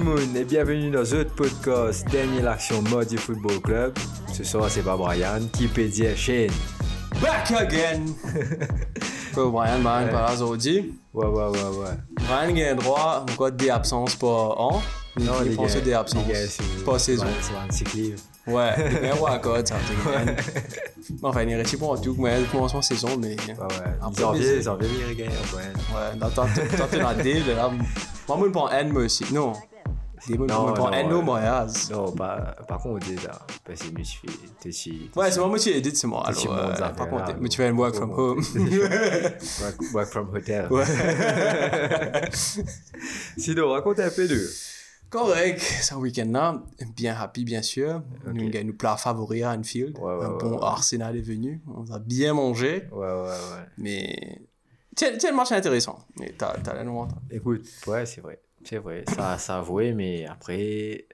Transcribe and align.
Moon 0.00 0.34
et 0.34 0.44
bienvenue 0.44 0.90
dans 0.90 1.02
notre 1.02 1.34
podcast 1.34 2.04
Dernier 2.10 2.42
l'action 2.42 2.82
mode 2.82 3.06
du 3.06 3.16
Football 3.16 3.60
Club. 3.60 3.98
Ce 4.32 4.42
soir, 4.42 4.68
c'est 4.68 4.82
pas 4.82 4.96
Brian 4.96 5.40
qui 5.52 5.68
peut 5.68 5.84
dire 5.84 6.16
Shane. 6.16 6.50
Back 7.22 7.52
again! 7.52 8.04
Quoi, 9.34 9.50
Brian, 9.50 9.80
Brian, 9.82 10.08
par 10.10 10.32
aujourd'hui. 10.32 10.98
Ouais, 11.12 11.26
ouais, 11.26 11.44
ouais, 11.44 11.78
ouais. 11.78 12.24
Brian 12.26 12.72
a 12.72 12.74
droit 12.74 13.24
encore 13.30 13.52
des 13.52 13.70
absences, 13.70 14.16
pas 14.16 14.26
an. 14.26 14.82
Non, 15.20 15.32
il 15.44 15.50
les 15.50 15.56
gars, 15.56 15.80
des 15.80 15.92
absences. 15.92 16.58
Pas 16.84 16.98
saison. 16.98 17.26
ouais, 17.26 17.30
C'est 17.70 17.86
un 17.86 17.90
leave. 17.94 18.20
Ouais, 18.48 18.70
mais 19.00 19.12
ouais, 19.12 19.30
encore, 19.30 19.58
ça. 19.64 19.76
Enfin, 21.22 21.42
il 21.42 21.54
resté 21.54 21.76
pour 21.76 22.00
tout, 22.00 22.16
mais 22.18 22.40
le 22.40 22.46
commencement 22.46 22.80
de 22.80 22.84
saison, 22.84 23.16
mais. 23.20 23.36
Ouais, 23.36 23.54
ouais. 23.60 24.12
Janvier, 24.18 24.60
janvier, 24.60 24.88
il 24.98 25.06
regagne, 25.08 25.30
Brian. 25.52 25.68
Ouais, 25.94 26.18
dans 26.18 26.30
tant 26.30 26.46
que 26.46 26.96
la 26.96 27.14
D, 27.14 27.42
là. 27.54 27.70
Moi, 28.26 28.38
je 28.42 28.50
prends 28.50 28.70
N, 28.70 28.92
moi 28.92 29.02
aussi. 29.02 29.24
Non. 29.32 29.52
Non, 30.30 30.68
je 30.68 30.72
prends 30.74 30.90
non, 30.90 30.92
N, 30.92 31.06
ouais. 31.06 31.12
non, 31.12 31.22
moi, 31.22 31.66
Non, 31.90 32.12
pas, 32.12 32.56
par 32.66 32.78
contre, 32.80 32.94
on 32.94 32.98
dit 32.98 33.16
ça. 33.18 33.44
Parce 33.64 33.80
que 33.80 33.86
je 33.86 33.92
me 33.98 34.02
suis 34.04 34.26
fait. 34.28 34.48
t'es 34.60 34.72
si- 34.72 35.10
Ouais, 35.16 35.30
c'est 35.30 35.38
moi, 35.40 35.48
moi, 35.48 35.58
tu 35.58 35.72
l'as 35.72 35.80
dit, 35.80 35.94
c'est 35.94 36.06
moi. 36.06 36.24
Si 36.32 36.46
Alors, 36.46 36.56
mon 36.56 36.62
euh, 36.62 36.72
affaire, 36.72 36.92
par 36.94 37.08
contre, 37.08 37.28
là, 37.28 37.36
mais 37.40 37.48
tu 37.48 37.56
fais 37.58 37.66
un 37.66 37.76
work 37.76 37.94
from 37.94 38.10
home. 38.12 38.42
Work, 38.54 39.80
work 39.94 40.08
from 40.08 40.28
hotel. 40.34 40.66
Ouais. 40.72 40.84
Sinon, 43.36 43.70
raconte 43.70 44.00
un 44.00 44.10
peu 44.10 44.26
de. 44.28 44.40
Correct, 45.10 45.60
ce 45.60 45.94
week-end-là, 45.94 46.62
bien 46.96 47.14
happy 47.16 47.44
bien 47.44 47.62
sûr. 47.62 48.02
Nous 48.26 48.50
gagnons 48.50 48.68
nos 48.68 48.72
plats 48.74 48.96
favoris 48.96 49.44
à 49.44 49.50
Anfield. 49.52 49.96
Ouais, 49.98 50.04
ouais, 50.16 50.24
un 50.24 50.30
ouais, 50.32 50.38
bon 50.40 50.52
ouais. 50.58 50.58
Arsenal 50.64 51.16
est 51.16 51.20
venu. 51.20 51.60
On 51.68 51.88
a 51.92 51.98
bien 52.00 52.34
mangé, 52.34 52.88
Ouais, 52.90 53.06
ouais, 53.06 53.12
ouais. 53.22 53.66
mais. 53.78 54.40
Tiens, 54.96 55.10
tiens, 55.18 55.30
le 55.30 55.36
match 55.36 55.50
est 55.52 55.56
intéressant. 55.56 55.98
Mais 56.18 56.32
t'as, 56.36 56.56
t'as 56.58 56.74
la 56.74 56.84
noire. 56.84 57.08
Écoute, 57.30 57.64
ouais, 57.86 58.06
c'est 58.06 58.20
vrai. 58.22 58.40
C'est 58.64 58.78
vrai. 58.78 59.04
Ça, 59.08 59.38
ça 59.38 59.56
a 59.56 59.58
avoué, 59.58 59.92
mais 59.92 60.26
après. 60.26 61.06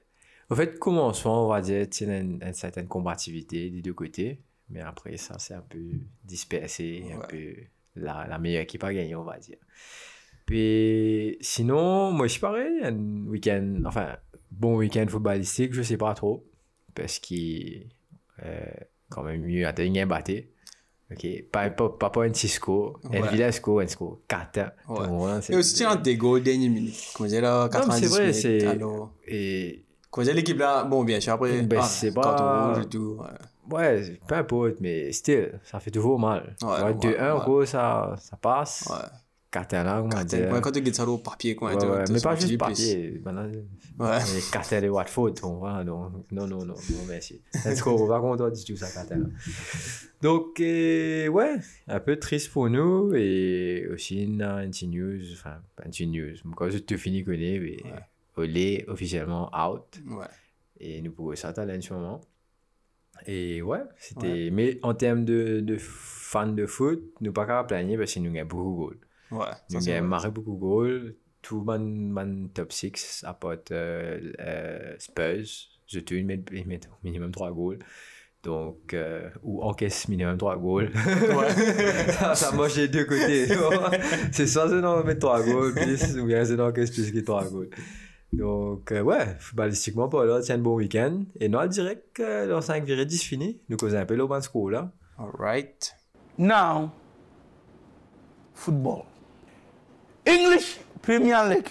En 0.49 0.55
fait, 0.55 0.77
commencement, 0.79 1.45
on 1.45 1.49
va 1.49 1.61
dire, 1.61 1.87
tu 1.89 2.05
sais, 2.05 2.19
une, 2.19 2.41
une 2.41 2.53
certaine 2.53 2.87
combativité 2.87 3.69
des 3.69 3.81
deux 3.81 3.93
côtés. 3.93 4.41
Mais 4.69 4.81
après, 4.81 5.17
ça, 5.17 5.37
c'est 5.39 5.53
un 5.53 5.61
peu 5.61 5.79
dispersé, 6.23 7.05
un 7.13 7.25
peu 7.27 7.55
la, 7.95 8.25
la 8.27 8.37
meilleure 8.37 8.63
équipe 8.63 8.83
a 8.83 8.93
gagné, 8.93 9.15
on 9.15 9.23
va 9.23 9.37
dire. 9.37 9.57
Puis, 10.45 11.37
sinon, 11.41 12.11
moi, 12.11 12.27
je 12.27 12.33
suis 12.33 12.41
pareil. 12.41 12.79
Un 12.83 13.25
week-end, 13.27 13.83
enfin, 13.85 14.17
bon 14.49 14.77
week-end 14.77 15.05
footballistique, 15.07 15.73
je 15.73 15.81
sais 15.81 15.97
pas 15.97 16.13
trop. 16.13 16.45
Parce 16.95 17.19
qu'il 17.19 17.87
euh, 18.43 18.65
quand 19.09 19.23
même 19.23 19.41
mieux 19.41 19.65
à 19.65 19.73
un 19.77 20.05
batté. 20.07 20.50
Ok, 21.11 21.27
pas, 21.51 21.69
pas, 21.69 22.09
pas, 22.09 22.23
un 22.23 22.33
Cisco, 22.33 22.97
un 23.03 23.21
Ouais. 23.21 23.29
Villasco, 23.29 23.79
un 23.79 23.87
Sco, 23.87 24.21
4 24.27 24.59
Ouais. 24.87 25.39
Et 25.49 25.55
aussi, 25.57 25.75
tu 25.75 25.85
as 25.85 25.95
des 25.97 26.15
goals 26.15 26.41
dernière 26.43 26.69
minute. 26.71 26.95
Comme 27.15 27.25
disais 27.27 27.41
là, 27.41 27.63
Non, 27.63 27.65
mais 27.65 27.69
90 27.79 27.99
c'est 28.01 28.07
vrai, 28.07 28.19
minutes. 28.21 28.35
c'est. 29.27 29.33
Et. 29.33 29.83
comme 30.09 30.23
disais, 30.23 30.33
l'équipe 30.35 30.57
là, 30.57 30.83
bon, 30.85 31.03
bien 31.03 31.19
sûr, 31.19 31.33
après, 31.33 31.61
Ben, 31.63 31.79
ah, 31.81 31.85
c'est 31.85 32.13
pas- 32.13 32.73
rouge 32.73 32.83
et 32.85 32.89
tout. 32.89 33.17
Ouais. 33.19 33.77
Ouais, 33.77 34.17
peu 34.27 34.35
importe, 34.35 34.75
mais 34.81 35.11
still, 35.13 35.59
ça 35.63 35.79
fait 35.79 35.91
toujours 35.91 36.19
mal. 36.19 36.55
Ouais, 36.61 36.93
2-1, 36.93 37.35
ouais. 37.35 37.39
gros, 37.43 37.65
ça, 37.65 38.15
ça 38.19 38.35
passe. 38.37 38.85
Ouais. 38.89 39.07
4-1, 39.51 40.01
on 40.03 40.07
va 40.07 40.09
Quand 40.09 40.23
dire? 40.23 40.49
tu 40.55 40.61
quand 40.61 40.71
tu 40.71 40.81
gagnes 40.81 40.93
ça 40.93 41.05
au 41.05 41.17
papier, 41.17 41.55
quoi. 41.55 41.75
Ouais, 41.75 41.85
ouais, 41.85 42.03
mais 42.09 42.21
pas 42.21 42.35
juste 42.35 42.57
papier. 42.57 43.21
Maintenant, 43.23 43.49
Ouais. 43.99 44.17
les 44.33 44.41
4 44.51 44.81
de 44.81 44.89
Watford, 44.89 45.33
on 45.43 45.55
voit, 45.57 45.83
donc, 45.83 46.13
non, 46.31 46.47
non, 46.47 46.59
non, 46.65 46.73
non, 46.75 47.05
merci. 47.07 47.41
Let's 47.65 47.81
go, 47.81 47.91
on 47.99 48.05
va 48.05 48.19
content 48.19 48.49
du 48.49 48.63
tout 48.63 48.77
ça, 48.77 48.87
4 48.89 49.13
Donc, 50.21 50.59
euh, 50.59 51.27
ouais, 51.27 51.55
un 51.87 51.99
peu 51.99 52.17
triste 52.17 52.51
pour 52.51 52.69
nous, 52.69 53.13
et 53.13 53.87
aussi 53.91 54.23
une, 54.23 54.37
petite 54.69 54.89
news, 54.89 55.19
enfin, 55.33 55.57
petite 55.75 56.09
news, 56.09 56.33
quand 56.55 56.69
je 56.69 56.77
te 56.77 56.95
finis 56.97 57.23
connaît, 57.23 57.59
mais 57.59 57.77
Olé 58.37 58.85
officiellement 58.87 59.51
out. 59.53 59.99
Ouais. 60.09 60.25
Et 60.79 61.01
nous 61.01 61.11
pouvons 61.11 61.35
s'attendre 61.35 61.73
en 61.73 61.81
ce 61.81 61.93
moment. 61.93 62.21
Et 63.27 63.61
ouais, 63.61 63.81
c'était. 63.99 64.49
Mais 64.51 64.79
en 64.81 64.93
termes 64.93 65.25
de, 65.25 65.59
de 65.59 65.75
fans 65.77 66.47
de 66.47 66.65
foot, 66.65 67.03
nous 67.19 67.33
pas 67.33 67.45
qu'à 67.45 67.63
plaigner 67.65 67.97
parce 67.97 68.13
que 68.13 68.19
nous 68.19 68.35
avons 68.39 68.47
beaucoup 68.47 68.71
de 68.71 68.75
goals. 68.77 68.99
Ouais. 69.31 69.79
ça, 69.79 70.01
marqué 70.01 70.29
beaucoup 70.29 70.55
de 70.55 70.59
goals. 70.59 71.15
Tout 71.41 71.61
mon, 71.61 71.79
mon 71.79 72.47
top 72.49 72.71
6 72.71 73.23
apporte 73.25 73.71
euh, 73.71 74.31
euh, 74.39 74.95
Spurs. 74.99 75.71
Je 75.87 75.99
ils 76.09 76.25
mettent 76.25 76.87
au 76.87 76.97
minimum 77.03 77.31
3 77.31 77.51
goals. 77.51 77.79
Donc, 78.43 78.93
euh, 78.93 79.29
ou 79.43 79.61
encaisse 79.61 80.07
minimum 80.07 80.37
3 80.37 80.57
goals. 80.57 80.91
ça, 82.09 82.33
ça 82.33 82.51
marche 82.53 82.75
des 82.75 82.87
deux 82.87 83.05
côtés. 83.05 83.47
c'est 84.31 84.47
soit 84.47 84.69
c'est 84.69 84.81
dans 84.81 85.03
mettre 85.03 85.19
3 85.19 85.43
goals, 85.43 85.73
plus, 85.73 86.17
ou 86.17 86.25
bien 86.25 86.43
c'est 86.43 86.55
dans 86.55 86.67
encaisse 86.67 86.91
plus 86.91 87.11
que 87.11 87.19
3 87.19 87.49
goals. 87.49 87.69
Donc, 88.33 88.91
euh, 88.91 89.01
ouais, 89.01 89.35
footballistiquement, 89.39 90.07
pas 90.07 90.25
là, 90.25 90.41
c'est 90.41 90.53
un 90.53 90.57
bon 90.57 90.75
week-end. 90.75 91.23
Et 91.39 91.49
nous, 91.49 91.59
on 91.59 91.67
dirait 91.67 92.03
que 92.13 92.47
dans 92.47 92.61
5 92.61 92.83
virées 92.83 93.05
10 93.05 93.21
fini, 93.21 93.59
nous 93.69 93.77
causons 93.77 93.97
un 93.97 94.05
peu 94.05 94.15
le 94.15 94.25
bon 94.25 94.41
score 94.41 94.71
là. 94.71 94.91
Alright. 95.19 95.93
Now, 96.37 96.89
football. 98.53 99.10
English 100.27 100.79
Premier 101.01 101.35
League. 101.49 101.67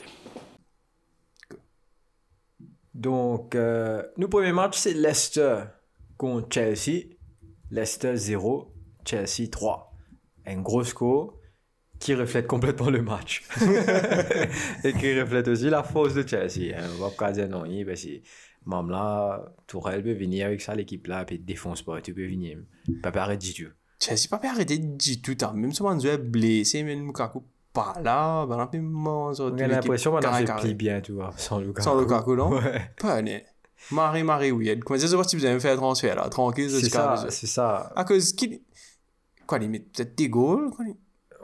Donc, 2.95 3.55
euh, 3.55 4.03
nos 4.17 4.29
premiers 4.29 4.53
matchs, 4.53 4.79
c'est 4.79 4.95
Leicester 4.95 5.61
contre 6.17 6.49
Chelsea. 6.53 7.05
Leicester 7.71 8.17
0, 8.17 8.73
Chelsea 9.07 9.49
3. 9.51 9.93
Un 10.47 10.61
gros 10.61 10.83
score 10.85 11.39
qui 12.01 12.15
reflète 12.15 12.47
complètement 12.47 12.91
le 12.91 13.03
match. 13.03 13.45
Et 14.85 14.93
qui 14.95 15.21
reflète 15.21 15.47
aussi 15.49 15.71
la 15.71 15.83
force 15.83 16.15
de 16.15 16.27
Chelsea. 16.27 16.75
hein. 16.77 16.89
On 16.97 17.05
va 17.05 17.11
pas 17.11 17.31
dire 17.31 17.49
non, 17.49 17.63
parce 17.87 18.03
que 18.05 18.21
même 18.67 18.91
là, 18.91 19.55
Tourelle 19.67 20.03
peut 20.03 20.13
venir 20.15 20.47
avec 20.47 20.61
ça, 20.61 20.75
l'équipe 20.75 21.07
là, 21.07 21.25
puis 21.25 21.39
défonce 21.39 21.83
pas, 21.83 22.01
tu 22.01 22.13
peux 22.13 22.27
venir. 22.27 22.59
Pas 23.03 23.11
arrêter 23.21 23.53
du 23.53 23.65
tout. 23.65 23.71
Chelsea 24.01 24.29
pas 24.29 24.41
arrêter 24.49 24.79
du 24.79 25.21
tout. 25.23 25.37
hein. 25.43 25.53
Même 25.55 25.73
si 25.73 25.83
on 25.83 25.99
est 25.99 26.19
blessé, 26.19 26.83
mais 26.83 26.97
Lukaku 26.97 27.45
pas 27.73 27.95
là. 28.03 28.47
Ben, 28.47 28.57
on 28.57 28.61
a 28.61 28.67
pu 28.67 28.81
manger 28.81 29.43
On 29.43 29.57
a 29.59 29.67
l'impression 29.67 30.11
qu'on 30.11 30.19
a 30.19 30.33
fait 30.33 30.53
pli 30.61 30.75
bien, 30.75 31.01
tu 31.01 31.13
vois, 31.13 31.33
sans 31.37 31.59
Lukaku. 31.61 31.83
Sans 31.83 32.01
Lukaku, 32.01 32.37
non? 32.37 32.51
Ouais. 32.61 32.91
Pas 33.01 33.23
né. 33.23 33.45
Marie, 33.93 34.23
Marie, 34.23 34.53
oui. 34.53 34.79
Comment 34.81 34.99
c'est 34.99 35.07
si 35.09 35.37
vous 35.37 35.45
avez 35.45 35.59
fait 35.59 35.71
un 35.71 35.77
transfert 35.77 36.15
là. 36.17 36.29
Tranquille, 36.29 36.71
C'est 36.71 36.89
ça, 36.91 37.15
là. 37.15 37.31
c'est 37.31 37.47
ça. 37.47 37.93
À 37.97 38.05
cause 38.05 38.33
qu'il. 38.33 38.61
Quoi, 39.47 39.59
il 39.59 39.71
met 39.71 39.81
peut-être 39.81 40.17
des 40.17 40.29
goals? 40.29 40.71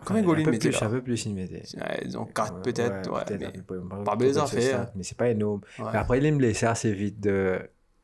Combien 0.05 0.21
de 0.21 0.27
goals 0.27 0.37
un 0.37 0.41
il 0.41 0.45
peu 0.45 0.51
mettait 0.51 0.69
plus, 0.69 0.83
un 0.83 0.85
là? 0.85 0.91
peu 0.91 1.03
plus, 1.03 1.25
il 1.25 1.35
mettait. 1.35 1.63
Ouais, 1.77 2.03
Disons 2.05 2.27
4 2.27 2.55
Ouais, 2.57 2.63
peut-être. 2.63 3.11
Ouais, 3.11 3.23
mais- 3.39 4.05
pas, 4.05 4.17
belles 4.17 4.39
affaires. 4.39 4.91
Mais 4.95 5.03
c'est 5.03 5.17
pas 5.17 5.29
énorme. 5.31 5.61
Mais 5.79 5.99
après, 5.99 6.19
il 6.19 6.27
est 6.27 6.33
blessé 6.33 6.67
assez 6.67 6.93
vite. 6.93 7.19
De... 7.21 7.59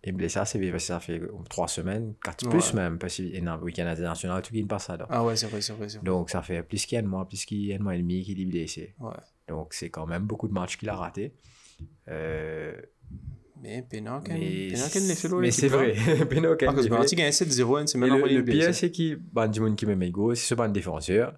Est 0.05 0.11
blessé 0.11 0.41
vite 0.59 0.73
parce 0.73 0.83
que 0.83 0.89
ça 0.89 0.99
fait 0.99 1.21
3 1.49 1.69
semaines, 1.69 2.15
4 2.25 2.49
plus 2.51 2.73
Ouais. 2.73 2.81
même. 2.81 2.99
Parce 2.99 3.15
qu'il 3.15 3.37
est 3.37 3.41
dans 3.41 3.57
le 3.57 3.63
week-end 3.63 3.87
international, 3.87 4.43
tout 4.43 4.53
qui 4.53 4.61
ne 4.61 4.67
passe 4.67 4.89
là. 4.89 5.07
Ah 5.09 5.25
ouais, 5.25 5.37
c'est 5.37 5.47
vrai, 5.47 5.61
c'est 5.61 5.75
vrai, 5.75 5.89
c'est 5.89 5.99
vrai. 5.99 6.05
Donc 6.05 6.29
ça 6.29 6.43
fait 6.43 6.65
plus 6.65 6.85
qu'un 6.87 7.03
mois, 7.03 7.29
plus 7.29 7.45
qu'un 7.45 7.79
mois 7.79 7.95
et 7.95 7.99
demi 7.99 8.25
qu'il 8.25 8.41
est 8.41 8.45
blessé. 8.45 8.95
Ouais. 8.99 9.13
Donc 9.49 9.75
c'est 9.75 9.91
quand 9.91 10.07
même 10.07 10.25
beaucoup 10.25 10.49
de 10.49 10.53
matchs 10.53 10.77
qu'il 10.77 10.89
a 10.89 10.97
raté. 10.97 11.33
Euh, 12.09 12.75
Mais 13.63 13.83
Pénaken, 13.83 14.37
mais 14.37 15.51
c'est 15.53 15.69
vrai. 15.69 15.95
Ah, 15.97 16.73
parce 16.73 16.89
que 16.89 17.13
il 17.13 17.17
gagne 17.17 17.31
7-0, 17.31 17.87
c'est 17.87 17.99
maintenant 17.99 18.17
le, 18.27 18.45
pire, 18.45 18.75
c'est 18.75 18.91
qu'il 18.91 19.21
du 19.53 19.61
monde 19.61 19.77
qui 19.77 19.87
mes 19.87 20.11
goals, 20.11 20.37
c'est 20.37 20.57
pas 20.57 20.65
un 20.65 20.69
défenseur. 20.69 21.35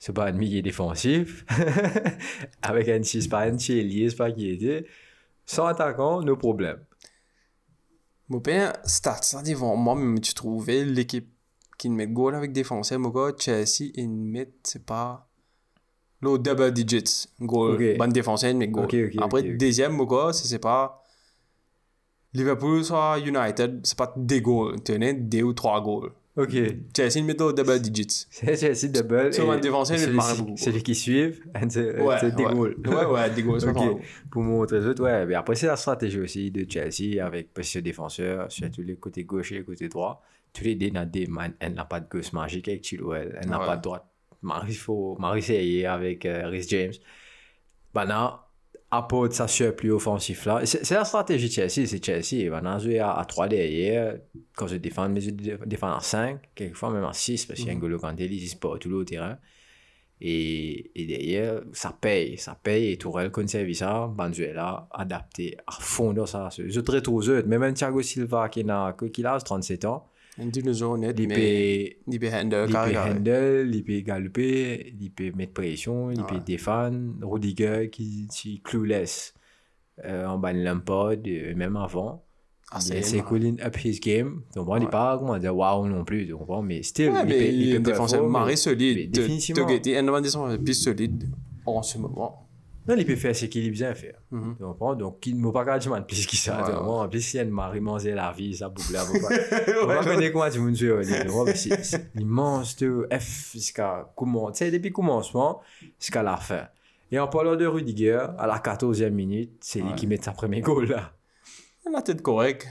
C'est 0.00 0.14
pas 0.14 0.26
un 0.26 0.32
milieu 0.32 0.62
défensif. 0.62 1.44
Avec 2.62 2.88
un 2.88 3.02
c'est 3.02 3.28
pas 3.28 3.42
un 3.42 3.52
lié, 3.52 4.08
c'est 4.08 4.16
pas 4.16 4.32
qui 4.32 4.48
était. 4.48 4.86
Sans 5.44 5.66
attaquant, 5.66 6.22
nos 6.22 6.36
problèmes. 6.36 6.80
Mon 8.30 8.40
père, 8.40 8.72
stats, 8.84 9.22
ça 9.22 9.42
dit, 9.42 9.56
bon, 9.56 9.76
moi, 9.76 9.96
même, 9.96 10.20
tu 10.20 10.32
trouvais 10.34 10.84
l'équipe 10.84 11.28
qui 11.76 11.90
met 11.90 12.06
goal 12.06 12.36
avec 12.36 12.52
défenseur, 12.52 12.98
mon 13.00 13.08
gars, 13.08 13.32
Chelsea, 13.36 13.90
ils 13.94 14.08
mettent, 14.08 14.60
c'est 14.62 14.86
pas. 14.86 15.28
Là, 16.22 16.38
double 16.38 16.72
digits. 16.72 17.28
Goal. 17.40 17.74
Ok. 17.74 17.98
Bonne 17.98 18.12
ils 18.50 18.56
mettent 18.56 18.70
goal. 18.70 18.88
Après, 19.20 19.42
deuxième, 19.42 19.98
c'est 20.32 20.46
c'est 20.46 20.58
pas. 20.60 21.04
Liverpool, 22.32 22.84
soit 22.84 23.18
United, 23.18 23.80
c'est 23.84 23.98
pas 23.98 24.14
des 24.16 24.40
goals. 24.40 24.76
As 24.88 25.12
deux 25.14 25.42
ou 25.42 25.52
trois 25.52 25.80
goals. 25.80 26.12
Ok. 26.42 26.50
Chelsea, 26.96 27.16
ils 27.16 27.24
mettent 27.24 27.38
double 27.52 27.80
digits. 27.80 28.26
C'est 28.30 28.56
Chelsea 28.56 28.90
double. 28.92 29.32
Sur 29.32 29.52
et 29.52 29.56
un 29.56 29.58
défenseur, 29.60 29.96
il 29.96 30.02
celui- 30.02 30.16
marque 30.16 30.38
beaucoup. 30.38 30.56
Celui 30.56 30.82
qui 30.82 30.94
suivent, 30.94 31.42
c'est 31.70 32.00
Ouais, 32.00 33.04
ouais. 33.04 33.30
des 33.30 33.42
goals. 33.42 33.64
Pour 34.30 34.42
montrer 34.42 34.78
aux 34.78 34.86
autres, 34.86 35.02
ouais. 35.02 35.26
Mais 35.26 35.34
après, 35.34 35.54
c'est 35.54 35.66
la 35.66 35.76
stratégie 35.76 36.20
aussi 36.20 36.50
de 36.50 36.64
Chelsea 36.70 37.24
avec 37.24 37.52
position 37.52 37.80
défenseur, 37.80 38.50
surtout 38.50 38.82
les 38.82 38.96
côtés 38.96 39.24
gauche 39.24 39.52
et 39.52 39.56
les 39.56 39.64
côtés 39.64 39.88
droit. 39.88 40.22
Tous 40.52 40.64
les 40.64 40.74
deux, 40.74 40.90
des 41.06 41.26
man, 41.26 41.52
elle 41.60 41.74
n'a 41.74 41.84
pas 41.84 42.00
de 42.00 42.08
gauche 42.08 42.32
magique 42.32 42.68
avec 42.68 42.84
Chilwell. 42.84 43.38
Elle 43.40 43.48
n'a 43.48 43.58
pas 43.58 43.76
de 43.76 43.82
droite. 43.82 44.04
Marie 44.42 44.74
faut, 44.74 45.16
Marie 45.20 45.42
avec 45.86 46.24
euh, 46.26 46.48
Rhys 46.48 46.66
James. 46.68 46.92
Maintenant, 48.92 48.98
apporte 48.98 49.32
sa 49.32 49.46
surplus 49.48 49.92
offensif 49.92 50.46
là. 50.46 50.60
C'est 50.66 50.90
la 50.94 51.04
stratégie 51.04 51.48
de 51.48 51.52
Chelsea, 51.52 51.86
c'est 51.86 52.04
Chelsea. 52.04 52.50
Maintenant, 52.50 52.78
jouer 52.78 52.98
à, 52.98 53.12
à 53.12 53.24
3 53.24 53.48
derrière, 53.48 54.18
quand 54.56 54.66
je 54.66 54.76
défends, 54.76 55.08
mais 55.08 55.20
je 55.20 55.30
dé- 55.30 55.56
défends 55.66 55.92
à 55.96 56.00
5, 56.00 56.40
quelquefois 56.54 56.90
même 56.90 57.04
à 57.04 57.12
6, 57.12 57.46
parce 57.46 57.58
qu'il 57.60 57.68
y 57.68 57.70
a 57.72 57.74
un 57.74 57.78
Golo 57.78 57.98
Kanté, 57.98 58.24
il 58.24 58.30
disparaît 58.30 58.78
tout 58.78 58.88
le 58.88 59.04
terrain. 59.04 59.38
Et, 60.22 60.90
et 61.00 61.06
derrière, 61.06 61.62
ça 61.72 61.96
paye, 61.98 62.36
ça 62.36 62.54
paye. 62.62 62.92
Et 62.92 62.98
Tourelle 62.98 63.30
conserve 63.30 63.72
ça, 63.72 64.06
Banzuela, 64.14 64.86
adapté 64.92 65.56
à 65.66 65.72
fond 65.80 66.12
dans 66.12 66.26
ça. 66.26 66.50
Je 66.58 66.80
très 66.80 67.00
trop 67.00 67.22
eux. 67.28 67.42
Même 67.44 67.72
Thiago 67.72 68.02
Silva 68.02 68.48
qui 68.50 68.68
a, 68.68 68.94
qui 69.12 69.24
a 69.24 69.38
37 69.38 69.84
ans, 69.86 70.06
Un 70.40 70.46
dinosaure 70.46 70.96
net, 70.98 71.16
il 71.18 71.28
mais 71.28 71.96
peut, 72.06 72.12
il 72.12 72.18
peut 72.20 72.28
handle, 72.34 72.64
il 72.68 72.72
carré, 72.72 72.88
peut 72.90 72.94
carré. 72.94 73.10
handle, 73.10 73.70
peut 75.12 75.32
mettre 75.36 75.52
pression, 75.52 76.10
il 76.10 76.24
peut 76.24 76.36
Ouais. 76.36 76.40
défendre. 76.44 77.12
Rudiger 77.22 77.90
clueless 78.64 79.34
euh, 80.04 80.26
en 80.26 80.38
bas 80.38 80.52
de 80.54 80.60
Lampard, 80.62 81.16
euh, 81.26 81.54
même 81.54 81.76
avant. 81.76 82.24
Ah, 82.72 82.78
c'est 82.80 83.20
cooling 83.22 83.60
up 83.60 83.76
his 83.84 83.98
game. 84.00 84.42
Donc, 84.54 84.66
bon, 84.66 84.76
il 84.76 84.84
n'est 84.84 84.88
pas, 84.88 85.18
comment 85.18 85.36
dire, 85.38 85.54
waouh 85.56 85.88
non 85.88 86.04
plus. 86.04 86.24
Donc, 86.26 86.46
bon, 86.46 86.62
mais 86.62 86.82
still, 86.84 87.10
Ouais, 87.10 87.20
il 87.24 87.28
mais 87.28 87.38
peut- 87.38 87.44
il 87.52 87.82
défenseur 87.82 88.28
marré 88.28 88.56
solide. 88.56 89.10
définitivement. 89.10 89.66
Un 89.66 90.20
défenseur 90.20 90.58
plus 90.58 90.74
solide 90.74 91.28
en 91.66 91.82
ce 91.82 91.98
moment. 91.98 92.46
Non, 92.90 92.96
il 92.98 93.06
peut 93.06 93.14
faire 93.16 93.36
ce 93.36 93.46
qu'il 93.46 93.70
bien 93.70 93.94
faire. 93.94 94.20
Mhm. 94.32 94.56
Tu 94.56 94.64
comprends? 94.64 94.94
Donc, 94.96 95.24
il 95.26 95.36
ne 95.36 95.42
m'a 95.42 95.52
pas 95.52 95.64
qu'à 95.64 95.78
dire 95.78 96.06
plus 96.06 96.26
que 96.26 96.36
ça. 96.36 96.58
Ouais, 96.58 96.64
tu 96.64 96.70
ouais. 96.70 96.76
comprends? 96.76 97.02
En 97.04 97.08
plus, 97.08 97.20
si 97.20 97.38
elle 97.38 97.50
m'a 97.50 97.68
remanzé 97.68 98.12
la 98.12 98.32
vie, 98.32 98.56
ça 98.56 98.68
boucle 98.68 98.92
là. 98.92 99.04
On 99.82 99.86
va 99.86 100.02
connaître 100.02 100.32
comment 100.32 100.50
tu 100.50 100.58
me 100.58 100.72
dis, 100.72 100.78
tu 100.78 100.88
vois, 101.28 101.44
mais 101.44 101.54
c'est 101.54 101.84
c'est 101.84 102.10
immense 102.16 102.76
de 102.76 103.06
F 103.12 103.52
jusqu'à 103.52 104.12
comment, 104.16 104.50
tu 104.50 104.58
sais, 104.58 104.70
depuis 104.72 104.88
le 104.88 104.94
commencement 104.94 105.60
jusqu'à 106.00 106.22
la 106.22 106.36
fin. 106.36 106.66
Et 107.12 107.18
en 107.18 107.28
parlant 107.28 107.56
de 107.56 107.66
Rudiger, 107.66 108.26
à 108.38 108.46
la 108.46 108.58
14e 108.58 109.10
minute, 109.10 109.52
c'est 109.60 109.80
lui 109.80 109.94
qui 109.94 110.06
met 110.06 110.20
sa 110.20 110.32
première 110.32 110.62
goal 110.62 110.86
là. 110.86 111.12
La 111.92 112.02
tête 112.02 112.22
correcte. 112.22 112.68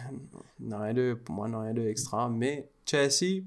Rien 0.69 0.93
de, 0.93 1.13
pour 1.13 1.35
moi, 1.35 1.47
non, 1.49 1.61
rien 1.61 1.73
de 1.73 1.85
extra. 1.87 2.29
Mais 2.29 2.69
Chelsea, 2.85 3.43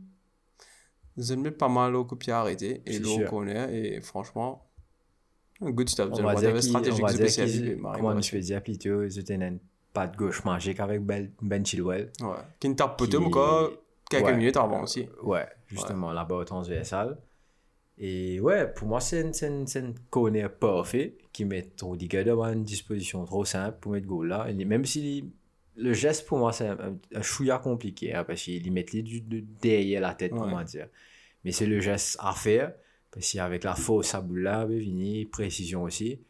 ils 1.16 1.32
aiment 1.32 1.50
pas 1.50 1.68
mal 1.68 1.94
au 1.96 2.04
coup 2.04 2.14
de 2.14 2.20
pied 2.20 2.32
arrêté. 2.32 2.82
Et 2.84 2.94
C'est 2.94 2.98
l'eau 3.00 3.10
sûr. 3.16 3.30
connaît. 3.30 3.74
Et 3.74 4.00
franchement, 4.02 4.66
good 5.70 5.88
stuff. 5.88 6.08
On 6.12 6.22
va 6.22 6.34
dire 6.34 6.62
stratégique 6.62 7.04
comment 7.80 8.20
je 8.20 8.30
peux 8.30 8.40
dire 8.40 8.62
plutôt, 8.62 9.02
ils 9.04 9.18
étaient 9.18 9.34
un 9.42 9.56
pas 9.92 10.06
de 10.06 10.16
gauche 10.16 10.44
magique 10.44 10.80
avec 10.80 11.02
Ben 11.04 11.30
Ben 11.42 11.64
Chilwell. 11.64 12.10
Ouais. 12.20 12.28
Qui 12.58 12.68
ne 12.70 12.74
tape 12.74 12.98
pas 12.98 13.06
tout, 13.06 13.20
mais 13.20 13.30
quelques 14.10 14.24
Ouais. 14.26 14.36
minutes 14.36 14.56
avant 14.56 14.82
aussi. 14.82 15.06
Ouais, 15.22 15.46
justement, 15.66 16.12
là-bas 16.12 16.36
au 16.36 16.44
transversal. 16.44 17.18
Et 17.98 18.40
ouais, 18.40 18.66
pour 18.72 18.88
moi, 18.88 19.00
c'est 19.00 19.20
une, 19.20 19.32
une, 19.42 19.66
une 19.74 19.94
corner 20.10 20.50
parfait 20.50 21.18
qui 21.32 21.44
met 21.44 21.68
Rudiger 21.80 22.24
devant 22.24 22.50
une 22.50 22.64
disposition 22.64 23.24
trop 23.26 23.44
simple 23.44 23.78
pour 23.80 23.92
mettre 23.92 24.06
goal 24.06 24.28
là. 24.28 24.46
Et 24.48 24.64
même 24.64 24.84
si 24.86 25.30
le 25.76 25.92
geste 25.92 26.26
pour 26.26 26.38
moi, 26.38 26.52
c'est 26.52 26.68
un, 26.68 26.96
un, 27.14 27.22
chouïa 27.22 27.58
compliqué 27.58 28.14
hein, 28.14 28.24
parce 28.24 28.42
qu'il 28.42 28.72
met 28.72 28.86
les 28.92 29.02
du, 29.02 29.20
de- 29.20 29.44
derrière 29.60 30.00
la 30.00 30.14
tête, 30.14 30.32
Ouais. 30.32 30.38
comment 30.38 30.62
dire. 30.62 30.88
Mais 31.44 31.52
c'est 31.52 31.66
le 31.66 31.80
geste 31.80 32.16
à 32.20 32.32
faire 32.32 32.72
parce 33.12 33.30
qu'avec 33.30 33.64
la 33.64 33.74
fausse 33.74 34.14
ben, 34.14 34.66
vini, 34.66 35.26
précision 35.26 35.82
aussi. 35.82 36.20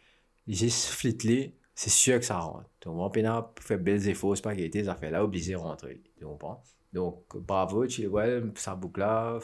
Il 0.46 0.56
juste 0.56 0.87
flit 0.87 1.55
c'est 1.75 1.90
sûr 1.90 2.19
que 2.19 2.25
ça 2.25 2.38
rentre. 2.38 2.69
Donc, 2.82 2.96
on 2.99 3.11
peut 3.11 3.62
faire 3.62 3.79
belles 3.79 4.06
efforts, 4.08 4.37
spaghetti, 4.37 4.84
ça 4.84 4.94
fait 4.94 5.11
là, 5.11 5.25
obligé 5.25 5.52
de 5.52 5.56
rentrer. 5.56 6.02
Tu 6.19 6.25
comprends? 6.25 6.62
Donc, 6.93 7.25
bravo, 7.37 7.88
Chilwell, 7.88 8.52
sa 8.56 8.75
boucle 8.75 9.00
là, 9.00 9.38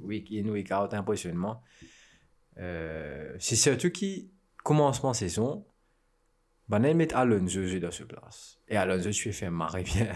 week 0.00 0.30
in, 0.32 0.48
week 0.48 0.70
out, 0.70 0.92
impressionnement. 0.92 1.62
Euh, 2.58 3.34
c'est 3.38 3.56
surtout 3.56 3.90
qui, 3.90 4.30
commencement 4.62 5.14
saison, 5.14 5.64
ben, 6.68 6.84
on 6.84 6.94
met 6.94 7.12
Alonso 7.14 7.60
dans 7.78 7.90
ce 7.90 8.04
place. 8.04 8.58
Et 8.68 8.76
Alonso, 8.76 9.10
tu 9.10 9.22
fais 9.22 9.32
faire 9.32 9.52
marrer 9.52 9.84
bien. 9.84 10.12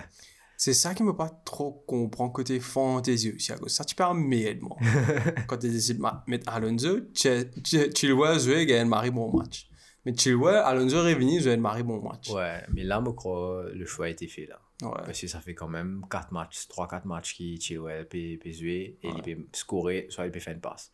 C'est 0.58 0.72
ça 0.74 0.94
qui 0.94 1.02
me 1.02 1.14
pas 1.14 1.28
trop 1.44 1.84
comprendre 1.86 2.32
côté 2.32 2.60
fantaisie 2.60 3.32
aussi. 3.34 3.52
à 3.52 3.58
cause 3.58 3.72
Ça, 3.74 3.84
tu 3.84 3.94
m'aider, 4.14 4.60
moi. 4.60 4.76
Quand 5.48 5.58
tu 5.58 5.68
décides 5.68 5.96
de 5.98 6.02
ma- 6.02 6.24
mettre 6.26 6.50
Alonso, 6.52 7.00
tu- 7.14 7.50
tu- 7.62 7.90
Chilwell 7.94 8.40
jouer 8.40 8.60
et 8.62 8.66
gagne 8.66 8.92
un 8.92 9.10
bon 9.10 9.36
match. 9.36 9.68
Mais 10.04 10.14
Chilwell, 10.16 10.56
Alonso 10.56 11.02
revenu, 11.02 11.40
jouer 11.40 11.54
un 11.54 11.82
bon 11.82 12.00
match. 12.00 12.30
Ouais, 12.30 12.62
mais 12.72 12.84
là, 12.84 13.02
je 13.04 13.10
crois 13.10 13.64
le 13.72 13.84
choix 13.86 14.06
a 14.06 14.08
été 14.08 14.28
fait 14.28 14.46
là. 14.46 14.58
Ouais. 14.82 15.02
Parce 15.04 15.20
que 15.20 15.26
ça 15.26 15.40
fait 15.40 15.54
quand 15.54 15.68
même 15.68 16.04
4 16.10 16.32
matchs, 16.32 16.66
3-4 16.68 17.06
matchs 17.06 17.34
qui 17.34 17.60
Chilwell 17.60 18.06
peut, 18.08 18.36
jouer 18.52 18.98
et 19.02 19.08
il 19.08 19.22
peut 19.22 19.46
scorer, 19.52 20.06
soit 20.10 20.26
il 20.26 20.30
peut 20.32 20.40
faire 20.40 20.54
une 20.54 20.60
passe. 20.60 20.92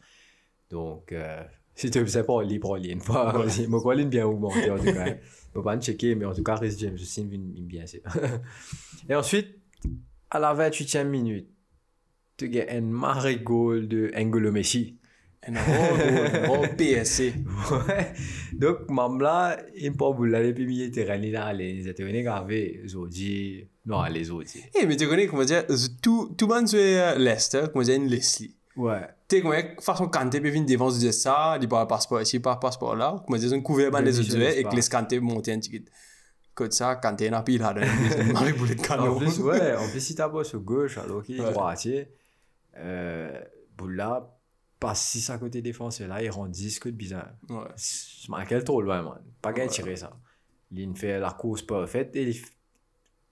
Donc, 0.70 1.12
euh, 1.12 1.44
si 1.90 1.90
pas, 2.24 2.42
il 2.44 2.60
prend 2.60 2.76
l'in 2.76 2.98
pas. 2.98 3.32
Je 3.48 3.64
crois 3.66 3.94
qu'il 3.96 4.08
bien 4.08 4.26
augmenté 4.26 4.70
en 4.70 4.78
tout 4.78 4.84
cas. 4.84 5.06
Je 5.06 5.10
ne 5.10 5.16
peux 5.54 5.62
pas 5.62 5.76
checker, 5.80 6.14
mais 6.14 6.24
en 6.24 6.32
tout 6.34 6.42
cas, 6.42 6.54
Rhys 6.56 6.76
James 6.78 6.96
il 6.98 7.52
il 7.56 7.64
bien. 7.66 7.86
c'est- 7.86 8.02
et 9.08 9.14
ensuite, 9.14 9.48
à 10.30 10.38
la 10.38 10.54
28e 10.54 11.04
minute, 11.08 11.48
tu 12.36 12.48
gagnes 12.48 12.78
un 12.78 12.80
marée 12.80 13.36
goal 13.36 13.86
de 13.88 14.10
N'Golo 14.16 14.50
Messi. 14.52 14.98
Un 15.46 15.52
gros, 15.54 16.64
PSC. 16.78 17.34
Ouais. 17.70 18.12
Donc, 18.52 18.88
même 18.88 19.20
là, 19.20 19.58
il 19.76 19.92
pas 19.96 20.12
aller 20.36 20.52
puis 20.54 20.64
milieu 20.66 20.88
de 20.88 20.94
terrain, 20.94 21.18
a 21.34 21.52
les 21.52 21.88
états 21.88 22.04
gravés, 22.04 22.80
Zodi, 22.86 23.64
non, 23.84 24.04
les 24.04 24.30
autres. 24.30 24.52
Eh, 24.80 24.86
mais 24.86 24.96
tu 24.96 25.08
connais, 25.08 25.26
comment 25.26 25.44
dire, 25.44 25.64
tout, 26.00 26.32
tout 26.38 26.46
le 26.46 26.54
monde 26.54 26.68
jouait 26.70 27.18
Leicester, 27.18 27.64
comment 27.72 27.84
dire, 27.84 27.96
une 27.96 28.06
Leslie. 28.06 28.54
Ouais. 28.76 29.06
Tu 29.28 29.36
sais, 29.36 29.42
comment 29.42 29.54
dire, 29.54 29.74
façon 29.80 30.08
Kanté 30.08 30.40
peut 30.40 30.48
venir 30.50 30.64
défense 30.64 30.98
de 30.98 31.10
ça, 31.10 31.58
il 31.60 31.68
pas 31.68 31.86
passeport 31.86 32.22
ici, 32.22 32.40
pas 32.40 32.56
passeport 32.56 32.96
là, 32.96 33.22
comment 33.26 33.38
dire, 33.38 33.52
une 33.52 33.62
couvert 33.62 33.90
De 33.90 34.08
Esparre. 34.08 34.70
que 34.70 34.76
les 34.76 34.82
Kanté 34.82 35.20
montent 35.20 35.48
un 35.48 35.58
petit 35.58 35.80
peu. 35.80 35.90
Comme 36.54 36.70
ça, 36.70 36.96
Kanté 36.96 37.30
n'a 37.30 37.42
pas 37.42 37.52
il 37.52 37.62
a 37.62 37.72
donné 37.72 37.86
Marie 38.32 38.52
Boulet 38.52 38.74
de 38.74 38.80
En 38.80 38.84
canon. 38.84 39.18
plus, 39.18 39.40
ouais, 39.40 39.74
en 39.76 39.88
plus, 39.88 40.00
si 40.00 40.14
gauche, 40.54 40.98
alors 40.98 41.22
qu'il 41.22 41.40
est 41.40 41.50
droitier, 41.50 42.08
euh, 42.76 43.40
Boula 43.76 44.38
passe 44.78 45.00
6 45.00 45.30
à 45.30 45.38
côté 45.38 45.62
défenseur 45.62 46.08
là, 46.08 46.22
il 46.22 46.30
rend 46.30 46.48
10 46.48 46.80
que 46.80 46.88
de 46.88 46.94
bizarre. 46.94 47.30
Ouais. 47.48 47.68
Je 47.76 48.30
m'inquiète 48.30 48.64
trop 48.64 48.82
loin, 48.82 49.02
man. 49.02 49.20
Pas 49.40 49.52
gagné 49.52 49.70
tirer 49.70 49.96
ça. 49.96 50.12
Il 50.72 50.96
fait 50.96 51.20
la 51.20 51.30
course 51.30 51.62
parfaite 51.62 52.16
et 52.16 52.22
il, 52.22 52.42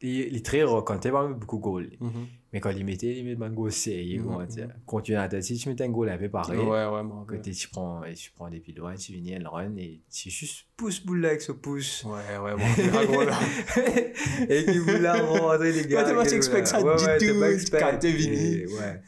il, 0.02 0.36
est 0.36 0.44
très 0.44 0.62
rare 0.62 0.84
quand 0.84 1.04
il 1.04 1.10
pas 1.10 1.26
beaucoup 1.28 1.56
de 1.58 1.62
goal. 1.62 1.90
Mhm. 2.00 2.26
Mais 2.52 2.60
quand 2.60 2.70
il 2.70 2.84
mettait, 2.84 3.16
il 3.18 3.24
met 3.38 3.44
un 3.44 3.50
goal 3.50 3.70
sérieux, 3.70 4.22
dire. 4.46 4.68
Continue 4.86 5.18
à 5.18 5.28
tête, 5.28 5.44
si 5.44 5.56
tu 5.56 5.68
mets 5.68 5.80
un 5.82 5.88
goal 5.88 6.08
un 6.08 6.18
peu 6.18 6.28
pareil, 6.28 6.58
Ouais, 6.58 6.86
ouais, 6.86 7.02
moi. 7.02 7.24
côté 7.28 7.52
tu 7.52 7.68
prends, 7.68 8.02
et 8.04 8.14
tu 8.14 8.30
prends 8.32 8.48
des 8.50 8.60
loin, 8.76 8.94
tu 8.96 9.12
viens 9.12 9.38
le 9.38 9.48
run 9.48 9.76
et 9.76 10.02
tu 10.10 10.30
juste 10.30 10.66
pousse 10.76 11.04
Boula 11.04 11.28
avec 11.28 11.42
ce 11.42 11.52
pouce. 11.52 12.04
Ouais, 12.04 12.38
ouais, 12.38 12.56
bon, 12.56 12.98
un 12.98 13.04
gros 13.04 13.22
là. 13.24 13.38
et 14.48 14.64
qui 14.64 14.78
voulait 14.78 15.10
rentrer 15.10 15.72
les 15.72 15.86
gars. 15.86 15.98
Ouais, 15.98 16.04
t'as 16.04 16.14
pas 16.24 16.30
expect 16.34 16.64
ça 16.66 16.82
ouais, 16.82 16.96
du 16.96 17.04
ouais, 17.32 17.58
tout, 17.58 17.70
quand 17.78 17.98
t'es. 17.98 18.10
Et 18.10 18.66
Ouais. 18.66 19.00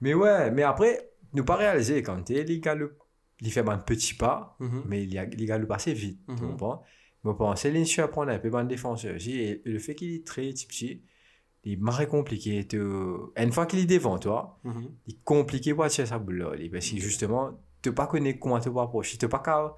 Mais 0.00 0.14
ouais, 0.14 0.50
mais 0.50 0.62
après, 0.62 1.10
nous 1.34 1.44
pas 1.44 1.56
réaliser 1.56 2.02
quand 2.02 2.22
t'es, 2.22 2.44
les 2.44 2.60
gars, 2.60 2.74
le- 2.74 2.96
il 3.40 3.50
fait 3.52 3.66
un 3.68 3.78
petit 3.78 4.14
pas, 4.14 4.56
Mhm. 4.60 4.84
mais 4.86 5.04
les 5.04 5.44
gars 5.46 5.58
le 5.58 5.66
passer 5.66 5.92
vite, 5.92 6.20
tu 6.26 6.32
Mhm. 6.32 6.50
comprends? 6.52 6.82
Je 7.26 7.36
pense 7.36 7.62
que 7.62 7.68
l'initiative 7.68 8.04
à 8.04 8.08
prendre 8.08 8.30
un 8.32 8.38
peu 8.38 8.50
de 8.64 8.68
défenseur 8.68 9.14
aussi, 9.16 9.38
et 9.40 9.62
le 9.64 9.78
fait 9.78 9.94
qu'il 9.94 10.14
est 10.14 10.26
très 10.26 10.48
petit, 10.50 11.02
il 11.64 11.72
est 11.72 11.76
marré 11.80 12.06
compliqué. 12.06 12.64
de- 12.64 13.32
Une 13.36 13.52
fois 13.52 13.66
qu'il 13.66 13.78
est 13.80 13.86
devant 13.86 14.18
toi, 14.18 14.58
Mhm. 14.64 14.88
il 15.06 15.14
est 15.14 15.18
compliqué 15.24 15.74
pour 15.74 15.86
tirer 15.88 16.06
sa 16.06 16.18
boule 16.18 16.38
là, 16.38 16.50
parce 16.70 16.88
que 16.90 16.96
justement, 16.98 17.58
tu 17.82 17.92
pas 17.92 18.06
connais 18.06 18.38
comment 18.38 18.60
te 18.60 18.68
approcher, 18.68 19.18
tu 19.18 19.28
pas 19.28 19.40
qu'à- 19.40 19.74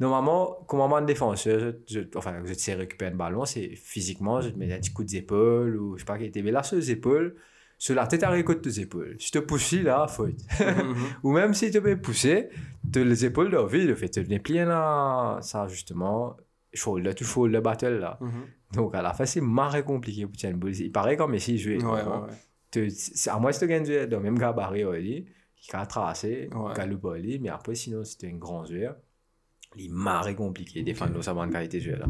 Normalement, 0.00 0.64
comme 0.66 0.80
un 0.80 1.02
défenseur, 1.02 1.74
je, 1.88 2.00
enfin, 2.16 2.40
je 2.44 2.54
te 2.54 2.58
sais 2.58 2.74
récupérer 2.74 3.12
un 3.12 3.14
ballon, 3.14 3.44
c'est 3.44 3.76
physiquement, 3.76 4.40
je 4.40 4.48
te 4.48 4.58
mets 4.58 4.72
un 4.72 4.78
petit 4.78 4.92
coup 4.92 5.04
d'épaule 5.04 5.76
ou 5.76 5.94
je 5.96 6.00
sais 6.00 6.04
pas 6.06 6.18
quel 6.18 6.28
était, 6.28 6.42
mais 6.42 6.50
là, 6.50 6.62
sur 6.64 6.76
les 6.76 6.90
épaules, 6.90 7.36
sur 7.78 7.94
la 7.94 8.06
tête 8.06 8.22
à 8.24 8.30
récolte 8.30 8.62
tes 8.62 8.80
épaules. 8.80 9.16
Si 9.20 9.30
tu 9.30 9.38
te 9.38 9.44
pousses 9.44 9.72
là, 9.74 10.06
faute. 10.08 10.40
Mhm. 10.60 10.60
ou 11.22 11.32
même 11.32 11.54
si 11.54 11.70
tu 11.70 11.80
peux 11.80 12.00
pousser, 12.00 12.48
les 13.00 13.24
épaules 13.26 13.50
de 13.50 13.66
vie, 13.68 13.84
le 13.86 13.94
fait 13.94 14.18
de 14.18 14.38
plier 14.38 14.64
là, 14.64 15.38
ça 15.42 15.68
justement, 15.68 16.36
shoulder 16.72 17.14
to 17.14 17.24
shoulder 17.24 17.60
battle 17.60 17.98
là. 17.98 18.18
Mhm. 18.20 18.46
Donc 18.74 18.94
à 18.94 19.02
la 19.02 19.12
fin, 19.12 19.26
c'est 19.26 19.40
marré 19.40 19.82
compliqué 19.82 20.26
pour 20.26 20.34
une 20.44 20.56
boule. 20.56 20.74
Il 20.76 20.90
paraît 20.92 21.16
comme 21.16 21.38
si 21.38 21.58
je 21.58 21.70
Ouais, 21.72 21.84
ouais, 21.84 22.82
ouais. 22.82 22.90
c'est- 22.90 23.30
à 23.30 23.38
moins 23.38 23.52
que 23.52 23.58
tu 24.02 24.06
dans 24.08 24.16
le 24.18 24.22
même 24.22 24.38
gabarit 24.38 24.84
qui 25.56 25.76
a 25.76 25.86
tracé, 25.86 26.48
Ouais. 26.54 26.72
qui 26.74 26.80
a 26.80 26.86
loupé 26.86 27.06
oli, 27.08 27.38
mais 27.38 27.50
après 27.50 27.74
sinon 27.74 28.02
c'était 28.04 28.28
un 28.28 28.36
grand 28.36 28.64
joueur. 28.64 28.96
Il 29.76 29.86
est 29.86 29.88
marré 29.88 30.34
compliqué 30.34 30.82
défendre 30.82 31.22
sa 31.22 31.32
bonne 31.34 31.50
qualité 31.50 31.78
de 31.78 31.84
joueur 31.84 31.98
là. 32.00 32.06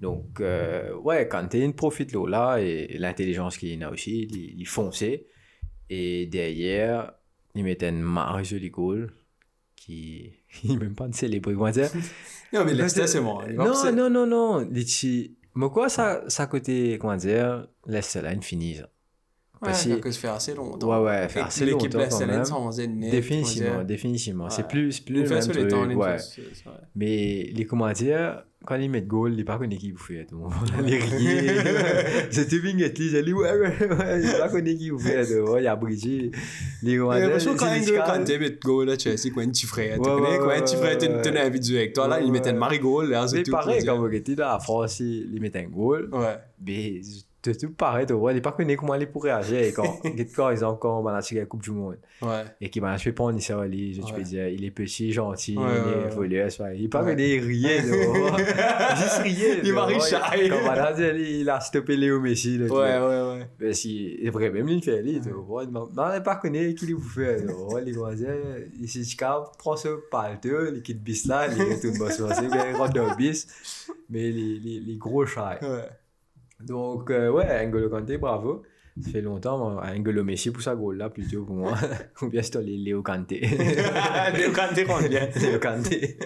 Donc 0.00 0.40
euh, 0.40 0.94
ouais, 0.96 1.26
quand 1.28 1.46
tu 1.48 1.58
une 1.60 1.74
profite 1.74 2.12
là, 2.12 2.26
là 2.28 2.60
et 2.60 2.98
l'intelligence 2.98 3.56
qu'il 3.56 3.82
a 3.82 3.90
aussi, 3.90 4.28
il, 4.30 4.60
il 4.60 4.66
foncé 4.66 5.26
et 5.88 6.26
derrière 6.26 7.12
il 7.54 7.64
met 7.64 7.82
un 7.84 7.92
marre 7.92 8.42
joli 8.44 8.70
goal 8.70 9.12
qui 9.76 10.32
il 10.64 10.78
même 10.78 10.94
pas 10.94 11.08
de 11.08 11.14
célébrer 11.14 11.54
comment 11.54 11.70
dire. 11.70 11.90
Non, 12.52 12.64
mais 12.64 12.74
Leicester, 12.74 13.06
c'est 13.06 13.20
bon. 13.20 13.40
Il 13.48 13.56
va 13.56 13.64
Non, 13.64 13.92
non, 13.92 14.10
non, 14.10 14.26
non. 14.26 14.58
Litchi. 14.70 15.36
Mais 15.56 15.68
quoi, 15.70 15.88
ça, 15.88 16.22
ça 16.28 16.46
côté, 16.46 16.98
comment 17.00 17.16
dire, 17.16 17.66
laisse 17.86 18.14
là, 18.16 18.40
finie, 18.40 18.76
ça. 18.76 18.88
Parce 19.64 19.86
Ouais, 19.86 19.96
que- 19.96 20.00
que 20.00 20.10
ça 20.10 20.20
fait 20.20 20.28
assez 20.28 20.54
longtemps. 20.54 20.88
Ouais, 21.02 21.04
ouais, 21.22 21.28
fait 21.28 21.40
Et 21.40 21.42
assez 21.42 21.64
L'équipe 21.64 21.92
longtemps 21.92 22.06
quand. 22.10 23.10
Définitivement, 23.10 23.70
on 23.80 23.84
définitivement. 23.84 24.50
C'est 24.50 24.68
plus, 24.68 24.92
c'est 24.92 25.04
plus 25.04 25.14
le 25.14 25.20
même 25.22 25.28
ouais. 25.98 26.16
Mais 26.94 27.50
les 27.54 27.64
commentaires, 27.66 28.44
quand 28.66 28.76
ils 28.76 28.88
mettent 28.90 29.06
goal, 29.06 29.34
ils 29.36 29.44
pas 29.44 29.58
connaissent 29.58 29.78
qui 29.78 29.90
vous 29.90 29.98
fait. 29.98 30.24
tout. 30.26 30.40
Les 30.84 30.98
riez. 30.98 31.48
C'était 32.30 32.60
bien 32.60 32.72
que 32.72 32.98
les 32.98 33.16
allez, 33.16 33.32
ouais, 33.32 33.50
ouais, 33.52 33.58
ouais, 33.58 34.22
ils 34.22 34.38
pas 34.38 34.48
connaissent 34.48 34.78
qui 34.78 34.90
vous 34.90 34.98
fait. 34.98 35.22
Il 35.58 35.62
y 35.64 35.66
a 35.66 35.76
Brigitte. 35.76 36.34
Les 36.82 36.96
commentaires. 36.96 37.30
quand 37.56 37.66
un 37.66 37.78
des 37.80 37.92
gars, 37.92 38.04
quand 38.06 38.14
scans. 38.14 38.24
David 38.24 38.58
Goal, 38.62 38.86
là, 38.86 38.98
Chelsea, 38.98 39.30
quand 39.34 39.40
un 39.42 39.48
petit 39.48 39.66
frère, 39.66 39.96
tu 39.96 40.02
connais, 40.02 40.38
quand 40.38 40.48
un 40.50 40.60
petit 40.62 40.76
ouais, 40.76 40.82
frère, 40.82 40.98
ouais, 41.16 41.22
tenait 41.22 41.40
un 41.40 41.48
vidéo 41.50 41.76
avec 41.76 41.92
toi, 41.92 42.08
là, 42.08 42.16
Ouais, 42.16 42.24
il 42.24 42.32
mettait 42.32 42.46
ouais. 42.46 42.52
une 42.52 42.58
Marigold, 42.58 43.10
là, 43.10 43.26
c'est 43.28 43.42
pareil, 43.50 43.84
quand 43.84 43.98
vous 43.98 44.06
étiez 44.08 44.34
là, 44.36 44.54
à 44.54 44.58
France, 44.58 45.00
ils 45.00 45.28
ils 45.34 45.40
mettent 45.40 45.56
un 45.56 45.64
goal. 45.64 46.08
Ouais. 46.12 46.36
Mais 46.66 47.00
c'est 47.44 47.56
tout 47.66 47.72
pareil, 47.72 48.06
tu 48.06 48.12
vois. 48.14 48.32
Ils 48.32 48.42
pas 48.42 48.52
comment 48.76 48.94
ils 48.94 49.06
pourraient 49.10 49.34
réagir 49.34 49.72
quand, 49.74 50.00
quand 50.36 50.50
ils 50.50 50.64
ont 50.64 50.68
encore 50.68 51.02
balancé 51.02 51.34
la 51.36 51.46
Coupe 51.46 51.62
du 51.62 51.70
Monde. 51.70 51.98
Ouais. 52.22 52.44
Et 52.60 52.70
qui 52.70 52.80
fait 52.98 53.12
pas 53.12 53.24
en 53.24 53.36
Israël, 53.36 53.70
je 53.72 54.00
Ouais. 54.00 54.12
peux 54.14 54.22
dire, 54.22 54.48
il 54.48 54.64
est 54.64 54.70
petit, 54.70 55.12
gentil, 55.12 55.56
Ouais, 55.58 55.64
il 55.64 56.06
est 56.06 56.14
voleur, 56.14 56.48
il 56.74 56.88
pas 56.88 57.02
riens, 57.40 57.82
tu 57.82 57.88
vois. 57.88 58.38
Juste 58.96 59.20
riens. 59.22 59.60
Il 59.62 59.72
m'a 59.72 59.86
voilà, 60.62 60.92
il 61.12 61.40
il 61.40 61.50
a 61.50 61.60
stoppé 61.60 61.96
Léo 61.96 62.20
Messi, 62.20 62.58
tu 62.58 62.70
Ouais, 62.70 62.98
ouais, 62.98 62.98
ouais. 63.38 63.48
Mais 63.60 63.72
si, 63.72 64.16
il 64.20 64.30
vrai, 64.30 64.50
même 64.50 64.68
il 64.68 64.82
fait, 64.82 65.02
lui, 65.02 65.20
tu 65.20 65.30
vois. 65.30 65.66
Non, 65.66 65.88
on 65.96 66.08
n'est 66.12 66.22
pas 66.22 66.36
connu 66.36 66.74
qui 66.74 66.86
lui 66.86 66.96
fait, 67.00 67.44
tu 67.46 67.52
vois. 67.52 67.80
Les 67.80 67.92
voisins, 67.92 68.26
je 68.82 69.16
capte, 69.16 69.56
prend 69.58 69.76
ce 69.76 69.88
palto, 70.10 70.48
il 70.74 70.82
quitte 70.82 71.02
bis 71.02 71.26
là, 71.26 71.46
il 71.48 71.60
est 71.60 71.80
tout 71.80 71.96
boss, 71.98 72.18
il 72.18 72.76
rentre 72.76 72.92
dans 72.94 73.14
bis. 73.16 73.46
Mais 74.10 74.30
les, 74.30 74.58
les, 74.58 74.80
les 74.80 74.96
gros 74.96 75.24
chats. 75.26 75.58
Donc, 76.66 77.10
euh, 77.10 77.30
ouais, 77.30 77.66
N'Golo 77.66 77.88
Kanté, 77.88 78.18
bravo. 78.18 78.62
Ça 79.00 79.10
fait 79.10 79.20
longtemps, 79.20 79.58
moi, 79.58 79.92
N'Golo 79.96 80.22
Messi 80.22 80.50
pour 80.52 80.62
sa 80.62 80.76
goal 80.76 80.98
là, 80.98 81.10
plutôt 81.10 81.44
pour 81.44 81.56
moi. 81.56 81.74
Ou 82.22 82.28
bien 82.28 82.42
c'est 82.42 82.62
Léo 82.62 83.02
Kanté. 83.02 83.40
Léo 84.36 84.52
Kanté 84.52 84.84
rentre 84.84 85.08
bien. 85.08 85.28
Léo 85.34 85.58
Kanté. 85.58 86.16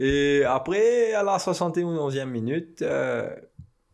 Et 0.00 0.44
après, 0.44 1.12
à 1.12 1.22
la 1.22 1.36
71e 1.36 2.24
minute, 2.26 2.82
euh, 2.82 3.28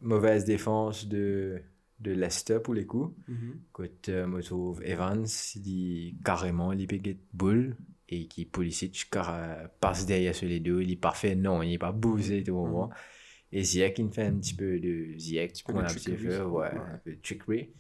mauvaise 0.01 0.45
défense 0.45 1.09
de, 1.09 1.61
de 2.01 2.13
Leicester 2.13 2.59
pour 2.63 2.75
les 2.75 2.87
coups. 2.87 3.15
Mhm. 3.29 3.61
Quand 3.73 4.09
euh, 4.09 4.41
je 4.41 4.47
trouve 4.47 4.83
Evans, 4.85 5.27
il 5.57 5.63
dit 5.63 6.17
carrément, 6.25 6.73
il 6.73 6.87
peut 6.87 7.01
get 7.03 7.19
boule. 7.33 7.77
Et 8.11 8.27
qui 8.27 8.45
Pulisic 8.45 9.09
car, 9.11 9.33
euh, 9.33 9.67
passe 9.81 10.05
derrière 10.05 10.35
sur 10.35 10.47
les 10.47 10.61
deux. 10.61 10.83
Il 10.83 10.93
est 10.93 10.97
parfait, 10.97 11.35
non, 11.35 11.63
il 11.63 11.71
n'est 11.71 11.79
pas 11.79 11.91
bougé 11.91 12.43
tout 12.45 12.53
le 12.53 12.59
moment. 12.59 12.91
Et 13.57 13.63
Ziyech, 13.63 13.99
il 14.01 14.05
fait 14.11 14.25
un 14.27 14.35
petit 14.37 14.55
peu 14.55 14.81
de 14.81 15.17
de 15.83 15.87
a 15.87 15.95
petit 15.95 16.11
peu, 16.11 16.43
ouais, 16.43 16.73
Ouais. 16.73 16.79
un 16.95 16.99
peu 16.99 17.13
de 17.13 17.21
trickery. 17.23 17.71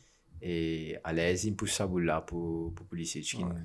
Et 0.40 0.96
à 1.02 1.12
l'aise, 1.12 1.44
il 1.44 1.56
pousse 1.56 1.72
sa 1.72 1.86
boule 1.86 2.04
là 2.04 2.20
pour, 2.20 2.72
pour 2.74 2.86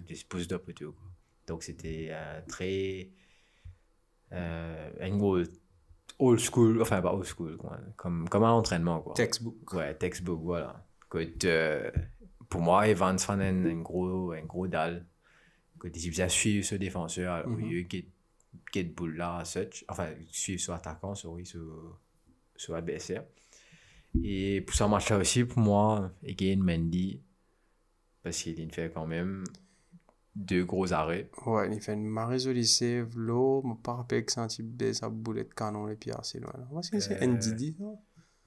qui 0.07 0.15
se 0.15 0.25
pousse 0.25 0.47
quoi. 0.91 1.07
Donc 1.47 1.63
c'était 1.63 2.07
euh, 2.11 2.41
très. 2.47 3.09
Euh, 4.31 4.91
un 4.99 5.17
goal 5.17 5.47
old 6.19 6.39
school, 6.39 6.81
enfin 6.81 7.01
pas 7.01 7.13
old 7.13 7.25
school, 7.25 7.57
quoi, 7.57 7.79
comme, 7.95 8.27
comme 8.29 8.43
un 8.43 8.51
entraînement. 8.51 9.01
Quoi. 9.01 9.13
Textbook. 9.13 9.73
Ouais, 9.73 9.93
textbook, 9.95 10.41
voilà. 10.43 10.85
Euh, 11.45 11.89
pour 12.49 12.61
moi, 12.61 12.87
Evans 12.87 13.17
fait 13.17 13.31
un, 13.33 13.65
un 13.65 13.81
gros, 13.81 14.31
un 14.33 14.43
gros 14.43 14.67
dalle. 14.67 15.05
Écoute, 15.75 15.95
il 16.03 16.09
vient 16.09 16.27
suivre 16.27 16.65
ce 16.65 16.75
défenseur, 16.75 17.33
alors 17.33 17.47
Mhm. 17.49 17.65
il 17.71 17.89
get, 17.89 17.89
get 17.89 18.05
boule 18.95 19.15
là, 19.17 19.43
such. 19.45 19.85
Enfin, 19.87 20.09
suivre 20.29 20.61
son 20.61 20.73
attaquant, 20.73 21.15
sur, 21.15 21.99
sur 22.55 22.75
ABSR. 22.75 23.21
Et 24.23 24.61
pour 24.61 24.75
ce 24.75 24.83
match-là 24.85 25.17
aussi, 25.17 25.43
pour 25.45 25.59
moi, 25.59 26.11
again, 26.27 26.57
Mendy, 26.57 27.21
parce 28.23 28.41
qu'il 28.41 28.59
il 28.59 28.71
fait 28.71 28.91
quand 28.91 29.05
même 29.05 29.43
deux 30.35 30.65
gros 30.65 30.91
arrêts. 30.93 31.29
Ouais, 31.45 31.73
il 31.73 31.81
fait 31.81 31.93
une 31.93 32.07
marée 32.07 32.39
save, 32.63 33.17
l'eau, 33.17 33.61
rappelé 33.85 34.25
que 34.25 34.31
c'est 34.31 34.39
un 34.39 34.47
type 34.47 34.75
de 34.77 34.93
sa 34.93 35.09
boulette 35.09 35.53
canon, 35.53 35.85
les 35.85 35.95
pieds 35.95 36.13
assez 36.13 36.39
loin. 36.39 36.53
là. 36.57 36.67
Moi, 36.71 36.81
c'est 36.81 36.99
c'est 36.99 37.21
Euh, 37.21 37.27
NDD, 37.27 37.79
non? 37.79 37.99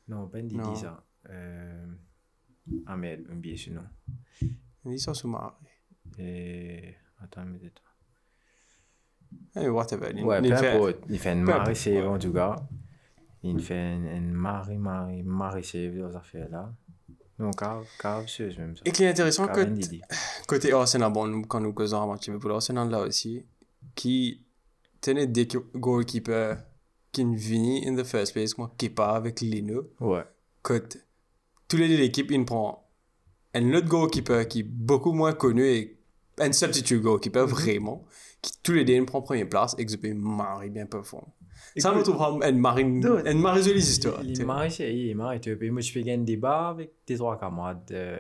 Non, 0.09 0.29
pas 0.29 0.43
Non. 0.43 0.75
ça. 0.75 1.05
Euh... 1.29 1.87
Ah, 2.87 2.95
un 2.95 3.37
billet 3.37 3.57
sinon. 3.57 3.83
Il 4.41 4.93
dit 4.93 4.99
ça 4.99 5.14
sous 5.14 5.29
marée. 5.29 5.52
Et... 6.19 6.95
Attends, 7.21 7.45
mais 7.45 7.71
toi. 7.71 7.91
Eh, 9.56 9.68
whatever. 9.68 10.12
Il, 10.16 10.24
Ouais, 10.24 10.40
il 10.42 10.50
peu 10.50 10.56
fait- 10.56 10.68
importe. 10.76 10.96
Il 11.08 11.18
fait 11.18 11.32
une 11.32 11.42
marée 11.42 11.74
save 11.74 12.06
en 12.08 12.18
tout 12.18 12.32
cas. 12.32 12.56
Il 13.42 13.60
fait 13.60 13.94
une, 13.94 14.30
marée, 14.32 14.76
marée, 14.78 15.22
marée 15.22 15.62
save 15.62 15.98
dans 15.98 16.10
ces 16.10 16.16
affaires-là. 16.16 16.72
Non, 17.38 17.50
cave, 17.50 17.84
cave, 17.98 18.24
c'est 18.28 18.56
même 18.58 18.76
ça. 18.76 18.82
Et 18.84 18.92
qui 18.92 19.02
est 19.04 19.08
intéressant, 19.08 19.48
que 19.48 19.60
côté 20.46 20.72
Arsenal, 20.72 21.12
bon, 21.12 21.42
quand 21.42 21.60
nous 21.60 21.72
causons 21.72 22.02
un 22.02 22.06
match, 22.06 22.28
mais 22.28 22.38
pour 22.38 22.50
l'Arsenal 22.50 22.88
là 22.88 23.00
aussi, 23.00 23.44
qui 23.94 24.44
tenait 25.00 25.26
des 25.26 25.48
goalkeepers 25.74 26.58
qui 27.10 27.24
ne 27.24 27.36
vini 27.36 27.86
in 27.86 27.96
the 27.96 28.04
first 28.04 28.32
place, 28.32 28.56
moi, 28.56 28.72
qui 28.78 28.88
pas 28.88 29.16
avec 29.16 29.40
Lino, 29.40 29.90
Ouais. 30.00 30.24
que 30.62 30.82
tous 31.68 31.76
les 31.76 31.88
deux 31.88 31.96
l'équipe, 31.96 32.30
ils 32.30 32.44
prennent 32.44 32.74
un 33.54 33.74
autre 33.74 33.88
goalkeeper 33.88 34.46
qui 34.48 34.60
est 34.60 34.62
beaucoup 34.62 35.12
moins 35.12 35.32
connu 35.32 35.64
et 35.66 35.98
un 36.38 36.52
substitute 36.52 37.02
goalkeeper, 37.02 37.46
vraiment, 37.46 38.04
qui 38.42 38.52
tous 38.62 38.72
les 38.72 38.84
deux 38.84 38.94
ils 38.94 39.06
prennent 39.06 39.22
première 39.22 39.49
place 39.49 39.75
et 39.78 39.87
que 39.87 39.90
je 39.92 39.96
peux 39.96 40.12
marrer 40.12 40.68
bien 40.68 40.84
performant. 40.87 41.34
Ça, 41.76 41.92
nous 41.94 42.02
trouve 42.02 42.18
marée, 42.58 42.84
Dude, 42.84 43.22
une 43.25 43.40
marée 43.40 43.62
jolie 43.62 43.78
histoire. 43.78 44.20
Il 44.22 44.44
marré, 44.44 44.68
c'est- 44.68 44.92
il 44.94 45.11
est 45.11 45.14
marré. 45.14 45.40
tu 45.40 45.54
vois. 45.54 45.70
Moi, 45.70 45.80
je 45.80 45.92
fais 45.92 46.12
un 46.12 46.18
débat 46.18 46.68
avec 46.70 46.90
tes 47.06 47.16
trois 47.16 47.38
camarades 47.38 47.88
euh, 47.92 48.18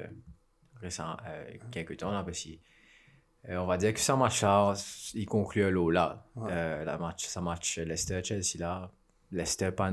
récents, 0.80 1.16
euh, 1.26 1.44
quelques 1.70 1.96
temps, 1.98 2.12
là, 2.12 2.22
parce 2.22 2.42
que 2.44 2.50
euh, 3.50 3.56
on 3.58 3.66
va 3.66 3.76
dire 3.76 3.92
que 3.92 3.98
ce 4.00 4.12
match-là, 4.12 4.74
il 5.14 5.26
conclut 5.26 5.70
l'eau 5.70 5.90
là. 5.90 6.24
La 6.36 6.96
match, 6.98 7.26
ça 7.26 7.40
match 7.40 7.78
Leicester-Chelsea 7.78 8.58
là. 8.58 8.90
Leicester 9.32 9.70
pas 9.72 9.92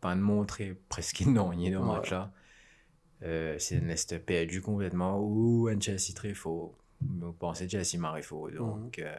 pas 0.00 0.14
de 0.16 0.20
montrer 0.20 0.74
presque 0.88 1.20
non, 1.26 1.52
il 1.52 1.70
le 1.70 1.78
Ouais. 1.78 1.86
match 1.86 2.10
là. 2.10 2.32
C'est 3.20 3.76
un 3.76 3.86
Leicester 3.86 4.18
perdu 4.18 4.60
complètement 4.62 5.20
ou 5.20 5.68
un 5.68 5.78
Chelsea 5.78 6.12
très 6.14 6.32
faux. 6.34 6.74
Vous 7.20 7.32
pensez 7.32 7.68
Chelsea 7.68 7.98
marre 7.98 8.20
faux. 8.22 8.50
Donc, 8.50 8.98
euh, 8.98 9.14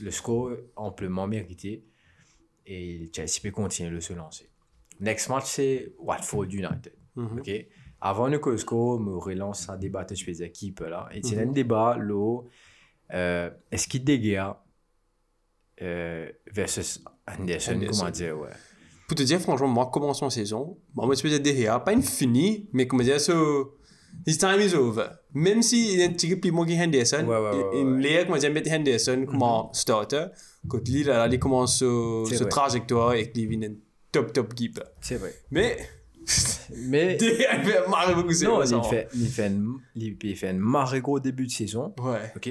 le 0.00 0.10
score 0.10 0.52
amplement 0.76 1.26
mérité 1.26 1.84
et 2.66 3.10
Chelsea 3.14 3.40
peut 3.42 3.50
continuer 3.50 3.90
de 3.90 4.00
se 4.00 4.12
lancer. 4.12 4.50
Next 5.00 5.28
match, 5.28 5.44
c'est 5.46 5.92
Watford 5.98 6.44
United. 6.44 6.92
Mhm. 7.16 7.38
OK? 7.40 7.50
Avant 8.02 8.28
le 8.28 8.38
Costco, 8.38 8.98
me 8.98 9.16
relance 9.16 9.68
à 9.68 9.76
débattre 9.76 10.16
sur 10.16 10.28
les 10.28 10.42
équipes 10.42 10.80
là. 10.80 11.08
Et 11.12 11.22
c'est 11.22 11.36
Mhm. 11.36 11.48
un 11.48 11.52
débat, 11.52 11.96
là, 11.98 12.42
euh, 13.12 13.50
est-ce 13.70 13.88
qu'il 13.88 14.04
dégage 14.04 14.54
euh, 15.82 16.30
versus 16.52 17.02
Anderson, 17.26 17.72
Anderson. 17.72 17.98
comment 18.00 18.10
dire, 18.10 18.38
ouais. 18.38 18.50
Pour 19.08 19.16
te 19.16 19.22
dire, 19.22 19.40
franchement, 19.40 19.66
moi, 19.68 19.90
commençons 19.90 20.26
la 20.26 20.30
saison, 20.30 20.78
bon, 20.94 21.06
moi, 21.06 21.14
je 21.14 21.22
peux 21.22 21.28
dire 21.28 21.40
derrière, 21.40 21.82
pas 21.82 21.92
une 21.92 22.02
finie, 22.02 22.68
mais 22.72 22.86
comment 22.86 23.02
dire, 23.02 23.20
so, 23.20 23.78
his 24.26 24.38
time 24.38 24.60
is 24.60 24.74
over. 24.74 25.06
Même 25.32 25.62
si 25.62 25.94
il 25.94 26.02
a 26.02 26.06
un 26.06 26.36
plus 26.36 26.50
moins 26.50 26.66
que 26.66 26.72
Henderson, 26.72 27.26
il- 27.72 28.06
il 28.06 28.26
comment 28.26 28.38
dire, 28.38 28.52
mettre 28.52 28.70
Henderson 28.72 29.26
comme 29.26 29.68
starter, 29.72 30.26
quand 30.68 30.86
lui, 30.88 31.04
là, 31.04 31.28
il 31.30 31.38
commence 31.38 31.78
ce, 31.78 32.44
trajectoire 32.44 33.14
et 33.14 33.30
qu'il 33.30 33.48
devient 33.48 33.66
un 33.66 33.74
top, 34.12 34.32
top 34.32 34.54
keeper. 34.54 34.84
C'est 35.00 35.16
vrai. 35.16 35.34
Mais, 35.50 35.76
Mais 36.76 37.16
il 37.20 37.28
fait 37.28 37.88
marrer 37.88 38.14
beaucoup, 38.14 38.32
non, 38.44 38.62
il 38.62 38.88
fait, 38.88 39.08
il, 39.14 39.28
fait 39.28 39.46
une, 39.46 39.78
il, 39.96 40.16
il 40.22 40.36
fait 40.36 40.48
un 40.48 40.52
marré 40.54 41.00
gros 41.00 41.18
début 41.18 41.46
de 41.46 41.50
saison. 41.50 41.94
Ouais. 41.98 42.32
OK? 42.36 42.50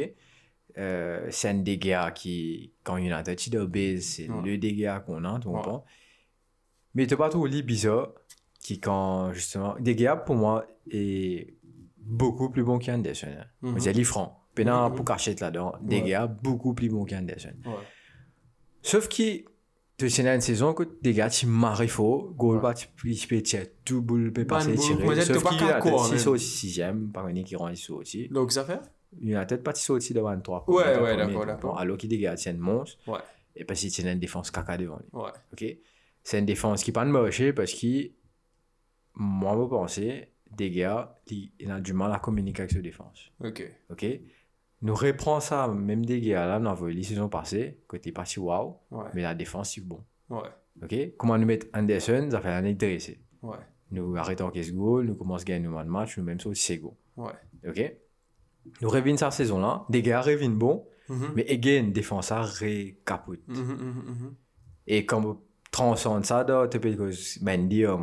Euh, 0.78 1.28
c'est 1.30 1.50
un 1.50 1.56
dégât 1.56 2.12
qui, 2.12 2.74
quand 2.84 2.98
United 2.98 3.30
est 3.30 3.50
de 3.50 3.66
base, 3.66 4.04
c'est 4.04 4.28
le 4.44 4.58
dégât 4.58 5.00
qu'on 5.02 5.24
a, 5.26 5.40
tu 5.40 5.48
comprends? 5.48 5.84
Mais 6.96 7.06
t'as 7.06 7.18
pas 7.18 7.30
trouvé 7.30 7.62
bizarre 7.62 8.10
qui, 8.60 8.80
quand 8.80 9.32
justement, 9.34 9.76
dégât 9.80 10.16
pour 10.18 10.36
moi 10.36 10.66
est 10.92 11.54
beaucoup 11.98 12.50
plus 12.50 12.64
bon 12.64 12.80
qu'Anderson. 12.80 13.28
Hein. 13.40 13.46
On 13.64 13.74
dit 13.74 14.04
franc. 14.04 14.36
Pendant 14.56 14.90
Mhm. 14.90 14.96
pour 14.96 15.06
cacher 15.06 15.36
là-dedans, 15.36 15.74
dégât 15.82 16.28
beaucoup 16.28 16.74
plus 16.74 16.90
bon 16.90 17.06
qu'Anderson. 17.06 17.54
Ouais. 17.66 17.72
Sauf 18.82 19.08
que, 19.08 19.44
sais, 20.10 20.28
une 20.34 20.42
saison 20.42 20.74
que 20.74 20.84
dégât, 21.02 21.30
tu 21.30 21.46
marres 21.46 21.84
faux, 21.88 22.34
goal 22.38 22.56
Ouais. 22.56 22.62
pas, 22.62 22.74
tu 22.74 22.88
peux 23.28 23.42
tirer 23.42 23.72
tout 23.86 24.02
boule, 24.02 24.34
peut 24.34 24.46
passer, 24.46 24.76
tirer. 24.76 25.22
Sauf 25.22 25.44
pas 25.44 25.50
qu'il 25.52 25.64
a 25.64 25.80
même. 25.82 26.18
c'est 26.18 26.28
au 26.28 26.38
sixième, 26.38 27.12
par 27.12 27.26
contre, 27.28 27.44
qui 27.44 27.56
rend 27.56 27.70
ici 27.70 27.92
aussi. 27.92 28.28
Donc, 28.30 28.52
ça 28.52 28.66
fait? 28.66 28.80
United 29.22 29.64
pas 29.64 29.74
si 29.74 29.92
au-dessus 29.92 30.14
de 30.14 30.20
23. 30.22 30.66
Ouais, 30.68 30.84
Premier, 30.84 30.88
ouais, 30.96 30.98
premier, 31.16 31.18
d'accord, 31.18 31.46
d'accord. 31.46 31.80
Alors 31.80 31.98
qu'il 31.98 32.10
c'est 32.38 32.52
une 32.52 32.58
monstre. 32.60 32.98
Ouais. 33.08 33.20
Et 33.56 33.66
parce 33.66 33.80
qu'il 33.80 33.92
tient 33.92 34.12
une 34.12 34.20
défense 34.20 34.52
caca 34.52 34.78
devant 34.78 34.98
lui. 34.98 35.08
Ouais. 35.14 35.32
OK? 35.54 35.78
C'est 36.24 36.40
une 36.40 36.46
défense 36.46 36.84
qui 36.84 36.92
pas 36.92 37.06
de 37.06 37.10
marché 37.10 37.52
parce 37.54 37.74
que, 37.74 38.12
moi, 39.20 39.56
je 39.62 39.68
pense, 39.68 40.00
des 40.58 40.72
gars, 40.72 41.16
il 41.30 41.52
a 41.70 41.80
du 41.80 41.94
mal 41.94 42.12
à 42.12 42.18
communiquer 42.20 42.62
avec 42.64 42.72
cette 42.72 42.82
défense. 42.82 43.32
Ok. 43.44 43.72
OK? 43.92 44.06
Nous 44.82 44.96
reprend 44.96 45.40
ça, 45.40 45.68
même 45.68 46.06
des 46.06 46.20
gars 46.22 46.48
là, 46.48 46.60
dans 46.60 46.74
la 46.74 47.04
saison 47.04 47.30
passée, 47.30 47.80
côté 47.88 48.12
parti 48.12 48.40
wow, 48.40 48.80
Ouais. 48.92 49.06
mais 49.14 49.22
la 49.22 49.36
défense, 49.36 49.74
c'est 49.76 49.82
bon. 49.82 50.04
Ouais. 50.30 50.50
OK? 50.82 50.96
Comment 51.18 51.38
nous 51.38 51.46
mettre 51.46 51.68
Anderson, 51.74 52.30
ça 52.32 52.42
fait 52.42 52.50
un 52.50 52.66
intéressé. 52.66 53.20
Ouais. 53.44 53.58
nous 53.92 54.16
arrêtons 54.18 54.50
caisse 54.52 54.72
goal, 54.74 55.06
nous 55.08 55.16
commençons 55.16 55.42
à 55.44 55.46
gagner 55.46 55.68
nos 55.68 55.84
matchs, 55.84 56.18
nous 56.18 56.24
même 56.24 56.40
ça 56.40 56.50
aussi 56.50 56.62
c'est 56.64 56.78
go. 56.78 56.96
Ouais. 57.18 57.32
Ok? 57.68 57.94
Nous 58.82 58.90
revenons 58.90 59.18
cette 59.18 59.32
saison-là, 59.34 59.86
des 59.90 60.02
gars 60.02 60.22
reviennent 60.22 60.58
bon, 60.58 60.86
Mhm. 61.10 61.32
mais 61.36 61.50
again, 61.52 61.84
défenseur 61.92 62.46
récapote. 62.46 63.40
Mhm, 63.48 63.64
mhm. 63.64 64.36
Et 64.88 65.06
quand 65.08 65.26
on 65.26 65.42
transcende 65.72 66.24
ça, 66.26 66.46
tu 66.72 66.80
peux 66.80 66.96
cause 66.96 67.40
Mendy 67.42 67.86
au 67.88 67.98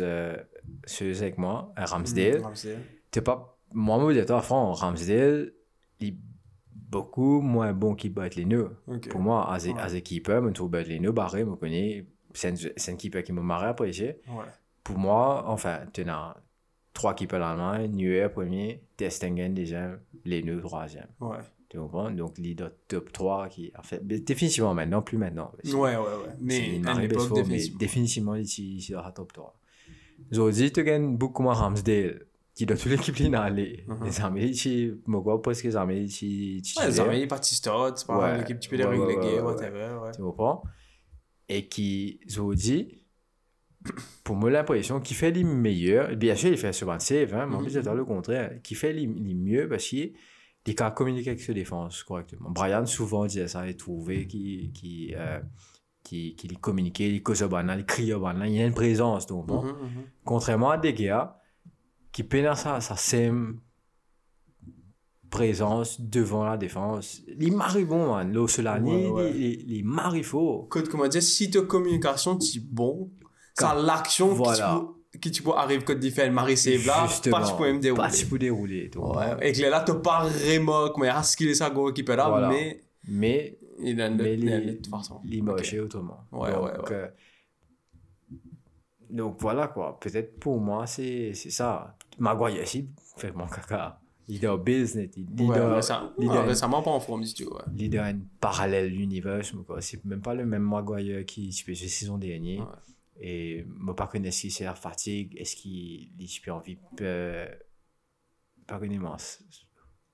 euh, 0.00 0.36
ceux 0.84 1.06
avec 1.22 1.38
moi, 1.38 1.72
euh, 1.78 1.84
Ramsdale. 1.84 2.42
Ramsdale. 2.42 2.78
Tu 3.10 3.18
pas, 3.22 3.58
moi, 3.72 3.98
moi, 3.98 4.12
je 4.12 4.20
dis, 4.20 4.26
franc, 4.42 4.72
Ramsdale, 4.72 5.52
il 6.00 6.08
est 6.08 6.16
beaucoup 6.74 7.40
moins 7.40 7.72
bon 7.72 7.94
qu'il 7.94 8.12
bat 8.12 8.28
les 8.28 8.44
nœuds. 8.44 8.76
Pour 9.10 9.20
moi, 9.20 9.50
as, 9.52 9.66
Ouais. 9.66 9.74
as 9.78 9.94
a 9.94 10.00
keeper, 10.00 10.42
je 10.48 10.54
trouve 10.54 10.70
battre 10.70 10.88
les 10.88 11.00
nœuds 11.00 11.12
barré, 11.12 11.40
je 11.40 11.54
connais, 11.56 12.06
c'est 12.34 12.48
un- 12.48 12.96
keeper 12.96 13.22
qui 13.22 13.32
m'a 13.32 13.42
marré 13.42 13.66
apprécié. 13.68 14.20
Ouais. 14.28 14.44
Pour 14.84 14.98
moi, 14.98 15.44
enfin, 15.46 15.80
as 16.08 16.36
trois 16.94 17.14
keepers 17.14 17.38
d'Allemagne, 17.40 17.90
Neuer 17.94 18.28
premier, 18.30 18.82
Testingen 18.96 19.54
deuxième, 19.54 20.00
les 20.24 20.42
nœuds 20.42 20.60
troisième. 20.62 21.08
Ouais. 21.20 21.36
Tu 21.68 21.78
comprends? 21.78 22.10
Donc, 22.10 22.38
leader 22.38 22.70
top 22.88 23.12
3 23.12 23.48
qui, 23.48 23.70
en 23.78 23.82
fait, 23.82 24.06
définitivement 24.06 24.72
maintenant, 24.72 25.02
plus 25.02 25.18
maintenant. 25.18 25.52
Ouais, 25.64 25.72
ouais, 25.72 25.96
ouais. 25.96 26.34
Mais 26.40 26.80
à 26.86 26.98
l'époque, 26.98 27.20
fort, 27.28 27.36
mais 27.38 27.42
définitivement. 27.44 27.78
définitivement, 27.78 28.34
il 28.36 28.46
la 29.04 29.12
top 29.12 29.32
3. 29.34 29.54
Aujourd'hui, 30.32 30.72
tu 30.72 30.82
gagnes 30.82 31.16
beaucoup 31.16 31.42
moins 31.42 31.52
Ramsdale, 31.54 32.24
qui 32.54 32.64
dans 32.66 32.74
toute 32.74 32.86
l'équipe 32.90 33.14
ligne 33.16 33.34
aller. 33.34 33.84
Mhm. 33.86 34.04
Les 34.04 34.20
armées, 34.20 34.44
ici, 34.46 34.92
moi, 35.06 35.22
quoi, 35.22 35.42
parce 35.42 35.60
que 35.60 35.68
les 35.68 35.76
armées, 35.76 36.00
ici, 36.00 36.62
Ouais, 36.78 36.86
les 36.86 37.00
armées, 37.00 37.28
Tistod, 37.40 37.98
c'est 37.98 38.06
pas 38.06 38.18
Ouais. 38.18 38.38
l'équipe, 38.38 38.58
tu 38.60 38.70
peux 38.70 38.76
les 38.76 38.84
ouais. 38.86 39.40
whatever, 39.40 39.98
ouais. 40.02 40.10
tu 40.12 40.22
comprends? 40.22 40.62
Et 41.50 41.66
qui, 41.66 42.18
aujourd'hui, 42.26 43.04
pour 44.24 44.36
moi, 44.36 44.50
l'impression 44.50 45.00
qu'il 45.00 45.16
fait 45.16 45.30
les 45.30 45.44
meilleurs, 45.44 46.16
bien 46.16 46.34
sûr, 46.34 46.50
il 46.50 46.58
fait 46.58 46.72
souvent 46.72 46.98
save, 46.98 47.34
hein, 47.34 47.46
mais 47.46 47.54
en 47.56 47.58
Mhm. 47.58 47.64
plus, 47.64 47.72
c'est 47.74 47.82
dans 47.82 47.94
le 47.94 48.04
contraire, 48.04 48.58
qui 48.62 48.74
fait 48.74 48.92
les, 48.92 49.06
les 49.06 49.34
mieux 49.34 49.68
parce 49.68 49.84
qu'il 49.86 50.14
il 50.68 50.74
peut 50.74 50.90
communiquer 50.94 51.30
avec 51.30 51.40
ses 51.40 51.54
défenses 51.54 52.02
correctement. 52.02 52.50
Brian, 52.50 52.86
souvent, 52.86 53.26
disait 53.26 53.48
ça, 53.48 53.66
il 53.66 53.76
trouvait 53.76 54.26
qu'il 54.26 54.72
qui, 54.72 55.14
euh, 55.16 55.40
qui, 56.02 56.34
qui 56.36 56.48
communiquait, 56.56 57.10
il 57.10 57.22
causait 57.22 57.48
banal, 57.48 57.80
il 57.80 57.86
criait 57.86 58.18
banal, 58.18 58.48
il 58.48 58.56
y 58.56 58.62
a 58.62 58.66
une 58.66 58.74
présence, 58.74 59.26
donc 59.26 59.46
bon. 59.46 59.62
Mhm, 59.62 59.70
mhm. 59.70 60.04
Contrairement 60.24 60.70
à 60.70 60.78
des 60.78 60.94
gars 60.94 61.40
qui 62.12 62.22
peinent 62.22 62.54
sa, 62.54 62.80
sa 62.80 62.96
sème 62.96 63.60
présence 65.30 66.00
devant 66.00 66.44
la 66.44 66.56
défense. 66.56 67.22
Les 67.28 67.50
maribons, 67.50 68.14
man. 68.14 68.32
Là, 68.32 68.48
Solani, 68.48 69.06
Ouais, 69.06 69.24
ouais. 69.24 69.32
les, 69.32 69.82
les. 69.82 70.24
Code, 70.68 70.88
comment 70.88 71.08
dire, 71.08 71.22
si 71.22 71.50
ta 71.50 71.62
communication, 71.62 72.36
tu 72.38 72.60
bon, 72.60 73.10
ça 73.54 73.74
l'action 73.74 74.28
Voilà. 74.28 74.82
Qui 75.20 75.30
tu 75.30 75.42
peux 75.42 75.52
arriver 75.52 75.82
quand 75.84 75.98
tu 75.98 76.10
fais 76.10 76.26
le 76.26 76.32
mari 76.32 76.56
c'est 76.56 76.76
là, 76.78 77.06
pas 77.30 77.42
tu 77.46 77.54
peux 77.56 77.64
même 77.64 77.80
dérouler. 77.80 78.02
Pas 78.02 78.10
tu 78.10 78.26
peux 78.26 78.38
dérouler. 78.38 78.88
donc. 78.88 79.16
Ouais, 79.16 79.48
et 79.48 79.52
que 79.52 79.62
là, 79.62 79.80
t'as 79.80 79.94
pas 79.94 80.24
vraiment, 80.26 80.88
dire, 80.92 81.16
à 81.16 81.22
skiller 81.22 81.54
ça, 81.54 81.70
go, 81.70 81.92
qui 81.92 82.02
peut 82.02 82.14
là, 82.14 82.48
mais 82.50 82.82
Mais 83.06 83.58
il 83.80 84.00
a 84.00 84.10
Mais 84.10 84.36
de 84.36 84.72
toute 84.72 84.88
façon. 84.88 85.20
les 85.24 85.40
mocher 85.40 85.80
autrement. 85.80 86.24
Ouais, 86.32 86.52
donc, 86.52 86.64
ouais, 86.64 86.72
ouais. 86.72 86.92
euh, 86.92 87.08
donc 89.10 89.36
voilà 89.40 89.68
quoi. 89.68 89.98
Peut-être 90.00 90.38
pour 90.38 90.60
moi, 90.60 90.86
c'est 90.86 91.32
c'est 91.34 91.50
ça. 91.50 91.96
Maguire 92.18 92.62
aussi 92.62 92.88
fait 93.16 93.32
mon 93.32 93.46
caca. 93.46 94.00
Leader 94.28 94.58
business, 94.58 95.08
leader, 95.16 95.70
Ouais, 95.70 95.74
récemment, 95.76 96.10
leader, 96.18 96.42
ouais, 96.42 96.48
récemment 96.48 96.82
pas 96.82 96.90
en 96.90 97.00
forme 97.00 97.22
du 97.22 97.32
tout, 97.32 97.44
ouais. 97.50 97.62
leader 97.74 98.04
un 98.04 98.18
parallèle 98.40 98.92
univers. 99.00 99.40
mais 99.54 99.64
quoi. 99.64 99.80
C'est 99.80 100.04
même 100.04 100.20
pas 100.20 100.34
le 100.34 100.44
même 100.44 100.62
Maguire 100.64 101.24
qui 101.24 101.48
tu 101.48 101.64
peux 101.64 101.72
jouer 101.72 101.88
saison 101.88 102.18
dernière. 102.18 102.60
Ouais. 102.60 102.66
Et 103.20 103.64
moi 103.68 103.96
pas 103.96 104.06
connais 104.06 104.30
si 104.30 104.50
c'est 104.50 104.64
la 104.64 104.74
fatigue, 104.74 105.36
est-ce 105.36 105.56
qu'il 105.56 106.10
il 106.18 106.50
a 106.50 106.54
envie 106.54 106.78
euh, 107.00 107.48
pas 108.66 108.78
connais 108.78 108.98
moi. 108.98 109.16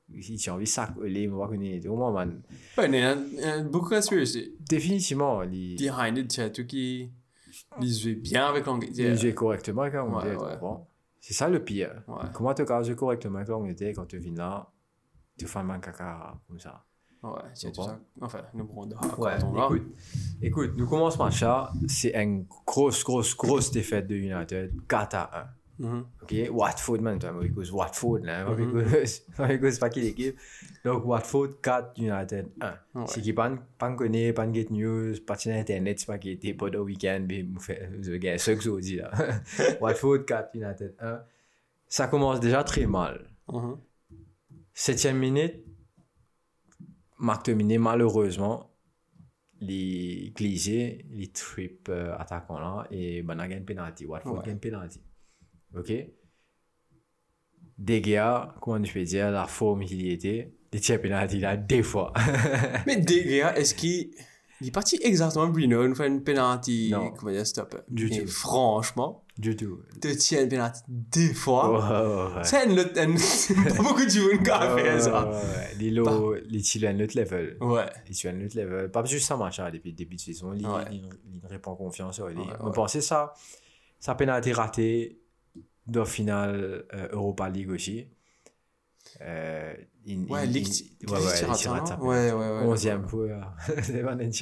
Il 0.09 0.49
a 0.49 0.55
envie 0.55 0.65
de 0.65 0.69
s'accoler, 0.69 1.27
moi 1.29 1.47
pas 1.47 1.53
connais. 1.53 1.87
Au 1.87 1.97
moins 1.97 2.13
man, 2.13 2.43
Ouais, 2.79 2.87
il 2.89 2.95
y 2.95 2.99
a 2.99 3.15
il 3.15 3.35
y 3.41 3.45
a 3.45 3.63
beaucoup 3.63 3.91
de 3.91 3.97
conspiracy. 3.97 4.55
définitivement, 4.61 5.43
il 5.43 5.77
Behind 5.77 6.19
it, 6.19 6.29
tu 6.31 6.41
as 6.41 6.51
tout 6.51 6.67
qui, 6.67 7.11
il 7.81 7.95
jouait 7.95 8.15
bien 8.15 8.47
avec 8.47 8.67
l'Angleterre. 8.67 9.13
il 9.13 9.19
joue 9.19 9.35
correctement 9.35 9.83
avec 9.83 9.95
l'Angleterre, 9.95 10.41
Ouais, 10.43 10.59
tu 10.59 10.65
ouais. 10.65 10.77
C'est 11.21 11.35
ça 11.35 11.49
le 11.49 11.63
pire. 11.65 12.03
Ouais, 12.07 12.25
Comment 12.33 12.53
tu 12.55 12.63
jouer 12.83 12.97
correctement 12.97 13.37
avec 13.37 13.49
l'Angleterre 13.49 13.93
quand 13.97 14.07
tu 14.07 14.19
viens 14.19 14.35
là, 14.35 14.71
tu 15.39 15.47
fais 15.47 15.59
un 15.59 15.79
caca 15.81 16.39
comme 16.47 16.61
ça? 16.61 16.85
Ouais, 17.33 17.51
c'est 17.55 17.73
tout 17.73 17.83
ça. 17.83 17.99
Enfin, 18.21 18.43
nous 18.55 18.65
de 18.87 18.95
Ouais, 19.19 19.37
écoute, 19.39 19.83
écoute, 20.43 20.73
nous 20.77 20.87
commençons 20.87 21.17
ce 21.17 21.23
match-là, 21.23 21.73
c'est 21.89 22.15
une 22.15 22.45
grosse, 22.67 23.03
grosse, 23.03 23.37
grosse 23.37 23.71
défaite 23.71 24.07
de 24.07 24.17
United, 24.17 24.73
4 24.89 25.15
à 25.15 25.41
1. 25.41 25.47
Mhm. 25.77 26.05
Ok, 26.23 26.35
Watford, 26.53 27.01
man, 27.01 27.19
moi, 27.33 27.49
cause 27.53 27.73
Watford, 27.73 28.21
là, 28.23 28.45
cause, 28.45 29.23
moi, 29.39 29.59
cause 29.59 29.79
pas 29.79 29.91
quelle 29.91 30.05
équipe. 30.05 30.37
Donc, 30.85 31.05
Watford 31.05 31.61
4, 31.61 31.99
United 31.99 32.49
1. 32.61 32.75
Ouais. 32.95 33.07
Si 33.07 33.23
qui? 33.23 33.33
Pas 33.33 33.51
pas 33.79 33.93
connaît, 33.95 34.33
pas 34.33 34.51
get 34.53 34.69
news, 34.71 35.15
pas 35.27 35.37
sur 35.37 35.53
internet, 35.53 35.99
c'est 35.99 36.07
pas 36.07 36.19
qui 36.19 36.31
était 36.31 36.55
pas 36.55 36.71
de 36.71 36.79
week-end, 36.79 37.25
mais 37.27 37.43
vous 37.43 37.59
fait, 37.59 37.91
je 38.03 38.13
gagne 38.13 38.39
ce 38.39 38.53
que 38.53 38.61
je 38.61 38.71
vous 38.71 38.81
dis 38.81 38.97
là. 38.97 39.11
Watford 39.81 40.25
4, 40.27 40.51
United 40.55 40.95
1. 41.01 41.21
Ça 41.89 42.07
commence 42.07 42.39
déjà 42.39 42.63
très 42.63 42.87
mal. 42.87 43.29
Mhm. 43.53 43.77
Septième 44.73 45.19
minute, 45.19 45.64
Marc 47.19 47.47
Dominé, 47.47 47.79
malheureusement, 47.79 48.71
les 49.61 50.33
glissés, 50.37 51.05
les 51.11 51.29
trip 51.29 51.89
euh, 51.89 52.15
attaquants 52.19 52.59
là, 52.59 52.87
et 52.91 53.23
ben, 53.23 53.39
a 53.39 53.49
gagné 53.49 53.65
penalty. 53.65 54.05
Watford 54.07 54.39
Ouais. 54.39 54.45
gagne 54.47 54.59
penalty. 54.59 55.01
Ok? 55.77 55.93
Des 57.79 58.01
gars, 58.01 58.55
comment 58.61 58.83
je 58.85 58.93
peux 58.93 59.03
dire, 59.03 59.31
la 59.31 59.47
forme 59.47 59.85
qu'il 59.85 60.03
y 60.03 60.11
était, 60.13 60.53
les 60.73 60.81
tirs 60.81 61.01
penalty 61.01 61.41
là, 61.41 61.57
deux 61.57 61.83
fois. 61.83 62.13
Mais 62.87 62.97
Degia, 63.01 63.57
est-ce 63.57 63.75
qu'il 63.75 64.11
il 64.61 64.69
est 64.69 64.71
parti 64.71 64.99
exactement 65.03 65.49
Bruno, 65.49 65.87
nous 65.89 65.95
fait 65.97 66.07
une 66.07 66.23
penalty, 66.23 66.91
Non. 66.93 67.11
comment 67.13 67.33
dire, 67.33 67.47
stop. 67.47 67.85
Du 67.89 68.09
tout. 68.11 68.27
franchement, 68.29 69.24
du 69.39 69.57
tout. 69.57 69.81
te 70.01 70.17
une 70.43 70.49
penalty 70.49 70.81
deux 70.89 71.33
fois. 71.35 71.71
Ouais, 71.71 72.07
ouais, 72.07 72.37
ouais. 72.37 72.45
Une- 73.05 73.19
pas 73.77 73.83
beaucoup 73.83 74.05
de 74.05 74.09
joueurs 74.11 74.43
qui 74.43 74.51
ont 74.51 74.77
fait 74.77 75.01
ça. 75.01 75.27
Ouais, 75.29 75.35
ouais, 75.35 75.37
ouais. 75.37 75.73
Les 75.79 75.91
à 76.87 76.91
un 76.91 77.01
autre 77.01 77.19
level. 77.19 77.57
Ouais. 77.61 77.87
Il 78.09 78.15
suit 78.15 78.29
un 78.29 78.41
autre 78.45 78.57
level. 78.57 78.91
Pas 78.91 79.05
juste 79.05 79.27
ça, 79.27 79.37
match, 79.37 79.59
hein, 79.59 79.71
depuis 79.73 79.91
le 79.91 79.97
début 79.97 80.17
de 80.17 80.21
saison. 80.21 80.53
Il, 80.55 80.67
Ouais. 80.67 80.83
il, 80.93 81.09
il 81.33 81.47
répond 81.47 81.75
confiance. 81.75 82.19
Ouais, 82.19 82.33
Ouais, 82.35 82.45
On 82.61 82.67
ouais. 82.67 82.73
pensait 82.73 83.01
ça. 83.01 83.35
Ça 83.99 84.15
peine 84.15 84.29
à 84.29 84.39
été 84.39 84.53
raté 84.53 85.21
dans 85.87 86.01
le 86.01 86.07
final 86.07 86.85
euh, 86.95 87.09
Europa 87.13 87.49
League 87.49 87.71
aussi. 87.71 88.07
Euh, 89.21 89.75
il- 90.07 90.27
Ouais, 90.31 90.47
Ligue, 90.47 90.69
il- 91.01 91.11
ouais, 91.11 91.19
ouais, 91.19 91.45
à 91.45 91.51
à 91.51 91.55
sa? 91.87 91.99
Ouais, 92.01 92.33
ouais, 92.33 92.33
ouais. 92.33 92.67
11e 92.67 93.03
pour. 93.07 93.21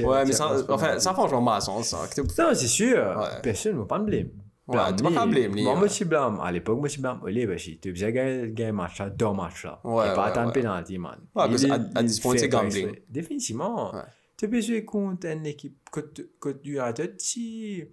Ouais, 0.04 0.24
mais 0.24 0.32
ça, 0.32 0.46
à 0.50 0.72
enfin, 0.72 0.98
ça, 0.98 1.12
franchement, 1.12 1.40
mal 1.42 1.60
sens, 1.62 1.88
ça. 1.88 2.06
Que 2.08 2.20
t'es- 2.22 2.42
Non, 2.42 2.50
c'est 2.54 2.66
sûr. 2.68 2.96
Ouais. 3.18 3.40
Personne 3.42 3.74
ne 3.74 3.78
va 3.80 3.84
pas 3.86 3.98
me 3.98 4.04
blâmer. 4.06 4.32
Ouais, 4.76 4.96
tu 4.96 5.02
vas 5.04 5.10
pas 5.10 5.26
blâmer, 5.26 5.48
lui, 5.48 5.62
Moi, 5.62 5.72
ouais. 5.74 5.78
moi, 5.78 5.88
je 5.88 6.04
blâme. 6.04 6.40
À 6.40 6.52
l'époque, 6.52 6.78
moi, 6.78 6.88
je 6.88 7.00
blâme. 7.00 7.20
Olé, 7.22 7.46
parce 7.46 7.64
que 7.64 7.70
tu 7.72 7.90
faisais 7.92 8.12
gagner 8.12 8.64
un 8.66 8.72
match 8.72 8.98
là, 8.98 9.10
deux 9.10 9.32
matchs 9.32 9.64
là. 9.64 9.80
Ouais, 9.84 10.10
et 10.10 10.14
pas 10.14 10.24
ouais, 10.24 10.28
attendre 10.30 10.48
ouais. 10.48 10.52
penalty, 10.62 10.98
man. 10.98 11.18
Ouais, 11.34 11.48
parce 11.48 11.62
Il- 11.62 11.68
qu'à- 11.68 11.74
à 11.74 12.00
il 12.02 12.06
10 12.06 12.20
points, 12.20 12.32
fait 12.32 12.38
c'est 12.38 12.48
pas 12.48 12.62
gambling. 12.62 12.88
Ouais. 12.88 14.00
Tu 14.36 14.48
peux 14.48 14.60
jouer 14.60 14.84
contre 14.84 15.26
une 15.26 15.46
équipe 15.46 15.76
côte 15.90 16.20
côte 16.40 16.62
du 16.62 16.78
United 16.78 17.14
si. 17.18 17.84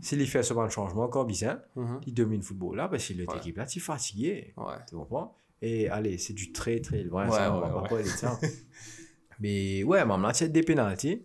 S'il 0.00 0.20
y 0.20 0.26
fait 0.26 0.42
souvent 0.42 0.64
le 0.64 0.70
changement, 0.70 1.02
encore 1.04 1.26
bizarre, 1.26 1.58
Mhm. 1.76 2.00
il 2.06 2.14
domine 2.14 2.40
le 2.40 2.44
football 2.44 2.76
là, 2.76 2.88
parce 2.88 3.06
que 3.06 3.12
l'autre 3.14 3.36
équipe 3.36 3.56
là, 3.56 3.66
tu 3.66 3.78
es 3.78 3.82
fatigué. 3.82 4.52
Tu 4.88 4.96
comprends? 4.96 5.34
Et 5.60 5.88
allez, 5.88 6.18
c'est 6.18 6.32
du 6.32 6.50
très 6.50 6.80
très 6.80 7.02
loin, 7.04 7.26
Ouais, 7.28 7.36
ça, 7.36 7.52
on 7.54 7.56
ouais, 7.56 7.60
va 7.62 7.68
pas 7.68 7.82
ouais. 7.82 7.88
parler 7.88 8.04
de 8.04 8.08
ça. 8.08 8.36
Mais 9.40 9.82
ouais, 9.84 10.04
même 10.04 10.22
là, 10.22 10.32
tu 10.32 10.44
as 10.44 10.48
des 10.48 10.62
pénalties. 10.62 11.24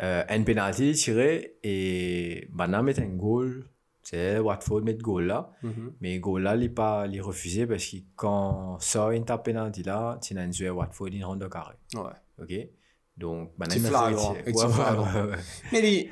Euh, 0.00 0.24
un 0.28 0.42
penalty 0.42 0.92
tiré 0.92 1.56
et 1.62 2.48
maintenant 2.52 2.82
mettre 2.82 3.02
un 3.02 3.06
goal. 3.08 3.64
C'est 4.02 4.38
Watford 4.40 4.82
met 4.82 4.94
goal 4.94 5.26
là. 5.26 5.50
Mhm. 5.62 5.92
Mais 6.00 6.18
goal 6.18 6.42
là, 6.42 6.56
il 6.56 6.74
pas 6.74 7.06
il 7.06 7.20
refusé 7.22 7.66
parce 7.66 7.84
que 7.86 7.96
quand 8.16 8.78
sort 8.80 9.10
une 9.12 9.24
tape 9.24 9.44
penalty 9.44 9.82
là, 9.84 10.18
tu 10.20 10.36
as 10.36 10.40
un 10.42 10.50
joueur 10.50 10.76
Watford, 10.76 11.08
il 11.12 11.24
rentre 11.24 11.46
au 11.46 11.48
carré. 11.48 11.74
Ouais. 11.94 12.02
Ok? 12.40 12.68
Donc, 13.16 13.52
maintenant, 13.58 13.74
C'est 13.74 13.78
il 13.80 13.86
flagrant. 13.86 14.34
Mais 15.72 15.80
les, 15.80 16.10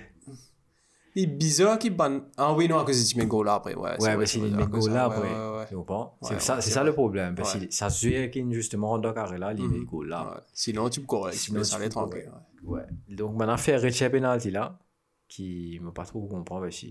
les 1.17 1.27
bizarres 1.27 1.79
qui 1.79 1.91
ban... 1.91 2.21
Ah 2.37 2.53
oui, 2.55 2.69
non, 2.69 2.79
à 2.79 2.85
cause 2.85 3.05
tu 3.09 3.17
mets 3.19 3.27
goal 3.27 3.47
là 3.47 3.55
après, 3.55 3.75
ouais. 3.75 4.01
Ouais, 4.01 4.17
parce 4.17 4.31
qu'il 4.33 4.43
met 4.55 4.67
goal 4.67 4.91
là 4.91 4.95
ça, 4.95 5.05
après. 5.07 5.29
Ouais, 5.29 5.59
ouais, 5.59 5.67
Tu 5.69 5.75
comprends? 5.75 6.17
C'est 6.23 6.41
ça, 6.41 6.61
c'est 6.61 6.71
ça 6.71 6.85
le 6.85 6.93
problème. 6.93 7.35
Parce 7.35 7.57
que 7.57 7.71
ça 7.71 7.91
se 7.91 8.07
joue 8.07 8.31
qui 8.31 8.45
justement 8.53 8.93
au 8.93 9.01
carré 9.13 9.39
là, 9.39 9.53
il 9.53 9.63
Mhm. 9.65 9.79
met 9.81 9.85
goal 9.85 10.09
là. 10.09 10.45
Sinon, 10.53 10.89
tu 10.89 11.01
peux 11.01 11.07
courir, 11.07 11.33
tu 11.33 11.39
Sinon, 11.39 11.63
tu 11.63 11.75
aller 11.75 11.85
peux 11.87 11.91
tranquille. 11.91 12.31
Ouais. 12.63 12.83
Donc 13.09 13.35
maintenant, 13.37 13.57
faire 13.57 13.81
Richie 13.81 14.09
penalty 14.09 14.51
là, 14.53 14.79
qui 15.27 15.79
ne 15.81 15.87
m'a 15.87 15.93
pas 15.93 16.05
trop 16.05 16.27
comprendre 16.27 16.63
parce 16.63 16.81
que 16.81 16.87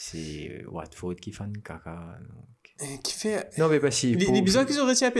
c'est 0.00 0.64
Watford 0.68 1.16
qui 1.16 1.32
fait 1.32 1.42
un 1.42 1.52
caca. 1.52 2.18
donc. 2.32 3.02
Qui 3.02 3.12
fait. 3.14 3.50
Non, 3.58 3.68
mais 3.68 3.80
parce 3.80 4.00
que. 4.00 4.06
Les, 4.06 4.24
pour- 4.24 4.34
les 4.34 4.42
bizarres 4.42 4.64
qui 4.64 4.78
ont 4.78 4.86
réussi 4.86 5.04
à 5.04 5.10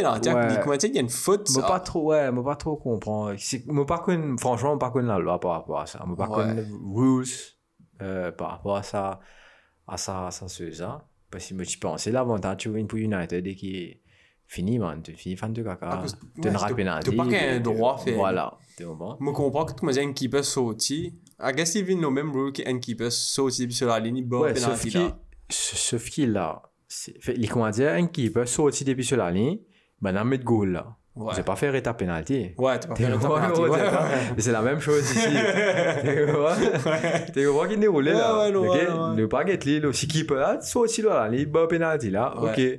dire, 0.79 0.93
il 0.93 0.95
y 0.95 0.99
a 0.99 1.01
une 1.01 1.09
faute, 1.09 1.51
Moi 1.51 1.67
pas 1.67 1.81
trop, 1.81 2.11
ouais, 2.11 2.31
moi 2.31 2.45
pas 2.45 2.55
trop 2.55 2.77
comprendre. 2.77 3.37
Moi 3.67 3.87
pas 3.87 3.99
connaître, 3.99 4.41
franchement, 4.41 4.71
moi 4.71 4.79
pas 4.79 4.91
connaître 4.93 5.12
la 5.14 5.19
loi 5.19 5.41
par 5.41 5.51
rapport 5.51 5.81
à 5.81 5.87
ça. 5.87 6.05
Moi 6.07 6.17
pas 6.17 6.29
connaître 6.29 6.69
rules 6.95 7.27
euh, 8.03 8.31
par 8.31 8.51
rapport 8.51 8.77
à 8.77 8.85
ça. 8.85 9.19
à 9.88 9.97
ça, 9.97 10.29
à 10.29 10.31
ça, 10.31 10.47
ça. 10.49 11.09
Parce 11.29 11.49
que 11.49 11.55
moi, 11.55 11.64
tu 11.64 11.79
penses, 11.79 12.05
c'est 12.05 12.12
l'avantage, 12.12 12.59
tu 12.59 12.69
vois, 12.69 12.87
pour 12.87 12.99
United 12.99 13.45
et 13.47 13.55
qui 13.57 14.01
fini, 14.48 14.78
man. 14.78 15.02
Tu 15.02 15.14
finis 15.14 15.37
fan 15.37 15.52
de 15.52 15.62
caca. 15.62 16.04
Tu 16.42 16.48
ne 16.48 16.56
rates 16.56 16.74
penalty. 16.74 17.11
t'as 17.11 17.16
pas 17.16 17.30
qu'un 17.30 17.61
droit. 17.61 18.02
Voilà. 18.14 18.58
Tu 18.76 18.84
comprends? 18.84 19.64
Que 19.64 19.74
tu 19.74 20.00
un 20.00 20.12
keeper. 20.12 20.42
I 21.40 21.52
guess 21.54 21.76
il 21.76 21.84
vient 21.84 22.00
le 22.00 22.11
même 22.11 22.80
keeper 22.80 23.12
sorti 23.12 23.70
sur 23.70 23.87
la 23.87 24.00
ligne, 24.00 24.26
sauf 25.50 26.11
qu'il 26.11 26.32
là, 26.32 26.62
c'est, 26.88 27.14
les 27.28 27.46
comment 27.46 27.70
dire, 27.70 27.90
un 27.92 28.06
keeper 28.06 28.48
sorti 28.48 28.84
depuis 28.84 29.04
sur 29.04 29.16
la 29.16 29.30
ligne, 29.30 29.61
ben, 30.00 30.16
on 30.20 30.24
met 30.24 30.38
de 30.38 30.44
goal 30.44 30.72
là. 30.72 30.97
Ouais. 31.18 31.33
J'ai 31.35 31.42
pas 31.42 31.57
fait 31.57 31.76
étape 31.76 31.98
penalty. 31.98 32.54
Ouais, 32.57 32.78
t'as 32.78 32.88
pas 32.88 32.94
T'es 32.94 33.04
fait 33.04 33.11
le 33.11 33.18
comprends? 33.18 33.35
penalty. 33.35 33.61
Ouais, 33.61 33.70
Ouais, 33.70 33.78
c'est 34.38 34.52
la 34.52 34.62
même 34.62 34.78
chose 34.81 35.02
ici. 35.11 35.28
Comprends 37.46 37.66
qu'il 37.68 37.83
est 37.85 37.87
roulé 37.88 38.12
là. 38.12 38.37
Ouais, 38.37 38.44
ouais, 38.44 38.52
non, 38.52 38.61
ok? 38.68 38.74
ouais, 38.74 38.87
ouais. 38.88 39.16
Ne 39.16 39.26
pas 39.26 39.44
get 39.46 39.59
l'île 39.64 39.87
aussi 39.87 40.07
là, 41.02 41.28
ligne, 41.28 41.46
bon 41.46 41.66
penalty 41.66 42.11
là, 42.11 42.35
ok. 42.37 42.57
Ouais. 42.57 42.78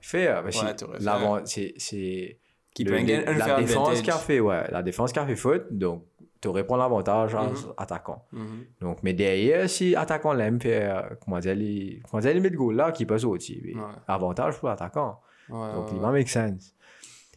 Fait, 0.00 0.28
t'aurais 0.74 0.98
fait. 0.98 1.04
l'avant, 1.04 1.40
c'est, 1.44 1.74
Qui 2.74 2.84
le- 2.84 2.90
peut 2.92 2.98
le- 3.32 3.38
la 3.38 3.56
défense 3.60 4.02
qui 4.02 4.10
a 4.10 4.14
fait, 4.14 4.40
ouais, 4.40 4.64
la 4.70 4.82
défense 4.82 5.12
qui 5.12 5.18
a 5.18 5.26
fait 5.26 5.36
faute, 5.36 5.66
donc, 5.70 6.04
tu 6.40 6.48
prendre 6.62 6.82
l'avantage 6.82 7.34
en 7.34 7.46
Mhm. 7.50 7.56
attaquant. 7.76 8.24
Mhm. 8.32 8.64
Donc, 8.80 8.98
mais 9.02 9.12
derrière, 9.12 9.68
si 9.68 9.90
l'attaquant 9.90 10.32
l'aime 10.32 10.60
faire, 10.60 11.16
comment 11.24 11.40
dire, 11.40 11.54
les, 11.56 12.00
comment 12.08 12.20
dire, 12.20 12.32
les 12.34 12.40
mettre 12.40 12.54
goal 12.56 12.76
là, 12.76 12.92
qui 12.92 13.04
peut 13.06 13.18
sortir. 13.18 13.56
Avantage 14.06 14.58
pour 14.58 14.68
l'attaquant. 14.68 15.18
Donc, 15.50 15.88
il 15.92 15.98
va 15.98 16.10
make 16.12 16.28
sense. 16.28 16.74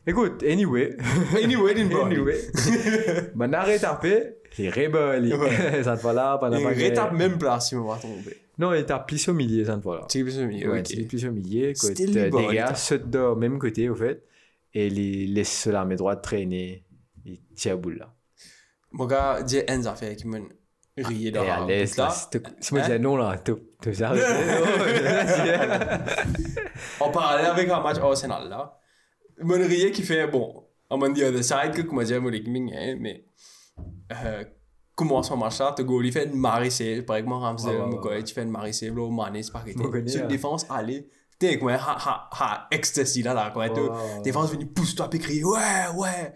Écoute, 0.07 0.43
anyway. 0.43 0.97
Anyway, 1.43 1.73
d'une 1.75 1.93
anyway. 1.93 2.39
Maintenant, 3.35 3.63
rétapé, 3.63 4.37
les 4.57 4.69
rebelles. 4.69 5.33
Ouais. 5.35 5.83
Ça 5.83 5.95
te 5.95 6.01
va 6.03 6.13
là, 6.13 6.37
pendant 6.39 6.57
Il 6.57 6.65
rétape 6.67 7.13
même 7.13 7.37
place, 7.37 7.69
si 7.69 7.75
on 7.75 7.85
va 7.87 7.97
tomber. 7.97 8.37
Non, 8.57 8.73
il 8.73 8.85
tape 8.85 9.07
plus 9.07 9.27
au 9.27 9.33
milieu, 9.33 9.63
ça 9.65 9.75
te 9.77 9.83
va 9.87 9.95
là. 9.95 10.05
Tu 10.07 10.19
sais, 10.29 10.45
milieu, 10.45 10.71
Ouais, 10.71 10.79
ok. 10.81 10.89
il 10.91 11.01
est 11.01 11.05
plus 11.05 11.25
au 11.25 11.31
milieu. 11.31 11.71
Il 11.71 12.53
gars 12.53 12.75
sautent 12.75 13.09
de 13.09 13.33
même 13.35 13.57
côté, 13.57 13.89
au 13.89 13.95
fait, 13.95 14.23
et 14.73 14.87
ils 14.87 15.33
laissent 15.33 15.65
la 15.67 15.83
main 15.85 15.95
droite 15.95 16.21
traîner. 16.21 16.83
Ils 17.25 17.39
tirent 17.55 17.77
boule 17.79 17.97
là. 17.97 18.13
Mon 18.91 19.05
gars, 19.05 19.39
j'ai 19.47 19.71
une 19.71 19.87
affaire 19.87 20.15
qui 20.15 20.27
me 20.27 20.41
riait 20.97 21.31
dans 21.31 21.43
la 21.43 21.65
l'aise, 21.65 21.97
là. 21.97 22.09
Si 22.11 22.73
moi 22.73 22.81
je 22.81 22.85
Hein? 22.85 22.87
disais 22.87 22.99
non, 22.99 23.15
là, 23.15 23.35
tu 23.43 23.53
tu. 23.81 23.89
En 26.99 27.09
parallèle 27.09 27.45
avec 27.47 27.69
un 27.69 27.81
match 27.81 27.97
Arsenal 27.99 28.47
là, 28.49 28.77
mon 29.43 29.55
riait 29.55 29.91
qui 29.91 30.03
fait 30.03 30.27
bon, 30.27 30.63
on 30.89 30.97
m'a 30.97 31.09
dit 31.09 31.23
other 31.23 31.43
side 31.43 31.71
que 31.73 31.81
comment 31.81 32.03
dire 32.03 32.21
mon 32.21 32.31
équipe 32.31 32.55
hein, 32.73 32.95
mais 32.99 33.25
euh, 34.11 34.43
comment 34.95 35.23
son 35.23 35.37
match 35.37 35.59
là, 35.59 35.73
tu 35.75 35.83
goal 35.83 36.05
il 36.05 36.11
fait 36.11 36.25
une 36.25 36.39
marée 36.39 36.69
save 36.69 37.03
par 37.03 37.15
exemple 37.15 37.43
Ramsey 37.43 37.69
Ouais, 37.69 37.99
ouais, 37.99 38.23
tu 38.23 38.33
fais 38.33 38.43
une 38.43 38.51
marée 38.51 38.73
save 38.73 38.95
là 38.95 39.09
Mané 39.09 39.43
c'est 39.43 39.53
gars, 39.53 40.07
sur 40.07 40.27
défense 40.27 40.65
allez 40.69 41.07
t'es 41.39 41.57
quoi 41.57 41.73
ha 41.73 41.97
ha 41.97 42.29
ha 42.31 42.67
ecstasy 42.71 43.23
là 43.23 43.33
là 43.33 43.49
quoi 43.51 43.67
défense 44.23 44.51
venu 44.51 44.67
pousse 44.67 44.93
toi 44.95 45.09
puis 45.09 45.19
crier 45.19 45.43
ouais 45.43 45.87
ouais 45.95 46.33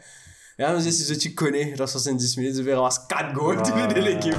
et 0.58 0.62
là, 0.62 0.78
je 0.80 0.90
si 0.90 1.18
tu 1.18 1.34
connais, 1.36 1.74
dans 1.74 1.86
70 1.88 2.38
minutes, 2.38 2.56
tu 2.56 2.62
verras 2.62 2.80
ramasser 2.82 3.02
4 3.10 3.34
goals 3.34 3.58
Ouais. 3.58 3.88
de 3.94 4.00
l'équipe. 4.00 4.34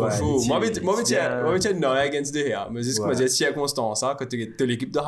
Ouais, 0.00 0.10
chaud. 0.16 0.38
il 0.42 0.48
Moi, 0.48 0.60
tire- 0.60 0.74
mais 0.76 0.80
moi, 0.84 0.94
mais 0.96 1.02
il 1.02 1.04
tire 1.06 1.18
tiens, 1.18 1.28
bien. 1.28 1.42
moi, 1.42 1.52
mais 1.52 1.58
tiens, 1.58 1.72
non, 1.74 1.90
against 1.90 2.32
the 2.34 2.36
here. 2.36 2.66
Mais 2.70 2.82
c'est 2.82 2.90
ce 2.92 2.96
que 2.96 3.00
Ouais. 3.02 3.06
moi, 3.08 3.14
dis, 3.24 3.28
circonstance, 3.30 4.00
ça, 4.00 4.16
quand 4.18 4.26
tu 4.26 4.54
as 4.60 4.64
l'équipe 4.64 4.90
de 4.92 4.98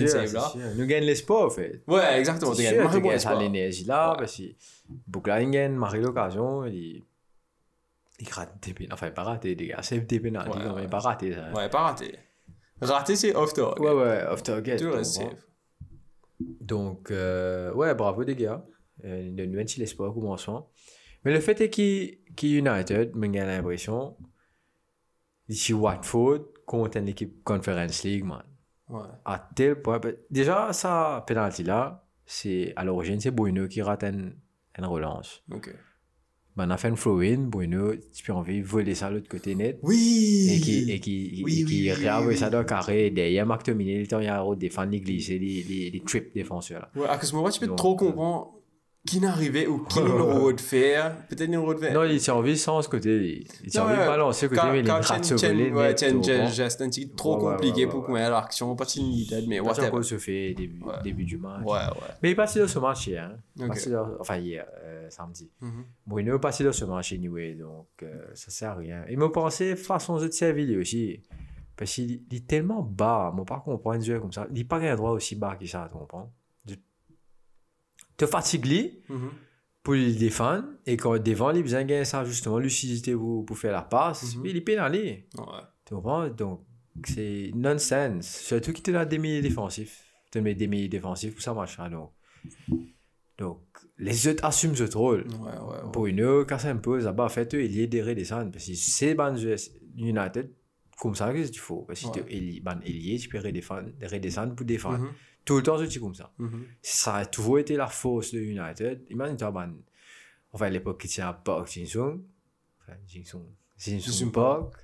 je 0.00 0.06
save, 0.06 0.32
là. 0.34 0.52
Nous 0.76 0.86
gagnons 0.86 1.06
l'espoir, 1.06 1.46
en 1.46 1.50
fait. 1.50 1.82
Ouais, 1.88 2.18
exactement. 2.20 2.52
Tu 2.54 2.62
gagnes. 2.62 2.76
tu 2.76 3.28
l'énergie 3.40 3.84
là, 3.84 4.14
parce 4.16 4.36
que 4.36 4.42
il 5.40 5.50
gagne, 5.50 5.72
Marie 5.72 6.00
l'occasion, 6.00 6.64
il. 6.66 7.02
Il 8.20 8.28
rate 8.30 8.52
des 8.62 8.72
pénalités. 8.72 8.92
Enfin, 8.94 9.10
pas 9.10 9.24
raté, 9.24 9.54
les 9.56 9.66
gars, 9.66 9.78
c'est 9.82 9.98
des 9.98 10.20
pénalités, 10.20 10.56
Ouais, 10.56 10.64
non, 10.64 10.74
mais 10.76 10.82
ouais. 10.82 10.88
pas 10.88 11.00
raté, 11.00 11.32
ça. 11.34 11.50
Ouais, 11.58 11.68
pas 11.68 11.80
raté. 11.80 12.14
Raté, 12.82 13.16
c'est 13.16 13.34
off. 13.34 13.52
Ouais, 13.56 13.92
ouais, 13.92 14.24
off 14.28 14.42
target. 14.42 14.76
Tout 14.76 14.84
le 14.84 14.94
reste. 14.96 15.22
Donc, 16.60 17.10
euh, 17.10 17.72
ouais, 17.74 17.94
bravo 17.94 18.22
les 18.22 18.36
gars. 18.36 18.64
De 19.02 19.44
nous 19.46 19.56
mettre 19.56 19.74
l'espoir 19.78 20.12
commençant. 20.12 20.70
Mais 21.24 21.32
le 21.32 21.40
fait 21.40 21.60
est 21.60 21.70
qu'il 21.70 22.18
qu'il 22.34 22.56
United, 22.58 23.14
me 23.16 23.26
gagne 23.28 23.46
l'impression, 23.46 24.16
ici 25.48 25.72
Watford, 25.72 26.40
contre 26.66 26.98
une 26.98 27.08
équipe 27.08 27.42
Conference 27.44 28.02
League, 28.04 28.24
man. 28.24 28.42
Ouais. 28.88 29.02
À 29.24 29.50
tel 29.54 29.80
point. 29.80 29.98
ben, 29.98 30.16
Déjà, 30.30 30.72
ça, 30.72 31.24
penalty 31.26 31.62
là, 31.62 32.06
c'est 32.26 32.72
à 32.76 32.84
l'origine, 32.84 33.20
c'est 33.20 33.30
Bruno 33.30 33.68
qui 33.68 33.82
rate 33.82 34.04
une, 34.04 34.36
une 34.78 34.84
relance. 34.84 35.42
Ok. 35.50 35.74
Ben, 36.56 36.66
on 36.66 36.70
a 36.70 36.76
fait 36.76 36.88
une 36.88 36.96
Bruno, 37.46 37.94
tu 38.14 38.24
peux 38.24 38.32
envie 38.32 38.60
de 38.60 38.66
voler 38.66 38.94
ça 38.94 39.08
de 39.08 39.14
l'autre 39.14 39.28
côté 39.28 39.54
net. 39.54 39.78
Oui! 39.82 40.48
Et 40.50 40.60
qui, 40.60 40.90
et 40.90 41.00
qui, 41.00 41.42
Oui, 41.44 41.62
et 41.62 41.64
qui 41.64 41.90
oui, 42.26 42.36
ça 42.36 42.50
dans 42.50 42.58
le 42.58 42.64
carré. 42.64 43.10
Derrière, 43.10 43.46
Marc 43.46 43.62
Tominé, 43.62 44.02
il 44.02 44.24
y 44.24 44.26
a 44.28 44.44
défendre 44.54 44.90
les 44.90 45.00
glisser, 45.00 45.38
les, 45.38 45.62
les, 45.62 45.90
les 45.90 46.00
trip 46.00 46.34
défenseurs 46.34 46.80
là. 46.80 46.90
Ouais, 47.00 47.08
à 47.08 47.18
ce 47.20 47.34
moment-là, 47.34 47.52
tu 47.52 47.60
peux 47.60 47.66
Donc, 47.68 47.78
trop 47.78 47.94
euh, 47.94 47.96
comprendre 47.96 48.52
qui 49.04 49.20
n'arrivait 49.20 49.66
ou 49.66 49.84
qui 49.84 50.00
nous 50.00 50.16
l'aurait 50.16 50.54
de 50.54 50.60
faire. 50.60 51.16
Peut-être 51.26 51.50
nous 51.50 51.60
l'aurait 51.62 51.74
de 51.74 51.80
faire. 51.80 51.92
Non, 51.92 52.04
il 52.04 52.20
envie 52.30 52.56
sans 52.56 52.82
ce 52.82 52.88
côté. 52.88 53.44
Il 53.64 53.80
envie 53.80 53.94
de 53.94 53.98
ouais, 53.98 54.06
balancer 54.06 54.48
côté, 54.48 54.60
mais 54.70 54.80
il 54.80 54.86
Chen, 55.02 55.24
ce 55.24 55.36
Chen, 55.36 55.56
volet. 55.56 55.72
ouais, 55.72 55.94
geste 56.48 56.82
un 56.82 56.88
petit 56.88 57.06
peu 57.06 57.16
trop 57.16 57.36
compliqué 57.36 57.86
pour 57.86 58.04
qu'on 58.04 58.16
ait 58.16 58.30
l'action. 58.30 58.76
Pas 58.76 58.84
si 58.84 59.02
needed, 59.02 59.48
mais 59.48 59.58
Pas 59.58 59.64
whatever. 59.64 59.88
encore 59.88 60.04
se 60.04 60.18
fait 60.18 60.54
début, 60.54 60.82
début 61.02 61.24
du 61.24 61.36
match. 61.36 61.64
Ouais, 61.64 61.72
ouais. 61.72 62.14
Mais 62.22 62.28
il 62.28 62.32
est 62.32 62.36
passé 62.36 62.60
dans 62.60 62.68
ce 62.68 62.78
match 62.78 63.08
hier. 63.08 63.32
Hein. 63.60 63.68
Enfin, 64.20 64.36
hier, 64.36 64.66
euh, 64.84 65.10
samedi. 65.10 65.50
Mhm. 65.60 65.84
Bruno 66.06 66.36
est 66.36 66.40
passé 66.40 66.62
dans 66.62 66.72
ce 66.72 66.84
match 66.84 67.12
anyway, 67.12 67.54
donc 67.54 67.88
euh, 68.04 68.26
ça 68.34 68.50
sert 68.52 68.70
à 68.70 68.74
rien. 68.76 69.04
Et 69.08 69.16
me 69.16 69.30
pensais 69.32 69.74
façon 69.74 70.18
de 70.18 70.30
servir 70.30 70.78
aussi. 70.78 71.20
Parce 71.76 71.92
qu'il 71.92 72.22
il 72.30 72.36
est 72.36 72.46
tellement 72.46 72.82
bas, 72.82 73.32
moi 73.34 73.44
pas 73.44 73.58
comprendre 73.58 73.96
un 73.96 74.00
jeu 74.00 74.20
comme 74.20 74.32
ça. 74.32 74.46
Il 74.50 74.58
n'est 74.58 74.64
pas 74.64 74.78
droit 74.94 75.10
aussi 75.10 75.34
bas 75.34 75.56
que 75.56 75.66
ça, 75.66 75.88
tu 75.90 75.98
comprends? 75.98 76.30
Te 78.22 78.26
fatigues 78.28 79.02
Mhm. 79.08 79.30
pour 79.82 79.94
le 79.94 80.12
défendre, 80.12 80.64
et 80.86 80.96
quand 80.96 81.16
il 81.16 81.22
défend, 81.24 81.50
il 81.50 81.58
a 81.58 81.62
besoin 81.62 81.82
de 81.82 81.88
gagner 81.88 82.04
ça, 82.04 82.24
justement, 82.24 82.58
lucidité 82.60 83.14
pour, 83.14 83.44
pour 83.44 83.58
faire 83.58 83.72
la 83.72 83.82
passe, 83.82 84.36
Mhm. 84.36 84.42
mais 84.42 84.50
il 84.50 84.56
est 84.58 84.60
pénalisé. 84.60 85.26
Ouais. 85.36 85.44
Tu 85.84 85.94
comprends? 85.94 86.28
Donc, 86.28 86.60
c'est 87.04 87.50
nonsense. 87.52 88.28
Surtout 88.28 88.72
qu'il 88.72 88.84
te 88.84 88.92
donne 88.92 89.08
des 89.08 89.18
milieux 89.18 89.42
défensifs. 89.42 90.04
Tu 90.26 90.30
te 90.30 90.38
mets 90.38 90.54
des 90.54 90.68
milieux 90.68 90.88
défensifs 90.88 91.32
pour 91.34 91.42
ça 91.42 91.52
marche. 91.52 91.80
hein, 91.80 91.90
Donc, 91.90 92.12
donc, 93.38 93.60
les 93.98 94.28
autres 94.28 94.44
assument 94.44 94.76
ce 94.76 94.84
rôle. 94.96 95.26
Ouais, 95.26 95.58
ouais, 95.58 95.82
ouais. 95.84 95.92
Pour 95.92 96.06
une 96.06 96.20
heure, 96.20 96.46
quand 96.46 96.58
ça 96.58 96.70
impose, 96.70 97.04
là-bas, 97.06 97.24
en 97.24 97.28
fait, 97.28 97.52
eux, 97.54 97.64
il 97.64 97.76
y 97.76 97.82
a 97.82 97.86
des 97.88 98.02
redescendre. 98.02 98.52
Parce 98.52 98.66
que 98.66 98.74
c'est 98.74 99.14
ban 99.14 99.34
United, 99.96 100.48
comme 101.00 101.16
ça 101.16 101.32
que 101.32 101.44
tu 101.48 101.58
faut. 101.58 101.82
Parce 101.82 102.02
que 102.02 102.20
Ouais. 102.20 102.54
tu 102.54 102.60
ban 102.60 102.78
ailier, 102.84 103.18
tu 103.18 103.28
peux 103.28 103.38
redescendre, 103.40 104.54
pour 104.54 104.64
défendre. 104.66 104.98
Mhm. 105.00 105.10
Tout 105.44 105.56
le 105.56 105.62
temps, 105.62 105.76
c'est 105.78 105.98
comme 106.00 106.14
ça. 106.14 106.32
Mhm. 106.38 106.64
Ça 106.82 107.16
a 107.16 107.26
toujours 107.26 107.58
été 107.58 107.76
la 107.76 107.86
force 107.88 108.32
de 108.32 108.40
United. 108.40 109.04
Imagine, 109.10 109.36
toi, 109.36 109.50
ban, 109.50 109.70
enfin, 110.52 110.66
à 110.66 110.70
l'époque, 110.70 111.00
qui 111.00 111.08
tient 111.08 111.28
à 111.28 111.32
Park 111.32 111.68
Jin-sung. 111.70 112.20
Enfin, 112.80 112.96
Jin-sung. 113.08 113.44
Jin-sung 113.78 114.30
Park. 114.32 114.74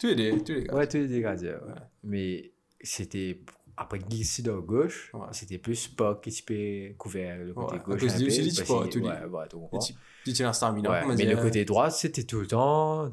Tous 0.00 0.06
les 0.06 0.14
deux, 0.14 0.40
tous 0.44 0.52
les 0.52 0.64
gars. 0.64 0.74
Ouais, 0.74 0.86
tous 0.88 0.96
les 0.98 1.08
dégradés. 1.08 1.48
Ouais. 1.48 1.54
Ouais. 1.54 1.80
Mais 2.04 2.52
c'était. 2.80 3.40
Après 3.80 4.00
Gissy 4.10 4.42
de 4.42 4.50
gauche, 4.52 5.12
Ouais. 5.14 5.28
c'était 5.30 5.58
plus 5.58 5.76
Spock 5.76 6.20
qui 6.24 6.42
peut 6.42 6.94
couvert 6.98 7.38
le 7.38 7.54
côté 7.54 7.74
Ouais, 7.74 7.80
à 7.80 7.84
gauche. 7.84 8.00
cause 8.00 8.12
un 8.14 8.18
peu, 8.18 8.26
aussi 8.26 8.42
du 8.42 8.48
qu'il- 8.50 8.64
tout. 8.64 8.98
Ouais, 9.06 9.24
ouais, 9.24 9.44
tu 9.48 9.56
comprends. 9.56 9.78
Tu 9.78 9.92
tu 10.24 10.32
tiens 10.32 10.46
la 10.46 10.52
stamina. 10.52 10.90
Ouais, 10.90 10.98
comment 11.02 11.14
mais 11.14 11.24
dire. 11.26 11.36
le 11.36 11.42
côté 11.42 11.64
droit, 11.64 11.88
c'était 11.90 12.24
tout 12.24 12.40
le 12.40 12.48
temps. 12.48 13.08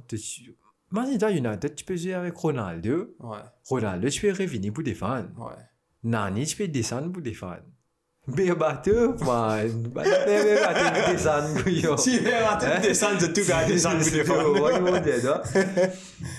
dans 0.91 1.29
United, 1.29 1.75
tu 1.75 1.85
peux 1.85 1.95
jouer 1.95 2.13
avec 2.15 2.35
Ronaldo. 2.35 3.15
Ouais, 3.19 3.37
Ronaldo, 3.69 4.09
tu 4.09 4.21
peux 4.21 4.31
revenir 4.31 4.73
pour 4.73 4.81
défendre. 4.83 5.29
ouais. 5.37 5.53
Nani, 6.05 6.45
tu 6.49 6.55
peux 6.55 6.67
descendre 6.69 7.11
pour 7.11 7.21
défendre. 7.21 7.63
Mais 8.27 8.49
bateau, 8.55 9.13
man. 9.23 9.69
Bateau, 9.93 10.09
pour 11.03 11.13
descendre, 11.13 11.61
couillon. 11.63 11.95
Si, 11.97 12.19
mais 12.23 12.33
attends, 12.33 12.81
descendre 12.81 13.19
de 13.21 13.27
tout 13.27 13.47
gars, 13.47 13.65
dead, 14.99 15.25
hein. 15.27 15.41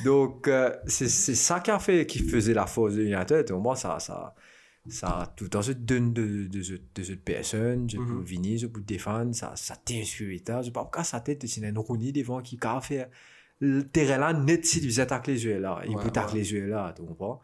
Donc, 0.05 0.49
euh, 0.49 0.75
c'est 0.87 1.09
ça 1.09 1.61
qui 1.61 1.71
a 1.71 1.79
fait, 1.79 2.05
qui 2.07 2.21
faisait 2.29 2.55
la 2.55 2.67
force 2.67 2.95
de 2.95 3.03
United. 3.03 3.51
Au 3.53 3.61
moins, 3.61 3.77
ça, 3.77 4.01
ça, 4.01 4.35
ça, 4.89 5.33
tout 5.37 5.49
donne 5.49 6.13
de, 6.13 6.23
de, 6.23 6.49
de, 6.49 6.81
de 6.95 7.03
cette 7.05 7.25
personne, 7.25 7.89
je 7.89 7.99
peux 7.99 8.03
Mhm. 8.03 8.25
venir, 8.25 8.59
je 8.59 8.67
peux 8.67 8.81
défendre, 8.81 9.33
ça, 9.35 9.53
ça 9.55 9.77
t'inspire. 9.77 10.41
Je 10.63 10.63
sais 10.65 10.71
pas 10.73 10.91
sa 11.05 11.21
tête, 11.21 11.47
c'est 11.47 11.61
une 11.61 11.79
Rooney 11.79 12.11
devant 12.13 12.41
qui 12.41 12.59
a 12.63 12.81
fait 12.81 13.09
le 13.61 13.83
terrain 13.85 14.19
là, 14.19 14.33
net, 14.33 14.67
si 14.67 14.81
tu 14.81 15.01
attaques 15.01 15.29
les 15.29 15.45
yeux 15.45 15.59
là. 15.61 15.81
Il 15.89 15.95
peut 15.97 16.09
attaquer 16.09 16.39
les 16.39 16.53
yeux 16.53 16.67
là, 16.67 16.93
tu 16.97 17.03
comprends? 17.05 17.41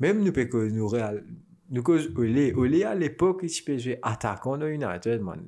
Même 0.00 0.22
nous, 0.24 0.32
peut 0.32 0.46
que 0.46 0.56
nous, 0.56 0.88
cause, 1.82 2.10
Olé, 2.16 2.52
Olé, 2.54 2.84
à 2.84 2.94
l'époque, 2.94 3.40
il 3.42 3.64
peut 3.64 3.78
jouer 3.78 3.98
attaquant 4.02 4.56
de 4.58 4.68
United, 4.68 5.20
man 5.22 5.42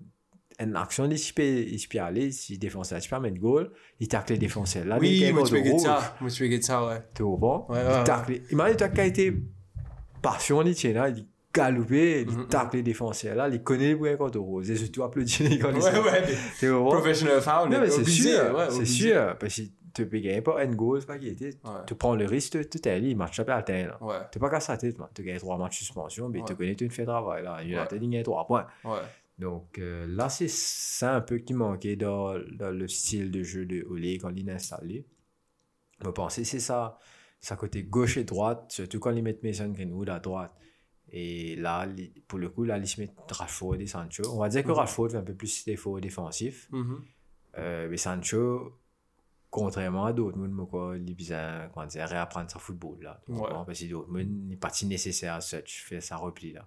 il 1.70 1.86
peut 1.88 1.98
aller, 2.00 2.32
si 2.32 2.58
peux 3.10 3.20
mettre 3.20 3.36
goal, 3.38 3.70
il 4.00 4.08
tacle 4.08 4.32
les 4.32 4.38
défenseurs 4.38 4.86
là, 4.86 4.96
Oui, 4.98 5.18
il 5.20 5.32
moi, 5.34 5.40
moi 5.40 5.48
tu 5.48 5.54
peux 5.54 5.62
get 5.62 5.78
ça. 5.78 6.16
Moi, 6.20 6.30
tu 6.30 6.42
peux 6.44 6.50
get 6.50 6.62
ça, 6.62 6.86
ouais. 6.86 7.02
tu 7.14 7.22
comprends? 7.22 7.66
Ouais, 7.68 7.76
ouais, 7.76 7.82
Il 7.90 7.98
ouais. 7.98 8.04
tacle, 8.04 8.40
imagine 8.50 8.76
toi 8.78 8.88
qui 8.88 9.00
a 9.02 9.04
été 9.04 9.34
passion, 10.22 10.62
il 10.62 10.74
tient 10.74 10.92
là, 10.92 11.08
il 11.10 11.26
il 12.22 12.36
Mhm. 12.36 12.48
tape 12.48 12.74
les 12.74 12.82
défenseurs 12.82 13.34
là, 13.36 13.48
il 13.48 13.62
connaît 13.62 13.88
les 13.88 13.96
points 13.96 14.16
contre 14.16 14.38
Rose, 14.38 14.70
et 14.70 14.76
surtout 14.76 15.02
applaudit 15.02 15.42
les 15.48 15.58
quand 15.58 15.70
ils 15.70 15.76
Ouais, 15.76 15.80
sont- 15.94 16.02
ouais, 16.02 16.22
mais 16.26 16.34
Tu 16.58 16.70
comprends? 16.72 16.90
professional 17.00 17.40
foul. 17.40 17.70
Non, 17.70 17.80
mais 17.80 17.90
c'est 17.90 18.04
sûr, 18.04 18.54
ouais, 18.56 18.66
c'est 18.70 18.84
sûr, 18.86 19.36
parce 19.38 19.56
que 19.56 19.62
tu 19.96 20.08
peux 20.08 20.18
gagner 20.18 20.42
pas 20.42 20.60
un 20.60 20.66
goal, 20.66 21.00
c'est 21.00 21.06
pas 21.06 21.18
qui 21.18 21.28
était. 21.28 21.54
Ouais. 21.64 21.84
Tu 21.86 21.94
prends 21.94 22.14
le 22.14 22.26
risque, 22.26 22.68
tu 22.68 22.80
t'es 22.80 23.00
il 23.00 23.16
match 23.16 23.40
à 23.40 23.62
terre. 23.62 23.96
Ouais, 24.02 24.18
Tu 24.30 24.38
pas 24.38 24.50
cassé 24.50 24.72
la 24.72 24.78
tête, 24.78 24.96
tu 25.14 25.22
gagnes 25.22 25.38
trois 25.38 25.56
matchs 25.56 25.80
de 25.80 25.84
suspension, 25.84 26.28
mais 26.28 26.42
tu 26.46 26.54
connais, 26.54 26.74
tu 26.74 26.88
fais 26.90 27.04
travail 27.04 27.42
là. 27.42 27.62
United, 27.62 28.02
il 28.02 28.10
gagne 28.10 28.22
trois 28.22 28.46
points. 28.46 28.66
Donc 29.38 29.78
euh, 29.78 30.06
là, 30.08 30.28
c'est 30.30 30.48
ça 30.48 31.14
un 31.14 31.20
peu 31.20 31.38
qui 31.38 31.52
manquait 31.52 31.96
dans, 31.96 32.38
dans 32.52 32.70
le 32.70 32.88
style 32.88 33.30
de 33.30 33.42
jeu 33.42 33.66
de 33.66 33.86
Oli 33.90 34.16
quand 34.18 34.30
il 34.34 34.48
est 34.48 34.52
installé. 34.52 35.04
Je 36.02 36.08
pensais 36.08 36.44
c'est 36.44 36.60
ça, 36.60 36.98
ça 37.40 37.56
côté 37.56 37.82
gauche 37.82 38.16
et 38.16 38.24
droite, 38.24 38.64
surtout 38.68 38.98
quand 38.98 39.10
ils 39.10 39.22
mettent 39.22 39.42
Mason 39.42 39.68
Greenwood 39.68 40.08
à 40.08 40.20
droite. 40.20 40.52
Et 41.10 41.54
là, 41.56 41.86
pour 42.26 42.38
le 42.38 42.48
coup, 42.48 42.64
là, 42.64 42.78
ils 42.78 42.88
se 42.88 43.00
mettent 43.00 43.12
Rashford 43.30 43.76
et 43.76 43.86
Sancho. 43.86 44.24
On 44.32 44.38
va 44.38 44.48
dire 44.48 44.64
que. 44.64 44.72
Rashford 44.72 45.10
fait 45.10 45.16
un 45.18 45.22
peu 45.22 45.34
plus 45.34 45.64
d'efforts 45.64 46.00
défensifs. 46.00 46.68
Mhm. 46.72 47.04
Euh, 47.58 47.88
mais 47.88 47.96
Sancho, 47.96 48.78
contrairement 49.60 50.04
à 50.06 50.12
Dortmund, 50.12 50.52
moi, 50.52 50.66
quoi, 50.66 50.96
il 50.96 51.10
a 51.10 51.14
besoin, 51.14 51.68
comment 51.72 51.86
dire, 51.86 52.06
réapprendre 52.06 52.50
son 52.50 52.58
football, 52.58 52.98
là. 53.02 53.20
Tu 53.26 53.32
Ouais. 53.32 53.40
Parce 53.66 53.78
que 53.80 53.84
pas 54.56 54.70
si 54.70 54.86
nécessaire 54.86 55.34
à 55.34 55.40
ça, 55.40 55.62
tu 55.62 55.80
fais 55.80 56.00
sa 56.00 56.16
repli, 56.16 56.52
là. 56.52 56.66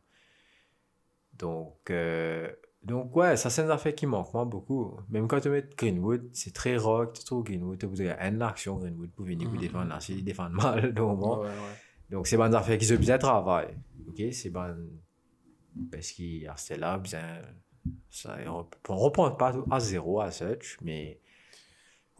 Donc, 1.33 1.89
euh, 1.89 2.51
donc 2.83 3.15
ouais, 3.15 3.37
ça, 3.37 3.49
c'est 3.49 3.61
une 3.61 3.71
affaire 3.71 3.95
qui 3.95 4.05
manque 4.05 4.33
moi 4.33 4.45
beaucoup. 4.45 4.97
Même 5.09 5.27
quand 5.27 5.39
tu 5.39 5.49
mets 5.49 5.67
Greenwood, 5.77 6.29
c'est 6.33 6.53
très 6.53 6.77
que 7.07 7.17
tu 7.19 7.23
trouves 7.23 7.43
Greenwood, 7.43 7.77
tu 7.77 8.09
as 8.09 8.27
une 8.27 8.41
action 8.41 8.77
Greenwood 8.77 9.11
pour 9.11 9.25
venir 9.25 9.47
vous 9.47 9.55
Mhm. 9.55 9.61
défendre, 9.61 9.89
là, 9.89 9.99
s'il 9.99 10.23
défend 10.23 10.49
mal, 10.49 10.93
donc. 10.93 11.21
Ouais, 11.21 11.47
ouais. 11.47 11.53
Donc, 12.09 12.27
c'est 12.27 12.37
bonnes 12.37 12.55
affaires 12.55 12.77
qui 12.77 12.85
se 12.85 12.95
bien 12.95 13.17
travail. 13.17 13.77
Ok, 14.07 14.21
c'est 14.31 14.49
bon. 14.49 14.75
Parce 15.91 16.11
qu'il 16.11 16.39
y 16.41 16.47
a 16.47 16.55
c'est 16.57 16.77
là, 16.77 16.97
bien. 16.97 17.41
Ça, 18.09 18.35
on 18.47 18.67
ne 18.93 18.99
reprend 18.99 19.31
pas 19.31 19.53
à 19.71 19.79
zéro 19.79 20.19
à 20.19 20.31
such, 20.31 20.77
mais. 20.81 21.19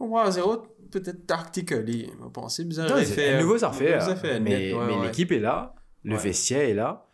À 0.00 0.30
zéro, 0.30 0.62
peut-être 0.90 1.26
tactically. 1.26 2.10
On 2.22 2.30
pensait 2.30 2.64
bizarre. 2.64 2.88
Non, 2.88 2.96
un 2.96 3.40
nouveau 3.40 3.62
affaire. 3.64 4.08
affaires. 4.08 4.40
Mais, 4.40 4.72
ouais, 4.72 4.86
mais 4.86 4.96
ouais. 4.96 5.06
l'équipe 5.06 5.30
est 5.32 5.38
là, 5.40 5.74
le 6.04 6.16
Ouais. 6.16 6.22
vestiaire 6.22 6.68
est 6.68 6.74
là. 6.74 7.06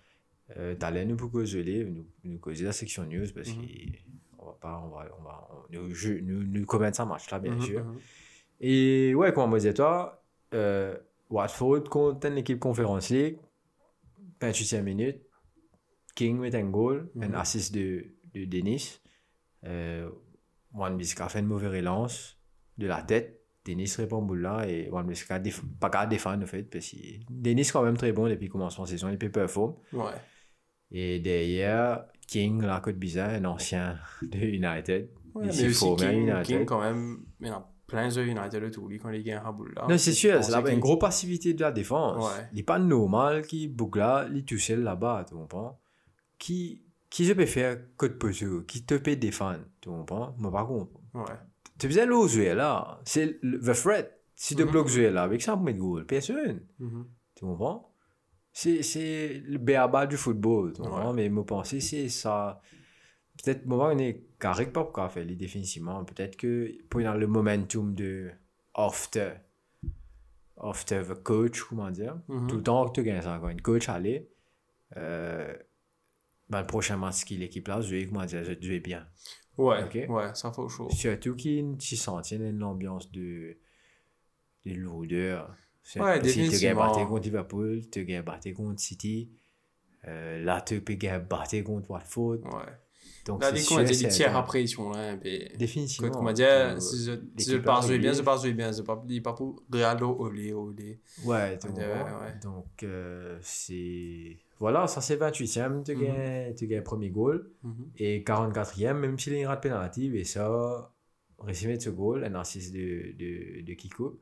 Euh, 0.56 0.74
T'allais 0.76 1.04
nous 1.04 1.16
geler, 1.44 1.84
nous, 1.84 2.06
nous 2.24 2.38
causer 2.38 2.64
la 2.64 2.72
section 2.72 3.04
news 3.04 3.26
parce 3.34 3.48
Mhm. 3.48 3.66
qu'on 4.38 4.46
va 4.46 4.52
pas, 4.60 4.82
on 4.84 4.88
va, 4.94 5.08
on 5.18 5.22
va, 5.24 5.48
on- 5.50 5.72
nous, 5.72 5.92
je- 5.94 6.12
nous, 6.12 6.44
nous 6.44 6.64
commettre 6.64 6.96
ça 6.96 7.04
match 7.04 7.28
là, 7.30 7.40
bien 7.40 7.54
Mhm, 7.54 7.60
sûr. 7.62 7.84
mhm. 7.84 7.98
Et 8.60 9.14
ouais, 9.16 9.32
comme 9.32 9.52
on 9.52 9.56
disait 9.56 9.74
toi, 9.74 10.22
euh, 10.54 10.96
Watford 11.28 11.84
contre 11.90 12.26
une 12.28 12.38
équipe 12.38 12.60
Conference 12.60 13.10
League, 13.10 13.38
28e 14.40 14.84
minute, 14.84 15.20
King 16.14 16.38
met 16.38 16.54
un 16.54 16.64
goal, 16.70 17.10
un 17.20 17.28
Mhm. 17.28 17.34
assist 17.34 17.74
de, 17.74 18.04
de 18.34 18.44
Denis. 18.44 19.00
Euh, 19.64 20.08
Wan 20.72 20.96
Bissaka 20.96 21.28
fait 21.28 21.40
une 21.40 21.46
mauvaise 21.46 21.72
relance 21.72 22.35
de 22.78 22.86
la 22.86 23.02
tête. 23.02 23.42
Denis 23.64 23.92
répond 23.96 24.22
boule 24.22 24.42
là 24.42 24.64
et 24.68 24.88
Wan 24.90 25.04
Bissaka 25.06 25.42
pas 25.80 25.90
qu'à 25.90 26.06
défendre 26.06 26.44
en 26.44 26.46
fait. 26.46 26.62
Parce 26.62 26.90
que 26.90 26.96
Denis 27.28 27.68
quand 27.72 27.82
même 27.82 27.96
très 27.96 28.12
bon 28.12 28.28
depuis 28.28 28.46
le 28.46 28.52
commencement 28.52 28.84
de 28.84 28.90
saison, 28.90 29.08
il 29.10 29.18
peut 29.18 29.30
performer. 29.30 29.74
Ouais. 29.92 30.12
Et 30.92 31.18
derrière, 31.18 32.04
King, 32.28 32.62
la 32.62 32.80
côte 32.80 32.96
bizarre, 32.96 33.30
un 33.30 33.44
ancien 33.44 33.98
de 34.22 34.38
United. 34.38 35.10
Ouais, 35.34 35.46
il 35.46 35.56
mais 35.56 35.66
aussi 35.66 35.96
King, 35.96 36.28
United. 36.28 36.42
King, 36.44 36.64
quand 36.64 36.80
même, 36.80 37.24
en 37.44 37.50
a 37.52 37.72
plein 37.86 38.08
de 38.08 38.22
United 38.22 38.62
de 38.62 38.88
lui 38.88 38.98
quand 38.98 39.10
il 39.10 39.22
gagne 39.22 39.42
là. 39.74 39.86
Non, 39.88 39.98
c'est 39.98 40.12
sûr, 40.12 40.42
c'est 40.42 40.72
une 40.72 40.80
grosse 40.80 40.98
passivité 40.98 41.54
de 41.54 41.60
la 41.60 41.72
défense. 41.72 42.24
Ouais. 42.24 42.46
Il 42.52 42.56
n'est 42.56 42.62
pas 42.62 42.78
normal 42.78 43.42
qu'il 43.46 43.74
boucle 43.74 43.98
là, 43.98 44.28
il 44.32 44.44
tout 44.44 44.58
seul 44.58 44.82
là-bas, 44.82 45.24
tu 45.28 45.34
comprends? 45.34 45.78
Qui, 46.38 46.82
qui 47.10 47.24
je 47.24 47.32
peux 47.32 47.46
faire 47.46 47.78
que 47.96 48.06
de 48.06 48.12
poteau, 48.12 48.62
qui 48.62 48.84
te 48.84 48.94
peut 48.94 49.16
défendre, 49.16 49.64
tu 49.80 49.88
comprends? 49.88 50.34
Moi, 50.38 50.52
par 50.52 50.66
contre, 50.66 50.92
Ouais. 51.14 51.22
Tu 51.78 51.88
faisais 51.88 52.06
l'eau 52.06 52.26
jouer 52.28 52.54
là, 52.54 53.00
c'est 53.04 53.38
le 53.42 53.58
the 53.60 53.72
threat. 53.74 54.12
Si 54.34 54.54
tu 54.54 54.64
Mhm. 54.64 54.70
bloques 54.70 54.88
jouer 54.88 55.10
là, 55.10 55.22
avec 55.22 55.40
ça, 55.42 55.52
pour 55.54 55.62
mettre 55.64 55.78
goal, 55.78 56.04
personne, 56.06 56.60
Mhm. 56.78 57.06
tu 57.34 57.44
comprends? 57.44 57.92
C'est, 58.52 58.82
c'est 58.82 59.42
le 59.44 59.58
béaba 59.58 60.06
du 60.06 60.16
football, 60.16 60.72
tu 60.74 60.82
comprends? 60.82 61.12
Mais 61.12 61.28
moi, 61.28 61.44
penser, 61.44 61.80
c'est 61.80 62.08
ça. 62.08 62.60
Peut-être, 63.42 63.66
moi, 63.66 63.90
on 63.94 63.98
est 63.98 64.24
carré 64.38 64.66
pas 64.70 64.84
pour 64.84 65.10
faire 65.12 65.24
les 65.24 65.34
définitivement. 65.36 66.04
Peut-être 66.04 66.36
que 66.36 66.72
pour 66.88 67.02
dans 67.02 67.14
le 67.14 67.26
momentum 67.26 67.94
de 67.94 68.30
after, 68.74 69.32
after 70.58 71.02
the 71.02 71.14
coach, 71.22 71.62
comment 71.62 71.90
dire, 71.90 72.18
Mhm. 72.28 72.46
tout 72.48 72.56
le 72.56 72.62
temps 72.62 72.88
que 72.88 72.92
tu 73.00 73.02
gagnes 73.04 73.22
quand 73.22 73.48
une 73.48 73.60
coach 73.60 73.88
allait, 73.88 74.28
euh, 74.96 75.54
ben, 76.48 76.60
le 76.60 76.66
prochain 76.66 76.96
match 76.96 77.24
qui 77.24 77.36
l'équipe 77.36 77.68
là, 77.68 77.80
je 77.80 77.94
vais, 77.94 78.06
comment 78.06 78.24
dire, 78.24 78.42
je 78.44 78.68
vais 78.68 78.80
bien. 78.80 79.06
Ouais, 79.58 79.82
Ok. 79.84 80.10
ouais, 80.10 80.34
ça 80.34 80.52
fait 80.52 80.68
chaud. 80.68 80.88
Surtout 80.90 81.34
qu'il 81.34 81.76
s'y 81.80 81.96
sentait 81.96 82.36
une 82.36 82.62
ambiance 82.62 83.10
de, 83.10 83.56
de 84.66 84.74
lourdeur. 84.74 85.48
Ouais, 85.94 85.94
parce 85.94 85.94
que 85.94 86.00
Tu 86.02 86.02
gagnes 86.10 86.22
définitivement. 86.22 86.86
battu 86.92 87.06
contre 87.06 87.22
Liverpool, 87.24 87.82
tu 87.90 88.04
gagnes 88.04 88.22
battu 88.22 88.52
contre 88.52 88.80
City. 88.80 89.30
Euh, 90.08 90.44
là, 90.44 90.60
tu 90.60 90.80
peux 90.80 90.94
gagner 90.94 91.24
battu 91.24 91.62
contre 91.64 91.90
Watford. 91.90 92.38
Ouais. 92.44 92.72
Donc, 93.24 93.42
Là, 93.42 93.48
c'est 93.56 93.76
les 93.78 93.84
dit 93.86 93.94
c'est 93.94 94.04
des 94.04 94.10
tiers 94.12 94.36
après, 94.36 94.62
ils 94.62 94.68
sont 94.68 94.90
là. 94.90 95.16
Puis... 95.16 95.48
Définitivement. 95.56 96.10
Comme 96.10 96.28
on 96.28 96.32
dit, 96.32 96.42
Euh, 96.44 96.78
si 96.78 97.04
je, 97.04 97.12
si 97.36 97.50
je 97.50 97.56
pars 97.56 97.82
jouer 97.82 97.98
bien, 97.98 98.12
je 98.12 98.22
pars 98.22 98.40
jouer 98.40 98.52
bien. 98.52 98.70
Je 98.70 98.82
pars, 98.82 99.02
il 99.08 99.20
part 99.22 99.34
pour 99.34 99.62
Realo, 99.72 100.16
olé, 100.20 100.52
olé. 100.52 101.00
Ouais, 101.24 101.58
tu 101.58 101.66
Ouais, 101.68 101.74
ouais. 101.84 102.38
Donc, 102.42 102.82
euh, 102.84 103.36
c'est. 103.42 104.36
Voilà, 104.58 104.86
ça 104.86 105.00
c'est 105.00 105.16
28e, 105.16 105.82
tu 105.84 105.94
Mhm. 105.94 106.02
gagnes 106.04 106.54
tu 106.54 106.66
gagnes 106.66 106.82
premier 106.82 107.10
goal. 107.10 107.50
Mhm. 107.62 107.90
Et 107.98 108.22
44e, 108.24 108.98
même 108.98 109.18
s'il 109.18 109.34
y 109.34 109.36
a 109.36 109.40
une 109.40 109.46
rate 109.46 109.62
pénalty, 109.62 110.06
et 110.16 110.24
ça, 110.24 110.92
résumé 111.38 111.76
de 111.76 111.82
ce 111.82 111.90
goal, 111.90 112.24
un 112.24 112.34
assist 112.36 112.72
de, 112.74 113.12
de, 113.18 113.60
de 113.62 113.74
Kiko. 113.74 114.20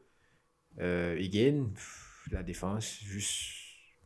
Euh, 0.80 1.16
il 1.20 1.30
gagne 1.30 1.68
pff, 1.68 2.28
la 2.32 2.42
défense, 2.42 2.98
juste. 3.00 3.52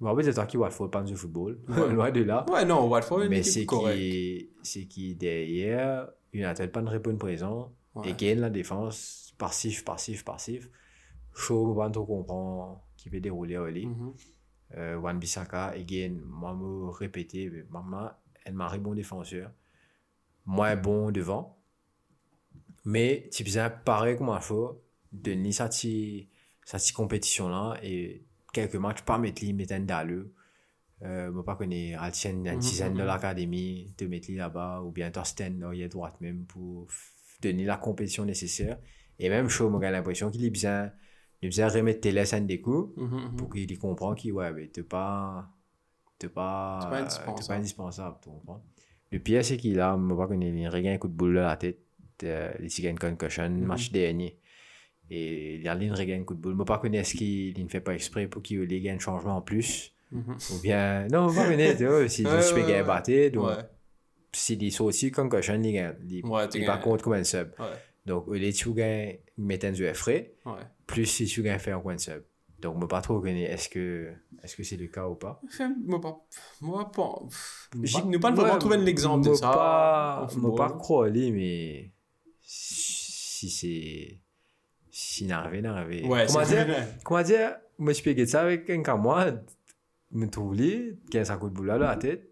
Bon, 0.00 0.10
en 0.10 0.16
fait, 0.16 0.24
c'est 0.24 0.34
toi 0.34 0.46
qui 0.46 0.56
Watford 0.58 0.90
pas 0.90 1.02
de 1.02 1.14
football, 1.14 1.58
loin 1.90 2.10
de 2.10 2.22
là. 2.22 2.44
Ouais, 2.50 2.64
non, 2.64 2.86
Watford, 2.88 3.22
une 3.22 3.30
Mais 3.30 3.42
c'est 3.42 3.66
qui, 3.66 4.50
c'est 4.62 4.84
qui 4.86 5.14
derrière, 5.16 6.08
United 6.32 6.70
pas 6.70 6.82
de 6.82 6.88
réponse 6.88 7.18
présent, 7.18 7.72
Ouais. 7.94 8.10
et 8.10 8.14
gagne 8.14 8.40
la 8.40 8.50
défense, 8.50 9.34
passif, 9.38 9.84
passif, 9.84 10.24
passif. 10.24 10.68
Chaud, 11.34 11.74
pas 11.74 11.88
trop 11.90 12.04
comprend 12.04 12.84
qui 12.96 13.08
peut 13.10 13.18
dérouler 13.20 13.56
à. 13.56 13.66
Euh, 14.76 14.96
Wan 14.96 15.18
Bissaka, 15.18 15.68
again, 15.68 16.16
moi, 16.26 16.54
me 16.54 16.90
répéter, 16.90 17.48
mais 17.50 17.64
maman, 17.70 18.10
elle 18.44 18.54
m'a 18.54 18.76
bon 18.78 18.94
défenseur. 18.94 19.50
Moins 20.46 20.76
bon 20.76 21.10
devant. 21.10 21.58
Mais, 22.84 23.28
tu 23.32 23.44
faisais 23.44 23.68
pareil 23.84 24.16
comme 24.16 24.30
un 24.30 24.40
faux, 24.40 24.82
de 25.12 25.32
ni 25.32 25.52
cette, 25.52 26.92
compétition-là, 26.94 27.78
et 27.82 28.24
quelques 28.52 28.76
matchs, 28.76 29.02
pas 29.02 29.18
mettre 29.18 29.42
lui, 29.42 29.52
mettre 29.52 29.78
daleux. 29.78 30.32
Euh, 31.02 31.30
moi, 31.30 31.44
pas 31.44 31.54
connais 31.54 31.94
Altien, 31.94 32.44
un 32.46 32.54
Mhm, 32.54 32.58
dizaine 32.58 32.94
de 32.94 33.00
mhm. 33.00 33.06
l'académie, 33.06 33.94
te 33.96 34.04
mettre 34.04 34.30
là-bas, 34.32 34.82
ou 34.82 34.90
bien 34.90 35.10
Thorsten, 35.10 35.60
là, 35.60 35.70
il 35.72 35.82
est 35.82 35.88
droite 35.88 36.20
même, 36.20 36.44
pour 36.44 36.88
donner 37.40 37.64
la 37.64 37.76
compétition 37.76 38.24
nécessaire. 38.24 38.78
Et 39.18 39.28
même, 39.28 39.48
chaud, 39.48 39.70
moi, 39.70 39.80
j'ai 39.82 39.90
l'impression 39.90 40.30
qu'il 40.30 40.44
est 40.44 40.50
bien, 40.50 40.92
il 41.42 41.46
est 41.46 41.50
bien 41.50 41.68
remettre 41.68 42.00
tes 42.00 42.12
laisses 42.12 42.34
des 42.34 42.60
coups 42.60 42.96
Mhm, 42.96 43.06
mhm. 43.06 43.36
pour 43.36 43.50
qu'il 43.50 43.78
comprenne 43.78 44.14
qu'il 44.14 44.32
ouais 44.32 44.52
mais 44.52 44.66
t'es 44.68 44.82
pas 44.82 45.48
t'es 46.18 46.28
pas 46.28 46.78
T'es 46.82 46.88
pas 46.90 46.96
indispensable. 46.98 47.48
pas 47.48 47.54
indispensable 47.54 48.16
tu 48.22 48.28
comprends? 48.30 48.62
Le 49.12 49.18
pire 49.20 49.44
c'est 49.44 49.56
qu'il 49.56 49.80
a 49.80 49.96
moi 49.96 50.16
pas 50.28 50.34
il 50.34 50.68
regagne 50.68 50.94
un 50.94 50.98
coup 50.98 51.08
de 51.08 51.12
boule 51.14 51.34
dans 51.36 51.42
la 51.42 51.56
tête 51.56 51.78
euh, 52.24 52.52
il 52.60 52.70
s'y 52.70 52.82
gagne 52.82 52.96
concussion 52.98 53.48
Mhm. 53.48 53.66
match 53.66 53.92
dernier. 53.92 54.38
Et 55.10 55.56
il 55.56 55.68
a 55.68 55.74
regagne 55.94 56.20
un 56.20 56.24
coup 56.24 56.34
de 56.34 56.40
boule. 56.40 56.54
Moi 56.54 56.64
pas 56.66 56.78
connais 56.78 56.98
est-ce 56.98 57.14
qu'il 57.14 57.56
il 57.56 57.64
ne 57.64 57.68
fait 57.70 57.80
pas 57.80 57.94
exprès 57.94 58.26
pour 58.26 58.42
qu'il 58.42 58.70
ait 58.72 58.80
gagne 58.80 58.96
un 58.96 58.98
changement 58.98 59.36
en 59.36 59.42
plus? 59.42 59.92
Mhm. 60.12 60.36
ou 60.50 60.58
bien 60.58 61.06
non 61.08 61.32
pas 61.34 61.44
connais 61.46 61.74
si 62.08 62.24
je 62.24 62.40
suis 62.40 62.64
gagné 62.64 62.82
battu 62.82 63.30
donc 63.30 63.44
Ouais, 63.48 63.64
s'il 64.32 64.62
est 64.64 64.70
sorti 64.70 65.10
concussion 65.10 65.60
il 65.62 65.72
gagne 65.72 65.94
il, 66.08 66.26
Ouais, 66.26 66.46
il 66.54 66.64
contre 66.78 67.04
comme 67.04 67.12
un 67.14 67.24
sub. 67.24 67.48
Ouais, 67.58 67.66
donc 68.06 68.26
de 68.28 68.52
tu 68.52 68.72
gagnes 68.74 69.18
mettre 69.38 69.66
un 69.66 69.74
jeu 69.74 69.92
frais. 69.94 70.32
Ouais. 70.44 70.52
Plus 70.88 71.06
si 71.06 71.26
tu 71.26 71.42
gagnes 71.42 71.60
faire 71.60 71.76
un 71.78 71.80
coin 71.80 71.96
sub 71.98 72.24
donc 72.60 72.76
moi 72.76 72.88
pas 72.88 73.00
trop 73.00 73.20
connais 73.20 73.44
est-ce 73.44 73.68
que 73.68 74.12
est-ce 74.42 74.56
que 74.56 74.64
c'est 74.64 74.76
le 74.76 74.88
cas 74.88 75.06
ou 75.06 75.14
pas 75.14 75.40
Moi, 75.86 76.00
pas. 76.00 76.26
Moi, 76.60 76.90
pas. 76.90 77.02
Moi 77.02 77.30
J'ai- 77.84 78.18
pas- 78.18 78.30
vraiment 78.32 78.54
ouais, 78.54 78.58
trouvé 78.58 78.76
un 78.76 78.86
exemple 78.86 79.28
de 79.28 79.34
ça. 79.34 79.50
Pas, 79.50 80.26
moi 80.36 80.56
pas 80.56 80.70
croire, 80.72 81.08
mais 81.12 81.92
si 82.42 83.48
c'est. 83.50 84.18
Si 84.90 85.24
n'arrive, 85.26 85.62
n'arrive. 85.62 86.06
Ouais, 86.08 86.26
comment 86.26 86.44
dire, 86.44 86.66
comment 87.04 87.22
dire, 87.22 87.56
moi 87.78 87.92
je 87.92 88.02
peux 88.02 88.26
ça 88.26 88.42
avec 88.42 88.68
un 88.70 88.82
camarade, 88.82 89.44
me 90.10 90.26
trouve 90.28 90.56
lui, 90.56 90.98
qui 91.10 91.18
a 91.18 91.32
un 91.32 91.36
coup 91.38 91.48
de 91.48 91.54
boule 91.54 91.70
à 91.70 91.78
la 91.78 91.96
tête, 91.96 92.28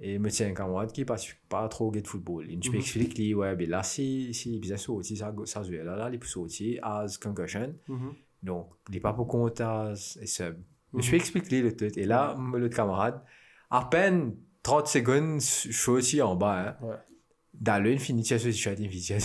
et 0.00 0.18
me 0.18 0.30
tient 0.30 0.48
un 0.48 0.54
camarade 0.54 0.92
qui 0.92 1.04
passe 1.04 1.26
pas 1.48 1.68
trop 1.68 1.90
de 1.90 2.06
football. 2.06 2.46
Je 2.48 2.70
peux 2.70 2.76
Mhm. 2.76 2.80
expliquer 2.82 3.22
lui, 3.22 3.34
ouais, 3.34 3.54
là, 3.66 3.82
si, 3.82 4.32
si 4.32 4.56
il 4.56 4.72
est 4.72 4.76
sorti, 4.76 5.16
ça, 5.16 5.34
ça 5.44 5.62
joue 5.62 5.72
là, 5.72 5.96
là, 5.96 6.08
il 6.12 6.18
peut 6.18 6.26
sortir, 6.26 6.80
as 6.84 7.18
concussion, 7.18 7.74
Mhm. 7.88 8.14
donc 8.42 8.70
il 8.88 8.94
n'est 8.94 9.00
pas 9.00 9.12
pour 9.12 9.28
compte 9.28 9.60
as 9.60 10.16
et 10.20 10.26
sub. 10.26 10.56
Mhm. 10.92 11.02
Je 11.02 11.10
peux 11.10 11.16
expliquer 11.16 11.62
le 11.62 11.76
tout. 11.76 11.84
Et 11.98 12.04
là, 12.06 12.36
l'autre 12.54 12.74
camarade, 12.74 13.22
à 13.68 13.84
peine 13.84 14.34
30 14.62 14.86
secondes, 14.88 15.40
je 15.40 15.70
suis 15.72 15.90
aussi 15.90 16.22
en 16.22 16.34
bas. 16.34 16.76
Hein. 16.80 16.86
Ouais. 16.86 16.96
Dans 17.58 17.82
le 17.82 17.96
fini, 17.98 18.22
tu 18.22 18.32
as 18.32 18.38
ce 18.38 18.50
chat 18.52 18.70
invité. 18.80 19.18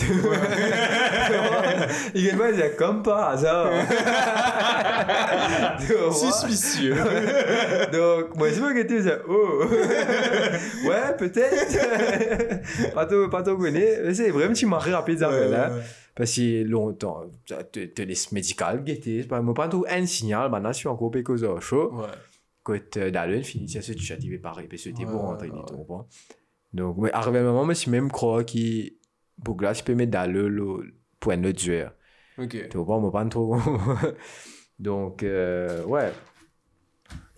Il 2.14 2.26
est 2.26 2.36
pas 2.36 2.52
comme 2.76 3.02
par 3.02 3.30
hasard. 3.30 3.70
Donc, 5.88 6.14
Suspicieux. 6.14 6.94
Donc, 7.92 8.36
moi, 8.36 8.50
je 8.50 8.60
me 8.60 8.84
disais, 8.84 9.10
ça. 9.10 9.18
Oh! 9.28 9.64
ouais, 10.88 11.16
peut-être. 11.16 11.78
pas 13.30 13.42
c'est 14.14 14.30
vraiment, 14.30 14.54
tu 14.54 14.66
m'as 14.66 14.78
rapide, 14.78 15.18
ça, 15.20 15.30
Ouais, 15.30 15.48
là. 15.48 15.70
ouais, 15.70 15.76
ouais. 15.76 15.82
Parce 16.14 16.34
que 16.34 16.62
longtemps, 16.64 17.24
tu 17.72 17.90
te 17.92 18.02
laisses 18.02 18.32
médical, 18.32 18.82
guetter. 18.84 19.24
Tout 19.70 19.84
un 19.88 20.06
signal. 20.06 20.50
Maintenant, 20.50 20.72
je 20.72 20.78
suis 20.78 20.88
encore 20.88 21.10
peu 21.10 21.22
cause 21.22 21.44
au 21.44 21.60
chaud. 21.60 21.92
Ouais. 21.94 22.06
Quand 22.62 22.96
euh, 22.96 23.10
dans 23.10 23.30
le 23.30 23.42
fini, 23.42 23.66
tu 23.66 23.78
as 23.78 23.82
ce 23.82 23.92
chat, 23.96 24.16
il 24.20 24.32
va 24.36 24.50
pas 24.50 24.56
répéter, 24.56 24.90
c'était 24.90 25.04
Ouais, 25.04 25.10
pour 25.10 25.20
ouais, 25.22 25.26
rentrer, 25.28 25.50
ouais, 25.50 25.58
tu 25.66 25.72
ouais. 25.74 25.78
comprends? 25.78 26.08
Donc, 26.76 26.98
mais 26.98 27.12
arrivé 27.12 27.38
un 27.38 27.44
moment, 27.44 27.64
moi, 27.64 27.74
si 27.74 27.88
même 27.90 28.10
croire 28.10 28.44
qu'il, 28.44 28.98
pour 29.44 29.60
là, 29.62 29.72
je 29.72 29.82
peux 29.82 29.94
mettre 29.94 30.12
dans 30.12 30.30
le, 30.30 30.48
le 30.48 30.94
point 31.20 31.38
de 31.38 31.56
joueur. 31.56 31.94
Ok. 32.38 32.68
Tu 32.68 32.76
comprends, 32.76 33.00
moi, 33.00 33.10
pas 33.10 33.24
trop. 33.26 33.56
Donc, 34.78 35.22
euh, 35.22 35.82
ouais. 35.84 36.12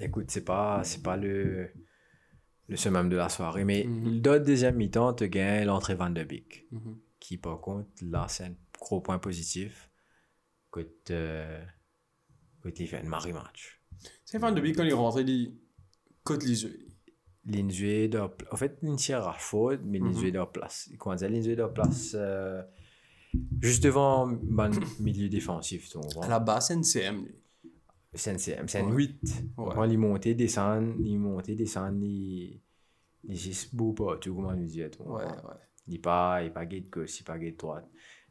Écoute, 0.00 0.26
c'est 0.30 0.44
pas, 0.44 0.82
c'est 0.84 1.02
pas 1.02 1.16
le, 1.16 1.70
le 2.68 2.76
summum 2.76 3.08
de 3.08 3.16
la 3.16 3.28
soirée, 3.28 3.64
mais 3.64 3.84
Mhm. 3.84 4.20
le 4.24 4.38
deuxième 4.40 4.76
mi-temps, 4.76 5.14
tu 5.14 5.28
gagnes 5.28 5.66
l'entrée 5.66 5.94
Van 5.94 6.10
de 6.10 6.24
Beek, 6.24 6.66
Mhm. 6.72 6.98
qui, 7.20 7.36
par 7.36 7.60
contre, 7.60 7.88
là, 8.02 8.26
c'est 8.28 8.44
un 8.44 8.54
gros 8.80 9.00
point 9.00 9.18
positif. 9.18 9.90
Que 10.70 10.80
euh, 11.10 11.64
que 12.62 12.68
tu 12.68 12.86
fais 12.86 12.98
un 12.98 13.08
mari 13.08 13.32
match. 13.32 13.80
C'est 14.24 14.38
fan 14.38 14.54
de 14.54 14.60
Big 14.60 14.76
quand 14.76 14.82
il 14.84 14.90
est 14.90 14.92
rentré, 14.92 15.22
il 15.22 15.56
côte 16.24 16.44
les 16.44 16.62
yeux. 16.64 16.87
L'injoué 17.48 18.08
de 18.08 18.18
en 18.18 18.56
fait, 18.56 18.78
l'injoué 18.82 19.14
à 19.14 19.22
Rashford, 19.22 19.78
mais 19.84 19.98
de 20.30 20.44
place. 20.44 20.90
De 21.56 21.66
place, 21.66 22.12
euh, 22.14 22.62
juste 23.60 23.82
devant 23.82 24.26
mon 24.26 24.70
milieu 25.00 25.28
défensif? 25.28 25.90
À 26.22 26.28
la 26.28 26.40
base, 26.40 26.66
c'est 26.68 26.74
NCM. 26.74 27.24
lui. 27.24 27.34
C'est 28.14 28.30
un, 28.32 28.38
c'est 28.38 28.58
un- 28.58 28.66
c'est 28.66 28.80
un 28.80 28.86
Ouais. 28.88 28.94
8. 28.96 29.20
Ouais. 29.56 29.74
Quand 29.74 29.84
juste 33.34 33.74
beau 33.74 33.92
pas, 33.92 34.18
tu 34.18 34.28
vois 34.30 34.42
comment 34.44 34.54
il 34.54 34.62
Ouais, 35.00 35.24
ouais. 35.24 35.98
Pas, 36.00 36.42
il 36.42 36.52
pas 36.52 36.66
gate 36.66 36.90
gauche, 36.90 37.20
il 37.20 37.24
pas 37.24 37.38
gate 37.38 37.56
droite. 37.58 37.88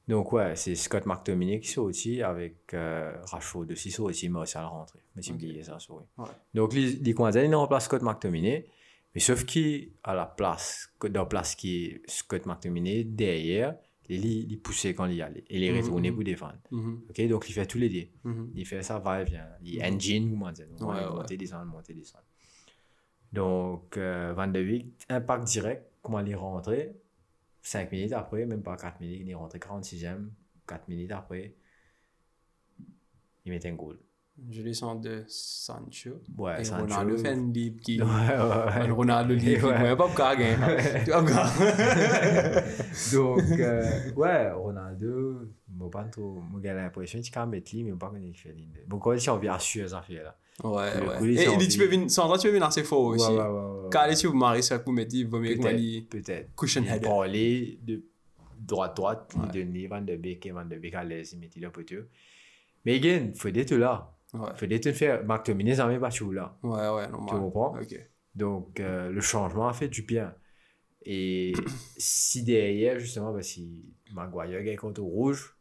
Donc, 0.08 0.32
ouais, 0.32 0.56
c'est 0.56 0.73
Scott 0.75 1.06
McTominay 1.06 1.60
qui 1.60 1.69
sorti 1.69 2.21
avec 2.21 2.73
euh, 2.73 3.13
Rashford 3.25 3.65
aussi 3.71 3.91
sorti, 3.91 4.30
mais 4.30 4.39
aussi 4.39 4.58
à 4.58 4.62
la 4.62 4.67
rentrée. 4.67 4.99
Mais 5.15 5.21
ça. 5.63 5.77
Donc, 6.53 6.73
les, 6.73 6.93
les 6.93 7.13
ils 7.43 7.49
remplacent 7.56 7.86
Scott 7.86 8.01
McTominay, 8.03 8.67
mais 9.17 9.21
sauf 9.21 9.45
qu'il 9.45 9.93
à 10.03 10.13
la 10.13 10.27
place, 10.27 10.93
dans 11.01 11.21
la 11.21 11.25
place 11.25 11.56
qui 11.56 11.86
est 11.86 12.01
Scott 12.08 12.45
McTominay, 12.45 13.03
derrière, 13.03 13.75
il, 14.08 14.23
il, 14.23 14.60
poussait 14.62 14.93
quand 14.93 15.08
il 15.08 15.15
y 15.15 15.23
allait. 15.23 15.43
Et 15.49 15.58
il 15.58 15.63
est 15.63 15.71
Mhm, 15.71 15.80
retourné 15.80 16.10
mhm. 16.12 16.15
pour 16.15 16.23
défendre. 16.23 16.60
Mhm. 16.69 17.01
Ok, 17.10 17.27
donc 17.27 17.49
il 17.49 17.53
fait 17.53 17.65
tous 17.65 17.80
les 17.80 17.89
deux. 17.89 18.08
Il 18.53 18.63
fait 18.63 18.84
ça 18.84 18.99
va-et-vient. 18.99 19.47
Il 19.63 19.84
engine, 19.84 20.30
comment 20.30 20.51
dire. 20.51 20.67
Donc, 20.67 20.93
ouais. 20.93 21.03
monter, 21.10 21.36
descendre, 21.36 21.65
monter, 21.65 21.95
descendre. 21.95 22.25
Donc, 23.34 23.97
euh, 23.97 24.34
Van 24.36 24.45
de 24.49 24.62
Beek, 24.62 24.93
impact 25.10 25.45
direct, 25.45 25.84
comment 26.03 26.19
il 26.19 26.30
est 26.30 26.36
rentré? 26.36 26.95
5 27.63 27.91
minutes 27.91 28.13
après, 28.13 28.45
même 28.45 28.62
pas 28.62 28.77
4 28.77 29.01
minutes, 29.01 29.21
il 29.21 29.32
est 29.32 29.34
rentré 29.34 29.58
46e. 29.58 30.30
4 30.67 30.88
minutes 30.89 31.12
après, 31.12 31.56
il 33.45 33.51
met 33.51 33.65
un 33.65 33.73
goal. 33.73 33.97
Je 34.50 34.62
descends 34.62 34.95
de 34.95 35.23
Sancho. 35.28 36.21
Ouais, 36.38 36.62
Et 36.62 36.63
Sancho. 36.63 36.84
Ronaldo 36.84 37.17
fait 37.17 37.34
une 37.34 37.52
libre 37.52 37.80
qui. 37.84 38.02
Ouais, 38.02 38.08
ouais, 38.08 38.82
ouais. 38.82 38.91
Ronaldo 38.91 39.34
libre. 39.34 39.67
Ouais. 39.69 39.95
Pas 39.95 40.08
vois, 41.12 41.23
gars. 41.23 41.52
Donc, 43.13 43.60
euh, 43.60 44.12
ouais, 44.15 44.52
Ronaldo, 44.52 45.41
moi, 45.69 45.89
pas 45.89 46.04
trop. 46.04 46.36
Moi, 46.52 46.62
j'ai 46.63 46.73
l'impression 46.73 47.19
quand 47.34 47.47
mais 47.84 47.93
pas 47.93 48.12
fait 48.34 48.54
l'île. 48.54 48.69
Bon, 48.88 49.00
quand 49.00 49.13
il 49.13 49.30
envie 49.30 49.47
à 49.47 49.60
suer, 49.60 49.88
ça 49.88 50.02
fait 50.02 50.23
là. 50.23 50.36
Ouais, 50.63 50.89
Et 51.36 51.67
tu 51.67 51.78
peux 51.78 51.86
venir, 51.86 52.10
Sandra, 52.10 52.38
tu 52.38 52.47
peux 52.47 52.54
venir 52.54 52.65
assez 52.67 52.84
fort 52.84 53.02
aussi. 53.02 53.30
Ouais, 53.30 53.38
ouais, 53.38 53.43
ouais. 53.43 53.89
Quand 53.91 54.08
tu 54.15 54.28
ça, 54.62 54.80
il 55.19 55.28
vaut 55.28 55.39
mieux 55.39 55.58
Peut-être, 56.10 56.56
cushion 56.56 56.84
parlait 57.00 57.78
de 57.84 58.04
droite-droite, 58.60 59.34
il 59.36 59.52
donnait 59.52 59.88
Van 59.88 60.02
de 60.02 60.15
Beek 60.15 60.45
et 60.47 60.52
Van 60.52 60.65
de 60.65 60.76
Beek 60.78 60.95
à 60.95 61.04
l'aise, 61.04 61.34
il 61.34 61.39
mettait 61.39 61.60
là 61.60 61.69
pour 61.69 61.86
tout. 61.86 62.06
Mais 62.86 62.95
again, 62.95 63.32
faut 63.36 63.50
d'être 63.52 63.76
là. 63.76 64.16
Ouais, 64.34 64.50
Faut 64.56 64.66
d'être 64.66 64.92
faire. 64.92 65.24
McTominay, 65.26 65.76
ça 65.76 65.88
m'a 65.88 65.98
pas 66.00 66.12
tout 66.12 66.32
là. 66.32 66.58
ouais, 66.63 66.90
ouais, 66.90 67.08
normal. 67.08 67.30
Tu 67.30 67.36
comprends? 67.36 67.80
Ok. 67.80 68.10
Donc, 68.36 68.80
euh, 68.80 69.10
le 69.10 69.22
changement 69.22 69.68
a 69.68 69.74
fait 69.74 69.88
du 69.88 70.04
bien. 70.04 70.36
Et 71.04 71.54
si 71.98 72.44
derrière, 72.44 73.00
justement, 73.00 73.34
parce 73.34 73.54
que 73.54 73.62
Maguire 74.13 74.63
gagne 74.63 74.76
contre 74.76 75.02
rouge, 75.02 75.58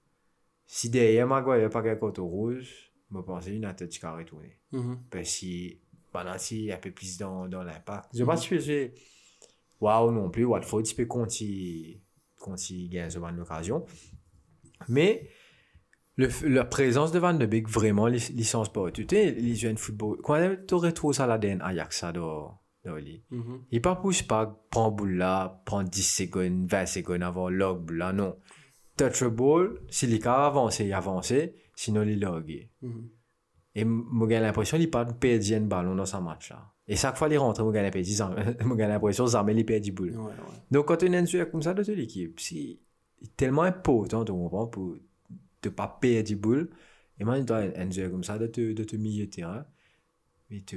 si 0.66 0.90
derrière 0.90 1.26
Maguire 1.26 1.70
pas 1.70 1.83
gagne 1.83 1.98
contre 1.98 2.22
rouge, 2.22 2.92
je 3.11 3.18
pense 3.18 3.46
une 3.46 3.72
tête 3.74 3.90
qui 3.90 4.05
a 4.05 4.14
retourné. 4.14 4.59
Mhm. 4.72 4.98
Parce 5.11 5.40
que 5.40 5.76
qu'il 6.48 6.64
y 6.64 6.72
a 6.72 6.76
un 6.76 6.79
peu 6.79 6.90
plus 6.90 7.18
dans, 7.18 7.46
dans 7.48 7.62
l'impact. 7.62 8.09
Je 8.12 8.18
ne 8.18 8.24
sais 8.24 8.26
pas 8.26 8.37
si 8.37 8.48
peux 8.48 8.92
waouh 9.81 10.11
non 10.11 10.31
plus, 10.31 10.44
Watford, 10.44 10.83
il 12.70 12.88
gagne 12.88 13.11
ce 13.11 13.18
genre 13.18 13.33
d'occasion. 13.33 13.85
Mais 14.88 15.29
le, 16.16 16.29
la 16.48 16.64
présence 16.64 17.12
de 17.12 17.18
Van 17.18 17.35
de 17.35 17.46
Beek, 17.46 17.68
vraiment, 17.68 18.07
li- 18.07 18.33
licence 18.35 18.72
pas. 18.72 18.90
Tu 18.90 19.07
sais, 19.09 19.31
les 19.33 19.55
jeunes 19.55 19.76
football, 19.76 20.18
quand 20.22 20.38
tu 20.66 20.74
trouvé 20.92 21.14
ça 21.14 21.26
la 21.26 21.38
dernière 21.38 21.66
Ajax, 21.66 22.00
ça, 22.00 22.12
lit. 22.98 23.22
Mhm. 23.31 23.64
Il 23.70 23.83
pas 23.83 23.96
pousse 23.96 24.22
pas, 24.22 24.64
prend 24.70 24.90
boule 24.90 25.16
là, 25.16 25.61
prend 25.64 25.83
10 25.83 26.02
secondes, 26.02 26.66
20 26.70 26.87
secondes 26.87 27.22
avant 27.22 27.48
log 27.50 27.85
boule 27.85 27.96
là, 27.98 28.12
non. 28.12 28.37
Touch 28.96 29.22
a 29.22 29.29
ball, 29.29 29.79
si 29.90 30.07
les 30.07 30.18
cas 30.18 30.46
avancent, 30.46 30.79
il 30.81 30.92
avance, 30.92 31.33
sinon 31.74 32.02
il 32.02 32.20
log. 32.20 32.68
Mhm. 32.83 33.09
Et 33.74 33.85
moi 33.85 34.26
j'ai 34.31 34.40
l'impression 34.40 34.79
qu'il 34.79 34.90
pas 34.90 35.05
perdre 35.05 35.44
un 35.55 35.61
ballon 35.61 35.94
dans 35.94 36.07
ce 36.07 36.16
match 36.16 36.50
là. 36.50 36.72
Et 36.88 36.96
chaque 36.96 37.16
fois 37.18 37.29
qu'il 37.29 37.38
rentre, 37.38 37.62
moi 37.62 37.72
j'ai 37.74 37.83
l'impression 37.83 39.26
Zarmel 39.26 39.59
il 39.59 39.66
perd 39.66 39.83
du 39.83 39.92
boule. 39.92 40.16
Donc 40.70 40.87
quand 40.87 41.02
un 41.02 41.26
joueur 41.26 41.50
comme 41.50 41.61
ça 41.61 41.74
dans 41.74 41.83
toute 41.83 41.94
l'équipe, 41.96 42.38
c'est 42.40 42.79
tellement 43.37 43.62
important, 43.62 44.24
tu 44.24 44.33
comprends, 44.33 44.66
pour 44.68 44.96
ne 45.68 45.74
pas 45.74 45.98
perdre 46.00 46.29
du 46.29 46.37
boule. 46.37 46.70
Et 47.18 47.24
moi, 47.24 47.42
tu 47.42 47.52
as 47.52 47.72
un 47.76 47.90
joueur 47.90 48.11
comme 48.11 48.24
ça 48.24 48.38
de 48.38 48.46
te, 48.46 48.72
de 48.72 48.85
te 48.85 48.96
milieu 48.96 49.26
de 49.26 49.31
terrain, 49.31 49.66
mais 50.50 50.61
te, 50.61 50.76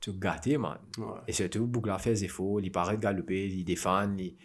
te 0.00 0.10
gâter, 0.10 0.58
man. 0.58 0.78
Ouais. 0.98 1.20
Et 1.28 1.32
surtout, 1.32 1.66
Bougla 1.66 1.98
fait 1.98 2.10
des 2.10 2.24
efforts, 2.24 2.60
il 2.60 2.72
paraît 2.72 2.96
de 2.96 3.02
galoper, 3.02 3.48
il 3.48 3.64
défend. 3.64 4.16
Il... 4.16 4.36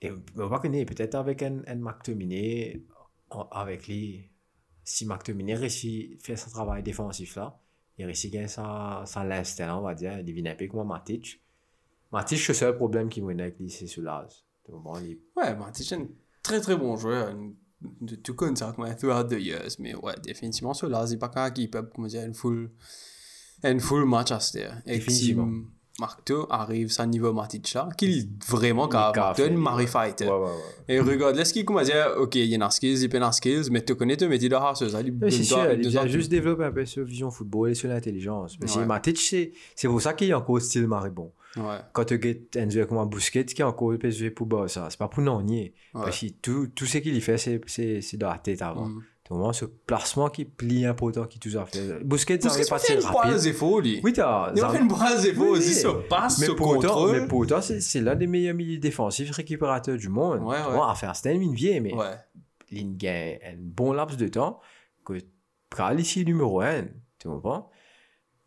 Et 0.00 0.12
on 0.36 0.46
va 0.46 0.58
connaître 0.58 0.94
peut-être 0.94 1.14
avec 1.16 1.42
un, 1.42 1.62
un 1.66 1.76
McTominay, 1.76 2.84
avec 3.50 3.88
lui, 3.88 4.30
si 4.84 5.04
McTominay 5.04 5.54
réussit 5.54 6.14
à 6.14 6.24
faire 6.24 6.38
son 6.38 6.50
travail 6.50 6.82
défensif 6.82 7.34
là, 7.36 7.58
il 7.98 8.04
réussit 8.04 8.32
à 8.32 8.36
gagner 8.36 8.48
sa, 8.48 9.02
sa 9.06 9.24
l'instinct, 9.24 9.76
on 9.76 9.82
va 9.82 9.94
dire, 9.94 10.18
il 10.18 10.24
devient 10.24 10.48
un 10.48 10.54
peu 10.54 10.68
comme 10.68 10.86
Matic. 10.86 11.42
Matic, 12.12 12.46
le 12.46 12.54
seul 12.54 12.76
problème 12.76 13.08
qu'il 13.08 13.24
mène 13.24 13.40
avec 13.40 13.58
lui, 13.58 13.70
c'est 13.70 13.86
sur 13.86 14.02
l'âge. 14.02 14.44
Ouais, 14.68 15.18
c'est 15.72 15.94
un 15.94 16.06
très 16.46 16.60
très 16.60 16.76
bon 16.76 16.96
joueur. 16.96 17.34
De 18.00 18.14
tout 18.16 18.34
comme 18.34 18.56
ça, 18.56 18.72
comme 18.74 18.88
throughout 18.96 19.24
the 19.28 19.38
years. 19.38 19.76
Mais 19.78 19.94
ouais, 19.94 20.14
définitivement, 20.22 20.72
celui-là, 20.74 21.06
c'est 21.06 21.18
pas 21.18 21.28
qu'un 21.28 21.50
qui 21.50 21.68
peut, 21.68 21.82
comment 21.94 22.08
dire, 22.08 22.24
une 22.24 22.34
full, 22.34 22.70
une 23.62 23.80
full 23.80 24.04
match 24.06 24.30
à 24.32 24.40
faire. 24.40 24.80
Et 24.86 24.94
si 24.94 24.98
Définitivement. 24.98 25.48
Marco 25.98 26.46
arrive 26.50 26.92
à 26.98 27.06
niveau 27.06 27.32
Matic 27.32 27.72
là, 27.72 27.88
qu'il 27.96 28.18
est 28.18 28.28
vraiment 28.50 28.86
capable. 28.86 29.36
capable, 29.38 29.56
Marie 29.56 29.86
fighter. 29.86 30.28
Et 30.88 31.00
regarde, 31.00 31.36
laisse 31.36 31.52
qu'il, 31.52 31.64
comment 31.64 31.82
dire, 31.82 32.14
ok, 32.18 32.34
il 32.34 32.44
y 32.46 32.54
a 32.60 32.66
un 32.66 32.70
skills, 32.70 33.00
il 33.02 33.08
peut 33.08 33.22
un 33.22 33.32
skills, 33.32 33.70
mais 33.70 33.82
tu 33.82 33.94
connais, 33.94 34.16
tu 34.16 34.28
mets 34.28 34.36
des 34.38 34.54
races, 34.54 34.86
ça, 34.86 35.00
c'est 35.30 35.42
sûr, 35.42 35.72
il 35.72 35.90
donne- 35.90 36.08
juste 36.08 36.30
développer 36.30 36.64
un 36.64 36.72
peu 36.72 36.84
sur 36.84 37.02
vision 37.04 37.30
football 37.30 37.70
et 37.70 37.74
sur 37.74 37.88
l'intelligence. 37.88 38.58
Ouais. 38.76 38.84
Matic, 38.84 39.18
c'est 39.18 39.88
pour 39.88 40.02
ça 40.02 40.12
qu'il 40.12 40.28
est 40.28 40.34
encore 40.34 40.60
style 40.60 40.86
Maribon. 40.86 41.32
Ouais, 41.56 41.78
Quand 41.92 42.04
tu 42.04 42.48
as 42.56 42.58
un 42.60 42.68
joueur 42.68 42.86
comme 42.86 42.98
un 42.98 43.06
Busquets 43.06 43.44
qui 43.46 43.62
est 43.62 43.64
encore 43.64 43.90
le 43.92 43.98
PSV 43.98 44.30
pour 44.30 44.46
bas, 44.46 44.68
ça, 44.68 44.88
c'est 44.90 44.98
pas 44.98 45.08
pour 45.08 45.22
non 45.22 45.40
nier. 45.42 45.74
ouais. 45.94 46.02
Parce 46.04 46.20
que 46.20 46.26
tout, 46.42 46.66
tout 46.68 46.86
ce 46.86 46.98
qu'il 46.98 47.20
fait, 47.22 47.38
c'est- 47.38 48.16
dans 48.16 48.28
la 48.30 48.38
tête 48.38 48.62
avant. 48.62 48.88
Mm. 48.88 49.02
Vraiment 49.28 49.52
ce 49.52 49.64
placement 49.64 50.28
qui 50.30 50.44
plie 50.44 50.86
important 50.86 51.24
qui 51.24 51.40
a 51.56 51.66
fait. 51.66 52.04
Busquets, 52.04 52.40
ça 52.40 52.52
avait 52.52 52.62
que 52.62 52.68
pas 52.68 52.78
fait 52.78 52.96
tir 52.98 53.04
une 53.06 53.10
brosse 53.10 53.24
rapide. 53.34 53.52
faux, 53.54 53.80
lui. 53.80 54.00
Oui, 54.04 54.12
t'as. 54.12 54.52
Il 54.54 54.62
a 54.62 54.68
fait 54.68 54.78
une 54.78 54.88
faux 54.88 55.42
Oui, 55.42 55.48
aussi, 55.58 55.74
ce 55.74 55.88
passe, 56.08 56.38
Mais 56.38 56.54
pour, 56.54 56.68
autant, 56.76 57.08
mais 57.10 57.26
pour 57.26 57.38
autant, 57.40 57.60
c'est 57.60 58.00
l'un 58.00 58.14
des 58.14 58.28
meilleurs 58.28 58.54
milieux 58.54 58.78
défensifs 58.78 59.30
récupérateurs 59.32 59.96
du 59.96 60.08
monde. 60.08 60.42
Ouais, 60.42 60.56
ouais. 60.56 60.80
à 60.88 60.94
faire 60.94 61.16
c'était 61.16 61.34
une 61.34 61.54
vieille, 61.54 61.80
mais 61.80 61.92
il 62.70 62.96
gagne 62.96 63.38
un 63.44 63.56
bon 63.58 63.92
laps 63.92 64.16
de 64.16 64.28
temps 64.28 64.60
que 65.04 65.14
Kral 65.70 65.98
ici 65.98 66.24
numéro 66.24 66.60
1. 66.60 66.84
Tu 67.18 67.28
comprends? 67.28 67.70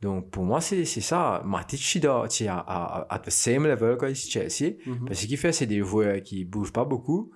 Donc 0.01 0.29
pour 0.31 0.43
moi, 0.45 0.61
c'est 0.61 0.85
c'est 0.85 1.01
ça. 1.01 1.41
Matic, 1.45 1.79
être 1.97 2.05
à, 2.47 2.57
à, 2.59 3.13
à 3.13 3.19
the 3.19 3.29
same 3.29 3.67
level 3.67 3.97
que 3.97 4.13
Chelsea. 4.13 4.75
Mhm. 4.85 5.05
Parce 5.05 5.25
qu'il 5.25 5.37
fait, 5.37 5.51
c'est 5.51 5.65
des 5.65 5.79
joueurs 5.81 6.21
qui 6.21 6.45
bougent 6.45 6.71
pas 6.73 6.85
beaucoup, 6.85 7.31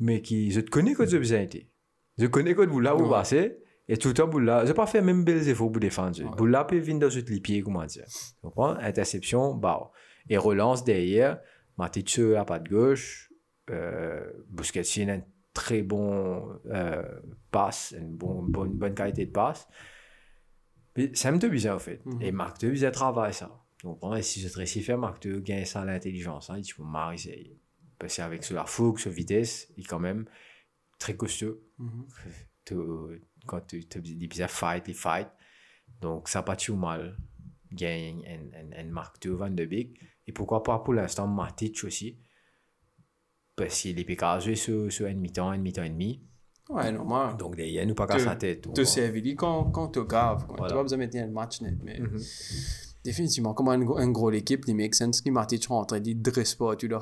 mais 0.00 0.20
qui, 0.20 0.50
je 0.50 0.60
te 0.60 0.70
connais 0.70 0.94
quand 0.94 1.06
tu 1.06 1.14
as 1.16 1.18
besoin. 1.18 1.46
Je 2.18 2.26
connais 2.26 2.54
quand 2.54 2.66
vous 2.68 2.80
là 2.80 2.96
où 2.96 3.08
passer, 3.08 3.58
Et 3.88 3.96
tout 3.96 4.08
le 4.08 4.14
temps, 4.14 4.28
Boula, 4.28 4.64
j'ai 4.66 4.74
pas 4.74 4.86
fait 4.86 5.00
même 5.02 5.24
belles 5.24 5.48
efforts 5.48 5.70
pour 5.72 5.80
défendre. 5.80 6.16
Ouais. 6.22 6.36
Boula 6.36 6.64
peut 6.64 6.78
venir 6.78 7.08
dans 7.08 7.14
les 7.28 7.40
pieds, 7.40 7.62
comment 7.62 7.84
dire. 7.86 8.04
Tu 8.06 8.34
comprends? 8.42 8.70
Interception, 8.76 9.54
bah. 9.54 9.90
Et 10.28 10.36
relance 10.36 10.84
derrière. 10.84 11.40
Matic 11.78 12.08
sur 12.08 12.30
la 12.30 12.44
patte 12.44 12.68
gauche. 12.68 13.32
Euh, 13.70 14.20
Busquets, 14.48 14.82
il 14.82 15.10
a 15.10 15.14
un 15.14 15.22
très 15.54 15.82
bon 15.82 16.58
euh, 16.66 17.02
passe, 17.50 17.94
une 17.98 18.14
bon- 18.16 18.42
bonne, 18.42 18.72
bonne 18.74 18.94
qualité 18.94 19.26
de 19.26 19.32
passe. 19.32 19.66
C'est 21.14 21.28
un 21.28 21.38
peu 21.38 21.48
bizarre, 21.48 21.76
en 21.76 21.80
fait. 21.80 22.04
Mhm. 22.04 22.22
Et 22.22 22.32
Marc 22.32 22.62
il 22.62 22.90
travaille 22.90 23.34
ça. 23.34 23.50
Donc, 23.82 23.98
si 24.22 24.40
je 24.40 24.54
réussis 24.54 24.80
à 24.80 24.82
faire 24.82 24.98
Marc 24.98 25.24
II, 25.24 25.40
gagner 25.40 25.64
ça 25.64 25.82
à 25.82 25.84
l'intelligence, 25.84 26.50
hein, 26.50 26.58
il 26.58 26.68
faut 26.70 26.84
marrer. 26.84 27.16
Parce 27.98 28.16
qu'avec 28.16 28.44
sur 28.44 28.54
la 28.56 28.64
fougue, 28.64 28.98
sur 28.98 29.10
vitesse, 29.10 29.72
il 29.76 29.84
est 29.84 29.86
quand 29.86 29.98
même 29.98 30.26
très 30.98 31.16
costaud. 31.16 31.60
Mhm. 31.78 32.06
Tu- 32.64 33.22
quand 33.46 33.60
tu 33.66 33.80
des 33.80 34.26
bizarres 34.26 34.50
fight, 34.50 34.86
il 34.88 34.94
fight. 34.94 35.28
Donc, 36.00 36.28
ça 36.28 36.42
pas 36.42 36.56
tout 36.56 36.76
mal. 36.76 37.16
Gagne 37.72 38.24
un, 38.76 38.84
Marc 38.84 39.24
II 39.24 39.32
Van 39.32 39.50
de 39.50 39.64
Beek. 39.64 40.00
Et 40.26 40.32
pourquoi 40.32 40.62
pas 40.62 40.78
pour 40.80 40.94
l'instant 40.94 41.26
Matic 41.26 41.84
aussi. 41.84 42.18
Parce 43.56 43.80
qu'il 43.80 43.98
est 43.98 44.04
pécagé 44.04 44.56
sur, 44.56 44.92
sur 44.92 45.06
un 45.06 45.14
mi-temps, 45.14 45.50
un 45.50 45.58
mi-temps 45.58 45.82
et 45.84 45.90
demi. 45.90 46.22
Ouais, 46.70 46.92
normal. 46.92 47.36
Donc, 47.36 47.56
il 47.58 47.68
y 47.68 47.78
a 47.78 47.84
nous 47.84 47.94
pas 47.94 48.06
qu'à 48.06 48.18
sa 48.18 48.36
tête. 48.36 48.72
te 48.72 48.84
servir 48.84 49.34
quand, 49.36 49.64
quand 49.70 49.88
tu 49.88 50.04
grave. 50.04 50.46
Tu 50.48 50.54
Voilà. 50.56 50.74
pas 50.74 50.82
besoin 50.82 50.98
de 50.98 51.04
mettre 51.04 51.16
le 51.18 51.28
match 51.30 51.60
net. 51.62 51.74
Mais 51.82 51.98
Mhm. 51.98 52.18
définitivement, 53.04 53.54
comme 53.54 53.68
un, 53.68 53.78
gros- 53.78 53.98
un 53.98 54.10
gros 54.10 54.30
équipe, 54.30 54.64
il 54.68 54.74
make 54.76 54.94
sense. 54.94 55.20
Qui 55.20 55.30
Matic 55.30 55.66
rentre, 55.66 55.96
il 56.04 56.20
dresse 56.20 56.54
pas, 56.54 56.76
tu 56.76 56.88
dois 56.88 56.98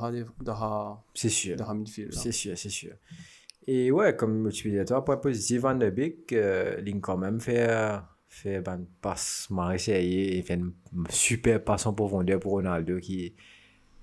C'est 1.14 1.28
sûr. 1.28 1.56
midfield. 1.74 2.12
C'est 2.14 2.32
sûr, 2.32 2.56
c'est 2.56 2.70
sûr. 2.70 2.92
Et 3.66 3.90
ouais, 3.90 4.16
comme 4.16 4.48
utilisateur, 4.48 5.04
point 5.04 5.18
positif, 5.18 5.60
Van 5.60 5.74
de 5.74 5.90
Beek, 5.90 6.32
euh, 6.32 6.80
il 6.86 7.00
quand 7.00 7.18
même 7.18 7.38
fait, 7.40 7.66
euh, 7.68 7.98
fait 8.26 8.60
ben, 8.62 8.86
passe 9.02 9.48
Marseillais 9.50 10.38
et 10.38 10.42
fait 10.42 10.54
une 10.54 10.72
super 11.10 11.62
passe 11.62 11.84
en 11.84 11.92
profondeur 11.92 12.40
pour 12.40 12.52
Ronaldo 12.52 12.98
qui 12.98 13.34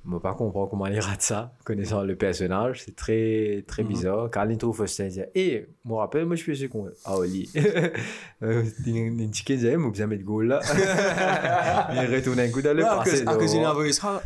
ne 0.05 0.19
pas 0.19 0.33
comprendre 0.35 0.69
comment 0.69 0.85
il 0.87 0.99
rate 0.99 1.21
ça, 1.21 1.53
connaissant 1.63 2.03
le 2.03 2.15
personnage. 2.15 2.83
C'est 2.85 2.95
très, 2.95 3.63
très 3.67 3.83
bizarre. 3.83 4.29
Quand 4.31 4.47
il 4.47 4.57
trouve 4.57 4.75
Faustin, 4.77 5.05
il 5.05 5.11
dit 5.11 5.21
je 5.35 5.89
me 5.89 5.95
rappelle, 5.95 6.25
moi 6.25 6.35
je 6.35 6.43
faisais 6.43 6.67
con. 6.67 6.89
Ah, 7.05 7.17
Oli. 7.17 7.49
Il 7.53 7.57
y 8.87 8.99
a 9.21 9.25
un 9.25 9.29
ticket, 9.29 9.55
il 9.55 9.59
dit 9.61 9.75
moi, 9.77 9.89
besoin 9.91 10.07
de 10.07 10.15
goal 10.17 10.47
là. 10.47 10.59
il 11.93 12.15
retourne 12.15 12.39
un 12.39 12.49
coup 12.49 12.61
dans 12.61 12.75
le 12.75 12.83
passé. 12.83 13.23
cause- 13.23 13.33
à 13.33 13.35
cause 13.35 13.53
il 13.53 13.57
a 13.57 13.61
dehors. 13.61 13.71
envoyé 13.71 13.93
ça. 13.93 14.21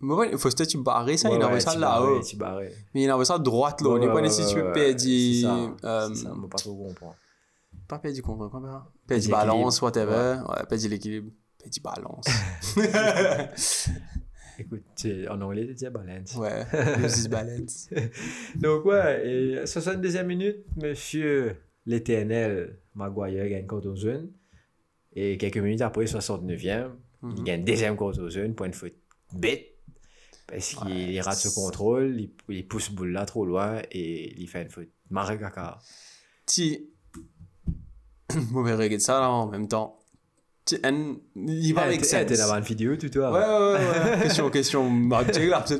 Mais 0.00 0.14
il 0.30 0.38
faut 0.38 0.50
que 0.50 0.62
tu 0.64 0.78
barres 0.78 1.08
ça, 1.16 1.30
il 1.30 1.42
ouais, 1.42 1.60
ça 1.60 1.74
là-haut. 1.78 2.20
barrais. 2.36 2.72
Mais 2.94 3.04
il 3.04 3.08
a 3.10 3.14
envoyé 3.14 3.26
ça 3.26 3.38
droite 3.38 3.80
là. 3.80 3.96
Il 3.96 4.00
n'est 4.06 4.12
pas 4.12 4.20
nécessaire, 4.20 4.48
tu 4.66 4.72
perdre. 4.72 5.00
c'est 5.00 5.42
ça, 5.42 5.68
euh, 5.84 6.34
moi, 6.34 6.48
pas 6.50 6.58
trop 6.58 6.74
comprendre. 6.76 7.16
Pas 7.88 7.98
perdre 7.98 8.14
du 8.16 8.22
contre, 8.22 8.48
quoi, 8.50 8.60
perdre 8.60 8.92
Perdre 9.06 9.24
du 9.24 9.30
balance, 9.30 9.80
whatever. 9.80 10.40
Ouais, 10.48 10.66
perdre 10.68 10.88
l'équilibre. 10.88 11.30
Perdre 11.58 11.72
du 11.74 11.80
balance. 11.80 12.26
Écoute, 14.58 14.82
en 15.28 15.40
anglais, 15.42 15.66
tu 15.66 15.74
dis 15.74 15.88
balance. 15.90 16.34
Ouais, 16.36 16.64
loses 17.02 17.28
balance. 17.28 17.90
Donc, 18.56 18.84
ouais, 18.86 19.26
et 19.28 19.54
62e 19.64 20.24
minute, 20.24 20.64
monsieur 20.76 21.56
l'éternel 21.84 22.78
Maguire 22.94 23.48
gagne 23.48 23.66
contre 23.66 23.94
zone. 23.94 24.30
Et 25.14 25.36
quelques 25.38 25.58
minutes 25.58 25.82
après, 25.82 26.04
69e, 26.06 26.90
Mhm. 27.22 27.34
il 27.38 27.44
gagne 27.44 27.64
deuxième 27.64 27.96
contre 27.96 28.28
zone 28.28 28.54
pour 28.54 28.66
une 28.66 28.74
faute 28.74 28.94
bête. 29.32 29.68
Parce 30.46 30.74
qu'il 30.74 30.86
Ouais, 31.14 31.20
rate 31.20 31.38
ce 31.38 31.48
contrôle, 31.54 32.14
il, 32.20 32.30
il 32.50 32.68
pousse 32.68 32.90
boule 32.90 33.10
là 33.12 33.24
trop 33.26 33.44
loin 33.46 33.80
et 33.90 34.38
il 34.40 34.46
fait 34.48 34.62
une 34.62 34.68
faute. 34.70 34.88
Marre 35.10 35.38
caca. 35.38 35.78
Si. 36.46 36.90
Mauvais 38.52 38.74
regret 38.74 38.96
de 38.96 39.02
ça 39.02 39.20
là 39.20 39.30
en 39.30 39.46
même 39.48 39.66
temps. 39.68 39.98
Il 41.36 41.72
va 41.74 41.82
avec 41.82 42.02
T'es 42.02 42.06
sense. 42.34 42.38
dans 42.38 42.54
une 42.54 42.64
vidéo, 42.64 42.96
tout 42.96 43.08
toi. 43.08 43.30
Ouais, 43.30 43.38
ouais, 43.38 43.84
ouais, 43.84 44.14
ouais. 44.16 44.22
question, 44.22 44.50
question. 44.50 44.90
Ma 44.90 45.22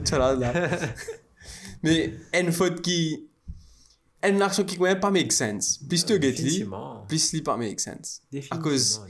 ça, 0.05 0.19
là, 0.19 0.35
là. 0.35 0.53
Mais 1.83 2.15
une 2.35 2.53
faute 2.53 2.81
qui. 2.83 3.27
Une 4.25 4.41
action 4.43 4.65
qui 4.65 4.81
ne 4.81 4.95
pas 4.95 5.11
make 5.11 5.31
sense. 5.33 5.79
Plus 5.89 6.05
tu 6.05 6.21
get 6.21 6.33
li, 6.33 6.65
plus 7.07 7.33
li 7.33 7.43
pas 7.43 7.57
make 7.57 7.79
sense. 7.81 8.23
Définitivement. 8.33 8.63
cause- 8.63 9.01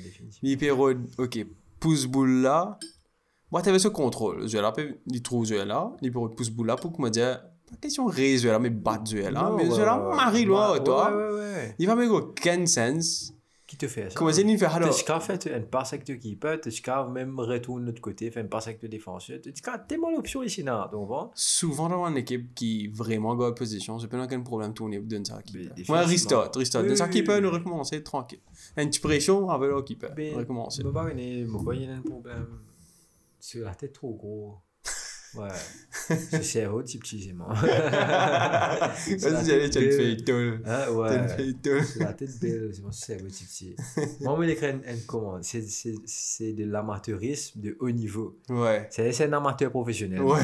peut 0.58 0.72
ok, 1.18 1.46
pouce 1.80 2.06
boule 2.06 2.42
là. 2.42 2.78
Moi, 3.50 3.62
tu 3.62 3.68
avais 3.68 3.78
ce 3.78 3.88
contrôle. 3.88 4.48
Je 4.48 4.58
là, 4.58 4.72
il 5.06 5.22
trouve 5.22 5.46
je 5.46 5.54
là, 5.54 5.90
il 6.02 6.10
peut 6.12 6.18
pouce 6.36 6.50
boule 6.50 6.66
là 6.66 6.76
pour 6.76 6.92
que 6.92 7.00
me 7.00 7.08
dire, 7.08 7.40
pas 7.70 7.76
question 7.80 8.06
ré 8.06 8.36
je 8.36 8.48
là, 8.48 8.58
mais 8.58 8.68
battre 8.70 9.04
je 9.10 9.18
là. 9.18 9.50
Mais 9.56 9.64
je 9.70 9.80
là, 9.80 9.96
marie 10.14 10.46
Ouais, 10.48 10.82
toi. 10.84 11.12
Il 11.78 11.86
va 11.86 11.94
me 11.94 12.10
aucun 12.10 12.66
sens. 12.66 13.32
Qui 13.66 13.76
te 13.76 13.88
fait 13.88 14.08
ça? 14.10 14.14
Comment 14.14 14.30
il 14.30 14.58
fait 14.58 14.66
alors? 14.66 14.94
Tu 14.94 15.04
qu'à 15.04 15.18
faire 15.18 15.38
une 15.56 15.66
passe 15.66 15.92
avec 15.92 16.08
le 16.08 16.14
keeper, 16.16 16.60
tu 16.60 16.70
qu'à 16.70 17.04
même 17.04 17.40
retourner 17.40 17.82
de 17.82 17.86
l'autre 17.88 18.00
côté, 18.00 18.30
faire 18.30 18.44
une 18.44 18.48
passe 18.48 18.68
avec 18.68 18.80
le 18.80 18.88
défenseur. 18.88 19.40
Tu 19.42 19.52
qu'à 19.52 19.76
tellement 19.78 20.10
l'option 20.10 20.44
ici, 20.44 20.62
là. 20.62 20.88
Donc, 20.92 21.08
bon. 21.08 21.30
Souvent 21.34 21.88
dans 21.88 22.06
une 22.06 22.16
équipe 22.18 22.54
qui 22.54 22.86
vraiment 22.86 23.34
gagne 23.34 23.54
position, 23.54 23.98
c'est 23.98 24.06
pas 24.06 24.22
aucun 24.22 24.40
problème 24.42 24.70
de 24.70 24.74
tourner 24.74 25.00
d'un 25.00 25.24
ça 25.24 25.40
Mais 25.52 25.62
définitivement. 25.62 25.96
Ouais, 25.96 26.04
restart. 26.04 26.50
Oui, 26.54 26.62
D'un 26.70 26.94
ça 26.94 27.04
oui, 27.06 27.10
keeper, 27.10 27.40
nous 27.40 27.50
recommencer 27.50 28.02
tranquille. 28.04 28.40
Une 28.76 28.88
petite 28.88 29.02
pression 29.02 29.50
avec 29.50 29.68
le 29.70 29.82
keeper. 29.82 30.12
Mais, 30.16 30.32
Recommencer. 30.32 30.82
je 30.82 30.86
me 30.86 30.92
barre, 30.92 31.10
il 31.10 31.82
y 31.82 31.86
a 31.86 31.96
un 31.96 32.00
problème. 32.02 32.46
C'est 33.40 33.60
la 33.60 33.74
tête 33.74 33.92
trop 33.92 34.14
gros. 34.14 34.58
Ouais. 35.34 35.48
C'est 38.96 39.20
la 39.20 39.30
Vas-y, 39.30 39.52
allez, 39.52 39.70
tu 39.70 39.78
as 39.78 39.80
une 39.82 39.88
belle. 39.88 39.96
feuille 39.96 40.24
tôle. 40.24 40.62
Hein, 40.64 40.84
Tu 40.86 40.92
ouais. 40.94 41.28
feuille 41.28 41.54
tôle. 41.56 41.84
C'est 41.84 41.98
la 42.00 42.12
tête 42.14 42.40
belle, 42.40 42.70
c'est 42.72 42.82
mon 42.82 42.92
cerveau, 42.92 43.26
petit. 43.26 43.76
Moi, 44.20 44.38
il 44.44 44.50
écrit 44.50 44.70
une 44.70 45.00
commande. 45.06 45.42
C'est- 45.44 46.52
de 46.54 46.64
l'amateurisme 46.64 47.60
de 47.60 47.76
haut 47.80 47.90
niveau. 47.90 48.38
Ouais. 48.48 48.86
C'est 48.90 49.24
un 49.24 49.32
amateur 49.34 49.70
professionnel. 49.70 50.20
Ouais. 50.22 50.40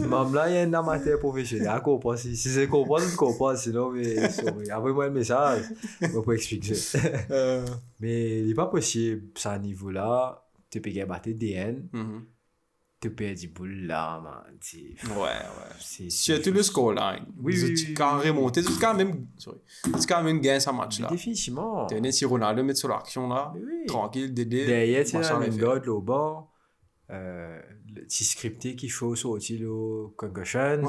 Même 0.00 0.34
là, 0.34 0.48
il 0.50 0.54
y 0.54 0.58
a 0.58 0.62
un 0.62 0.74
amateur 0.74 1.18
professionnel. 1.18 1.68
À 1.68 1.80
comprendre. 1.80 2.18
Si, 2.18 2.36
c'est 2.36 2.66
comprendre, 2.68 3.04
je 3.08 3.16
comprends. 3.16 3.54
Sinon, 3.56 3.90
mais. 3.92 4.16
Envoyez-moi 4.72 5.06
un 5.06 5.10
message. 5.10 5.62
On 6.14 6.22
peut 6.22 6.34
expliquer. 6.34 6.74
Euh, 7.30 7.64
Mais 8.00 8.40
il 8.40 8.48
n'est 8.48 8.54
pas 8.54 8.66
possible, 8.66 9.22
ça, 9.36 9.52
à 9.52 9.58
niveau-là, 9.58 10.44
tu 10.70 10.80
peux 10.80 10.90
gagner 10.90 11.34
DN, 11.34 11.88
mhm. 13.06 13.10
tu 13.10 13.10
peux 13.10 13.34
du 13.34 13.48
boule 13.48 13.86
là, 13.86 14.20
man. 14.22 14.56
C'est. 14.60 14.78
Ouais, 15.08 15.20
ouais. 15.20 15.76
c'est- 15.78 16.10
Surtout 16.10 16.52
le 16.52 16.62
scoreline. 16.62 17.24
Oui, 17.40 17.54
oui, 17.62 17.74
Tu 17.74 17.86
oui, 17.88 17.94
quand 17.94 18.18
remonter, 18.18 18.62
tu 18.62 18.72
quand 18.80 18.94
même, 18.94 19.26
sorry. 19.36 19.58
Tu 19.84 20.06
quand 20.06 20.22
même 20.22 20.40
gagner 20.40 20.60
ce 20.60 20.70
match 20.70 21.00
là. 21.00 21.08
Définitivement. 21.08 21.86
Tu 21.86 21.94
as 21.96 22.12
si 22.12 22.24
Ronaldo 22.24 22.62
met 22.62 22.74
sur 22.74 22.88
l'action 22.88 23.28
là, 23.28 23.52
tranquille, 23.86 24.32
Dédé. 24.34 24.66
Derrière, 24.66 25.04
tu 25.04 25.16
as 25.16 25.36
un 25.36 25.42
fait. 25.42 25.56
gars 25.58 25.80
au 25.86 26.00
bord. 26.00 26.52
Euh, 27.10 27.60
scripté 28.24 28.76
qu'il 28.76 28.90
faut 28.90 29.14
sortir 29.14 29.60
le 29.60 30.08
concussion. 30.16 30.82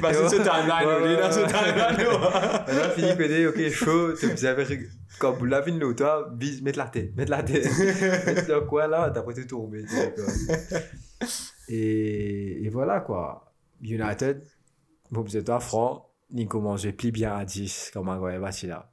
Bah, 0.00 0.12
c'est 0.12 0.28
ce 0.28 0.36
timeline, 0.36 0.88
on 0.88 1.06
est 1.06 1.16
dans 1.16 1.32
ce 1.32 1.40
timeline. 1.46 2.08
Maintenant, 2.66 2.90
fini 2.94 3.16
côté, 3.16 3.46
ok, 3.46 3.68
chaud, 3.70 4.12
tu 4.14 4.26
vous 4.26 4.44
avez, 4.44 4.88
quand 5.18 5.32
vous 5.32 5.44
l'avez 5.44 5.72
de 5.72 5.92
toi, 5.92 6.28
bise, 6.32 6.62
mettre 6.62 6.78
la 6.78 6.86
tête, 6.86 7.14
mettre 7.16 7.30
la 7.30 7.42
tête. 7.42 7.66
mettre 8.26 8.46
dans 8.48 8.66
quoi 8.66 8.86
là, 8.86 9.10
t'as 9.10 9.22
pas 9.22 9.32
tout 9.32 9.44
tombé. 9.44 9.84
Et, 11.68 12.64
et 12.64 12.68
voilà 12.68 13.00
quoi. 13.00 13.52
United, 13.82 14.42
vous 15.10 15.36
êtes 15.36 15.48
à 15.48 15.60
franc, 15.60 16.10
ils 16.30 16.48
commencent 16.48 16.86
à 16.86 16.92
plier 16.92 17.12
bien 17.12 17.34
à 17.34 17.44
10, 17.44 17.90
comme 17.92 18.08
un 18.08 18.30
est 18.30 18.66
là. 18.66 18.92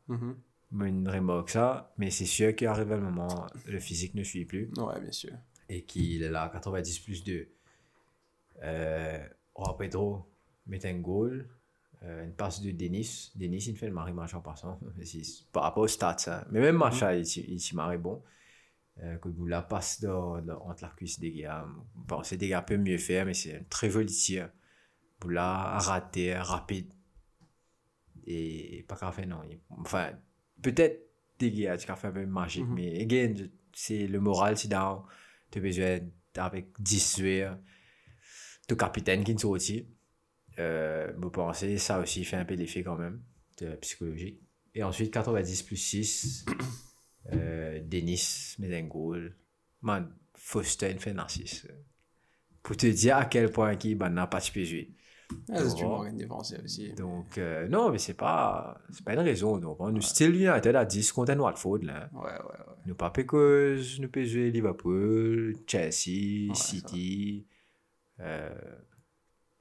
Mais 0.71 0.89
une 0.89 1.07
remorque 1.07 1.49
ça, 1.49 1.93
mais 1.97 2.09
c'est 2.11 2.25
sûr 2.25 2.53
qu'arrive 2.55 2.91
un 2.91 2.97
moment, 2.97 3.47
le 3.67 3.79
physique 3.79 4.15
ne 4.15 4.23
suit 4.23 4.45
plus 4.45 4.69
Ouais, 4.77 4.99
bien 4.99 5.11
sûr. 5.11 5.31
Et 5.69 5.83
qu'il 5.83 6.23
est 6.23 6.29
là 6.29 6.43
à 6.43 6.49
90 6.49 6.99
plus 6.99 7.23
2. 7.23 7.47
Euh, 8.63 9.27
oh, 9.55 9.73
Pedro 9.73 10.25
met 10.65 10.85
un 10.85 10.95
goal, 10.99 11.47
euh, 12.03 12.23
une 12.25 12.33
passe 12.33 12.61
de 12.61 12.71
Denis. 12.71 13.31
Denis, 13.35 13.63
il 13.67 13.77
fait 13.77 13.87
le 13.87 13.93
mari 13.93 14.13
match 14.13 14.33
en 14.33 14.41
passant. 14.41 14.79
C'est 15.03 15.21
par 15.51 15.63
rapport 15.63 15.83
au 15.83 15.87
stats, 15.87 16.17
ça. 16.17 16.45
Mais 16.51 16.59
même 16.59 16.77
match, 16.77 17.01
il, 17.01 17.53
il 17.53 17.59
s'y 17.59 17.75
marie 17.75 17.97
bon. 17.97 18.21
Euh, 19.03 19.17
que 19.17 19.29
la 19.45 19.61
passe 19.61 20.01
dans, 20.01 20.41
dans- 20.41 20.59
entre 20.65 20.83
la 20.83 20.89
cuisse 20.89 21.19
des 21.19 21.31
gars. 21.31 21.67
Bon, 21.93 22.23
c'est 22.23 22.37
des 22.37 22.47
gars 22.47 22.63
peut 22.63 22.77
mieux 22.77 22.97
faire, 22.97 23.27
mais 23.27 23.35
c'est 23.35 23.57
un 23.57 23.63
très 23.69 23.91
joli 23.91 24.11
tir. 24.11 24.49
Vous 25.21 25.29
la 25.29 25.77
raté, 25.77 26.35
rapide. 26.35 26.91
Et 28.25 28.83
pas 28.87 28.95
qu'à 28.95 29.11
faire, 29.11 29.27
non. 29.27 29.41
Il- 29.49 29.59
Enfin, 29.69 30.11
peut-être 30.61 30.99
des 31.39 31.51
gars 31.51 31.77
qui 31.77 31.91
ont 31.91 31.95
fait 31.95 32.07
un 32.07 32.11
peu 32.11 32.25
magique, 32.25 32.65
Mhm. 32.65 32.73
mais 32.73 33.01
again, 33.01 33.33
c'est 33.73 34.07
le 34.07 34.19
moral, 34.19 34.57
c'est 34.57 34.67
down. 34.67 35.03
Besoin 35.59 35.99
avec 36.35 36.67
10 36.79 37.19
joueurs. 37.19 37.57
Tu 38.67 38.75
capitaine 38.75 39.23
qui 39.23 39.31
est 39.31 39.39
sorti. 39.39 39.87
Euh, 40.59 41.11
vous 41.17 41.29
pensez, 41.29 41.77
ça 41.77 41.99
aussi 41.99 42.23
fait 42.25 42.37
un 42.37 42.45
peu 42.45 42.55
l'effet 42.55 42.83
quand 42.83 42.97
même, 42.97 43.21
de 43.59 43.75
psychologique. 43.75 44.41
Et 44.73 44.83
ensuite, 44.83 45.11
90 45.11 45.63
plus 45.63 45.77
6, 45.77 46.45
euh, 47.33 47.79
Denis 47.83 48.55
goal. 48.87 49.35
Man, 49.81 50.11
Foster 50.35 50.95
fait 50.99 51.13
narcisse. 51.13 51.67
Pour 52.63 52.75
te 52.75 52.87
dire 52.87 53.17
à 53.17 53.25
quel 53.25 53.51
point 53.51 53.75
qui 53.75 53.95
n'a 53.95 54.27
pas 54.27 54.39
jouer. 54.39 54.91
Ah, 55.53 55.59
c'est 55.63 55.75
Tu 55.75 56.61
aussi. 56.63 56.91
Donc, 56.93 57.37
euh, 57.37 57.67
non, 57.67 57.89
mais 57.89 57.97
c'est 57.97 58.13
pas, 58.13 58.79
c'est 58.91 59.03
pas 59.03 59.13
une 59.13 59.19
raison. 59.19 59.57
Donc, 59.57 59.79
nous, 59.79 60.01
style 60.01 60.35
United 60.35 60.75
à 60.75 60.85
10 60.85 61.11
contre 61.11 61.31
un 61.31 61.39
Watford, 61.39 61.79
là. 61.83 62.09
Ouais, 62.13 62.23
ouais, 62.23 62.31
ouais. 62.31 62.75
Nous 62.85 62.95
pas 62.95 63.09
Pécose, 63.09 63.99
nous 63.99 64.09
jouer 64.25 64.51
Liverpool, 64.51 65.55
Chelsea, 65.65 66.49
Ouais, 66.49 66.55
City. 66.55 67.45
Euh, 68.19 68.49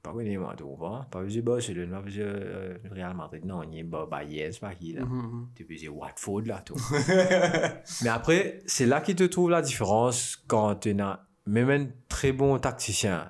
pas 0.03 0.11
connu, 0.11 0.37
moi, 0.37 0.55
tu 0.57 0.63
vois. 0.63 1.05
Pas 1.09 1.23
Barcelone, 1.23 1.89
pas 1.89 2.09
jouer 2.09 2.23
euh, 2.23 2.77
Real 2.91 3.15
Madrid. 3.15 3.45
Non, 3.45 3.63
il 3.63 3.77
y 3.77 3.81
a 3.81 3.85
pas 3.85 4.05
Bayern, 4.05 4.51
c'est 4.51 4.59
pas 4.59 4.75
qui, 4.75 4.93
là. 4.93 5.05
Mhm. 5.05 5.49
Tu 5.55 5.65
peux 5.65 5.75
jouer 5.75 5.89
Watford, 5.89 6.41
là, 6.45 6.61
tout. 6.65 6.75
Mais 8.03 8.09
après, 8.09 8.59
c'est 8.65 8.85
là 8.85 9.01
qu'il 9.01 9.15
te 9.15 9.23
trouve 9.23 9.49
la 9.49 9.61
différence 9.61 10.35
quand 10.47 10.75
tu 10.75 10.99
as 10.99 11.25
même 11.45 11.69
un 11.69 11.87
très 12.09 12.33
bon 12.33 12.57
tacticien 12.59 13.29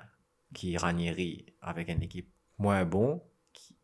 qui 0.54 0.74
est 0.74 0.78
Ranieri 0.78 1.46
avec 1.60 1.88
une 1.88 2.02
équipe 2.02 2.30
moins 2.58 2.84
bon, 2.84 3.22
qui, 3.52 3.76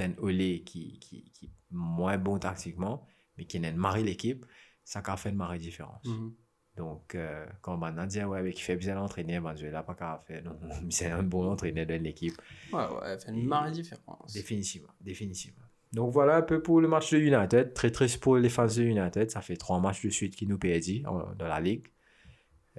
un 0.00 0.12
Olé 0.18 0.62
qui, 0.64 0.98
qui, 0.98 1.30
qui 1.32 1.46
est 1.46 1.50
moins 1.70 2.18
bon 2.18 2.38
tactiquement, 2.38 3.06
mais 3.36 3.44
qui 3.46 3.60
n'a 3.60 3.72
marre 3.72 3.98
l'équipe, 3.98 4.44
ça 4.84 5.02
a 5.04 5.16
fait 5.16 5.30
une 5.30 5.36
marée 5.36 5.58
différence. 5.58 6.04
Mhm. 6.06 6.34
Donc, 6.76 7.14
euh, 7.14 7.44
quand 7.60 7.74
on 7.74 7.76
dit, 8.06 8.24
ouais, 8.24 8.42
mais 8.42 8.52
qui 8.52 8.62
fait 8.62 8.76
bien 8.76 8.94
l'entraîner, 8.94 9.38
ben, 9.40 9.54
je 9.54 9.66
là 9.66 9.82
pas 9.82 9.94
qu'à 9.94 10.22
faire. 10.26 10.42
Non, 10.42 10.58
mais 10.82 10.90
c'est 10.90 11.10
un 11.10 11.22
bon 11.22 11.50
entraîneur 11.50 11.86
de 11.86 11.94
l'équipe. 11.94 12.34
Ouais, 12.72 12.78
ouais, 12.88 13.18
fait 13.18 13.30
une 13.30 13.46
marée 13.46 13.70
différence. 13.72 14.32
Définitivement, 14.32 14.92
définitivement. 15.00 15.62
Donc 15.92 16.10
voilà 16.10 16.36
un 16.36 16.42
peu 16.42 16.62
pour 16.62 16.80
le 16.80 16.88
match 16.88 17.12
de 17.12 17.18
United. 17.18 17.74
Très 17.74 17.90
triste 17.90 18.18
pour 18.20 18.38
les 18.38 18.48
fans 18.48 18.66
de 18.66 18.82
United. 18.82 19.30
Ça 19.30 19.42
fait 19.42 19.56
trois 19.56 19.78
matchs 19.78 20.02
de 20.02 20.08
suite 20.08 20.34
qui 20.34 20.46
nous 20.46 20.56
perdent 20.58 21.06
en- 21.06 21.34
dans 21.34 21.46
la 21.48 21.60
ligue. 21.60 21.86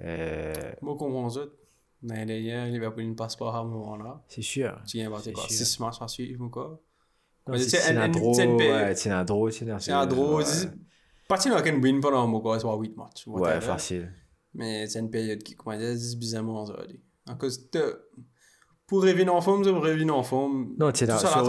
Euh, 0.00 0.52
Moi, 0.82 0.96
comprends 0.96 1.28
ça. 1.30 1.42
L'année 2.06 2.26
dernière, 2.26 2.66
Liverpool 2.66 3.04
ne 3.08 3.14
passe 3.14 3.34
pas 3.36 3.50
à 3.54 3.58
un 3.58 3.64
moment-là. 3.64 4.22
c'est 4.28 4.42
sûr. 4.42 4.80
Tu 4.86 4.98
viens 4.98 5.10
C'est 5.22 5.32
quoi 5.32 5.42
sûr. 5.48 5.66
6 5.66 5.80
matchs 5.80 6.02
à 6.02 6.08
suivre 6.08 6.44
ou 6.44 6.50
quoi? 6.50 6.80
Mais 7.48 7.58
C'est 7.58 7.78
c'est 7.78 7.96
un- 7.96 8.02
un- 8.02 8.12
Sinadro, 8.12 8.34
c'est 8.34 8.94
Sinadro, 8.94 9.50
Sinadro. 9.50 9.80
C'est 9.80 9.92
un 9.92 10.06
draw. 10.06 10.42
Pas 11.28 11.38
si 11.38 11.50
on 11.50 11.54
a 11.54 11.62
win 11.82 12.00
pendant 12.00 12.22
un 12.22 12.26
quoi, 12.40 12.58
soit 12.60 12.76
8 12.76 12.96
matchs. 12.96 13.26
Ouais, 13.26 13.60
facile. 13.60 14.12
Mais 14.54 14.86
c'est 14.86 15.00
une 15.00 15.10
période 15.10 15.42
qui, 15.42 15.54
comment 15.54 15.76
dire, 15.76 15.96
c'est 15.98 16.18
bizarrement. 16.18 16.64
En 17.26 17.36
cause 17.36 17.70
de. 17.70 18.00
Pour 18.86 19.02
revenir 19.02 19.34
en 19.34 19.40
forme, 19.40 19.64
c'est 19.64 19.72
pour 19.72 19.82
revenir 19.82 20.14
en 20.14 20.22
forme. 20.22 20.74
Non, 20.78 20.92
sais, 21.00 21.06
ça, 21.06 21.14
la 21.14 21.42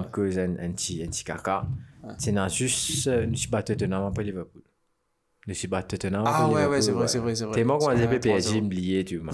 hein, 0.00 0.08
cause 0.10 0.38
un 0.38 0.56
un 0.58 0.72
petit 0.72 1.02
un 1.02 1.06
petit 1.06 1.22
caca. 1.24 1.64
Ouais. 2.02 2.10
Tu 2.18 2.24
sais, 2.24 2.32
juste, 2.48 3.06
nous 3.06 3.36
sommes 3.36 3.50
battus 3.52 3.76
Tottenham 3.76 4.04
après 4.04 4.24
Liverpool. 4.24 4.62
Nous 5.50 5.56
sommes 5.56 5.70
battus 5.70 5.98
Tottenham 5.98 6.22
Ah 6.24 6.48
ouais, 6.48 6.64
ouais, 6.66 6.80
c'est 6.80 6.92
vrai, 6.92 7.08
c'est 7.08 7.18
vrai, 7.18 7.34
c'est 7.34 7.44
vrai. 7.44 7.54
T'es 7.56 7.64
mort 7.64 7.80
qu'on 7.80 7.88
a 7.88 7.96
C'est 7.96 8.06
dit 8.06 8.18
PSG 8.20 8.60
3-0. 8.60 8.64
oublié, 8.64 9.04
tu 9.04 9.16
vois. 9.16 9.32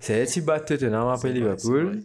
C'est 0.00 0.26
tu 0.26 0.42
battu 0.42 0.74
Tottenham 0.74 1.06
après 1.06 1.28
C'est 1.28 1.34
Liverpool. 1.34 2.02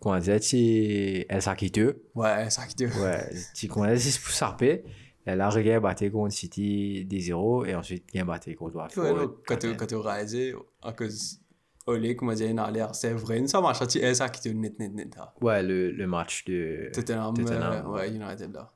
Qu'on 0.00 0.18
dit, 0.18 0.40
tu 0.40 1.24
El 1.28 1.42
Sakiteux. 1.42 2.02
Ouais, 2.16 2.50
ça 2.50 2.66
qui 2.66 2.74
te. 2.74 2.84
Ouais, 3.00 3.30
tu 3.54 3.68
connais 3.68 3.96
6 3.96 4.18
pour 4.18 4.32
Sarpé. 4.32 4.82
Elle 5.24 5.40
a 5.42 5.48
regardé 5.48 5.80
battu 5.80 6.10
contre 6.10 6.34
City 6.34 7.04
des 7.04 7.20
0 7.20 7.66
et 7.66 7.76
ensuite 7.76 8.04
il 8.12 8.20
a 8.20 8.24
battu 8.24 8.56
contre 8.56 8.74
Watford. 8.74 9.04
Ouais, 9.04 9.14
donc, 9.14 9.36
quand 9.46 9.56
tu 9.58 9.76
tu 9.86 9.94
réalises, 9.94 10.54
en 10.82 10.92
cause. 10.92 11.38
Olé, 11.86 12.16
il 12.20 12.58
a 12.58 12.70
l'air, 12.72 12.96
c'est 12.96 13.12
vrai, 13.12 13.46
ça 13.46 13.60
marche, 13.60 13.78
c'est 13.88 14.12
ça 14.14 14.28
qui 14.28 14.40
te 14.40 14.48
net, 14.48 14.76
net, 14.80 14.92
net. 14.92 15.16
Ouais, 15.40 15.62
le, 15.62 16.04
match 16.08 16.44
de. 16.46 16.90
Tottenham, 16.92 17.32
Tottenham. 17.32 17.86
euh, 17.86 17.90
ouais, 17.90 18.08
United 18.10 18.52
là. 18.52 18.72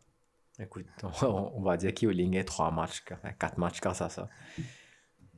Écoute, 0.60 0.86
on, 1.22 1.62
va 1.62 1.76
dire 1.76 1.94
qu'il 1.94 2.38
a 2.38 2.44
3 2.44 2.70
matchs, 2.70 3.02
4 3.38 3.58
matchs 3.58 3.80
grâce 3.80 4.02
à 4.02 4.08
ça. 4.08 4.28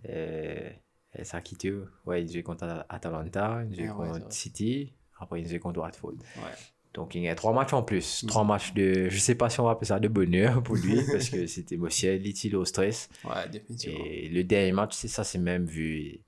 Et, 0.05 0.73
et 1.15 1.25
ça 1.25 1.41
qui 1.41 1.57
tue. 1.57 1.83
Ouais, 2.07 2.23
il 2.23 2.33
joue 2.33 2.43
contre 2.43 2.85
Atalanta, 2.89 3.63
il 3.71 3.77
joue 3.77 3.93
Ah 3.93 3.95
contre. 3.95 4.33
City, 4.33 4.95
après 5.19 5.41
il 5.41 5.49
joue 5.49 5.59
contre 5.59 5.81
Watford. 5.81 6.15
Ouais. 6.37 6.53
Donc 6.95 7.15
il 7.15 7.23
y 7.23 7.29
a 7.29 7.35
3 7.35 7.53
matchs 7.53 7.73
en 7.73 7.83
plus. 7.83 8.25
3 8.27 8.45
matchs 8.45 8.73
de. 8.75 9.09
Je 9.09 9.19
sais 9.19 9.35
pas 9.35 9.49
si 9.49 9.61
on 9.61 9.65
va 9.65 9.73
appeler 9.73 9.87
ça 9.87 10.01
de 10.01 10.09
bonheur 10.09 10.63
pour 10.63 10.77
lui, 10.77 11.01
parce 11.11 11.31
que 11.31 11.47
c'était 11.47 11.77
émotionnel, 11.77 12.27
il 12.27 12.57
au 12.57 12.65
stress. 12.65 13.09
Ouais, 13.25 13.49
définitivement. 13.49 14.05
Et 14.05 14.29
le 14.29 14.45
dernier 14.45 14.73
match, 14.73 14.95
c'est 14.95 15.09
ça, 15.09 15.25
c'est 15.25 15.39
même 15.39 15.67
vu. 15.67 16.21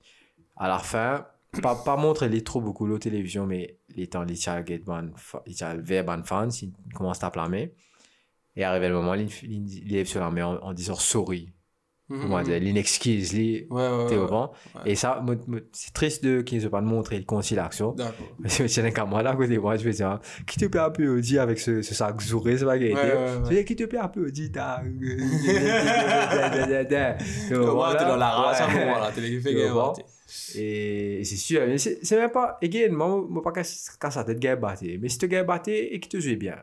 À 0.55 0.69
la 0.69 0.79
fin, 0.79 1.27
pas, 1.61 1.75
pas 1.75 1.97
montrer 1.97 2.29
les 2.29 2.43
trop 2.43 2.61
beaucoup 2.61 2.87
la 2.87 2.97
télévision, 2.97 3.45
mais 3.45 3.77
les 3.89 4.07
temps, 4.07 4.23
les 4.23 4.35
chats, 4.35 4.61
les 4.61 4.81
verban 5.81 6.23
fans, 6.23 6.49
ils 6.49 6.71
commencent 6.93 7.23
à 7.23 7.29
blâmer. 7.29 7.73
Et 8.55 8.63
arrivé 8.63 8.87
le 8.87 8.95
moment, 8.95 9.13
sur 10.05 10.21
la 10.21 10.31
main 10.31 10.45
en, 10.45 10.57
en 10.67 10.73
disant 10.73 10.95
sorry. 10.95 11.51
Dire, 12.07 12.59
l'inexcuse, 12.59 13.33
les. 13.33 13.65
Ouais, 13.71 13.81
ouais, 13.81 14.05
T'es 14.07 14.15
au 14.15 14.27
vent. 14.27 14.51
ouais. 14.75 14.91
Et 14.91 14.95
ça, 14.95 15.25
c'est 15.71 15.91
triste 15.91 16.23
de 16.23 16.41
qu'ils 16.41 16.61
ne 16.63 16.67
pas 16.67 16.79
montré 16.81 17.17
le 17.17 17.23
conciliation. 17.25 17.93
D'accord. 17.93 18.27
Quand 18.95 19.07
moi, 19.07 19.23
là, 19.23 19.31
à 19.31 19.35
côté 19.35 19.55
de 19.55 19.59
moi, 19.59 19.75
je 19.75 19.83
vais 19.83 19.89
dire, 19.91 20.19
qui 20.45 20.59
te 20.59 20.65
peut 20.65 20.79
applaudir 20.79 21.41
avec 21.41 21.57
ce, 21.59 21.81
ce 21.81 21.95
sac 21.95 22.21
zouré, 22.21 22.59
c'est 22.59 22.65
Ouais, 22.93 23.01
ouais, 23.01 23.27
Je 23.45 23.49
vais 23.49 23.55
dire, 23.55 23.65
qui 23.65 23.75
te 23.75 23.85
peut 23.85 23.99
applaudir, 23.99 24.49
t'as. 24.53 24.83
Ouais, 24.83 24.89
Voilà. 27.51 27.95
t'es 27.99 28.05
dans 28.05 28.17
la 28.17 28.29
race 28.29 28.61
à 28.61 28.65
un 28.69 28.73
moment 28.85 28.99
là, 28.99 29.11
t'es 29.13 29.21
les 29.21 29.39
fait 29.39 29.53
Et 30.55 31.23
c'est 31.23 31.35
sûr, 31.37 31.61
c'est 31.77 31.99
c'est 32.05 32.17
même 32.17 32.31
pas. 32.31 32.57
Again, 32.61 32.89
moi, 32.91 33.41
pas 33.43 33.51
qu'à 33.51 33.63
sa 34.11 34.23
tête, 34.23 34.39
gars 34.39 34.55
batté. 34.55 34.99
Mais 35.01 35.09
si 35.09 35.17
tu 35.17 35.27
gars 35.27 35.43
batté 35.43 35.93
et 35.95 35.99
que 35.99 36.07
tu 36.07 36.21
joues 36.21 36.35
bien. 36.37 36.57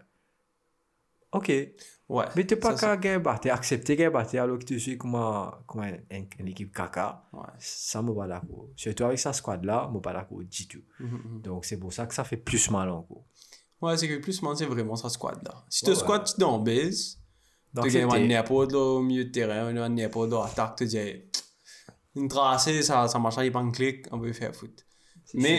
Ok. 1.32 1.48
Ouais. 2.08 2.26
Mais 2.36 2.46
tu 2.46 2.56
pas 2.56 2.76
qu'à 2.76 2.96
accepter 3.50 3.96
gars 3.96 4.10
batté 4.10 4.38
alors 4.38 4.58
que 4.58 4.64
tu 4.64 4.78
joues 4.78 4.98
comme, 4.98 5.14
un- 5.14 5.50
comme 5.66 5.80
un- 5.80 5.94
un- 6.10 6.24
une 6.38 6.48
équipe 6.48 6.74
caca. 6.74 7.24
Ouais. 7.32 7.40
Ça, 7.58 8.02
me 8.02 8.12
pas 8.14 8.26
d'accord. 8.26 8.66
Surtout 8.76 9.04
avec 9.04 9.18
sa 9.18 9.32
squad 9.32 9.64
là, 9.64 9.90
me 9.92 9.98
pas 10.00 10.12
d'accord 10.12 10.40
du 10.42 10.68
tout. 10.68 10.82
Mhm, 11.00 11.08
mhm. 11.24 11.40
Donc 11.42 11.64
c'est 11.64 11.78
pour 11.78 11.92
ça 11.92 12.06
que 12.06 12.12
ça 12.14 12.24
fait 12.24 12.36
plus 12.36 12.70
mal 12.70 12.90
encore. 12.90 13.24
Ouais, 13.80 13.96
c'est 13.96 14.08
que 14.08 14.18
plus 14.18 14.42
man, 14.42 14.54
c'est 14.54 14.66
vraiment 14.66 14.94
sa 14.96 15.08
squad 15.08 15.42
là. 15.42 15.64
Si 15.70 15.84
Ouais, 15.86 15.92
tu 15.92 15.98
squad, 15.98 16.24
tu 16.24 16.34
dans 16.38 16.58
base, 16.58 17.18
Donc 17.72 17.86
tu 17.86 17.92
gagnes 17.92 18.10
c'était- 18.10 18.28
n'importe 18.28 18.74
au 18.74 19.00
milieu 19.02 19.24
de 19.24 19.30
terrain, 19.30 19.74
un 19.74 19.88
n'importe 19.88 20.32
attaque, 20.34 20.76
tu 20.76 20.84
dis, 20.86 20.98
une 22.14 22.28
tracée, 22.28 22.82
ça, 22.82 23.08
ça 23.08 23.18
marche 23.18 23.36
pas 23.50 23.58
un 23.58 23.70
clic, 23.70 24.06
on 24.12 24.20
peut 24.20 24.32
faire 24.34 24.54
foot. 24.54 24.84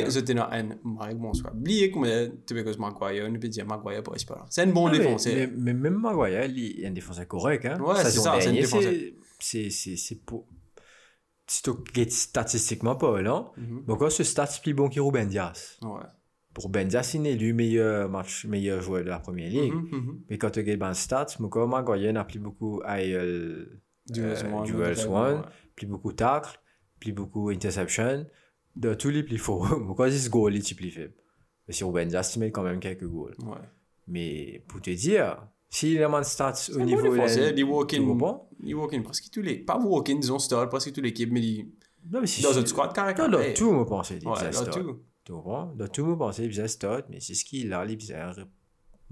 C'était 0.10 0.34
dans 0.34 0.48
un, 0.52 0.70
Marek, 0.84 1.18
bon 1.18 1.34
squad. 1.34 1.56
Oubliez 1.56 1.92
comment 1.92 2.06
tu 2.46 2.54
veux 2.54 2.64
que 2.64 2.78
Maguire, 2.78 3.28
peut 3.40 3.48
dire 3.48 3.66
Maguire 3.66 4.04
pour 4.04 4.16
espérer. 4.16 4.40
C'est 4.50 4.62
un 4.62 4.68
bon 4.68 4.88
Ah, 4.88 4.92
mais- 4.92 4.98
défenseur. 5.00 5.34
Mais, 5.36 5.48
mais 5.58 5.74
même 5.74 6.00
Maguire, 6.00 6.46
il 6.46 6.80
y 6.82 6.86
a 6.86 6.90
un 6.90 6.92
défenseur 6.92 7.28
correct. 7.28 7.66
Hein. 7.66 7.80
Ouais, 7.80 7.96
c'est 7.98 8.12
ça, 8.12 8.22
c'est 8.22 8.28
un 8.30 8.40
dernière, 8.40 8.62
défenseur. 8.64 8.94
C'est 9.40 9.70
c'est- 9.70 9.98
c'est 9.98 10.16
pour. 10.26 10.48
Si 11.48 11.62
tu 11.62 11.72
regardes 11.72 12.10
statistiquement 12.10 12.96
pas, 12.96 13.22
là. 13.22 13.52
Mhm. 13.58 13.84
Donc, 13.86 14.12
ce 14.12 14.24
stat 14.24 14.46
est 14.46 14.62
plus 14.64 14.74
bon 14.74 14.90
que 14.90 15.00
Ruben 15.00 15.28
Diaz. 15.28 15.78
Ouais. 15.82 16.00
Pour 16.54 16.70
Ben 16.70 16.88
Diaz, 16.88 17.16
il 17.16 17.26
est 17.28 17.34
élu 17.34 17.54
meilleur 17.54 18.10
match, 18.10 18.46
meilleur 18.46 18.82
joueur 18.82 19.04
de 19.04 19.10
la 19.10 19.20
première 19.20 19.50
ligue. 19.50 19.74
Mhm, 19.74 19.90
mhm. 19.92 20.22
Mais 20.30 20.38
quand 20.38 20.52
tu 20.52 20.60
regardes 20.60 20.82
les 20.90 20.94
stats, 20.94 21.28
mon 21.40 21.68
Maguire 21.68 22.14
n'a 22.14 22.24
plus 22.24 22.40
beaucoup 22.40 22.82
IL, 22.88 23.82
Duels 24.08 24.38
euh, 24.46 24.54
one, 24.54 24.66
duels 24.66 25.42
plus 25.76 25.88
beaucoup 25.88 26.14
tackle, 26.14 26.60
plus 27.00 27.12
beaucoup 27.12 27.50
interception. 27.50 28.26
De 28.76 28.94
tous 28.94 29.10
les 29.10 29.24
plus 29.24 29.38
forts. 29.38 29.68
Pourquoi 29.86 30.10
c'est 30.12 30.18
ce 30.18 30.30
goal 30.30 30.56
est 30.56 30.76
plus 30.76 30.90
faible 30.92 31.14
Mais 31.68 31.74
si 31.74 31.84
Ruben 31.84 32.08
Diaz, 32.08 32.34
il 32.36 32.40
met 32.40 32.52
quand 32.52 32.64
même 32.64 32.80
quelques 32.80 33.06
goals. 33.08 33.36
Ouais. 33.44 33.58
Mais 34.08 34.64
pour 34.68 34.82
te 34.82 34.90
dire, 34.90 35.48
s'il 35.70 36.02
a 36.04 36.20
de 36.20 36.24
stats 36.26 36.54
au 36.76 36.80
niveau 36.82 37.04
bon 37.04 37.14
défenseur, 37.14 37.50
il 37.50 37.56
tu 37.56 37.64
walk-in, 37.64 38.06
comprends 38.06 38.50
il 38.64 38.76
walk-in 38.76 39.02
presque 39.02 39.30
tous 39.32 39.42
les, 39.42 39.58
pas 39.60 39.78
walk-in, 39.80 40.16
disons 40.16 40.40
start, 40.40 40.70
presque 40.70 40.92
toute 40.94 41.04
l'équipe, 41.04 41.32
mais 41.32 41.42
il, 41.42 41.72
Non, 42.12 42.22
mais 42.22 42.28
c'est 42.28 42.42
dans 42.44 42.58
un 42.58 42.66
squad 42.66 42.94
carré. 42.94 43.14
Non, 43.18 43.30
dans 43.30 43.54
tout, 43.54 43.72
me 43.72 43.86
pensais, 43.86 44.16
Ouais, 44.26 44.52
dans 44.52 44.66
tout. 44.72 45.00
Tu 45.24 45.32
comprends? 45.32 45.68
Dans 45.76 45.88
tout, 45.88 46.06
me 46.06 46.18
pensais, 46.18 46.44
il 46.46 46.52
faisait 46.52 46.68
start, 46.68 47.06
mais 47.10 47.20
c'est 47.20 47.34
ce 47.34 47.46
qu'il 47.46 47.72
a, 47.74 47.86
il 47.86 48.00
faisait 48.00 48.22
ré- 48.24 48.44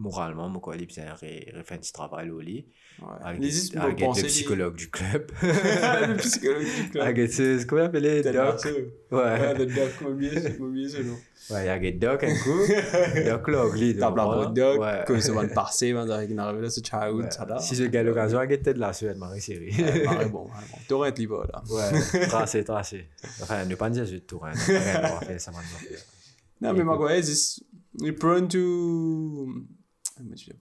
moralement, 0.01 0.49
ré- 1.13 1.51
ré- 1.53 1.63
faire 1.63 1.77
un 1.77 1.79
petit 1.79 1.93
travail 1.93 2.29
au 2.31 2.39
lit. 2.39 2.65
Avec, 3.23 3.39
des- 3.39 3.47
le 4.21 4.27
psychologue 4.27 4.75
du 4.75 4.89
club. 4.91 5.31
le 5.41 6.17
psychologue 6.17 6.63
du 6.65 6.89
club. 6.89 7.03
Avec 7.03 7.31
ce, 7.31 7.65
il 7.77 7.81
appelait 7.81 8.21
Doc. 8.23 8.65
Ouais. 9.11 9.53
Le 9.57 9.65
doc, 9.65 9.91
nom. 11.03 11.17
Ouais, 11.49 11.63
il 11.63 11.65
y 11.65 11.69
a 11.69 11.91
Doc 11.91 12.23
un 12.23 12.35
coup. 12.35 12.59
Doc. 13.93 13.99
T'as 13.99 14.11
plein 14.11 14.49
de 14.49 14.53
doc, 14.53 14.79
comme 15.07 15.19
ça 15.21 15.33
va 15.33 15.43
le 15.43 15.49
passer, 15.49 15.93
man, 15.93 16.09
avec 16.11 16.29
une 16.29 16.39
arrivée 16.39 16.61
là, 16.61 16.69
c'est 16.69 16.81
ça 17.31 17.45
là. 17.45 17.59
Si 17.59 17.75
je 17.75 17.83
gagne 17.85 18.05
l'occasion, 18.07 18.41
il 18.43 18.51
y 18.51 18.53
a 18.53 18.57
Ted 18.57 18.79
Lasso, 18.79 19.07
elle 19.07 19.17
m'a 19.17 19.27
série. 19.39 19.71
Pareil, 20.03 20.29
bon, 20.29 20.47
été 21.05 21.21
libre, 21.21 21.45
là. 21.51 21.63
Ouais, 21.69 22.27
tracé, 22.27 22.63
tracé. 22.63 23.07
Enfin, 23.41 23.65
ne 23.65 23.75
pas 23.75 23.89
dire 23.89 24.05
ça 25.39 25.51
m'a. 25.51 25.59
Non, 26.61 26.73
mais 26.73 26.83
prone 28.11 28.47
to. 28.47 29.47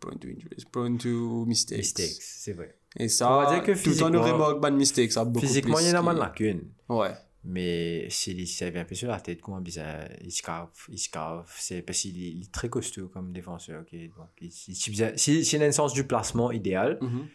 Prone 0.01 0.19
to 0.19 0.29
injuries, 0.29 0.65
prone 0.71 0.99
to 0.99 1.45
mistakes. 1.47 1.79
Mistakes, 1.79 2.23
c'est 2.23 2.53
vrai. 2.53 2.77
Et 2.99 3.09
ça, 3.09 3.33
On 3.33 3.43
va 3.43 3.55
dire 3.55 3.63
que 3.63 3.73
tout 3.73 3.79
en 3.79 3.83
physiquement- 3.83 4.23
remarque 4.23 4.61
pas 4.61 4.71
de 4.71 4.77
mistakes, 4.77 5.13
ça 5.13 5.25
beaucoup 5.25 5.47
Physiquement, 5.47 5.79
il 5.79 5.87
y 5.89 5.91
en 5.91 5.95
a 5.95 5.99
qui- 6.01 6.05
mal 6.07 6.19
lacune. 6.19 6.63
Ouais. 6.89 7.13
Mais 7.45 8.07
s'il 8.11 8.47
s'il 8.47 8.71
vient 8.71 8.83
un 8.83 8.85
peu 8.85 8.95
sur 8.95 9.09
la 9.09 9.19
tête, 9.21 9.41
comment 9.41 9.61
bizarre, 9.63 10.05
il 10.23 10.31
se 10.31 10.43
cave, 10.43 10.69
il 10.91 10.99
se 10.99 11.09
cave. 11.09 11.51
C'est 11.57 11.81
parce 11.83 11.99
qu'il 12.01 12.23
est, 12.23 12.43
est 12.43 12.53
très 12.53 12.69
costaud 12.69 13.09
comme 13.09 13.33
défenseur. 13.33 13.81
ok. 13.83 13.99
Donc, 14.17 14.29
il, 14.41 15.03
a 15.03 15.67
un 15.67 15.73
sens 15.73 15.95
du 15.95 16.05
placement 16.05 16.51
idéal 16.53 16.99
Mhm, 17.01 17.27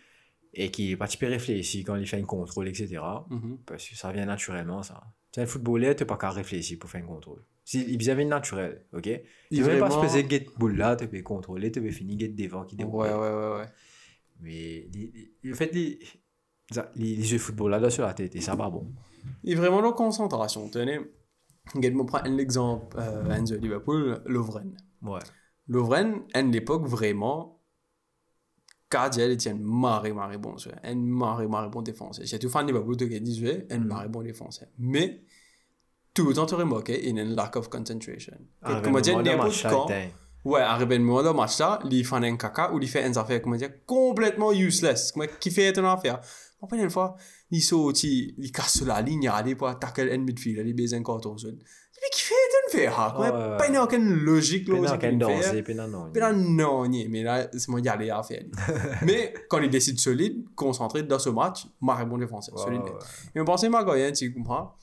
et 0.53 0.69
qu'il 0.69 0.89
n'est 0.89 0.95
pas 0.97 1.07
petit 1.07 1.17
peu 1.17 1.28
réfléchi 1.28 1.84
quand 1.84 1.95
il 1.95 2.05
fait 2.07 2.17
un 2.17 2.23
contrôle, 2.26 2.67
etc., 2.67 2.97
mhm. 3.30 3.57
parce 3.65 3.88
que 3.89 3.95
ça 3.95 4.11
vient 4.11 4.26
naturellement, 4.26 4.84
ça. 4.84 5.01
Tu 5.32 5.39
es 5.39 5.43
un 5.43 5.47
footballeur, 5.47 5.95
tu 5.95 6.03
n'as 6.03 6.07
pas 6.07 6.17
qu'à 6.17 6.30
réfléchir 6.30 6.78
pour 6.80 6.89
faire 6.89 7.03
un 7.03 7.07
contrôle. 7.07 7.43
Il 7.74 8.09
avait 8.09 8.26
naturel, 8.26 8.86
ok? 8.93 9.09
Il 9.51 9.63
ne 9.63 9.80
pas 9.80 9.89
se 9.89 9.97
poser 9.97 10.30
get 10.30 10.45
boule 10.57 10.78
là, 10.78 10.95
tu 10.95 11.07
peux 11.07 11.22
contrôler, 11.22 11.72
tu 11.72 11.82
peux 11.82 11.91
finir 11.91 12.20
get 12.20 12.30
devant 12.30 12.63
qui 12.63 12.76
déroule. 12.76 13.01
Ouais, 13.01 13.13
ouais, 13.13 13.34
ouais, 13.34 13.57
ouais. 13.57 13.68
Mais 14.41 14.88
en 15.51 15.55
fait, 15.55 15.74
les, 15.74 15.99
les, 16.95 17.16
les 17.16 17.24
jeux 17.24 17.38
de 17.38 17.41
football 17.41 17.72
là, 17.72 17.80
là 17.80 17.89
sur 17.89 18.05
la 18.05 18.13
tête, 18.13 18.36
et 18.36 18.41
ça 18.41 18.55
va 18.55 18.70
bon. 18.70 18.93
Il 19.43 19.57
vraiment 19.57 19.82
la 19.82 19.93
concentration. 19.93 20.70
Tenez, 20.70 20.99
je 21.74 21.89
me 21.89 22.05
prends 22.05 22.24
un 22.24 22.38
exemple, 22.38 22.99
un 22.99 23.41
de 23.41 23.55
Liverpool, 23.55 24.22
Lovren. 24.26 24.78
Ouais. 25.01 25.20
Lovren, 25.68 26.24
à 26.34 26.43
l'époque, 26.43 26.86
vraiment, 26.86 27.63
Cardiel 28.89 29.32
était 29.32 29.49
un 29.49 29.55
marré, 29.55 30.13
marré 30.13 30.38
bon, 30.38 30.55
un 30.84 30.95
marré, 30.95 31.47
marré 31.47 31.70
bon 31.70 31.82
défenseur. 31.82 32.26
J'ai 32.26 32.38
tout 32.38 32.49
fan 32.49 32.68
de 32.68 32.72
Liverpool, 32.72 32.97
tu 32.97 33.20
dis, 33.20 33.39
jouer, 33.39 33.66
un 33.72 33.80
marré 33.80 34.07
bon 34.07 34.22
défenseur. 34.22 34.68
Mais, 34.78 35.24
tout 36.16 36.28
le 36.28 36.34
temps, 36.34 36.45
tu 36.47 36.55
remarques, 36.55 36.89
il 36.89 37.16
y 37.16 37.20
a 37.20 37.24
un 37.24 37.26
lack 37.36 37.55
of 37.57 37.70
concentration. 37.70 38.34
Ah, 38.63 38.72
ça, 38.76 39.70
quand, 39.70 39.88
était- 39.89 40.11
ouais, 40.45 40.61
arrivé 40.61 40.97
le 40.97 41.03
moment 41.03 41.22
de 41.22 41.30
match 41.36 41.59
là, 41.59 41.80
il 41.91 42.05
fait 42.05 42.16
un 42.16 42.38
caca 42.38 42.72
ou 42.74 42.80
il 42.80 42.88
fait 42.88 43.05
une 43.05 43.18
affaire, 43.18 43.41
comment 43.41 43.57
dire, 43.57 43.72
complètement 43.86 44.51
useless. 44.53 45.11
Comment, 45.11 45.26
qui 45.39 45.51
fait 45.51 45.78
une 45.78 45.86
affaire. 45.86 46.22
Bon, 46.61 46.68
une 46.78 46.89
fois, 46.89 47.16
il 47.51 47.61
saute, 47.61 48.01
il 48.03 48.34
il 48.38 48.51
casse 48.51 48.82
la 48.84 49.01
ligne, 49.01 49.24
il 49.24 49.28
allait 49.30 49.55
pour 49.55 49.68
attaquer 49.68 50.11
un 50.11 50.18
midfield, 50.18 50.66
il 50.66 50.74
baise 50.74 50.93
un 50.93 51.03
carton 51.03 51.38
jaune. 51.38 51.59
Mais 52.01 52.09
qui 52.11 52.22
fait 52.22 52.34
une 52.34 52.80
affaire, 52.80 53.20
ouais, 53.20 53.30
ouais. 53.30 53.57
pas 53.57 53.68
une 53.68 53.78
aucune 53.78 54.09
logique, 54.13 54.68
logique, 54.68 54.99
quand 54.99 55.07
il 55.07 55.11
fait. 55.11 55.18
danser, 55.18 55.63
pénal, 55.63 55.89
non. 55.89 56.11
Mais 56.13 56.20
là, 56.20 56.34
non, 56.34 56.88
mais 56.89 57.24
là, 57.24 57.47
c'est 57.51 57.70
moi 57.70 57.80
y 57.82 57.88
aller 57.88 58.09
à 58.09 58.22
faire. 58.24 58.43
mais 59.03 59.34
quand 59.49 59.59
il 59.59 59.70
décide 59.70 59.99
solide, 59.99 60.45
concentré 60.55 61.03
dans 61.03 61.20
ce 61.20 61.30
match, 61.30 61.68
marre 61.82 62.05
bon 62.05 62.18
défenseur, 62.18 62.57
solide. 62.57 62.82
ouais, 62.82 62.89
ouais. 62.89 62.99
Mais 63.34 63.41
je 63.41 63.45
pense 63.45 63.61
que 63.61 63.68
Magoyan, 63.68 64.11
tu 64.11 64.34
comprends? 64.34 64.76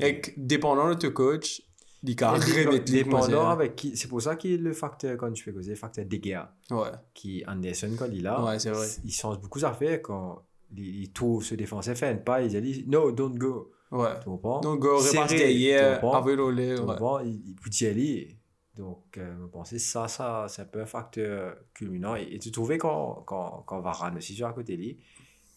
Et 0.00 0.20
que, 0.20 0.30
dépendant 0.36 0.88
de 0.90 0.94
ton 0.94 1.10
coach, 1.10 1.62
il 2.02 2.22
a 2.22 2.38
les 2.38 2.80
Dépendant 2.80 3.20
commentaires. 3.20 3.48
avec 3.48 3.76
qui. 3.76 3.96
C'est 3.96 4.08
pour 4.08 4.22
ça 4.22 4.36
qu'il 4.36 4.52
est 4.52 4.56
le 4.58 4.72
facteur, 4.72 5.16
quand 5.16 5.32
tu 5.32 5.42
fais 5.42 5.52
causer, 5.52 5.70
le 5.70 5.76
facteur 5.76 6.04
dégâts. 6.04 6.40
Ouais, 6.70 6.90
Qui, 7.14 7.42
Anderson, 7.46 7.90
quand 7.98 8.06
il 8.06 8.18
est 8.18 8.22
là, 8.22 8.42
Ouais, 8.44 8.58
c'est 8.58 8.70
vrai. 8.70 8.86
il 9.04 9.12
change 9.12 9.38
beaucoup 9.40 9.58
d'affaires 9.60 10.00
quand 10.02 10.42
il, 10.76 11.10
trouve 11.12 11.42
ce 11.44 11.54
défenseur 11.54 11.96
fait 11.96 12.22
pas, 12.24 12.42
il 12.42 12.60
dit 12.60 12.84
no, 12.86 13.10
don't 13.12 13.36
go. 13.36 13.72
ouais. 13.90 14.18
Tu 14.20 14.26
comprends? 14.26 14.60
Donc, 14.60 14.80
go, 14.80 15.00
derrière, 15.28 16.00
comprends? 16.00 16.22
avec 16.22 16.38
lait, 16.56 16.74
Tu 16.76 16.82
comprends? 16.82 17.20
Il, 17.20 17.54
peut 17.54 17.70
y 17.80 17.86
aller. 17.86 18.36
Donc, 18.76 19.16
euh, 19.16 19.34
je 19.40 19.46
pensais 19.46 19.78
ça, 19.80 20.06
ça, 20.06 20.46
c'est 20.48 20.62
un 20.62 20.66
peu 20.66 20.80
un 20.82 20.86
facteur 20.86 21.56
culminant. 21.74 22.14
Et, 22.14 22.28
et 22.34 22.38
tu 22.38 22.52
trouvais 22.52 22.78
quand, 22.78 23.24
quand, 23.26 23.64
quand 23.66 23.80
Varane 23.80 24.16
aussi 24.18 24.36
joue 24.36 24.44
à 24.46 24.52
côté 24.52 24.76
de 24.76 24.82
lui, 24.82 24.98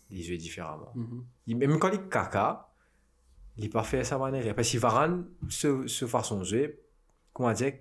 il 0.10 0.24
jouait 0.24 0.38
différemment. 0.38 0.92
Mhm. 0.96 1.24
Il- 1.46 1.58
même 1.58 1.78
quand 1.78 1.90
il 1.90 1.96
est 1.96 2.10
caca, 2.10 2.71
il 3.58 3.64
n'est 3.64 3.70
pas 3.70 3.84
fait 3.84 4.00
à 4.00 4.04
sa 4.04 4.18
manière. 4.18 4.56
Parce 4.56 4.72
que 4.72 4.78
Varane, 4.78 5.26
ce, 5.50 5.88
ce 5.88 6.06
façon 6.06 6.40
de 6.40 6.44
jouer, 6.44 6.80
comment 7.34 7.54
dire, 7.54 7.74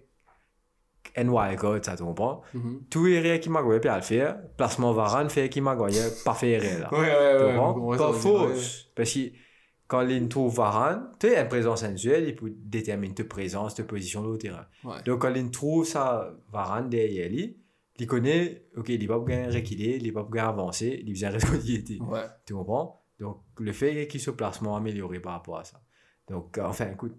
un 1.16 1.28
wildcard, 1.28 1.84
ça 1.84 1.96
tu 1.96 2.02
comprends? 2.02 2.42
Mhm. 2.54 2.82
Tout 2.90 3.06
est 3.08 3.20
rien 3.20 3.38
qui 3.38 3.48
m'a 3.48 3.62
puis 3.62 3.88
à 3.88 3.96
le 3.96 4.02
faire. 4.02 4.38
Placement 4.56 4.92
Varane 4.92 5.30
fait 5.30 5.48
qui 5.48 5.60
m'a 5.60 5.76
pas 5.76 6.34
fait 6.34 6.58
rien 6.58 6.78
là. 6.80 6.92
Ouais, 6.92 6.98
ouais, 6.98 7.78
ouais. 7.78 7.96
pas 7.96 8.12
fausse. 8.12 8.90
Parce 8.94 9.12
que 9.12 9.32
quand 9.88 10.06
il 10.06 10.28
trouve 10.28 10.54
Varane, 10.54 11.10
tu 11.18 11.34
as 11.34 11.42
une 11.42 11.48
présence 11.48 11.80
sensuelle, 11.80 12.28
il 12.28 12.36
peut 12.36 12.52
déterminer 12.54 13.14
ta 13.14 13.24
présence, 13.24 13.74
ta 13.74 13.82
position 13.82 14.20
au 14.22 14.36
terrain. 14.36 14.66
Donc 15.04 15.22
quand 15.22 15.34
il 15.34 15.50
trouve 15.50 15.84
ça 15.84 16.32
Varane 16.52 16.88
derrière 16.88 17.28
lui, 17.28 17.56
il 17.98 18.06
connaît, 18.06 18.64
ok, 18.76 18.88
il 18.88 19.00
n'est 19.00 19.06
pas 19.06 19.18
bien 19.18 19.50
reculer, 19.50 19.96
il 19.96 20.04
n'est 20.04 20.12
pas 20.12 20.26
bien 20.30 20.48
avancer, 20.48 21.02
il 21.04 21.12
vient. 21.12 21.30
Ouais. 22.00 22.22
Tu 22.46 22.54
comprends? 22.54 22.99
Le 23.61 23.72
fait 23.72 24.08
qu'il 24.08 24.20
se 24.20 24.30
placement 24.30 24.76
amélioré 24.76 25.20
par 25.20 25.32
rapport 25.32 25.58
à 25.58 25.64
ça. 25.64 25.80
Donc, 26.28 26.58
euh, 26.58 26.64
enfin, 26.64 26.90
écoute, 26.92 27.14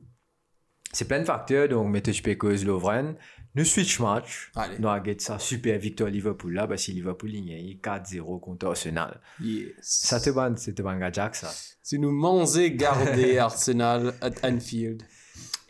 c'est 0.92 1.08
plein 1.08 1.20
de 1.20 1.26
facteurs. 1.26 1.70
Donc, 1.70 1.90
mettez 1.90 2.36
cause 2.36 2.66
Lovren. 2.66 3.16
Nous 3.56 3.66
switch 3.66 4.00
match. 4.00 4.52
Allez. 4.56 4.80
Nous 4.80 4.88
avons 4.88 5.16
ça 5.20 5.38
super 5.38 5.78
victoire 5.78 6.10
Liverpool 6.10 6.54
là, 6.54 6.68
parce 6.68 6.86
que 6.86 6.92
Liverpool 6.92 7.34
il 7.34 7.46
gagne 7.46 8.00
4-0 8.02 8.40
contre 8.40 8.68
Arsenal. 8.68 9.20
Yes. 9.42 9.74
Ça 9.82 10.20
te 10.20 10.30
ban, 10.30 10.56
c'est 10.56 10.74
te 10.74 10.82
ban 10.82 11.00
Jack 11.12 11.36
ça? 11.36 11.52
Si 11.84 12.00
nous 12.00 12.12
manger 12.12 12.72
garder 12.76 13.38
Arsenal 13.38 14.14
à 14.22 14.30
Anfield. 14.48 15.04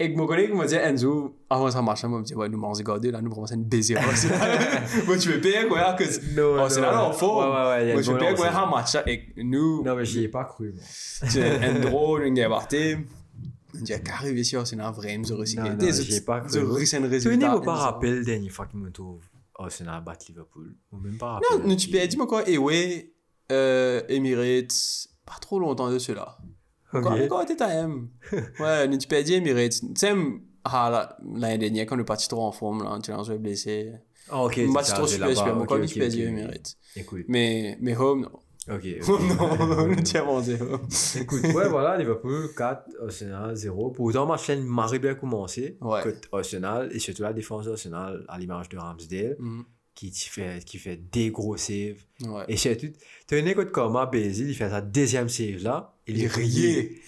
Et 0.03 0.09
mon 0.15 0.25
collègue 0.25 0.53
m'a 0.53 0.65
dit, 0.65 0.75
Enzo, 0.75 1.35
avant 1.49 1.69
ça 1.69 1.81
marche, 1.81 2.03
moi, 2.05 2.17
je 2.17 2.21
me 2.21 2.25
dit, 2.25 2.33
ouais, 2.35 2.49
nous 2.49 2.57
manger 2.57 2.83
garder, 2.83 3.11
là, 3.11 3.21
nous 3.21 3.29
prenons 3.29 3.45
une 3.45 3.63
baiser. 3.63 3.93
Moi, 5.05 5.17
tu 5.17 5.29
veux 5.29 5.39
payer 5.41 5.67
quoi, 5.67 5.93
que 5.93 6.03
Non. 6.35 6.55
Ouais, 7.39 7.53
ouais, 7.53 7.69
ouais. 7.69 7.83
il 7.83 7.87
y 7.87 7.91
a 7.91 7.93
Moi, 7.93 8.01
une 8.01 8.03
je 8.03 8.11
veux 8.11 8.17
bonne 8.17 8.19
payer 8.19 8.35
quoi, 8.35 8.49
un 8.49 8.69
match, 8.69 8.93
là, 8.95 9.03
et 9.07 9.27
nous, 9.37 9.83
Non, 9.83 9.95
mais 9.95 10.05
j'y 10.05 10.23
ai 10.23 10.27
pas 10.27 10.45
cru. 10.45 10.73
moi. 10.73 11.29
tu 11.31 11.39
un 11.43 11.79
drôle, 11.79 12.23
une 12.23 12.33
qu'arriver 13.99 14.43
sur 14.43 14.59
Arsenal, 14.61 14.93
vraiment, 14.93 15.23
je 15.23 15.33
recycle. 15.33 15.61
Non, 15.63 15.69
non, 15.69 15.91
j'y 15.91 16.15
ai 16.15 16.21
pas 16.21 16.39
cru. 16.41 16.47
Un 16.47 16.51
Tu 17.07 17.07
résultat. 17.07 17.53
ne 17.53 17.59
pas 17.59 17.75
rappeler 17.75 18.15
la 18.19 18.23
dernière 18.23 18.51
fois 18.51 18.65
qu'il 18.65 18.79
me 18.79 18.91
trouve? 18.91 19.21
Arsenal 19.57 20.03
battre 20.03 20.25
Liverpool. 20.27 20.75
Ou 20.91 20.97
même 20.97 21.17
pas 21.17 21.39
Non, 21.49 21.57
rappeler. 21.57 21.69
nous, 21.69 21.75
tu 21.75 21.89
peux 21.89 21.99
dis-moi 22.07 22.25
quoi, 22.27 22.49
et 22.49 22.57
ouais, 22.57 23.13
euh, 23.51 24.01
Emirates, 24.09 25.07
pas 25.25 25.35
trop 25.39 25.59
longtemps 25.59 25.91
de 25.91 25.99
cela. 25.99 26.37
Quand, 26.91 27.17
quand 27.29 27.45
t'es 27.45 27.61
à 27.61 27.69
M. 27.73 28.07
Ouais, 28.59 28.87
peux 29.07 29.23
dire 29.23 29.37
Emirates. 29.37 29.79
Tu 29.81 29.87
sais, 29.95 30.13
ah, 30.63 31.17
l'année 31.35 31.57
dernière, 31.57 31.85
quand 31.85 31.95
on 31.95 31.99
est 31.99 32.03
parti 32.03 32.27
trop 32.27 32.43
en 32.43 32.51
forme, 32.51 32.83
là, 32.83 32.99
tu 33.01 33.11
l'as 33.11 33.17
blessé. 33.37 33.93
Ah, 34.29 34.43
ok. 34.43 34.53
Trop 34.53 34.83
ça, 34.83 35.07
super, 35.07 35.35
super. 35.35 35.55
Moi, 35.55 35.65
quand. 35.67 35.77
Emirates. 36.27 36.77
Écoute. 36.95 37.25
Mais, 37.27 37.77
mais 37.81 37.95
home, 37.95 38.21
non. 38.21 38.39
Ok. 38.75 38.83
Non, 39.07 39.95
as 40.17 40.23
mangé 40.23 40.61
home. 40.61 40.87
Écoute, 41.19 41.43
ouais, 41.43 41.67
voilà, 41.67 41.97
Liverpool 41.97 42.49
4, 42.55 42.83
Arsenal 43.03 43.55
0. 43.55 43.89
Pour 43.89 44.05
autant, 44.05 44.27
match 44.27 44.49
a 44.51 44.55
marre 44.57 44.99
bien 44.99 45.15
commencé 45.15 45.77
Ouais. 45.81 46.03
Arsenal 46.31 46.89
et 46.93 46.99
surtout 46.99 47.23
la 47.23 47.33
défense 47.33 47.65
d'Arsenal 47.65 48.23
à 48.27 48.37
l'image 48.37 48.69
de 48.69 48.77
Ramsdale 48.77 49.35
Mhm. 49.39 49.63
Qui 49.95 50.11
fait, 50.11 50.63
qui 50.65 50.77
fait 50.77 50.97
des 50.97 51.31
gros 51.31 51.57
saves. 51.57 51.97
Ouais. 52.21 52.45
Et 52.47 52.57
surtout, 52.57 52.87
tu 53.27 53.35
as 53.35 53.37
une 53.37 53.47
écoute 53.47 53.71
comme 53.71 53.97
Bézil, 54.11 54.49
il 54.49 54.55
fait 54.55 54.69
sa 54.69 54.81
deuxième 54.81 55.29
save 55.29 55.61
là, 55.61 55.93
il 56.07 56.17
Il 56.17 56.23
est 56.23 56.27
rié. 56.27 57.01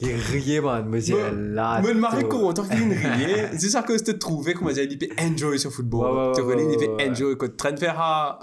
Il 0.00 0.14
riait, 0.14 0.60
man. 0.60 0.88
Me 0.88 1.00
dit, 1.00 1.12
Me- 1.12 1.54
là. 1.54 1.80
Mais 1.82 1.92
le 1.92 2.28
content 2.28 2.62
qu'il 2.68 2.92
riait. 2.92 3.50
C'est 3.58 3.70
ça 3.70 3.82
que 3.82 3.98
je 3.98 4.04
te 4.04 4.10
trouvais, 4.12 4.54
comment 4.54 4.70
dire, 4.70 4.84
il 4.84 4.98
peut 4.98 5.08
enjoy 5.18 5.58
ce 5.58 5.68
football. 5.68 6.16
Ouais, 6.16 6.28
ouais, 6.28 6.34
Tu 6.36 6.42
connais, 6.42 6.62
il 6.72 6.88
ouais. 6.88 7.10
enjoy. 7.10 7.36
Quand 7.36 7.48
tu 7.48 7.56
train 7.56 7.72
de 7.72 7.78
faire 7.80 8.00
à, 8.00 8.38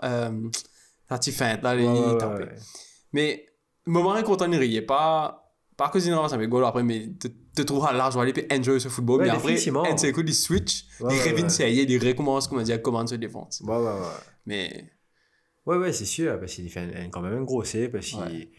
la 1.10 1.18
petite 1.18 1.36
feinte, 1.36 1.64
là, 1.64 1.76
il 1.76 1.88
ouais. 1.88 2.50
Mais, 3.14 3.46
mon 3.86 4.04
mari 4.04 4.24
content, 4.24 4.52
il 4.52 4.58
riait. 4.58 4.82
Pas, 4.82 5.54
pas 5.78 5.88
que 5.90 6.00
sinon, 6.00 6.28
ça 6.28 6.38
met 6.38 6.48
goal 6.48 6.66
après, 6.66 6.84
mais 6.84 7.10
te, 7.56 7.62
trouves 7.64 7.86
à 7.86 7.94
large, 7.94 8.16
il 8.28 8.34
peut 8.34 8.46
enjoy 8.52 8.80
ce 8.80 8.90
football. 8.90 9.22
Ouais, 9.22 9.26
mais 9.26 9.32
après, 9.32 9.42
définitivement. 9.54 9.86
un 9.86 9.98
seul 9.98 10.12
coup, 10.14 10.22
il 10.22 10.34
switch, 10.34 10.86
Ouais, 11.00 11.14
il 11.16 11.18
ouais, 11.20 11.32
revient, 11.32 11.44
ouais. 11.44 11.50
ça 11.50 11.68
y 11.68 11.80
est, 11.80 11.84
il 11.84 12.08
recommence, 12.08 12.48
comment 12.48 12.62
dire, 12.62 12.82
comment 12.82 13.06
se 13.08 13.16
défendre. 13.16 13.50
Ouais, 13.62 13.78
ouais, 13.78 13.84
ouais. 14.02 14.16
Mais, 14.46 14.92
Ouais, 15.66 15.78
ouais, 15.78 15.92
c'est 15.94 16.06
sûr, 16.06 16.40
parce 16.40 16.54
qu'il 16.54 16.70
fait 16.70 17.10
quand 17.12 17.22
même 17.22 17.40
un 17.40 17.44
gros 17.44 17.64
save, 17.64 17.90
parce 17.90 18.12
qu'on 18.12 18.20
Ouais. 18.22 18.50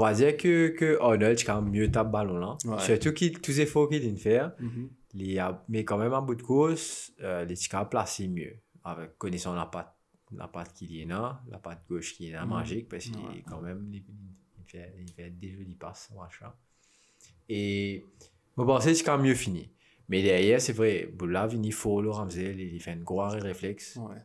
va 0.00 0.12
dire 0.14 0.36
que, 0.36 0.68
que 0.70 0.98
Arnold, 1.00 1.38
c'est 1.38 1.44
quand 1.44 1.62
même 1.62 1.70
mieux 1.72 1.88
tape 1.92 2.10
ballon 2.10 2.38
là. 2.38 2.56
Surtout 2.80 3.12
qu'il, 3.12 3.38
tous 3.40 3.52
les 3.52 3.60
efforts 3.60 3.88
qu'il 3.88 4.00
vient 4.00 4.16
faire, 4.16 4.52
mhm. 4.58 4.90
il 5.14 5.38
a, 5.38 5.64
mais 5.68 5.84
quand 5.84 5.96
même 5.98 6.12
en 6.12 6.22
bout 6.22 6.34
de 6.34 6.42
course, 6.42 7.12
euh, 7.22 7.44
les 7.44 7.54
ticas 7.54 7.84
placés 7.84 8.26
mieux, 8.26 8.56
avec 8.82 9.16
connaissant 9.16 9.54
la 9.54 9.66
patte, 9.66 9.94
la 10.36 10.48
patte 10.48 10.72
qu'il 10.74 10.92
y 10.92 11.02
a, 11.12 11.40
la 11.48 11.58
patte 11.58 11.82
gauche 11.88 12.14
qui 12.14 12.28
est 12.28 12.32
là, 12.32 12.42
Mhm. 12.44 12.50
magique, 12.50 12.88
parce 12.88 13.04
qu'il 13.04 13.44
quand 13.48 13.60
même, 13.60 13.88
il, 13.92 14.02
fait, 14.66 14.92
il 14.98 15.12
fait 15.12 15.30
des 15.30 15.52
jolis 15.52 15.76
passes, 15.76 16.10
machin. 16.16 16.52
Et, 17.48 18.04
je 18.58 18.62
pensais 18.62 18.90
que 18.90 18.94
c'est 18.98 19.04
quand 19.04 19.16
même 19.16 19.26
mieux 19.26 19.34
fini. 19.34 19.70
Mais 20.08 20.22
derrière, 20.22 20.60
c'est 20.60 20.72
vrai, 20.72 21.08
Boula, 21.14 21.48
il 21.52 21.72
faut 21.72 22.02
le 22.02 22.10
Ramsey, 22.10 22.54
il 22.56 22.74
il 22.74 22.80
fait 22.80 22.90
un 22.92 22.96
gros 22.96 23.20
arrêt 23.22 23.40
réflexe. 23.40 23.96
ouais. 23.96 24.16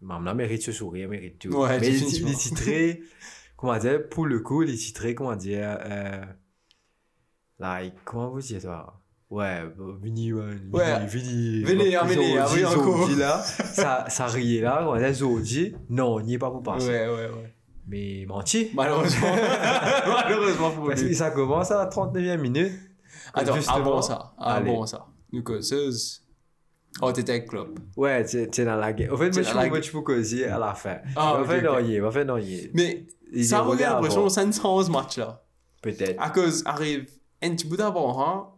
Maman 0.00 0.34
mérite 0.34 0.62
ce 0.62 0.72
sourire, 0.72 1.08
mérite 1.08 1.38
tout. 1.38 1.50
Ouais, 1.56 1.78
mais 1.78 1.90
définitivement. 1.90 2.30
les 2.30 2.36
titrés, 2.36 3.02
comment 3.56 3.78
dire, 3.78 4.08
pour 4.08 4.26
le 4.26 4.40
coup, 4.40 4.62
les 4.62 4.74
titrés, 4.76 5.14
comment 5.14 5.36
dire, 5.36 5.78
euh, 5.84 6.24
like, 7.60 7.94
comment 8.04 8.30
vous 8.30 8.40
dites, 8.40 8.62
toi? 8.62 9.00
Ouais, 9.30 9.62
Vini, 10.02 10.30
Vini. 10.32 10.68
Vini, 11.06 11.62
Venez, 11.64 11.96
venez, 11.96 12.38
oui, 12.52 12.64
encore. 12.64 13.08
Là, 13.16 13.38
ça, 13.64 14.04
ça 14.08 14.26
riait 14.26 14.60
là, 14.60 14.80
comment 14.84 14.98
dire, 14.98 15.12
Zodi, 15.14 15.74
non, 15.88 16.20
il 16.20 16.26
n'y 16.26 16.34
est 16.34 16.38
pas 16.38 16.50
pour 16.50 16.62
passer. 16.62 16.88
Ouais, 16.88 17.06
ouais, 17.08 17.30
ouais. 17.30 17.54
Mais 17.86 18.24
menti. 18.28 18.70
Malheureusement. 18.74 19.34
Malheureusement 20.06 20.70
pour 20.72 20.86
Parce 20.88 21.00
lui. 21.02 21.10
que 21.10 21.14
ça 21.16 21.30
commence 21.30 21.70
à 21.70 21.78
la 21.84 21.90
39e 21.90 22.38
minute. 22.40 22.72
Attends, 23.34 23.54
Justement, 23.54 23.76
avant 23.76 24.02
ça, 24.02 24.34
allez. 24.38 24.70
avant 24.70 24.86
ça. 24.86 25.06
Nous 25.32 25.42
causeuse. 25.42 26.22
Oh, 27.00 27.10
t'étais 27.10 27.32
avec 27.32 27.48
Klopp. 27.48 27.78
Ouais, 27.96 28.24
tu 28.26 28.36
es 28.38 28.64
dans 28.64 28.76
la 28.76 28.92
guerre. 28.92 29.14
En 29.14 29.16
fait, 29.16 29.30
T'es 29.30 29.40
moi, 29.42 29.50
je 29.64 29.68
moi, 29.70 29.80
je 29.80 29.90
peux 29.90 30.00
causer 30.02 30.44
à 30.44 30.58
la 30.58 30.74
fin. 30.74 30.98
Ah, 31.16 31.36
on 31.36 31.40
ok, 31.40 31.46
va 31.46 31.54
faire 31.60 31.72
ok. 31.72 31.80
non, 31.80 31.98
on 31.98 32.02
va 32.02 32.10
faire 32.10 32.24
non, 32.26 32.36
il- 32.36 32.70
Mais 32.74 33.06
il 33.32 33.46
ça 33.46 33.60
roulé 33.60 33.82
l'impression 33.84 34.28
ça 34.28 34.44
ne 34.44 34.52
sent 34.52 34.60
ce 34.60 34.90
match-là. 34.90 35.42
Peut-être. 35.80 36.20
À 36.20 36.28
cause, 36.30 36.62
arrive 36.66 37.06
un 37.42 37.50
petit 37.54 37.66
bout 37.66 37.76
d'avant, 37.78 38.20
hein. 38.22 38.48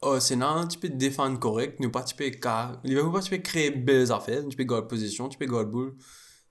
Oh, 0.00 0.18
c'est 0.20 0.36
non, 0.36 0.66
tu 0.66 0.78
peux 0.78 0.88
te 0.88 0.94
défendre 0.94 1.38
correct, 1.40 1.80
nous 1.80 1.90
pas 1.90 2.02
tu 2.04 2.14
peux 2.14 2.30
car, 2.30 2.80
Liverpool 2.84 3.12
pas 3.12 3.20
tu 3.20 3.30
peux 3.30 3.38
créer 3.42 3.72
belles 3.72 4.10
affaires, 4.12 4.42
tu 4.48 4.56
peux 4.56 4.62
garder 4.64 4.86
position, 4.86 5.28
tu 5.28 5.36
peux 5.36 5.44
garder 5.46 5.70
boule, 5.70 5.96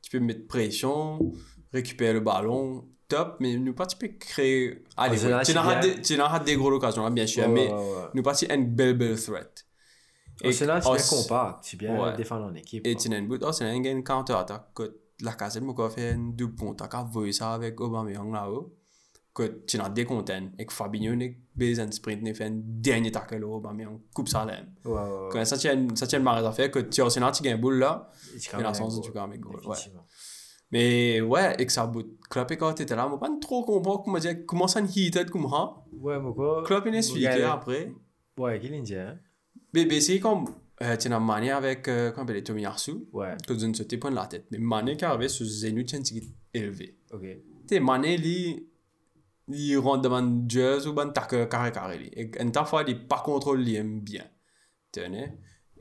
tu 0.01 0.11
peux 0.11 0.19
mettre 0.19 0.47
pression, 0.47 1.31
récupère 1.71 2.13
le 2.13 2.19
ballon, 2.19 2.85
top, 3.07 3.37
mais 3.39 3.55
nous 3.57 3.73
pas 3.73 3.85
tu 3.85 3.97
peux 3.97 4.09
créer. 4.19 4.83
Allez, 4.95 5.17
tu 5.17 5.53
n'as 5.53 5.63
bien. 5.63 5.79
des, 5.79 6.01
tu 6.01 6.17
n'as 6.17 6.39
des 6.39 6.55
gros 6.55 6.71
occasions, 6.71 7.03
là, 7.03 7.09
bien 7.09 7.27
sûr, 7.27 7.47
mais 7.49 7.71
nous 8.13 8.23
pas 8.23 8.33
une 8.41 8.67
belle, 8.67 8.97
belle 8.97 9.19
threat. 9.19 9.65
Arsenal, 10.43 10.83
c'est 10.83 10.89
oh, 10.89 10.93
bien 10.93 11.03
c'est- 11.03 11.15
compact. 11.15 11.59
C'est 11.63 11.77
bien 11.77 12.15
défendre 12.15 12.45
en 12.45 12.53
équipe. 12.53 12.85
Et 12.85 12.95
tu 12.95 13.09
n'as 13.09 13.17
une 13.17 13.27
bout, 13.27 13.51
c'est 13.51 13.65
un 13.65 13.79
gain 13.79 14.01
counter-attack. 14.01 14.73
Que 14.75 14.97
la 15.21 15.33
casette 15.33 15.63
m'a 15.63 15.89
fait 15.89 16.11
un 16.11 16.31
double 16.33 16.55
pont, 16.55 16.73
t'as 16.73 17.03
voir 17.03 17.33
ça 17.33 17.53
avec 17.53 17.79
Aubameyang 17.79 18.31
là-haut. 18.31 18.73
Que 19.33 19.63
tu 19.67 19.77
n'as 19.77 19.89
des 19.89 20.05
contents. 20.05 20.49
Et 20.57 20.65
que 20.65 20.73
Fabinho 20.73 21.15
n'est 21.15 21.37
pas 21.57 21.81
un 21.81 21.91
sprint, 21.91 22.21
n'est 22.23 22.33
fait 22.33 22.45
un 22.45 22.53
dernier 22.53 23.11
tackle 23.11 23.43
au 23.43 23.55
Aubameyang, 23.55 23.99
coupe 24.13 24.29
ça 24.29 24.45
là. 24.45 24.59
Ouais. 24.85 25.29
Quand 25.31 25.45
ça 25.45 25.57
tient, 25.57 25.87
ça 25.95 26.07
tient 26.07 26.19
le 26.19 26.25
marée 26.25 26.41
d'affaires, 26.41 26.71
que 26.71 26.79
tu 26.79 27.01
as 27.01 27.05
Arsenal, 27.05 27.31
tu 27.31 27.43
gagnes 27.43 27.55
un 27.55 27.57
boule 27.57 27.79
là. 27.79 28.11
Et 28.35 28.39
tu 28.39 28.49
Et 28.55 28.61
dans 28.61 28.69
le 28.69 28.75
sens 28.75 28.95
où 28.97 29.01
tu 29.01 29.11
gagnes 29.11 29.33
un 29.33 29.37
goal. 29.37 29.61
Mais 30.71 31.21
ouais, 31.21 31.55
et 31.59 31.65
que 31.65 31.71
ça 31.71 31.87
bout. 31.87 32.17
Klopp 32.29 32.51
et 32.51 32.57
quand 32.57 32.73
t'étais 32.73 32.95
là, 32.95 33.07
moi 33.07 33.19
pas 33.19 33.29
trop 33.39 33.63
comprendre 33.63 34.03
comment 34.03 34.19
dire, 34.19 34.45
comment 34.45 34.67
ça 34.67 34.81
ne 34.81 34.87
heated 34.87 35.29
comme 35.29 35.49
ça. 35.49 35.75
Ouais, 35.93 36.19
mon 36.19 36.33
quoi. 36.33 36.63
Il 36.67 36.73
Mon 36.91 36.93
expliqué 36.93 37.39
gars, 37.39 37.53
après? 37.53 37.91
Ouais, 38.37 38.59
qu'il 38.59 38.73
est 38.73 38.93
hein? 38.97 39.17
Mais, 39.73 39.85
mais 39.85 40.01
c'est 40.01 40.19
comme, 40.19 40.45
euh, 40.81 40.97
tu 40.97 41.11
as 41.11 41.19
Mané 41.19 41.51
avec, 41.51 41.87
euh, 41.87 42.11
comment 42.11 42.25
il 42.25 42.27
s'appelle, 42.27 42.43
Tomiyasu. 42.43 42.91
Ouais, 43.13 43.35
que 43.47 43.57
je 43.57 43.65
ne 43.65 43.73
sautais 43.73 43.97
pas 43.97 44.09
de 44.09 44.15
la 44.15 44.27
tête. 44.27 44.45
Mais 44.51 44.57
Mané 44.57 44.97
qui 44.97 45.05
arrivait 45.05 45.29
sur 45.29 45.45
Zenu 45.45 45.85
tient 45.85 46.01
élevé. 46.53 46.97
ok. 47.11 47.21
Tu 47.21 47.75
sais, 47.75 47.79
Mané, 47.79 48.17
lui, 48.17 48.67
il 49.47 49.77
rentre 49.77 50.01
devant 50.01 50.45
jazz 50.47 50.87
ou 50.87 50.93
ben 50.93 51.09
tac 51.09 51.29
carré 51.49 51.71
carré. 51.71 51.97
lui. 51.97 52.07
Et 52.13 52.31
une 52.41 52.51
fois, 52.65 52.83
il 52.87 53.07
pas 53.07 53.21
contrôle 53.23 53.61
lui 53.61 53.75
aime 53.75 54.01
bien. 54.01 54.23
Tu 54.91 55.01
sais, 55.01 55.33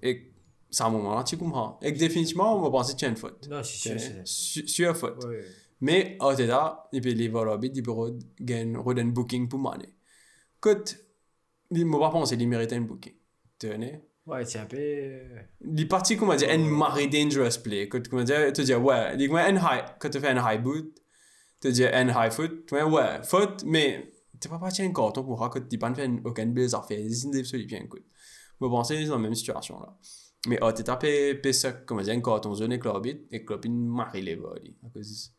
Et 0.03 0.32
c'est 0.71 0.83
un 0.83 0.91
moment 0.91 1.14
là, 1.14 1.25
tu 1.25 1.37
comprends. 1.37 1.79
Et 1.83 1.93
définitivement, 1.93 2.59
on 2.59 2.62
va 2.62 2.71
penser 2.71 2.95
que 2.95 2.99
tu 2.99 3.05
as 3.05 3.09
une 3.09 3.17
faute. 3.17 3.49
Non, 3.49 3.62
c'est 3.62 3.97
Tu 3.97 4.27
sûr, 4.27 4.97
Sur. 4.97 5.27
Ouais. 5.27 5.45
Mais, 5.81 6.17
au 6.21 6.33
là, 6.33 6.89
il 6.93 7.01
peut 7.03 7.29
voir 7.29 7.45
l'orbite, 7.45 7.77
il 7.77 7.83
peut 7.83 7.93
gagner 8.41 8.77
un 8.77 9.05
booking 9.07 9.49
pour 9.49 9.59
Mané. 9.59 9.95
Écoute, 10.59 10.97
il 11.71 11.85
m'a 11.87 11.99
pas 11.99 12.11
pensé 12.11 12.37
qu'il 12.37 12.49
méritait 12.49 12.77
un 12.77 12.81
booking. 12.81 13.14
Tu 13.59 13.69
sais, 13.69 14.03
Ouais, 14.27 14.45
c'est 14.45 14.59
un 14.59 14.67
peu. 14.67 14.77
euh, 14.77 15.39
les 15.61 15.87
parties 15.87 16.17
comment 16.17 16.35
dire 16.35 16.51
une 16.53 16.67
marée 16.69 17.07
dangerous 17.07 17.61
play 17.62 17.89
que 17.89 17.99
comment 17.99 18.25
dire 18.25 18.83
ouais 18.83 19.17
dis 19.17 19.29
moi 19.29 19.43
un 19.43 19.55
high 19.55 19.85
quand 20.01 20.11
tu 20.11 20.19
fais 20.19 20.31
un 20.31 20.53
high 20.53 20.61
boot 20.61 21.01
te 21.61 21.69
dire 21.69 21.91
un 21.95 22.09
high 22.09 22.33
foot 22.33 22.73
ouais 22.73 22.83
ouais 22.83 23.23
foot 23.23 23.62
mais 23.64 24.12
t'es 24.41 24.49
pas 24.49 24.59
parti 24.59 24.83
un 24.83 24.93
carton 24.93 25.23
pour 25.23 25.49
que 25.49 25.61
tu 25.61 25.79
pas 25.79 25.95
fait 25.95 26.11
aucun 26.25 26.47
belles 26.47 26.75
affaires 26.75 26.99
c'est 27.09 27.23
une 27.25 27.31
des 27.31 27.64
bien 27.67 27.83
écoute 27.83 28.05
moi 28.59 28.69
penser 28.69 29.05
dans 29.05 29.14
la 29.14 29.21
même 29.21 29.35
situation 29.37 29.79
là 29.79 29.97
mais 30.47 30.59
oh 30.62 30.72
t'es 30.72 30.84
tapé 30.84 31.34
pé 31.34 31.53
ça 31.53 31.72
comment 31.72 32.03
dire 32.03 32.14
un 32.14 32.20
carton 32.20 32.55
zone 32.55 32.76
l'orbite 32.82 33.26
et 33.30 33.44
une 33.64 33.86
marée 33.86 34.22
les 34.22 34.36
vols 34.36 34.74
à 34.84 34.88
cause 34.90 35.32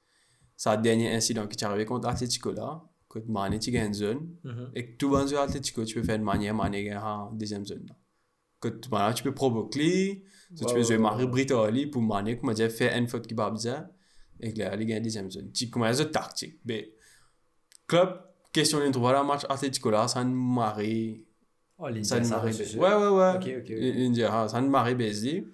ça 0.55 0.71
a 0.71 0.77
dernier 0.77 1.13
incident 1.13 1.47
qui 1.47 1.55
t'est 1.57 1.65
arrivé 1.65 1.85
contre 1.85 2.07
Atletico 2.07 2.51
là 2.51 2.83
que 3.09 3.19
Mané 3.27 3.59
tu 3.59 3.71
gagnes 3.71 3.93
zone 3.93 4.29
mhm. 4.43 4.71
et 4.75 4.91
que 4.91 4.97
tout 4.97 5.09
va 5.09 5.25
sur 5.27 5.39
Atletico, 5.39 5.85
tu 5.85 5.95
peux 5.95 6.03
faire 6.03 6.15
une 6.17 6.23
manière, 6.23 6.53
Mané 6.53 6.83
gagne 6.83 6.97
en 6.97 7.31
deuxième 7.31 7.65
zone. 7.65 7.85
là. 7.87 7.95
Que 8.59 8.69
tu, 8.69 8.89
voilà, 8.89 9.13
tu 9.13 9.23
peux 9.23 9.33
provoquer, 9.33 10.23
tu 10.55 10.63
Ouais, 10.65 10.73
peux 10.73 10.81
jouer 10.81 10.95
ouais, 10.95 11.01
Marie 11.01 11.23
ouais. 11.25 11.29
Britoli 11.29 11.87
pour 11.87 12.01
Mané, 12.01 12.37
comme 12.39 12.53
dire, 12.53 12.71
faire 12.71 12.97
une 12.97 13.07
faute 13.07 13.27
qui 13.27 13.33
va 13.35 13.51
bizarre, 13.51 13.85
et 14.39 14.53
que 14.53 14.59
là, 14.59 14.75
Ouais, 21.79 21.91
ouais, 21.91 23.07
ouais. 23.07 23.31
Ok, 23.35 23.43
ok, 23.43 23.63
ok. 23.63 23.69
Il 23.69 24.11
dit, 24.11 24.23
ah, 24.23 24.47
ça 24.47 24.61
ne 24.61 24.67
marie 24.67 24.95
baisé. 24.95 25.45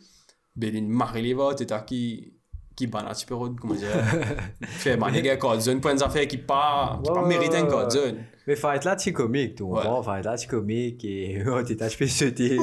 Il 0.55 0.87
marie 0.87 1.21
les 1.21 1.33
votes, 1.33 1.61
et 1.61 1.65
t'as 1.65 1.81
qui, 1.81 2.33
qui 2.75 2.87
banne 2.87 3.05
un 3.07 3.13
petit 3.13 3.25
peu, 3.25 3.35
comment 3.35 3.73
dire, 3.73 3.87
fait 4.63 4.97
Mané 4.97 5.21
gagne 5.21 5.37
code 5.37 5.61
zone, 5.61 5.79
pour 5.81 5.91
une 5.91 6.01
affaire 6.01 6.27
qui 6.27 6.37
pas, 6.37 6.99
qui 7.03 7.09
Ouais, 7.09 7.15
pas 7.15 7.21
ouais, 7.21 7.27
mérite 7.27 7.53
un 7.55 7.63
ouais, 7.63 7.69
code 7.69 7.85
ouais. 7.85 7.89
zone. 7.89 8.17
Mais 8.45 8.55
fight 8.55 8.83
là, 8.83 8.97
c'est 8.97 9.13
comique, 9.13 9.55
tu 9.55 9.63
comprends? 9.63 10.03
Fight 10.03 10.25
là, 10.25 10.37
c'est 10.37 10.47
comique 10.47 11.03
et 11.05 11.41
oh, 11.47 11.63
t'es 11.63 11.75
tâche 11.75 11.97
sauter. 12.07 12.57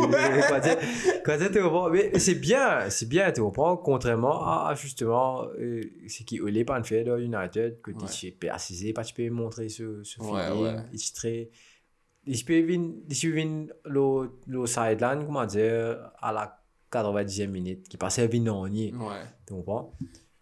Quand 1.25 1.39
tu 1.53 1.61
comprends? 1.63 1.91
Mais 1.91 2.19
c'est 2.19 2.35
bien, 2.35 2.91
c'est 2.91 3.09
bien, 3.09 3.33
tu 3.33 3.41
comprends? 3.41 3.77
Contrairement 3.77 4.43
à, 4.47 4.75
justement, 4.75 5.45
euh, 5.59 5.81
ce 6.07 6.23
qui 6.23 6.37
est 6.37 6.65
pas 6.65 6.83
fait 6.83 7.05
dans 7.05 7.17
United, 7.17 7.81
que 7.81 7.93
Ouais. 7.93 7.97
tu 8.13 8.33
peux 8.33 8.51
assiser, 8.51 8.93
pas 8.93 9.05
tu 9.05 9.15
peux 9.15 9.29
montrer 9.31 9.69
ce, 9.69 10.03
ce 10.03 10.21
Ouais, 10.21 10.43
feeling, 10.47 10.77
tu 12.27 12.33
venir, 12.63 12.91
il 13.09 13.17
peut 13.21 13.31
venir 13.31 13.69
le, 13.85 14.31
le 14.47 14.67
sideline, 14.67 15.25
comment 15.27 15.47
dire, 15.47 16.11
à 16.21 16.33
la 16.33 16.57
90e 16.93 17.47
minute, 17.49 17.89
qui 17.89 17.97
passait 17.97 18.23
à 18.23 18.27
Vinogny, 18.27 18.93
Ouais. 18.95 19.23
tu 19.47 19.55
comprends? 19.55 19.93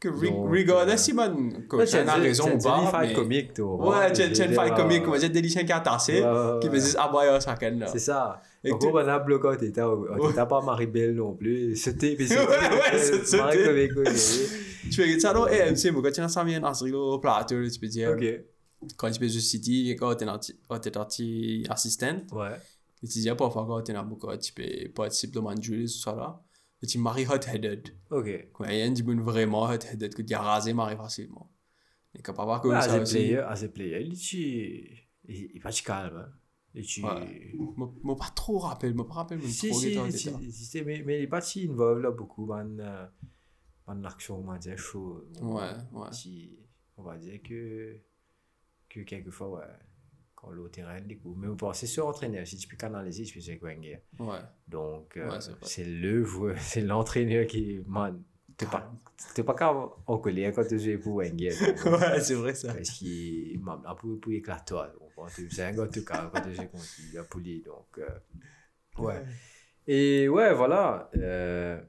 Que 0.00 0.08
re- 0.10 0.30
Donc, 0.30 0.50
regardless 0.52 1.08
euh, 1.10 1.66
coach 1.68 1.92
a 1.94 2.14
raison 2.14 2.44
ou 2.44 2.46
C'est 2.46 2.52
une 2.54 2.62
pas 2.62 2.90
fight 2.92 3.14
comique, 3.16 3.52
tu 3.52 3.62
comprends? 3.62 3.98
ouais 3.98 4.12
tu 4.12 4.22
tu 4.32 4.42
as 4.42 4.44
une 4.46 4.52
fight 4.54 4.70
Ouais, 4.70 4.76
comique 4.76 5.00
ouais. 5.00 5.04
comme 5.10 5.20
j'ai 5.20 5.28
des 5.28 5.42
lichens 5.42 5.64
qui 5.66 5.72
a 5.72 5.80
tassé 5.80 6.22
qui 6.60 6.68
me 6.70 6.74
disent 6.74 6.96
ah 7.00 7.10
bah 7.12 7.40
ça 7.40 7.56
qu'elle 7.56 7.78
là 7.80 7.88
C'est 7.88 7.98
ça. 7.98 8.40
Et 8.62 8.70
En 8.72 8.76
gros, 8.76 8.90
on 8.92 8.96
a 9.08 9.18
bloqué, 9.18 9.48
t'étais 9.58 9.82
t'étais 9.82 10.46
pas 10.46 10.60
Marie-Belle 10.62 11.16
non 11.16 11.34
plus. 11.34 11.74
C'était. 11.74 12.16
Ouais, 12.20 12.26
ouais, 12.28 12.98
c'était- 12.98 13.36
Marie 13.38 13.64
comique, 13.64 13.96
ok. 13.98 14.12
tu 14.84 14.92
fais 15.02 15.18
ça 15.18 15.32
dans 15.32 15.44
AMC 15.46 15.90
mais 15.92 16.02
quand 16.02 16.12
tu 16.12 16.20
as 16.20 16.28
ça 16.28 16.44
bien 16.44 16.60
dans 16.60 16.70
le 16.70 17.18
plateau 17.20 17.68
tu 17.68 17.80
peux 17.80 17.88
dire 17.88 18.12
Ok. 18.12 18.24
Quand 18.96 19.10
tu 19.10 19.18
peux 19.20 19.28
City 19.28 19.94
quand 19.98 20.14
tu 20.16 20.24
es 20.24 20.26
quand 20.68 20.80
assistant 21.70 22.20
Ouais. 22.32 22.56
tu 23.00 23.06
dis 23.06 23.28
parfois 23.36 23.66
quand 23.66 23.82
tu 23.82 23.92
es 23.92 23.94
un 23.96 24.04
beaucoup 24.04 24.34
tu 24.36 24.52
peux 24.52 24.88
participer 24.94 25.34
dans 25.40 25.48
un 25.48 25.60
jeu 25.60 25.86
ce 25.86 25.98
soir 25.98 26.16
là 26.16 26.42
tu 26.86 26.98
maries 26.98 27.26
hot-headed 27.26 27.88
Ok. 28.10 28.48
quand 28.52 28.64
il 28.66 28.76
y 28.76 28.82
a 28.82 28.86
un 28.86 28.92
bon 28.92 29.20
vraiment 29.20 29.62
hot-headed 29.64 30.14
que 30.14 30.22
tu 30.22 30.34
as 30.34 30.40
rasé 30.42 30.72
marie 30.72 30.96
facilement 30.96 31.50
et 32.14 32.22
quand 32.22 32.34
pas 32.34 32.46
que 32.60 32.68
Ouais, 32.68 32.80
ça 32.80 32.92
as 32.92 32.94
a 32.94 33.00
aussi 33.02 33.12
player, 33.14 33.38
as 33.38 33.62
a 33.64 33.68
player, 33.68 34.02
il 35.24 35.56
est 35.56 35.60
pas 35.60 35.70
calme. 35.82 36.16
hein. 36.16 36.32
Et 36.74 36.82
tu. 36.82 37.02
Moi 37.02 38.16
pas 38.16 38.30
trop 38.34 38.58
rappelle 38.58 38.94
moi 38.94 39.06
pas 39.06 39.14
rappelle 39.14 39.38
moi 39.38 39.48
Si, 39.48 39.68
trop 39.68 39.78
si, 39.80 39.90
si, 40.64 40.82
mais, 40.82 41.02
mais 41.04 41.18
il 41.18 41.22
est 41.24 41.26
pas 41.26 41.40
si 41.40 41.66
involved 41.68 42.02
là 42.02 42.10
beaucoup, 42.10 42.46
man. 42.46 42.78
euh, 42.80 43.06
l'action, 44.02 44.38
on 44.40 44.50
va 44.50 44.58
dire, 44.58 44.78
chaud. 44.78 45.24
Ouais, 45.40 45.70
ouais. 45.92 46.08
On 46.96 47.02
va 47.02 47.16
dire 47.18 47.40
que. 47.42 48.00
Que 48.98 49.04
quelquefois, 49.04 49.50
ouais. 49.50 49.64
Quand 50.34 50.50
l'autre 50.50 50.72
terrain, 50.72 51.00
du 51.00 51.18
coup. 51.18 51.34
Mais 51.36 51.48
bon, 51.48 51.72
c'est 51.72 51.86
sur 51.86 52.06
entraîneur. 52.06 52.46
Si 52.46 52.56
tu 52.56 52.66
peux 52.68 52.76
canaliser, 52.76 53.24
tu 53.24 53.34
peux 53.34 53.40
jouer 53.40 53.58
Wenger. 53.62 54.00
ouais 54.18 54.38
Donc, 54.66 55.16
euh, 55.16 55.30
Ouais, 55.30 55.40
c'est 55.40 55.52
c'est 55.62 55.84
le 55.84 56.24
joueur, 56.24 56.56
c'est 56.60 56.80
l'entraîneur 56.80 57.46
qui, 57.46 57.80
man, 57.86 58.22
t'es 58.56 58.66
pas, 58.66 58.92
t'es 59.34 59.42
pas 59.44 59.54
capable 59.54 59.90
en 60.06 60.18
colère 60.18 60.52
quand 60.54 60.64
tu 60.66 60.78
joues 60.78 60.98
pour 61.00 61.16
Wenger. 61.16 61.50
donc, 61.50 61.84
ouais 62.00 62.20
c'est 62.20 62.34
vrai 62.34 62.54
ça 62.54 62.72
Parce 62.74 62.90
qu'il 62.90 63.58
m'a 63.60 63.80
là 63.84 63.94
pour, 63.94 64.18
pour 64.20 64.32
éclater 64.32 64.64
toi. 64.66 64.86
donc, 64.88 65.10
quand 65.16 65.26
tu- 65.34 65.50
C'est 65.50 65.64
un 65.64 65.72
gars 65.72 65.86
tout 65.88 66.04
cas 66.04 66.30
quand 66.32 66.40
tu 66.42 66.54
joues 66.54 66.68
contre 66.68 66.84
lui, 66.98 67.18
poli. 67.30 67.62
Donc, 67.62 67.98
euh, 67.98 68.08
ouais. 68.98 69.24
Et 69.86 70.28
ouais, 70.28 70.54
voilà. 70.54 71.10
Euh, 71.16 71.80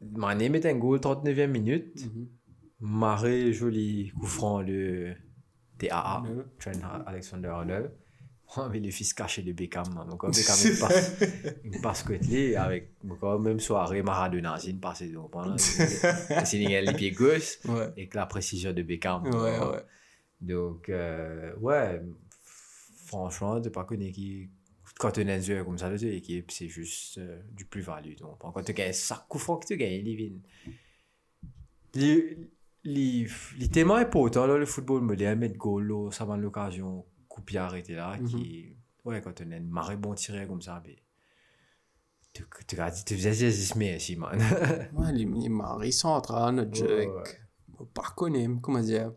Mané 0.00 0.48
met 0.50 0.66
un 0.66 0.74
goal 0.76 0.98
39e 1.00 1.46
minute. 1.50 2.04
Maré, 2.80 3.52
joli 3.52 4.10
coup 4.18 4.26
franc 4.26 4.62
de 4.62 5.14
TAA. 5.78 6.22
Trent 6.58 6.80
Alexander 7.06 7.48
Arnold. 7.48 7.90
Oh, 8.56 8.68
mais 8.70 8.78
le 8.78 8.90
fils 8.90 9.14
caché 9.14 9.42
de 9.42 9.52
Beckham, 9.52 9.84
man. 9.94 10.06
Donc, 10.08 10.24
Beckham, 10.26 10.54
il 10.64 10.78
passe, 10.78 11.16
il 11.64 11.80
passe 11.80 12.02
côté 12.02 12.56
avec, 12.56 12.92
donc, 13.02 13.20
même 13.40 13.58
soirée, 13.58 14.02
Maradona, 14.02 14.58
c'est 14.58 14.70
une 14.70 14.80
passe, 14.80 15.02
donc, 15.02 15.30
pendant, 15.30 15.56
c'est 15.58 16.58
les 16.58 16.92
pieds 16.92 17.10
gauche, 17.10 17.58
ouais 17.64 17.82
avec 17.82 18.14
la 18.14 18.26
précision 18.26 18.72
de 18.72 18.82
Beckham. 18.82 19.24
ouais 19.24 19.58
ouais 19.58 19.82
Donc, 20.40 20.88
euh, 20.88 21.54
ouais, 21.56 22.00
franchement, 23.06 23.58
de 23.60 23.70
pas 23.70 23.84
connaître 23.84 24.14
qui, 24.14 24.50
quand 24.98 25.10
tu 25.10 25.28
as 25.28 25.32
un 25.32 25.40
joueur 25.40 25.64
comme 25.64 25.78
ça, 25.78 25.90
de 25.90 25.96
l'équipe, 25.96 26.50
c'est 26.50 26.68
juste 26.68 27.18
euh, 27.18 27.40
du 27.50 27.64
plus-value. 27.64 28.16
Donc, 28.16 28.38
quand 28.38 28.62
tu 28.62 28.72
gagnes 28.72 28.92
ça, 28.92 29.24
coup 29.28 29.38
franc 29.38 29.56
que 29.56 29.66
tu 29.66 29.76
gagnes, 29.76 30.06
il 30.06 30.40
les, 32.84 33.26
les 33.58 33.68
tellement 33.68 33.96
important, 33.96 34.46
là, 34.46 34.56
le 34.56 34.66
football 34.66 35.00
moderne, 35.02 35.38
mettre 35.38 35.56
goal, 35.56 36.12
ça 36.12 36.24
va 36.24 36.36
l'occasion, 36.36 37.04
couper 37.28 37.58
arrêter 37.58 37.94
là, 37.94 38.18
qui, 38.18 38.76
ouais, 39.04 39.20
quand 39.22 39.40
on 39.40 39.50
a 39.52 39.56
une 39.56 39.68
marée 39.68 39.96
bon 39.96 40.14
tiré 40.14 40.46
comme 40.46 40.62
ça, 40.62 40.82
tu, 42.32 42.44
tu, 42.66 42.76
tu, 42.76 42.76
tu 43.06 43.16
faisais 43.16 43.50
des 43.50 44.16
man. 44.16 44.38
ouais 44.96 45.12
les, 45.12 45.24
les 45.24 45.48
maris 45.48 45.92
centrales 45.92 46.56
notre 46.56 46.74
jeu 46.74 46.92
avec 46.92 47.08
par 47.94 48.14
contre 48.16 48.38
comment 48.60 48.80
dire 48.80 49.12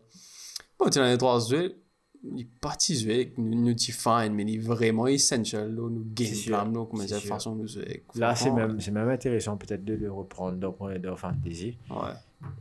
bon 0.78 0.88
tu 0.88 1.00
as 1.00 1.10
les 1.10 1.18
trois 1.18 1.40
jeux 1.40 1.82
il 2.22 2.42
est 2.42 2.60
parti 2.60 2.96
jouer 2.96 3.14
avec 3.14 3.38
nous 3.38 3.60
nous 3.60 3.74
define 3.74 4.32
mais 4.34 4.44
il 4.44 4.54
est 4.54 4.58
vraiment 4.58 5.08
essentiel 5.08 5.74
nous 5.74 6.04
plan 6.46 6.66
nous 6.66 6.86
comment 6.86 7.02
dire 7.04 7.18
sûr. 7.18 7.28
façon 7.28 7.56
de 7.56 7.66
jouer 7.66 8.04
Là, 8.14 8.36
c'est 8.36 8.52
même, 8.52 8.80
c'est 8.80 8.92
même 8.92 9.08
intéressant 9.08 9.56
peut-être 9.56 9.84
de 9.84 9.94
le 9.94 10.12
reprendre 10.12 10.58
dans 10.58 10.76
le 10.86 10.98
de 11.00 11.14
fantasy. 11.16 11.76
ouais 11.90 11.96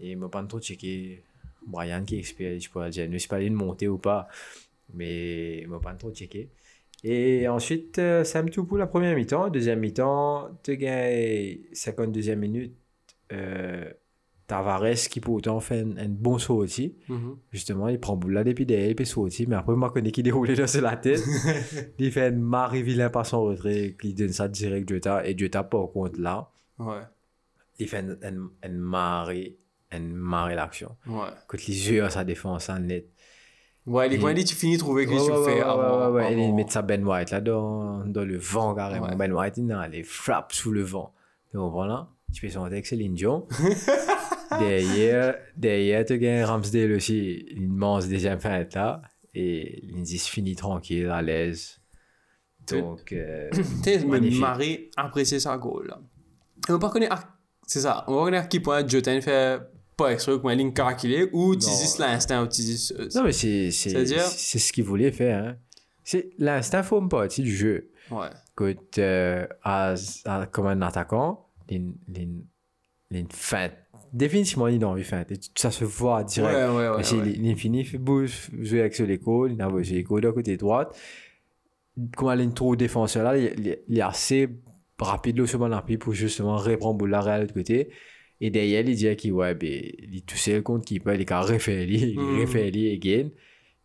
Et 0.01 0.13
je 0.13 0.17
ne 0.17 0.27
pas 0.27 0.43
trop 0.43 0.59
checker 0.59 1.23
Brian 1.65 2.03
qui 2.05 2.17
expert, 2.19 2.59
je 2.59 2.69
je 2.91 3.01
ne 3.01 3.17
sais 3.17 3.27
pas 3.27 3.41
une 3.41 3.53
montée 3.53 3.87
ou 3.87 3.97
pas, 3.97 4.27
mais 4.93 5.63
je 5.63 5.67
ne 5.67 5.77
pas 5.79 5.93
trop 5.93 6.11
checker. 6.11 6.49
Et 7.03 7.47
ensuite, 7.47 7.99
euh, 7.99 8.23
tout 8.49 8.65
pour 8.65 8.77
la 8.77 8.87
première 8.87 9.15
mi-temps. 9.15 9.49
Deuxième 9.49 9.79
mi-temps, 9.79 10.49
tu 10.63 10.77
gagnes 10.77 11.57
52e 11.73 12.35
minute. 12.35 12.73
Euh, 13.31 13.91
Tavares 14.47 14.95
qui 15.09 15.19
pourtant 15.19 15.59
fait 15.59 15.81
un, 15.81 15.97
un 15.97 16.07
bon 16.07 16.37
saut 16.39 16.55
aussi. 16.55 16.95
Mhm. 17.09 17.35
Justement, 17.51 17.89
il 17.89 17.99
prend 17.99 18.15
boule 18.15 18.41
depuis 18.45 18.65
derrière, 18.65 18.89
il 18.89 18.95
peut 18.95 19.03
sauter. 19.05 19.45
Mais 19.45 19.57
après, 19.57 19.75
connais 19.89 20.11
qui 20.11 20.23
déroule 20.23 20.47
là 20.51 20.67
sur 20.67 20.81
la 20.81 20.95
tête. 20.95 21.21
il 21.99 22.11
fait 22.11 22.27
un 22.27 22.31
mari 22.31 22.81
vilain 22.81 23.09
par 23.09 23.25
son 23.25 23.43
retrait, 23.43 23.95
il 24.03 24.15
donne 24.15 24.31
ça 24.31 24.47
direct 24.47 24.87
Jota. 24.89 25.27
Et 25.27 25.37
Jota, 25.37 25.63
par 25.63 25.91
contre, 25.91 26.19
là, 26.19 26.49
Ouais. 26.79 27.01
il 27.77 27.87
fait 27.89 27.97
un, 27.97 28.11
un, 28.23 28.49
un 28.63 28.69
mari, 28.69 29.57
un 29.91 29.99
mari 29.99 30.55
l'action. 30.55 30.95
Ouais. 31.07 31.27
Quand 31.47 31.57
les 31.67 31.91
yeux 31.91 32.03
à 32.03 32.09
sa 32.09 32.23
défense, 32.23 32.69
en 32.69 32.79
net. 32.79 33.09
Ouais, 33.85 34.09
les 34.09 34.19
coins 34.19 34.33
tu 34.33 34.53
finis 34.53 34.73
de 34.75 34.79
trouver 34.79 35.05
que 35.05 35.11
Ouais, 35.11 35.25
tu 35.25 35.31
ouais, 35.31 35.45
fais 35.45 35.53
ouais, 35.55 35.61
avant. 35.61 35.99
ouais, 35.99 36.05
ouais, 36.07 36.11
ouais. 36.25 36.33
Et 36.33 36.37
il 36.37 36.43
avant- 36.43 36.55
met 36.55 36.65
sa 36.67 36.81
Ben 36.81 37.05
White 37.07 37.31
là 37.31 37.39
dans, 37.39 38.03
dans 38.05 38.25
le 38.25 38.37
vent 38.37 38.75
carrément. 38.75 39.15
Ben 39.15 39.31
White, 39.31 39.55
il 39.57 39.71
a 39.71 39.87
les 39.87 40.03
frappes 40.03 40.51
sous 40.51 40.71
le 40.73 40.81
vent. 40.81 41.13
Donc 41.53 41.71
voilà, 41.71 42.09
tu 42.33 42.41
fais 42.41 42.49
son 42.49 42.63
avec 42.65 42.85
Céline 42.85 43.13
Dion. 43.15 43.47
derrière, 44.59 45.35
derrière, 45.55 46.05
tu 46.05 46.17
gagnes 46.17 46.43
Ramsdale 46.43 46.91
aussi, 46.93 47.31
une 47.55 47.63
immense 47.63 48.07
deuxième 48.07 48.39
feinte 48.39 48.73
là. 48.75 49.01
Et 49.33 49.83
Lindsay 49.93 50.17
se 50.17 50.29
finit 50.29 50.55
tranquille, 50.55 51.07
à 51.09 51.21
l'aise. 51.21 51.79
Donc, 52.71 53.13
euh, 53.13 53.49
Tu 53.53 53.63
sais, 53.83 53.99
mais 53.99 54.05
Magnifique. 54.19 54.41
Marie 54.41 54.89
apprécie 54.97 55.39
sa 55.39 55.57
goal, 55.57 55.87
là. 55.87 55.99
Et 56.67 56.71
on 56.71 56.73
va 56.73 56.79
pas 56.79 56.89
connaître, 56.89 57.13
à- 57.13 57.37
c'est 57.65 57.81
ça, 57.81 58.03
on 58.07 58.15
va 58.15 58.23
connaître 58.23 58.45
à 58.45 58.47
quel 58.47 58.61
point 58.61 58.85
Jotin 58.87 59.21
fait 59.21 59.61
pas 59.97 60.13
exprès 60.13 60.39
comme 60.39 60.51
une 60.51 60.57
ligne 60.59 60.73
calculée 60.73 61.27
ou 61.33 61.55
dis 61.55 61.65
l'instinct 61.99 62.43
ou 62.43 62.47
dis 62.47 62.91
non, 63.15 63.23
mais 63.23 63.31
c'est 63.31 63.71
c'est- 63.71 64.59
ce 64.59 64.71
qu'il 64.71 64.83
voulait 64.83 65.11
faire. 65.11 65.43
Hein. 65.43 65.55
C'est 66.03 66.29
L'instinct 66.37 66.83
forme 66.83 67.09
partie 67.09 67.41
du 67.41 67.53
jeu. 67.55 67.89
Ouais. 68.11 68.29
que 68.55 68.75
euh, 68.99 69.45
à- 69.63 69.95
comme 70.51 70.67
un 70.67 70.81
attaquant, 70.81 71.47
il 71.69 71.93
feinte. 73.31 73.73
Définitivement, 74.13 74.67
il 74.67 74.81
a 74.83 74.87
envie 74.87 75.01
de 75.01 75.07
feinte. 75.07 75.31
Ça 75.55 75.69
se 75.71 75.83
voit 75.83 76.23
direct. 76.23 76.55
Ouais, 76.55 76.67
ouais, 76.69 76.89
ouais. 76.89 77.03
Fait 77.83 77.97
bouge, 77.97 78.49
jouer 78.61 78.79
avec 78.79 78.95
sur 78.95 79.05
l'épaule, 79.05 79.51
il 79.53 79.61
a 79.61 79.67
sur 79.83 79.95
l'épaule 79.95 80.21
de 80.21 80.29
côté 80.31 80.55
droite. 80.57 80.97
Comme 82.15 82.29
il 82.33 82.41
une 82.41 82.53
trop 82.53 82.75
défenseur 82.75 83.23
là, 83.23 83.37
il, 83.37 83.53
il- 83.59 83.77
il 83.89 83.97
est 83.97 84.01
assez 84.01 84.47
rapide 84.99 85.37
le 85.37 85.45
pied 85.85 85.97
pour 85.97 86.13
justement 86.13 86.55
reprendre 86.57 87.05
là 87.07 87.19
à 87.19 87.39
l'autre 87.39 87.53
côté. 87.53 87.89
Et 88.39 88.49
derrière, 88.49 88.83
il 88.85 88.95
dit 88.95 89.15
qu'il 89.15 89.33
ouais, 89.33 89.55
ben, 89.55 89.81
il 90.11 90.21
toussait 90.23 90.55
le 90.55 90.61
compte 90.61 90.85
qui 90.85 90.99
peut, 90.99 91.15
il 91.15 91.33
refait 91.33 91.85
il 91.87 92.41
refait 92.41 92.69
lui 92.69 92.91
again. 92.93 93.29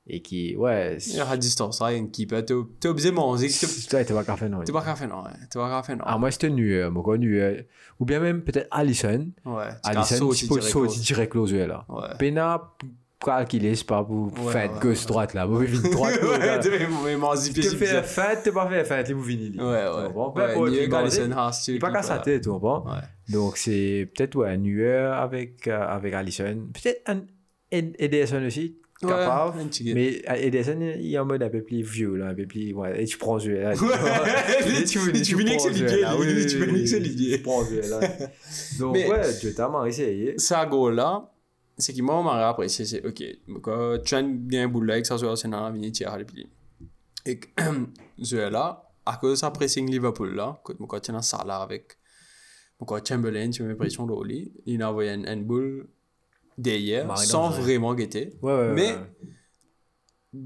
Et 0.05 0.21
qui, 0.21 0.57
ouais, 0.57 0.99
Il 1.07 1.15
y 1.15 1.21
a 1.21 1.29
à 1.29 1.37
distance, 1.37 1.81
a 1.81 1.93
une 1.93 2.11
keeper, 2.11 2.45
t'es 2.45 2.89
obligé 2.89 3.11
de 3.11 3.15
manger, 3.15 3.49
toi, 3.89 4.03
t'es 4.05 4.13
pas 4.13 4.49
non. 4.49 4.61
t'es 4.65 4.73
pas 4.73 4.83
non. 5.07 5.25
T'es 5.49 5.59
pas 5.59 5.83
faire 5.85 5.97
non. 5.97 6.05
Ah, 6.05 6.19
moi, 6.19 6.33
c'était 6.33 6.51
nueur, 6.51 6.91
moi, 6.91 7.05
quoi. 7.05 7.17
Ou 7.17 8.05
bien 8.05 8.19
même 8.19 8.43
peut-être 8.43 8.67
Allison. 8.73 9.29
Ouais. 9.45 9.69
Tu 9.85 9.91
Allison, 9.91 10.17
sauter 10.17 10.39
tu 10.39 10.47
peux 10.49 10.55
direct, 10.55 10.73
sauter 10.73 10.99
direct 10.99 11.37
aux 11.37 11.47
yeux 11.47 11.67
là. 11.67 11.87
Ouais. 11.89 12.09
Pena, 12.19 12.73
calculer, 13.25 13.77
c'est 13.77 13.87
pas 13.87 14.03
pour 14.03 14.33
gauche 14.81 15.07
droite 15.07 15.35
là. 15.35 15.47
Vite 15.47 15.93
droite. 15.93 16.19
Ouais, 16.23 16.59
tu 16.61 17.53
Tu 17.53 17.63
fais 17.63 18.03
feinte, 18.03 18.43
t'es 18.43 18.51
pas 18.53 18.69
fait 18.69 18.85
feinte, 18.85 19.11
vous 19.13 19.23
finissez. 19.23 19.59
Ouais, 19.59 19.65
ouais. 19.65 20.13
Bon, 20.13 20.33
Ouais, 20.33 20.55
tu 21.63 21.75
est 21.77 21.79
pas 21.79 21.93
qu'à 21.93 22.03
sa 22.03 22.19
tête, 22.19 22.43
tu 22.43 22.49
comprends? 22.49 22.85
Ouais. 22.87 23.01
Donc 23.33 23.57
c'est 23.57 24.09
peut-être 24.14 24.37
ouais, 24.37 24.57
nueur 24.59 25.14
avec, 25.14 25.66
euh, 25.68 25.80
avec 25.87 26.12
Allison. 26.14 26.68
Peut-être 26.72 27.03
un 27.09 27.22
Ed- 27.70 27.97
Ederson 27.99 28.45
aussi, 28.45 28.76
capable. 29.01 29.57
Ouais, 29.57 29.64
un. 29.64 29.95
Mais 29.95 30.22
euh, 30.30 30.35
Ederson, 30.35 30.78
il 30.80 31.14
est 31.14 31.18
en 31.18 31.24
mode 31.24 31.43
un 31.43 31.49
peu 31.49 31.62
plus 31.62 31.83
vieux, 31.83 32.16
là, 32.16 32.26
un 32.28 32.35
peu 32.35 32.47
plus. 32.47 32.72
Ouais, 32.74 33.03
et 33.03 33.07
tu 33.07 33.16
prends 33.18 33.39
ce 33.39 33.49
là. 33.49 33.70
Ouais, 33.70 34.85
tu- 34.85 34.85
tu 34.85 34.99
avec 35.53 35.61
ce 35.61 35.72
ce 35.72 36.14
oui, 36.14 36.47
tu 36.47 36.61
finis 36.61 36.78
avec 36.78 36.89
ce. 36.89 36.97
Tu 37.37 37.43
prends 37.43 37.64
ce 37.64 37.91
là. 37.91 38.01
Donc, 38.78 38.95
Mais- 38.95 39.09
ouais, 39.11 39.22
je 39.41 39.49
t'ai 39.49 39.55
mal 39.68 39.89
essayé. 39.89 40.35
là, 40.91 41.30
c'est 41.78 41.93
qu'il 41.95 42.05
m'a 42.05 42.22
marre 42.22 42.47
après, 42.49 42.68
c'est, 42.85 43.05
ok, 43.05 43.22
quand 43.62 43.97
tu 44.05 44.14
as 44.14 44.22
bien 44.22 44.64
un 44.64 44.68
là, 44.85 45.01
que 45.01 45.07
ça 45.07 45.16
soit 45.16 45.30
Arsenal, 45.30 45.72
vini 45.72 45.91
tirer 45.91 46.18
les 46.18 46.24
pieds. 46.24 46.47
Et 47.24 47.39
que, 47.39 47.47
ce 48.22 48.37
là, 48.51 48.91
à 49.07 49.16
cause 49.16 49.30
de 49.33 49.37
sa 49.37 49.51
pressing 49.51 49.91
Liverpool 49.91 50.35
là, 50.35 50.61
quand 50.87 51.01
tu 51.01 51.11
as 51.12 51.22
ça 51.22 51.43
là 51.47 51.57
avec, 51.57 51.97
quand 52.85 53.07
Chamberlain, 53.07 53.51
tu 53.51 53.62
mets 53.62 53.74
pression 53.74 54.07
de 54.07 54.24
lit, 54.26 54.53
il 54.66 54.83
a 54.83 54.91
envoyé 54.91 55.11
un, 55.11 55.24
un 55.24 55.37
boule 55.37 55.89
derrière, 56.59 57.07
Marie 57.07 57.26
sans 57.26 57.51
vraiment 57.51 57.95
guetter. 57.95 58.30
Ouais, 58.43 58.53
ouais, 58.53 58.72
Mais- 58.72 58.97
ouais. 58.97 60.41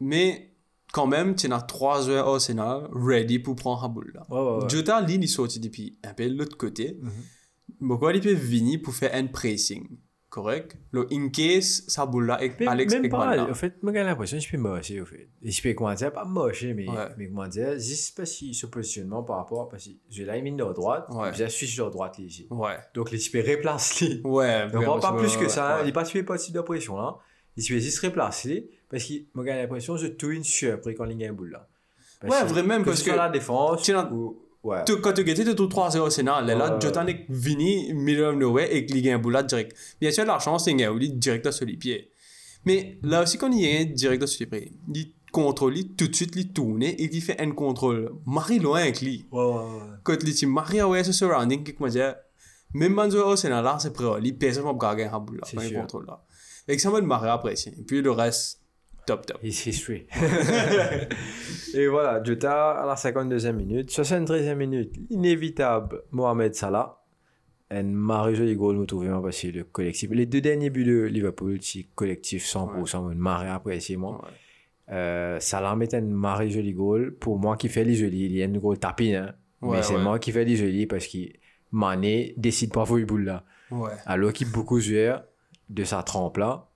Mais, 0.00 0.54
quand 0.92 1.06
même, 1.06 1.34
tu 1.34 1.50
as 1.52 1.62
trois 1.62 2.02
joueurs 2.02 2.28
Arsenal 2.28 2.88
ready 2.92 3.38
pour 3.38 3.56
prendre 3.56 3.82
la 3.82 3.88
boule 3.88 4.12
là. 4.14 4.68
Jota, 4.68 5.04
il 5.08 5.22
est 5.22 5.26
sorti 5.26 5.58
depuis 5.60 5.98
un 6.04 6.14
peu 6.14 6.28
de 6.28 6.36
l'autre 6.36 6.56
côté. 6.56 6.98
Mhm. 7.00 7.88
Pourquoi 7.88 8.12
il 8.12 8.20
peut 8.20 8.32
venir 8.32 8.80
pour 8.82 8.94
faire 8.94 9.14
un 9.14 9.26
pressing? 9.26 9.88
Correct 10.34 10.76
Le 10.90 11.06
in 11.12 11.28
case, 11.28 11.84
sa 11.86 12.06
boule 12.06 12.26
là, 12.26 12.40
Alex 12.66 12.92
même 12.92 13.08
pas, 13.08 13.38
en 13.48 13.54
fait, 13.54 13.80
moi 13.84 13.92
j'ai 13.92 14.02
l'impression 14.02 14.36
que 14.36 14.42
je 14.42 14.50
peux 14.50 14.56
mocher, 14.56 15.00
au 15.00 15.06
fait. 15.06 15.28
Et 15.40 15.52
je 15.52 15.62
peux, 15.62 15.72
comment 15.74 15.94
dire, 15.94 16.12
pas 16.12 16.24
mocher, 16.24 16.74
mais, 16.74 16.88
Ouais. 16.88 17.08
mais 17.16 17.28
comment 17.28 17.46
dire, 17.46 17.78
juste 17.78 18.16
parce 18.16 18.32
qu'il 18.32 18.52
se 18.52 18.66
positionnement 18.66 19.22
par 19.22 19.36
rapport, 19.36 19.68
parce 19.68 19.84
que 19.84 19.90
j'ai 20.10 20.24
la 20.24 20.40
mine 20.40 20.56
de 20.56 20.64
droite, 20.64 21.06
Ouais. 21.10 21.30
j'ai 21.34 21.48
switch 21.48 21.76
de 21.76 21.88
droite, 21.88 22.18
ici. 22.18 22.48
Ouais. 22.50 22.76
Donc, 22.94 23.12
les 23.12 23.18
peux 23.30 23.48
replace, 23.48 24.00
lui. 24.00 24.22
Ouais. 24.24 24.66
On 24.74 24.82
prend 24.82 24.98
pas 24.98 25.12
ouais, 25.12 25.20
plus 25.20 25.36
que 25.36 25.46
ça, 25.48 25.76
hein. 25.76 25.80
il 25.82 25.86
n'est 25.86 25.92
pas 25.92 26.04
suivi 26.04 26.24
pas 26.26 26.36
de 26.36 26.60
pression, 26.62 26.96
là. 26.96 27.16
Il 27.56 27.62
se 27.62 27.72
fait 27.72 27.78
juste 27.78 28.00
replacer, 28.00 28.68
parce 28.90 29.04
que 29.04 29.12
moi 29.34 29.44
j'ai 29.44 29.54
l'impression 29.54 29.94
que 29.94 30.00
je 30.00 30.08
tourne 30.08 30.42
sur 30.42 30.74
après 30.74 30.94
quand 30.94 31.04
il 31.04 31.20
y 31.20 31.24
a 31.24 31.30
un 31.30 31.32
boule, 31.32 31.52
là. 31.52 31.68
Ouais, 32.24 32.42
vraiment, 32.44 32.82
parce 32.82 33.02
ce 33.02 33.10
que- 33.10 33.14
la 33.16 33.28
défense, 33.28 33.88
ou... 34.10 34.40
Ouais. 34.64 34.82
Tu- 34.86 35.00
Quand 35.00 35.12
tout 35.54 35.66
3-0 35.68 36.04
Arsenal, 36.06 36.46
là, 36.46 36.74
Ouais. 36.74 36.80
Jota 36.80 37.04
n'est 37.04 37.26
venu, 37.28 37.92
middle 37.94 38.24
of 38.24 38.36
nowhere, 38.36 38.66
et 38.74 38.86
qu'il 38.86 39.04
y 39.04 39.08
un 39.14 39.18
boule 39.18 39.34
là 39.34 39.42
direct. 39.42 39.76
Bien 40.00 40.10
sûr, 40.10 40.24
la 40.24 40.38
chance, 40.38 40.64
c'est 40.64 40.74
qu'il 40.74 41.18
direct 41.18 41.50
sur 41.50 41.66
les 41.66 41.76
pieds. 41.76 42.10
Mais 42.64 42.98
là 43.02 43.22
aussi, 43.22 43.36
quand 43.38 43.50
il 43.52 43.60
y 43.60 43.76
a 43.76 43.80
un 43.80 43.84
direct 43.84 44.24
sur 44.26 44.40
les 44.40 44.46
pieds, 44.46 44.72
il 44.94 45.12
contrôle, 45.30 45.74
tout 45.96 46.08
de 46.08 46.14
suite, 46.16 46.32
il 46.36 46.48
tourne, 46.52 46.82
et 46.82 46.96
il 47.12 47.20
fait 47.20 47.38
un 47.40 47.50
contrôle. 47.50 48.10
Marie 48.26 48.58
loin 48.58 48.80
avec 48.80 49.00
lui. 49.02 49.26
Quand 50.02 50.22
les 50.22 50.32
teams 50.32 50.50
Marie 50.50 50.80
away 50.80 51.04
ce 51.04 51.12
surrounding 51.12 51.62
qui 51.62 51.74
comment 51.74 51.90
dire 51.90 52.14
même 52.72 52.92
Manzo 52.94 53.18
Arsenal 53.20 53.62
là 53.62 53.76
c'est 53.80 53.92
prêt 53.92 54.04
il 54.22 54.36
pèse 54.36 54.58
pas 54.58 54.64
pour 54.64 54.78
gagner 54.78 55.04
un 55.04 55.10
là 55.36 55.42
pas 55.56 55.62
un 55.62 55.70
contrôle 55.80 56.06
là 56.06 56.24
et 56.66 56.74
que 56.74 56.82
ça 56.82 56.90
va 56.90 56.98
le 56.98 57.06
marrer 57.06 57.28
après 57.28 57.54
et 57.54 57.82
puis 57.86 58.02
le 58.02 58.10
reste 58.10 58.60
top 59.06 59.26
top 59.26 59.38
His 59.42 59.66
history. 59.66 60.06
Et 61.74 61.86
voilà, 61.86 62.22
Jota 62.22 62.70
à 62.72 62.86
la 62.86 62.94
52e 62.94 63.52
minute. 63.52 63.90
73e 63.90 64.54
minute, 64.54 64.94
inévitable, 65.10 66.02
Mohamed 66.10 66.54
Salah. 66.54 67.00
Un 67.70 67.84
marre 67.84 68.34
joli 68.34 68.54
goal, 68.54 68.76
nous 68.76 68.86
trouvons 68.86 69.22
parce 69.22 69.40
que 69.40 69.48
le 69.48 69.64
collectif. 69.64 70.10
Les 70.10 70.26
deux 70.26 70.40
derniers 70.40 70.70
buts 70.70 70.84
de 70.84 71.02
Liverpool, 71.04 71.58
c'est 71.62 71.86
collectif 71.94 72.44
100%, 72.44 73.12
une 73.12 73.18
marée 73.18 73.48
appréciée, 73.48 73.96
moi. 73.96 74.20
Ouais. 74.22 74.94
Euh, 74.94 75.40
Salah 75.40 75.74
met 75.74 75.94
un 75.94 76.02
marre 76.02 76.48
joli 76.48 76.72
goal. 76.72 77.14
Pour 77.14 77.38
moi, 77.38 77.56
qui 77.56 77.68
fait 77.68 77.84
les 77.84 77.94
jolis, 77.94 78.26
il 78.26 78.32
y 78.32 78.42
a 78.42 78.44
une 78.44 78.58
goal 78.58 78.78
tapine, 78.78 79.14
hein. 79.14 79.34
Ouais, 79.64 79.78
mais 79.78 79.82
c'est 79.82 79.94
ouais. 79.94 80.02
moi 80.02 80.18
qui 80.18 80.30
fais 80.30 80.44
les 80.44 80.56
jolis 80.56 80.86
parce 80.86 81.06
que 81.06 81.18
Mané 81.72 82.34
décide 82.36 82.72
pas 82.72 82.84
de 82.84 83.04
boule 83.04 83.24
là. 83.24 83.44
Alors 84.06 84.32
qu'il 84.32 84.50
beaucoup 84.50 84.78
de 84.78 84.82
joueurs 84.82 85.24
de 85.68 85.84
sa 85.84 86.02
trempe 86.02 86.36
là, 86.36 86.68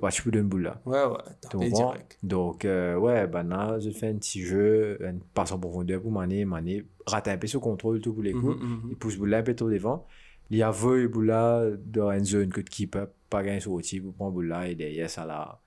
pas 0.00 0.08
de 0.10 0.38
une 0.40 0.48
boule 0.48 0.62
là. 0.62 0.80
ouais 0.86 1.04
ouais 1.04 1.16
comprends? 1.50 1.68
direct 1.92 2.18
Donc, 2.22 2.64
euh, 2.64 2.96
ouais, 2.96 3.26
ben 3.26 3.42
là, 3.44 3.78
je 3.78 3.90
fais 3.90 4.08
un 4.08 4.14
petit 4.16 4.42
jeu, 4.42 4.98
une 5.02 5.20
passe 5.34 5.52
en 5.52 5.58
profondeur 5.58 6.00
pour 6.00 6.10
Mané. 6.10 6.44
Mané 6.44 6.84
rate 7.06 7.28
un 7.28 7.36
peu 7.38 7.46
ce 7.46 7.58
contrôle 7.58 8.00
tout 8.00 8.12
pour 8.14 8.22
les 8.22 8.32
coups. 8.32 8.56
Mhm, 8.60 8.68
mhm. 8.68 8.88
Il 8.90 8.96
pousse 8.96 9.16
Boula 9.16 9.38
un 9.38 9.42
peu 9.42 9.54
trop 9.54 9.70
devant. 9.70 10.06
Il 10.50 10.56
y 10.58 10.62
a 10.62 10.70
vu 10.70 11.08
Boula 11.08 11.64
dans 11.84 12.10
une 12.12 12.24
zone 12.24 12.48
que 12.50 12.60
qui 12.60 12.86
peut 12.86 13.08
pas 13.30 13.42
gagner 13.42 13.60
sur 13.60 13.72
outil 13.72 14.00
pour 14.00 14.14
prendre 14.14 14.32
Boula 14.32 14.68
et 14.68 14.74
derrière 14.74 15.08
ça 15.10 15.24
là, 15.26 15.60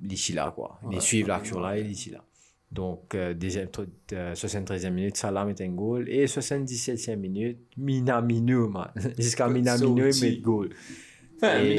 d'ici 0.00 0.32
là 0.32 0.52
quoi. 0.54 0.78
Ouais, 0.82 0.96
Ils 0.96 1.00
suivent 1.02 1.24
ouais, 1.26 1.30
l'action 1.30 1.60
là 1.60 1.70
ouais. 1.70 1.80
et 1.80 1.84
d'ici 1.84 2.10
là. 2.10 2.24
Donc, 2.72 3.14
euh, 3.14 3.34
deuxième, 3.34 3.68
euh, 4.14 4.34
73e 4.34 4.90
minute, 4.92 5.16
Salah 5.16 5.44
met 5.44 5.62
un 5.62 5.68
goal. 5.68 6.08
Et 6.08 6.26
77e 6.26 7.14
minute, 7.16 7.58
Minamino, 7.76 8.68
man. 8.68 8.90
Jusqu'à 9.18 9.48
Minamino, 9.48 10.08
il 10.08 10.20
met 10.20 10.36
goal. 10.38 10.70
Enfin, 11.36 11.60
Et- 11.60 11.76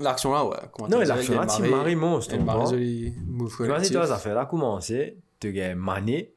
L'action 0.00 0.32
là 0.32 0.44
ouais 0.44 0.56
comment 0.72 0.88
Non, 0.88 0.98
dire, 0.98 1.08
l'action 1.08 1.32
il 1.34 1.36
y 1.36 1.38
a 1.38 1.44
là, 1.44 1.52
une 1.52 1.56
tu 1.56 1.62
marée- 1.62 1.70
maries 1.70 1.96
monstre. 1.96 2.34
une 2.34 2.40
tu 2.40 2.46
marée 2.46 2.58
comprends? 2.58 2.70
jolie 2.72 3.14
move 3.26 3.48
Tu 3.50 3.56
vois, 3.56 3.66
collectif. 3.66 3.86
si 3.88 3.92
toi, 3.92 4.06
ça 4.06 4.16
fait 4.18 4.34
là 4.34 4.46
commencer, 4.46 5.18
tu 5.40 5.52
gagnes 5.52 5.76
Mané. 5.78 6.32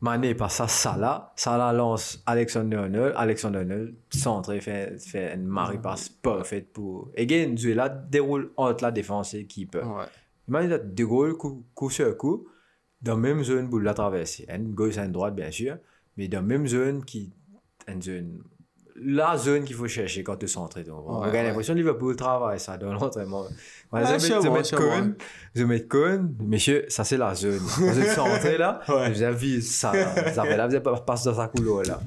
Mané 0.00 0.34
passe 0.34 0.60
à 0.60 0.66
Salah. 0.66 1.32
Salah 1.36 1.72
lance 1.72 2.22
Alexander 2.26 2.76
Arnold. 2.76 3.14
Alexander 3.16 3.58
Arnold 3.60 3.94
centre, 4.10 4.52
fait, 4.58 4.98
fait 5.00 5.32
une 5.34 5.46
marée 5.46 5.78
passe 5.80 6.08
parfaite 6.08 6.72
pour. 6.72 7.10
Et 7.14 7.22
again, 7.22 7.54
là 7.74 7.88
déroule 7.88 8.50
entre 8.56 8.82
la 8.82 8.90
défense 8.90 9.34
et 9.34 9.38
l'équipe. 9.38 9.76
ouais 9.76 10.04
Imagine 10.48 10.78
deux 10.92 11.06
goals 11.06 11.36
coup, 11.36 11.64
coup 11.72 11.88
sur 11.88 12.16
coup, 12.16 12.48
dans 13.00 13.12
la 13.14 13.18
même 13.20 13.44
zone 13.44 13.70
pour 13.70 13.78
la 13.78 13.94
traverser. 13.94 14.44
Une 14.48 14.74
gauche 14.74 14.96
et 14.96 15.00
une 15.00 15.12
droite, 15.12 15.36
bien 15.36 15.52
sûr, 15.52 15.76
mais 16.16 16.26
dans 16.26 16.38
la 16.38 16.46
même 16.46 16.66
zone 16.66 17.04
qui. 17.04 17.32
Une 17.86 18.02
zone. 18.02 18.42
La 19.04 19.36
zone 19.36 19.64
qu'il 19.64 19.76
faut 19.76 19.88
chercher 19.88 20.22
quand 20.22 20.36
tu 20.36 20.48
centres. 20.48 20.80
Donc, 20.82 21.04
on 21.08 21.20
Ouais, 21.20 21.28
a 21.28 21.30
ouais. 21.32 21.42
l'impression 21.44 21.74
que 21.74 21.78
Liverpool 21.78 22.16
travaille 22.16 22.58
ça 22.60 22.76
dans 22.76 22.92
l'entraînement. 22.92 23.42
Ouais, 23.92 24.00
Ouais, 24.02 24.06
je 24.14 24.18
c'est 24.18 24.34
bon, 24.40 24.62
c'est 24.64 24.76
Cohen, 24.76 25.02
bon. 25.06 25.14
je 25.54 25.64
mets 25.64 25.82
Cohen, 25.84 26.28
messieurs, 26.40 26.84
ça 26.88 27.04
c'est 27.04 27.16
la 27.16 27.34
zone. 27.34 27.58
Vous 27.58 27.98
êtes 28.00 28.10
centré 28.14 28.56
là, 28.58 28.80
Ouais. 28.88 29.10
vous 29.10 29.22
avez 29.22 29.60
ça. 29.60 29.92
Ça 30.32 30.42
fait 30.44 30.56
là, 30.56 30.66
vous 30.66 30.72
n'avez 30.72 30.80
pas 30.82 30.98
passe 31.00 31.24
dans 31.24 31.34
sa 31.34 31.48
couleur 31.48 31.82
là. 31.84 32.00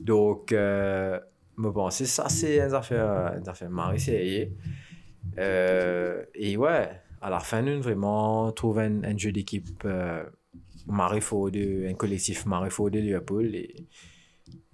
Donc, 0.00 0.52
euh, 0.52 1.18
me 1.56 1.70
penser, 1.70 2.04
ça, 2.06 2.28
c'est 2.28 2.58
une 2.60 2.74
affaire, 2.74 3.34
une 3.38 3.48
affaire. 3.48 3.70
Euh, 5.38 6.22
et 6.34 6.56
ouais, 6.56 6.90
à 7.20 7.30
la 7.30 7.40
fin, 7.40 7.62
nous, 7.62 7.80
vraiment, 7.82 8.52
trouver 8.52 8.84
un, 8.84 9.04
un 9.04 9.16
jeu 9.16 9.32
d'équipe 9.32 9.82
euh, 9.84 10.22
un 10.88 11.94
collectif 11.94 12.46
Marie 12.46 12.70
Ford 12.70 12.90
de 12.90 12.98
Liverpool. 12.98 13.54
Et, 13.54 13.74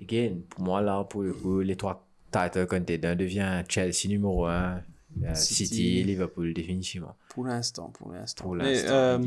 again, 0.02 0.38
pour 0.48 0.64
moi, 0.64 0.80
là, 0.80 1.04
pour 1.04 1.22
le 1.22 1.32
coup, 1.32 1.60
les 1.60 1.76
trois 1.76 2.06
title 2.32 2.66
contenders 2.66 3.16
devient 3.16 3.62
Chelsea 3.68 4.08
numéro 4.08 4.46
1, 4.46 4.82
City, 5.34 5.66
City. 5.66 6.04
Liverpool, 6.04 6.54
définitivement. 6.54 7.16
Pour 7.28 7.46
l'instant, 7.46 7.90
pour 7.90 8.12
l'instant. 8.12 8.44
Pour 8.44 8.56
euh, 8.60 9.18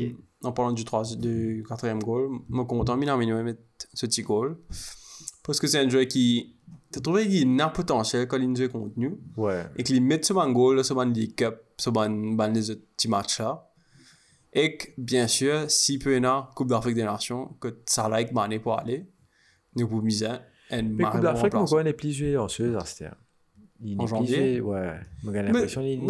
en 0.42 0.52
parlant 0.52 0.72
du, 0.72 0.84
trois, 0.84 1.04
du 1.16 1.64
quatrième 1.68 2.02
goal, 2.02 2.40
je 2.50 2.56
suis 2.56 2.66
content, 2.66 2.96
mais 2.96 3.06
il 3.06 3.34
mettre 3.34 3.60
ce 3.94 4.06
petit 4.06 4.22
goal. 4.22 4.58
Parce 5.44 5.60
que 5.60 5.66
c'est 5.66 5.78
un 5.78 5.88
joueur 5.88 6.06
qui. 6.06 6.56
Tu 6.92 7.00
trouvé 7.00 7.28
qu'il 7.28 7.60
a 7.60 7.66
un 7.66 7.68
potentiel 7.68 8.26
quand 8.26 8.38
il 8.38 8.56
joue. 8.56 9.18
Ouais. 9.36 9.64
Et 9.76 9.82
qu'il 9.82 10.02
met 10.02 10.22
ce 10.22 10.32
bon 10.32 10.50
goal, 10.50 10.84
ce 10.84 10.94
bon 10.94 11.12
League 11.12 11.34
Cup, 11.34 11.56
ce 11.76 11.90
bon, 11.90 12.36
les 12.52 12.70
autres 12.70 12.82
petits 12.96 13.08
matchs 13.08 13.38
là. 13.38 13.70
Et 14.52 14.78
que, 14.78 14.86
bien 14.96 15.28
sûr, 15.28 15.70
si 15.70 15.98
peut 15.98 16.14
y 16.14 16.16
avoir 16.16 16.54
Coupe 16.54 16.68
d'Afrique 16.68 16.94
des 16.94 17.04
Nations, 17.04 17.56
que 17.60 17.82
ça 17.84 18.08
like 18.08 18.32
mané 18.32 18.58
pour 18.58 18.78
aller, 18.78 19.06
nous 19.76 19.86
pouvons 19.86 20.02
miser 20.02 20.28
un 20.70 20.82
Mais 20.82 21.04
Coupe 21.04 21.20
d'Afrique, 21.20 21.52
pourquoi 21.52 21.82
on 21.82 21.86
est 21.86 21.92
plus 21.92 22.12
joué 22.12 22.36
en 22.36 22.48
ce 22.48 22.62
c'était 22.84 23.10
Il 23.82 24.00
En 24.00 24.06
janvier? 24.06 24.60
ouais. 24.60 24.94
Mais, 25.24 25.42
l'impression 25.42 25.80
il 25.82 26.00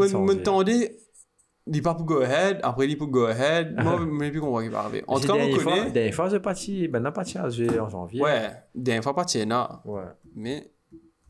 pas 1.83 1.95
pour 1.95 2.07
go 2.07 2.21
ahead, 2.21 2.61
après 2.63 2.87
il 2.89 2.97
pour 2.97 3.09
go 3.09 3.25
ahead, 3.25 3.75
moi, 3.83 3.97
je 3.99 4.05
ne 4.05 4.31
plus 4.31 4.41
comprendre 4.41 4.63
qui 4.65 4.69
va 4.71 4.81
arriver. 4.81 5.05
En 5.09 5.19
tout 5.19 5.27
cas, 5.27 5.33
on 5.33 5.37
dernière 5.37 5.61
fois- 5.61 5.79
connaît. 5.79 5.91
Dernière 5.91 6.15
fois, 6.15 6.29
j'ai 6.29 6.41
parti, 6.41 6.89
ben, 6.89 7.01
parti 7.11 7.39
à 7.39 7.49
jouer 7.51 7.79
en 7.81 7.89
janvier. 7.89 8.23
Ouais, 8.23 8.51
dernière 8.75 9.03
fois 9.03 9.15
pas 9.15 9.25
Tiena, 9.25 9.83
Ouais. 9.85 10.05
mais 10.35 10.71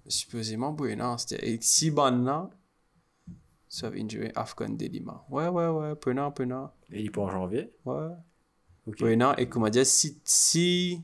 supposément 0.07 0.72
Buena, 0.72 1.16
c'était. 1.18 1.49
Et 1.49 1.59
si 1.62 1.91
bon 1.91 2.24
là, 2.24 2.51
ça 3.66 3.89
vient 3.91 4.07
jouer 4.09 4.31
Afghan 4.35 4.68
Delima. 4.68 5.24
Ouais, 5.31 5.49
ouais, 5.49 5.68
ouais, 5.68 5.95
Buena, 6.05 6.31
Buena. 6.31 6.72
Et 6.93 7.01
il 7.03 7.11
peut 7.11 7.20
en 7.22 7.31
janvier? 7.31 7.72
Ouais. 7.87 8.09
Ok. 8.87 8.99
Buena, 8.99 9.35
et 9.39 9.49
comment 9.49 9.70
dire, 9.70 9.87
si, 9.87 10.20
si 10.22 11.03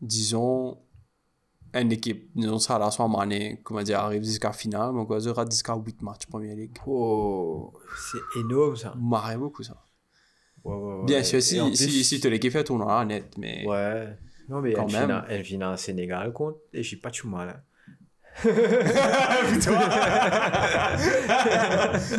disons, 0.00 0.78
une 1.80 1.92
équipe, 1.92 2.30
disons, 2.34 2.58
ça 2.58 2.78
là, 2.78 2.90
soit 2.90 3.08
mané, 3.08 3.60
comment 3.64 3.82
dire, 3.82 3.98
arrive 4.00 4.22
jusqu'à 4.24 4.48
la 4.48 4.54
finale, 4.54 4.90
mais 4.94 5.04
quoi, 5.06 5.20
ça 5.20 5.30
aura 5.30 5.44
jusqu'à 5.48 5.74
8 5.74 6.02
matchs 6.02 6.26
Première 6.26 6.54
Ligue. 6.56 6.76
Oh, 6.86 7.72
c'est 7.96 8.40
énorme 8.40 8.76
ça. 8.76 8.94
Marre 8.98 9.36
beaucoup 9.38 9.62
ça. 9.62 9.76
Ouais, 10.64 10.74
ouais, 10.74 10.94
ouais. 11.00 11.04
Bien 11.06 11.22
sûr, 11.22 11.40
si, 11.42 11.60
en 11.60 11.68
plus- 11.68 11.76
si, 11.76 12.02
si 12.04 12.20
tu 12.20 12.28
l'équipe 12.30 12.52
fait 12.52 12.64
tourner 12.64 12.84
là, 12.86 13.04
net, 13.04 13.32
mais. 13.38 13.64
Ouais. 13.66 14.08
Non, 14.48 14.60
mais 14.60 14.72
Quand 14.74 14.86
elle 14.88 15.08
même. 15.08 15.24
elle 15.28 15.44
finit 15.44 15.64
en 15.64 15.76
Sénégal 15.76 16.32
contre. 16.32 16.58
Et 16.72 16.82
je 16.82 16.88
suis 16.88 16.96
pas 16.98 17.10
tout 17.10 17.28
mal. 17.28 17.48
Hein. 17.48 17.60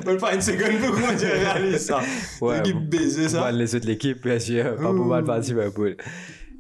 Même 0.06 0.18
pas 0.20 0.34
une 0.34 0.42
seconde 0.42 0.80
pour 0.80 0.96
comment 0.96 1.14
dire 1.14 1.30
réaliser 1.30 1.78
ça. 1.80 2.00
Ouais, 2.42 2.58
L'équipe 2.58 2.90
baisée 2.90 3.30
ça. 3.30 3.52
Les 3.52 3.76
autres 3.76 3.86
l'équipe, 3.88 4.24
bien 4.24 4.40
sûr. 4.40 4.76
Pas 4.76 4.94
pour 4.94 5.06
mal 5.06 5.24
partir 5.24 5.56
Liverpool. 5.56 5.96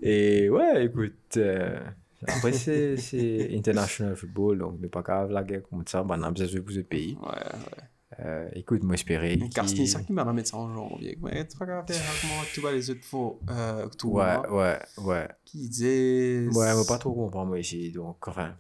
Et 0.02 0.50
ouais, 0.50 0.86
écoute. 0.86 1.14
euh, 1.38 1.80
après, 2.26 2.52
c'est 2.54 3.50
international 3.56 4.16
football, 4.16 4.58
donc 4.60 4.80
n'est 4.80 4.88
pas 4.88 5.02
grave 5.02 5.32
la 5.32 5.44
guerre 5.44 5.62
comme 5.70 5.86
ça. 5.88 6.04
Ben, 6.04 6.18
on 6.20 6.24
a 6.24 6.32
besoin 6.32 6.48
de 6.48 6.60
pour 6.62 6.72
ce 6.74 6.80
pays. 6.80 7.18
Ouais, 7.22 7.28
ouais. 7.30 7.84
Euh, 8.20 8.50
écoute, 8.54 8.84
moi, 8.84 8.96
espérer. 8.96 9.38
Qu'il- 9.38 9.70
c'est 9.70 9.86
ça 9.86 10.02
qui 10.02 10.14
m'a 10.14 10.24
remis 10.24 10.46
ça 10.46 10.58
en 10.58 10.74
janvier. 10.74 11.18
Mais 11.22 11.46
tu 11.48 11.58
vas 11.58 11.66
comment 11.66 12.42
tu 12.52 12.62
vois 12.62 12.72
les 12.72 12.90
autres 12.90 13.04
fois, 13.04 13.38
euh, 13.50 13.88
Ouais, 14.06 14.38
ouais, 14.50 14.80
ouais. 15.04 15.28
Qui 15.46 15.68
disait. 15.70 16.48
Ouais, 16.52 16.74
mais 16.76 16.86
pas 16.88 16.98
trop 16.98 17.14
comprendre 17.14 17.48
moi 17.50 17.60
ici. 17.60 17.92
Donc, 17.92 18.28
enfin. 18.28 18.56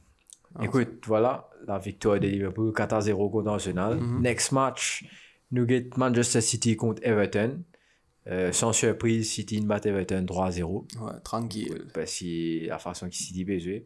Ah, 0.55 0.63
Écoute, 0.65 1.03
voilà, 1.05 1.49
la 1.67 1.77
victoire 1.79 2.19
de 2.19 2.27
Liverpool 2.27 2.71
4-0 2.73 3.29
contre 3.29 3.49
Arsenal. 3.49 3.97
Mhm. 3.99 4.21
Next 4.21 4.51
match, 4.51 5.05
nous 5.51 5.67
get 5.67 5.89
Manchester 5.97 6.41
City 6.41 6.75
contre 6.75 7.01
Everton. 7.05 7.63
Euh, 8.29 8.51
sans 8.51 8.73
surprise, 8.73 9.29
City 9.29 9.61
bat 9.61 9.79
Everton 9.85 10.25
3-0. 10.25 10.65
Ouais, 11.01 11.11
tranquille. 11.23 11.85
Parce 11.93 12.19
que 12.19 12.67
la 12.67 12.77
façon 12.79 13.07
qu'il 13.07 13.25
City 13.25 13.45
peut 13.45 13.57
jouer. 13.59 13.85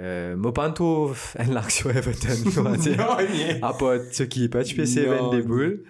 Euh, 0.00 0.34
trop 0.72 1.12
une 1.38 1.52
l'action 1.54 1.90
Everton, 1.90 2.50
on 2.58 2.62
va 2.62 2.76
dire. 2.76 3.00
À 3.62 3.72
part 3.74 4.00
ce 4.10 4.24
qui 4.24 4.44
est 4.44 4.48
pas, 4.48 4.64
peux 4.74 4.82
essayer 4.82 5.06
Non. 5.06 5.30
des 5.30 5.42
boules. 5.42 5.84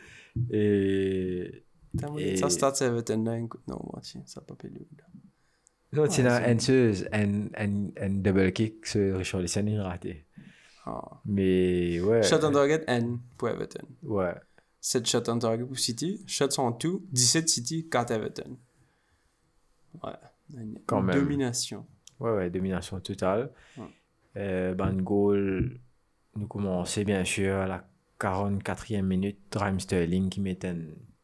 Et. 0.50 1.64
Et- 2.18 2.36
Ça 2.36 2.50
start 2.50 2.82
un 2.82 3.18
dingue. 3.18 3.48
Non, 3.68 3.78
moi, 3.84 4.00
ça 4.26 4.40
pas 4.42 4.54
payer. 4.56 4.86
Non, 5.92 6.06
tu 6.08 6.20
as 6.22 6.46
un 6.48 6.58
un, 7.56 7.88
un 7.98 8.10
double 8.10 8.52
kick 8.52 8.84
sur 8.84 9.16
Richard 9.16 9.40
Lisson, 9.40 9.64
il 9.66 9.78
a 9.78 9.84
raté. 9.84 10.26
Ah. 10.84 11.00
Mais 11.24 12.00
ouais. 12.00 12.22
Shot 12.24 12.44
on 12.44 12.50
target 12.50 12.82
N 12.88 13.20
pour 13.38 13.48
Everton. 13.48 13.86
Ouais. 14.02 14.34
7 14.86 15.06
shots 15.08 15.28
on 15.30 15.38
target 15.38 15.64
pour 15.64 15.78
City. 15.78 16.22
Shots 16.26 16.58
en 16.58 16.70
tout. 16.72 17.06
17 17.12 17.48
City, 17.48 17.88
4 17.90 18.10
Everton. 18.10 18.58
Ouais. 20.02 20.10
Une 20.54 20.78
Quand 20.84 21.00
même. 21.00 21.18
Domination. 21.18 21.86
Ouais, 22.20 22.30
ouais, 22.32 22.50
domination 22.50 23.00
totale. 23.00 23.50
Ouais. 23.78 23.84
Euh, 24.36 24.74
ben, 24.74 24.92
goal, 25.00 25.80
nous 26.36 26.46
commençons 26.46 27.00
bien 27.02 27.24
sûr 27.24 27.54
à 27.56 27.66
la 27.66 27.88
44e 28.20 29.00
minute, 29.02 29.38
Raheem 29.56 29.80
Sterling 29.80 30.28
qui 30.28 30.42
met 30.42 30.62
un, 30.66 30.76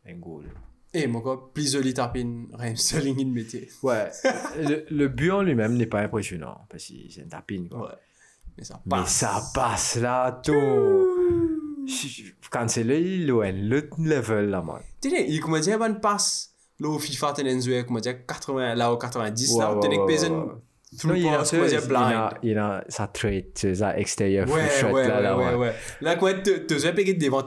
un 0.06 0.14
goal. 0.14 0.46
Et 0.94 1.06
mon 1.06 1.20
gars, 1.20 1.38
plus 1.52 1.70
joli 1.72 1.92
tapine, 1.92 2.48
Raheem 2.54 2.76
Sterling, 2.76 3.16
il 3.20 3.30
mettait. 3.30 3.68
Ouais, 3.82 4.11
le, 4.56 4.86
le 4.90 5.08
but 5.08 5.32
en 5.32 5.42
lui-même 5.42 5.76
n'est 5.76 5.84
pas 5.86 6.00
impressionnant, 6.00 6.66
parce 6.70 6.86
que 6.88 6.94
c'est 7.11 7.24
un 7.24 7.28
tapine, 7.28 7.68
quoi. 7.68 7.88
Ouais. 7.90 7.94
Mais 8.56 8.64
ça 8.64 8.80
Mais 8.86 8.90
passe. 8.90 9.12
ça 9.12 9.42
passe 9.54 9.96
là, 9.96 10.40
tout. 10.42 11.20
Quand 12.51 12.68
c'est 12.68 12.84
là, 12.84 12.95
il 12.95 13.28
est 13.28 13.32
à 13.32 13.53
l'autre 13.53 13.97
level, 13.99 14.51
là, 14.51 14.62
man. 14.62 14.80
Tu 15.01 15.11
sais, 15.11 15.26
il 15.28 15.41
comment 15.41 15.59
dire, 15.59 15.78
bonne 15.78 16.01
passe. 16.01 16.55
Là, 16.78 16.88
au 16.88 16.99
FIFA, 16.99 17.34
t'es 17.34 17.43
dans 17.45 17.68
un, 17.70 17.82
comment 17.82 18.01
dire, 18.01 18.26
80, 18.26 18.74
là, 18.74 18.93
au 18.93 18.97
90, 18.97 19.59
là, 19.59 19.74
ouais. 19.74 19.80
through 20.99 21.11
Non, 21.11 21.14
il 21.14 21.28
a, 21.28 21.45
il 21.45 21.86
blind. 21.86 22.03
a, 22.12 22.34
il 22.43 22.59
a 22.59 22.84
sa 22.88 23.07
trait, 23.07 23.49
sa 23.55 23.97
extérieur 23.97 24.49
Ouais, 24.51 24.68
shot, 24.68 24.88
ouais, 24.88 25.07
là, 25.07 25.36
ouais, 25.36 25.45
là, 25.45 25.59
ouais. 25.59 25.74
Là, 26.01 26.16
quoi, 26.16 26.34
tu 26.34 26.66
tu 26.66 26.84
as 26.84 26.93
payé 26.93 27.14
devant, 27.14 27.43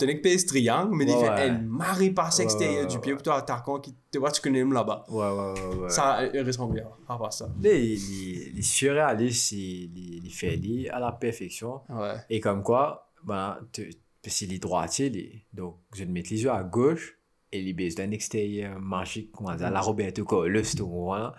triangle, 0.45 0.95
mais 0.95 1.05
il 1.05 1.17
fait 1.17 1.47
une 1.49 1.67
passe 2.13 2.37
Ouais, 2.37 2.45
extérieure 2.45 2.83
ouais, 2.83 2.87
du 2.87 2.99
pied 2.99 3.13
pour 3.13 3.23
toi, 3.23 3.37
attaquant 3.37 3.79
qui 3.79 3.93
te 4.11 4.17
voit, 4.17 4.31
tu 4.31 4.41
connais 4.41 4.59
même 4.59 4.71
là-bas. 4.71 5.05
Ouais, 5.09 5.25
ouais, 5.25 5.31
ouais, 5.31 5.75
ouais. 5.83 5.89
Ça, 5.89 6.19
il 6.33 6.41
ressemble 6.41 6.75
bien, 6.75 6.85
à 7.09 7.17
part 7.17 7.33
ça. 7.33 7.49
Mais 7.59 7.83
il, 7.83 7.93
il, 7.95 8.51
il 8.53 8.59
est 8.59 8.61
surréaliste, 8.61 9.51
il, 9.51 9.91
il, 9.97 10.21
il 10.25 10.31
fait 10.31 10.55
lui 10.55 10.87
à 10.89 10.99
la 10.99 11.11
perfection. 11.11 11.81
Ouais. 11.89 12.13
Et 12.29 12.39
comme 12.39 12.63
quoi, 12.63 13.09
ben, 13.25 13.57
tu, 13.73 13.89
parce 14.23 14.37
qu'il 14.37 14.53
est 14.53 14.59
droitier, 14.59 15.09
lui. 15.09 15.45
donc 15.53 15.77
je 15.93 16.03
vais 16.03 16.11
mettre 16.11 16.29
les 16.31 16.41
yeux 16.43 16.51
à 16.51 16.63
gauche 16.63 17.17
et 17.51 17.59
il 17.61 17.73
baisse 17.75 17.95
d'un 17.95 18.09
extérieur 18.11 18.79
magique, 18.79 19.31
comment 19.31 19.55
dire, 19.55 19.69
la 19.69 19.81
Roberto 19.81 20.25
Carlos, 20.25 20.61
tu 20.75 20.81
vois. 20.81 21.35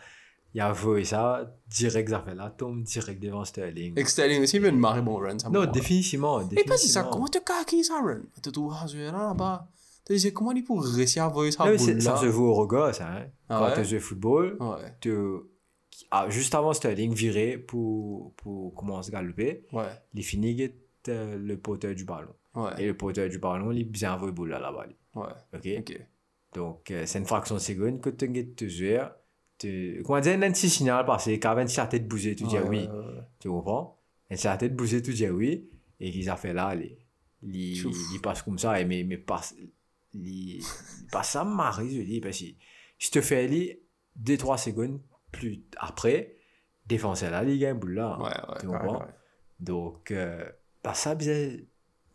Il 0.57 0.61
a 0.61 0.73
vu 0.73 1.05
ça, 1.05 1.53
direct, 1.67 2.11
ça 2.11 2.21
fait 2.21 2.35
la 2.37 2.49
tombe 2.51 2.85
direct 2.85 3.21
devant 3.21 3.45
Sterling. 3.45 3.99
Et 3.99 4.05
Sterling 4.05 4.43
aussi, 4.45 4.59
il 4.59 4.65
une 4.67 4.79
marée 4.79 5.03
bon 5.03 5.17
run, 5.17 5.37
ça 5.41 5.51
Non, 5.51 5.61
va. 5.61 5.67
définitivement. 5.67 6.41
Et 6.43 6.63
pas 6.63 6.77
si 6.77 6.87
ça, 6.89 7.01
définitivement. 7.01 7.11
comment 7.11 7.27
tu 7.27 7.41
caquilles 7.41 7.83
ça 7.85 8.01
run? 8.01 8.21
Tu 8.37 8.41
te 8.41 8.51
trouves 8.51 8.73
là, 8.73 9.11
là-bas? 9.11 9.67
Tu 10.07 10.17
sais, 10.19 10.33
comment 10.33 10.53
il 10.53 10.63
pour 10.63 10.85
réussir 10.85 11.25
à 11.25 11.29
voir 11.29 11.51
ça 11.53 11.65
ça 11.77 12.11
là 12.13 12.17
se 12.19 12.27
voit 12.27 12.49
au 12.51 12.55
regard, 12.55 12.95
ça. 12.95 13.09
Hein. 13.11 13.27
Ah 13.49 13.59
Quand 13.59 13.77
ouais? 13.77 13.83
tu 13.83 13.89
joues 13.91 13.97
au 13.97 14.01
football, 14.01 14.57
Ouais, 14.61 14.95
tu, 15.01 15.13
ah, 16.13 16.27
juste 16.29 16.55
avant 16.55 16.73
Sterling 16.73 17.13
viré 17.15 17.59
pour, 17.59 18.35
pour 18.37 18.75
commencer 18.75 19.09
à 19.13 19.21
galoper, 19.21 19.65
ouais, 19.73 19.85
il 20.13 20.23
finit 20.23 20.71
euh, 21.09 21.37
le 21.37 21.57
porteur 21.59 21.95
du 21.97 22.05
ballon. 22.05 22.33
Et 22.55 22.61
ouais, 22.61 22.87
le 22.87 22.97
porteur 22.97 23.29
du 23.29 23.39
ballon, 23.39 23.73
il 23.73 23.85
bien 23.85 24.15
envoyé 24.15 24.33
boule 24.33 24.51
là, 24.51 24.59
là-bas. 24.61 24.87
lui. 24.87 24.97
ouais. 25.15 25.79
OK? 25.79 26.07
Donc, 26.55 26.91
euh, 26.91 27.05
c'est 27.07 27.19
une 27.19 27.27
fraction 27.27 27.57
de 27.57 27.61
seconde 27.61 28.01
que 28.01 28.11
tu 28.11 28.25
as 28.27 28.45
te 28.55 28.69
jouer. 28.69 29.03
Tu... 29.59 30.03
Comment 30.05 30.21
dire, 30.21 30.35
un 30.35 30.53
petit 30.53 30.71
signal 30.71 31.05
passé, 31.05 31.41
quand 31.41 31.55
même, 31.55 31.67
si 31.69 31.79
la 31.79 31.87
tête 31.87 32.07
bouger, 32.07 32.37
tu 32.37 32.45
dis 32.45 32.57
Ouais, 32.59 32.63
oui. 32.69 32.79
ouais, 32.87 32.89
ouais. 32.89 33.23
Tu 33.41 33.49
comprends? 33.49 34.01
Et 34.31 34.37
si 34.37 34.47
la 34.47 34.57
tête 34.57 34.75
bouger, 34.77 35.03
tu 35.03 35.13
dis 35.13 35.29
oui. 35.29 35.69
Et 36.01 36.11
qu'ils 36.11 36.31
ont 36.31 36.37
fait 36.37 36.53
là, 36.53 36.75
il, 36.75 36.97
il, 37.43 37.77
il 38.13 38.21
passe 38.21 38.43
comme 38.43 38.59
ça, 38.59 38.81
et 38.81 38.85
mais, 38.85 39.05
mais 39.05 39.19
passe, 39.19 39.55
il, 40.13 40.59
il 40.59 40.63
passe 41.11 41.31
ça, 41.31 41.45
Marie, 41.45 41.97
je 41.97 42.03
dis, 42.03 42.21
parce 42.21 42.39
que 42.39 42.47
je 42.99 43.11
te 43.11 43.21
fais 43.21 43.45
aller 43.45 43.83
2-3 44.21 44.59
secondes 44.59 45.01
plus 45.33 45.63
après, 45.77 46.37
défoncer 46.87 47.31
là, 47.31 47.43
il 47.45 47.59
gagne 47.59 47.79
boule 47.79 47.95
là. 47.95 48.17
Ouais, 48.19 48.25
ouais, 48.27 48.61
tu 48.61 48.67
ouais, 48.67 48.79
comprends? 48.79 49.01
ouais. 49.01 49.13
Donc, 49.61 50.11
euh, 50.11 50.49
bah, 50.83 50.95
ça 50.95 51.15
bien 51.15 51.49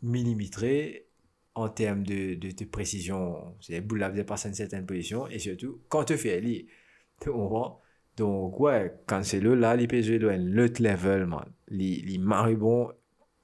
millimétré 0.02 1.06
en 1.54 1.68
termes 1.68 2.02
de, 2.04 2.34
de, 2.34 2.50
de 2.50 2.64
précision. 2.64 3.56
C'est 3.60 3.80
boule 3.80 3.98
là, 3.98 4.10
passer 4.24 4.48
une 4.48 4.54
certaine 4.54 4.86
position 4.86 5.26
et 5.28 5.38
surtout 5.38 5.80
quand 5.88 6.04
tu 6.04 6.16
fais 6.16 6.36
aller. 6.36 6.68
Tu 7.20 7.30
comprends? 7.30 7.80
Donc, 8.16 8.58
ouais, 8.60 8.94
quand 9.06 9.22
c'est 9.22 9.40
le 9.40 9.54
là, 9.54 9.76
l'IPG 9.76 10.18
doit 10.18 10.34
être 10.34 10.42
l'autre 10.44 10.82
level, 10.82 11.26
man. 11.26 11.46
Marie 12.18 12.56
bon. 12.56 12.92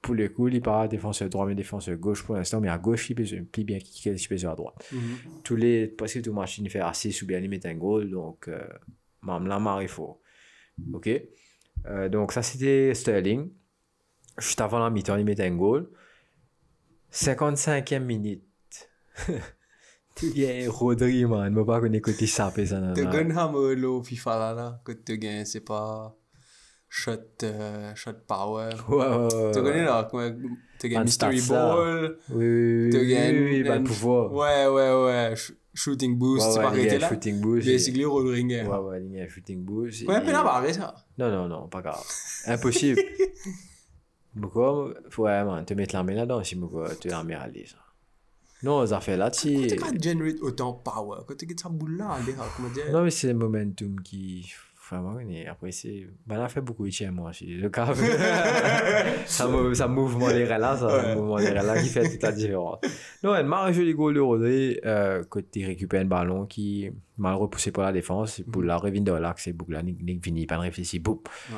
Pour 0.03 0.15
le 0.15 0.29
coup, 0.29 0.47
il 0.49 0.61
part 0.63 0.89
défenseur 0.89 1.29
droit, 1.29 1.47
mais 1.47 1.55
défenseur 1.55 1.97
gauche 1.97 2.23
pour 2.23 2.37
l'instant, 2.37 2.61
mais 2.61 2.69
à 2.69 2.79
gauche, 2.79 3.11
il 3.11 3.15
peut 3.17 3.25
jouer 3.25 3.41
plus 3.41 3.65
bien 3.65 3.79
qu'il 3.79 4.17
jouer 4.17 4.45
à 4.45 4.55
droite. 4.55 4.89
Mhm. 4.93 5.01
Tous 5.43 5.57
les, 5.57 5.89
parce 5.89 6.15
que 6.15 6.21
tout 6.21 6.33
match, 6.33 6.59
il 6.59 6.71
fait 6.71 6.79
assez 6.81 7.11
ou 7.23 7.27
bien 7.27 7.41
il 7.41 7.49
met 7.49 7.67
un 7.67 7.75
goal, 7.75 8.11
donc, 8.11 8.49
euh, 8.49 8.65
même 9.23 9.47
là, 9.47 9.59
marie 9.59 9.89
fort. 9.89 10.21
Ok? 10.93 11.09
Euh, 11.87 12.09
donc, 12.09 12.33
ça, 12.33 12.43
c'était 12.43 12.95
Sterling. 12.95 13.51
juste 14.39 14.61
avant 14.61 14.79
la 14.79 14.91
mi-temps, 14.91 15.17
il 15.17 15.25
met 15.25 15.41
un 15.41 15.57
goal. 15.57 15.89
55e 17.13 17.99
minute. 18.05 18.45
Tu 20.17 20.31
gagnes 20.31 20.69
Rodri, 20.71 21.27
man. 21.27 21.53
Je 21.53 21.59
ne 21.59 21.65
pas 21.65 21.79
côté 22.01 22.27
sapé, 22.27 22.65
ça. 22.65 22.81
Te 22.95 23.03
gen 23.13 23.33
hammer 23.37 23.75
lo 23.77 24.03
FIFA 24.03 24.39
là 24.39 24.55
là, 24.55 24.81
que 24.83 24.93
te 24.93 25.13
gen, 25.13 25.45
c'est 25.45 25.61
pas 25.61 26.17
shot, 26.89 27.19
euh, 27.43 27.95
shot 27.95 28.15
power. 28.27 28.71
Ouais, 28.89 28.97
ouais, 28.97 29.07
ouais. 29.07 29.53
Tu 29.53 29.63
connais 29.63 29.85
là, 29.85 30.09
gen 30.89 30.97
Un 30.97 31.05
mystery 31.05 31.43
ball, 31.43 32.17
Oui, 32.31 32.47
oui, 32.47 32.91
oui. 33.01 33.11
gen... 33.11 33.35
oui, 33.35 33.45
oui, 33.51 33.59
le 33.63 33.71
un- 33.73 33.83
pouvoir. 33.85 34.33
Ouais, 34.33 34.67
ouais, 34.67 35.05
ouais, 35.05 35.37
sh- 35.37 35.53
shooting 35.75 36.17
boost, 36.17 36.51
c'est 36.51 36.61
pas 36.63 36.69
arrêté 36.69 36.97
un 36.97 36.99
là. 36.99 37.09
shooting 37.11 37.39
boost. 37.43 37.67
Basically. 37.67 38.05
Ouais, 38.07 38.79
ouais, 38.79 39.05
il 39.05 39.13
y 39.13 39.21
a 39.21 39.25
un 39.25 39.29
shooting 39.29 39.63
boost. 39.63 40.09
Ouais, 40.09 40.21
mais 40.25 40.33
là, 40.33 40.43
bah, 40.43 40.55
arrête 40.55 40.77
ça. 40.77 40.95
Non, 41.19 41.31
non, 41.31 41.47
non, 41.47 41.69
pas 41.69 41.83
grave. 41.83 42.03
Impossible. 42.47 43.03
Pourquoi 44.41 44.93
Ouais, 45.19 45.45
man, 45.45 45.65
te 45.65 45.75
mettre 45.75 45.95
la 45.95 46.03
main 46.03 46.15
là-dedans, 46.15 46.45
si 46.45 46.57
pourquoi 46.57 46.95
tu 46.95 47.09
la 47.09 47.25
mets 47.25 47.35
à 47.35 47.47
l'aise. 47.47 47.77
Non, 48.63 48.87
ça 48.87 49.01
fait 49.01 49.17
là-dessus. 49.17 49.67
T'es 49.67 49.77
pas 49.77 49.93
generate 50.01 50.41
autant 50.41 50.73
power, 50.73 51.21
quand 51.27 51.37
tu 51.37 51.47
get 51.47 51.57
ça 51.57 51.69
boule 51.69 51.97
là, 51.97 52.17
comment 52.57 52.69
dire? 52.71 52.91
Non, 52.91 53.03
mais 53.03 53.11
c'est 53.11 53.29
le 53.29 53.35
momentum 53.35 54.01
qui. 54.01 54.53
Vraiment, 54.89 55.19
et 55.19 55.49
après, 55.49 55.73
c'est. 55.73 56.07
Ben, 56.27 56.39
là, 56.39 56.49
fait 56.49 56.61
beaucoup 56.61 56.87
de 56.87 57.11
moi 57.11 57.31
aussi. 57.31 57.47
Le 57.57 57.69
cas. 57.69 57.93
ça, 59.27 59.49
ça 59.75 59.89
mouvement 59.89 60.29
les 60.29 60.45
là, 60.45 60.77
ça, 60.77 60.89
ça 60.89 61.15
mouvement 61.17 61.39
les 61.39 61.51
là 61.51 61.83
qui 61.83 61.89
fait 61.89 62.09
toute 62.09 62.23
la 62.23 62.31
différence. 62.31 62.79
Non, 63.25 63.35
elle 63.35 63.47
m'a 63.47 63.65
un 63.65 63.73
joli 63.73 63.95
goal 63.95 64.15
de 64.15 64.21
Rodri, 64.21 64.79
euh, 64.85 65.25
quand 65.29 65.41
tu 65.51 65.67
récupères 65.67 66.03
un 66.03 66.05
ballon 66.05 66.47
qui 66.47 66.89
mal 67.19 67.35
repoussé 67.35 67.73
par 67.73 67.87
la 67.87 67.93
défense, 67.93 68.39
et 68.39 68.45
pour 68.45 68.63
la 68.63 68.77
revient 68.77 69.01
dans 69.01 69.19
l'axe, 69.19 69.43
c'est 69.45 69.53
beaucoup 69.53 69.73
là, 69.73 69.83
Nick, 69.83 70.01
Nick 70.05 70.25
Vini, 70.25 70.47
pas 70.47 70.55
de 70.55 70.61
réfléchir, 70.61 71.01
boum. 71.03 71.19
Ouais. 71.51 71.57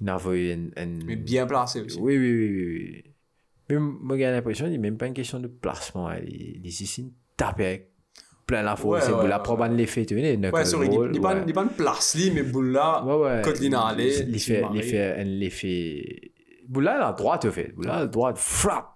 Il 0.00 0.08
a 0.08 0.14
envoyé 0.16 0.52
un. 0.54 0.82
un- 0.82 0.98
Mais 1.06 1.16
bien 1.16 1.46
placé 1.46 1.80
aussi. 1.80 1.98
Oui, 1.98 2.18
oui, 2.18 2.32
oui, 2.32 2.52
oui. 2.94 3.04
Mais 3.68 3.76
moi, 3.78 4.16
j'ai 4.16 4.24
l'impression 4.30 4.64
qu'il 4.66 4.72
n'est 4.74 4.78
même 4.78 4.96
pas 4.98 5.06
une 5.06 5.14
question 5.14 5.40
de 5.40 5.48
placement. 5.48 6.08
hein. 6.08 6.18
Il 6.26 6.60
il 6.64 6.66
est 6.66 7.04
tape 7.36 7.60
avec 7.60 7.90
plein 8.46 8.62
la 8.62 8.76
faute. 8.76 8.90
Ouais, 8.92 9.00
c'est 9.00 9.08
ouais, 9.10 9.18
pour 9.18 9.28
la 9.28 9.38
ouais, 9.38 9.42
proba 9.42 9.68
de 9.68 9.74
l'effet, 9.74 10.06
tu 10.06 10.18
sais, 10.18 10.36
Ouais, 10.36 10.64
sorry, 10.64 10.86
il 10.86 11.10
n'y 11.10 11.18
a 11.18 11.52
pas 11.54 11.62
une 11.62 11.68
place, 11.70 12.16
mais 12.32 12.42
Ouais, 12.42 13.16
ouais. 13.16 13.42
quand 13.44 13.52
il 13.60 13.72
est 13.72 13.76
allé, 13.76 14.20
Il 14.28 14.38
fait, 14.82 15.14
un 15.18 15.24
l'effet. 15.24 16.32
Boula, 16.68 16.98
la 16.98 17.12
droite, 17.12 17.44
au 17.46 17.50
fait. 17.50 17.72
Boula, 17.74 18.00
la 18.00 18.06
droite, 18.06 18.38
frappe. 18.38 18.95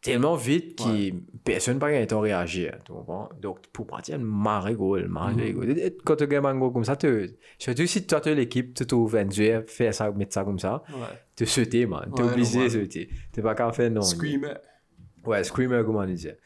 Tellement 0.00 0.36
vite 0.36 0.78
que 0.78 1.10
personne 1.44 1.78
n'a 1.78 2.06
pas 2.06 2.20
réagir. 2.20 2.78
Tu 2.84 2.92
comprends? 2.92 3.28
Donc, 3.42 3.66
pour 3.72 3.86
moi, 3.88 4.00
marée 4.18 4.74
goal, 4.74 5.08
marée 5.08 5.52
goal. 5.52 5.76
Et 5.78 5.96
Quand 6.04 6.14
tu 6.16 6.26
gagnes 6.28 6.46
un 6.46 6.56
goal 6.56 6.72
comme 6.72 6.84
ça, 6.84 6.94
tu- 6.96 7.30
surtout 7.58 7.86
si 7.86 8.06
toi, 8.06 8.20
tu 8.20 8.28
es 8.28 8.34
l'équipe, 8.36 8.74
tu 8.74 8.86
trouves 8.86 9.16
un 9.16 9.28
jeu, 9.28 9.64
faire 9.66 9.92
ça, 9.92 10.10
mettre 10.12 10.34
ça 10.34 10.44
comme 10.44 10.58
ça, 10.60 10.82
tu 11.34 11.46
sauter, 11.46 11.86
man. 11.86 12.12
Tu 12.14 12.22
es 12.22 12.24
obligé 12.24 12.64
de 12.64 12.68
sauter. 12.84 13.08
Tu 13.32 13.42
pas 13.42 13.54
qu'à 13.56 13.72
faire 13.72 13.90
non. 13.90 14.02
Screamer. 14.02 14.54
Ouais, 15.24 15.42
Screamer, 15.42 15.82
comme 15.84 15.96
on 15.96 16.06
disait. 16.06 16.38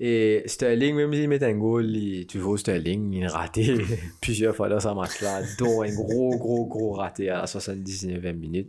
Et 0.00 0.42
Sterling, 0.46 0.94
même 0.94 1.12
s'il 1.12 1.28
met 1.28 1.42
un 1.44 1.54
goal, 1.54 1.86
il- 1.94 2.26
tu 2.26 2.38
vois 2.38 2.58
Sterling, 2.58 3.12
il 3.12 3.24
a 3.26 3.28
raté 3.30 3.74
plusieurs 4.22 4.54
fois 4.56 4.68
dans 4.68 4.80
ce 4.80 4.88
match-là, 4.88 5.42
dont 5.58 5.82
un 5.82 5.92
gros, 5.94 6.36
gros, 6.38 6.66
gros 6.66 6.92
raté 6.92 7.28
à 7.30 7.40
la 7.42 7.46
79e 7.46 8.36
minute. 8.38 8.68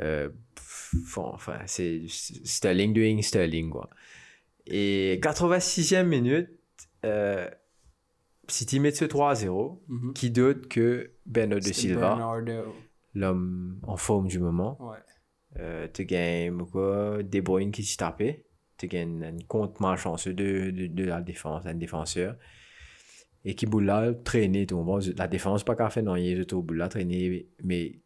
Euh, 0.00 0.28
enfin, 1.16 1.58
c'est 1.66 2.02
Sterling 2.08 2.92
doing 2.92 3.22
Sterling, 3.22 3.70
quoi. 3.70 3.88
Et 4.66 5.18
86e 5.22 6.06
minute, 6.08 6.48
euh, 7.04 7.48
City 8.48 8.80
met 8.80 8.90
ce 8.92 9.04
3-0, 9.04 9.82
Mhm. 9.88 10.12
qui 10.14 10.30
d'autre 10.30 10.68
que 10.68 11.12
Bernardo 11.26 11.72
Silva, 11.72 12.18
l'homme 13.14 13.78
en 13.82 13.96
forme 13.96 14.28
du 14.28 14.38
moment. 14.38 14.76
Ouais. 14.80 14.98
Euh, 15.60 15.86
tu 15.92 16.04
gagnes 16.04 16.58
quoi 16.66 17.22
De 17.22 17.40
Bruyne 17.40 17.70
qui 17.70 17.84
s'est 17.84 17.96
tapé. 17.98 18.46
Tu 18.76 18.88
gagnes 18.88 19.22
un 19.22 19.36
compte 19.46 19.78
malchanceux 19.80 20.34
de, 20.34 20.70
de, 20.70 20.86
de 20.88 21.04
la 21.04 21.20
défense, 21.20 21.64
un 21.66 21.74
défenseur. 21.74 22.36
Et 23.44 23.54
qui 23.54 23.66
boule 23.66 23.84
là, 23.84 24.12
traîner, 24.12 24.66
tout 24.66 24.82
bon, 24.82 24.98
La 25.16 25.28
défense, 25.28 25.62
pas 25.64 25.76
qu'à 25.76 25.90
faire 25.90 26.02
non, 26.02 26.16
il 26.16 26.40
est 26.40 26.54
bout 26.54 26.72
là, 26.74 26.88
traîner, 26.88 27.46
mais 27.62 28.00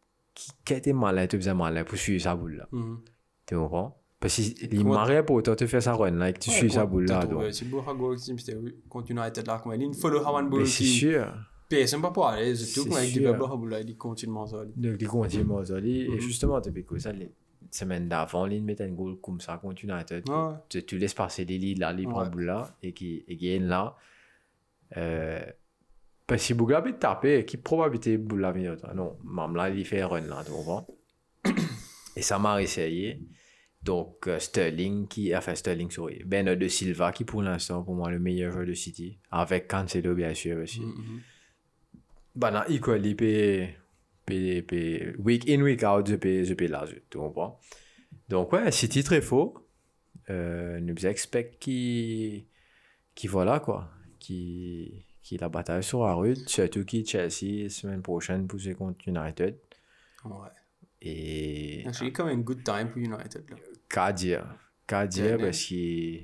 qui, 0.65 0.73
été 0.73 0.93
malin, 0.93 1.27
tu 1.27 1.37
faisais 1.37 1.53
malin 1.53 1.83
pour 1.83 1.97
suivre 1.97 2.21
sa 2.21 2.35
boule 2.35 2.55
là. 2.57 2.67
Mhm. 2.71 2.99
Tu 3.45 3.55
comprends? 3.55 3.95
Parce 4.19 4.35
qu'il 4.35 4.85
marrait 4.85 5.25
pour 5.25 5.37
autant 5.37 5.55
te 5.55 5.65
faire 5.65 5.81
sa 5.81 5.93
run 5.93 6.11
là, 6.11 6.29
et 6.29 6.33
que 6.33 6.39
tu 6.39 6.49
Ouais, 6.49 6.55
suis 6.57 6.71
sa 6.71 6.85
boule 6.85 7.05
là. 7.07 7.25
donc. 7.25 7.53
C'est 7.53 7.65
beau, 7.69 7.81
à 7.87 7.93
goal, 7.93 8.19
si 8.19 8.37
c'était 8.37 8.57
contre 8.89 9.11
United 9.11 9.47
là, 9.47 9.59
comme 9.63 9.73
il 9.73 9.81
il 9.83 9.93
follow 9.93 10.19
Hawan 10.25 10.49
Mais 10.51 10.65
c'est 10.65 10.83
sûr. 10.83 11.25
personne 11.69 12.01
pas 12.01 12.11
pour 12.11 12.27
aller, 12.27 12.53
surtout 12.55 12.89
sûr. 12.91 13.21
développe 13.21 13.49
la 13.49 13.55
boule 13.55 13.69
là, 13.69 13.79
il 13.79 13.95
continue 13.97 14.33
ça. 14.45 14.65
Donc, 14.75 14.95
il 14.99 15.07
continue 15.07 15.57
à 15.59 15.65
s'aller. 15.65 16.01
Et 16.01 16.09
Mhm. 16.09 16.19
justement, 16.19 16.59
tu 16.59 16.71
peux 16.71 16.99
ça, 16.99 17.13
les 17.13 17.31
semaines 17.71 18.09
d'avant, 18.09 18.45
il 18.47 18.61
met 18.63 18.81
un 18.81 18.89
goal 18.89 19.17
comme 19.21 19.39
ça 19.39 19.57
contre 19.57 19.85
United. 19.85 20.27
Ouais. 20.29 20.53
tu, 20.67 20.83
tu 20.83 20.97
laisses 20.97 21.13
passer 21.13 21.45
les 21.45 21.57
lits 21.57 21.75
là, 21.75 21.93
les 21.93 22.03
prend 22.03 22.25
boule 22.29 22.43
là, 22.45 22.75
et 22.83 22.91
qui 22.93 23.23
est 23.29 23.59
là. 23.59 23.95
Euh, 24.97 25.39
parce 26.29 26.47
que 26.47 26.53
Bougla 26.53 26.83
peut 26.83 26.93
taper, 26.93 27.43
qui 27.43 27.57
probabilité 27.57 28.15
vient 28.17 28.77
Non, 28.93 29.17
même 29.23 29.55
là, 29.55 29.67
il 29.71 29.83
fait 29.83 30.03
run 30.03 30.21
là, 30.21 30.43
tu 30.45 30.51
comprends? 30.51 30.85
et 32.15 32.21
ça 32.21 32.37
m'a 32.37 32.61
essayé. 32.61 33.19
Donc, 33.81 34.27
euh, 34.27 34.37
Sterling, 34.37 35.07
qui 35.07 35.33
a 35.33 35.41
fait 35.41 35.55
Sterling 35.55 35.89
sur 35.89 36.07
Ben 36.27 36.45
de 36.45 36.67
Silva, 36.67 37.11
qui 37.11 37.23
pour 37.23 37.41
l'instant, 37.41 37.81
pour 37.81 37.95
moi, 37.95 38.11
le 38.11 38.19
meilleur 38.19 38.51
joueur 38.51 38.67
de 38.67 38.75
City, 38.75 39.17
avec 39.31 39.67
Cancelo, 39.67 40.13
bien 40.13 40.35
sûr, 40.35 40.61
aussi. 40.61 40.81
Mhm. 40.81 41.21
Bah, 42.35 42.51
non, 42.51 42.61
il 42.69 42.79
colle, 42.79 43.01
week 45.17 45.49
in, 45.49 45.61
week 45.61 45.83
out, 45.83 46.07
je 46.07 46.15
peux, 46.15 46.43
je 46.43 46.53
peux 46.53 46.67
là, 46.67 46.85
tu 47.09 47.17
comprends? 47.17 47.59
Donc, 48.27 48.53
ouais, 48.53 48.71
City 48.71 49.03
très 49.03 49.21
faux. 49.21 49.65
Euh, 50.29 50.79
nous 50.79 51.07
expect 51.07 51.57
qui, 51.59 52.45
qui 53.15 53.25
voilà, 53.25 53.59
quoi, 53.59 53.89
qui, 54.19 55.07
qui 55.29 55.37
la 55.37 55.47
bataille 55.47 55.83
sur 55.83 56.03
la 56.05 56.13
route, 56.13 56.49
surtout 56.49 56.83
qui 56.85 57.05
Chelsea, 57.05 57.69
semaine 57.69 58.01
prochaine, 58.01 58.47
jouer 58.51 58.73
contre 58.73 59.07
United. 59.07 59.55
Ouais. 60.25 60.31
Et, 61.03 61.85
J'ai 61.91 62.11
quand 62.11 62.25
même 62.25 62.39
un 62.39 62.41
good 62.41 62.63
time 62.63 62.89
pour 62.89 62.97
United 62.97 63.43
qu'à 63.87 64.11
dire, 64.11 64.43
qu'à 64.87 65.05
dire, 65.05 65.37
parce 65.37 65.63
que, 65.65 66.17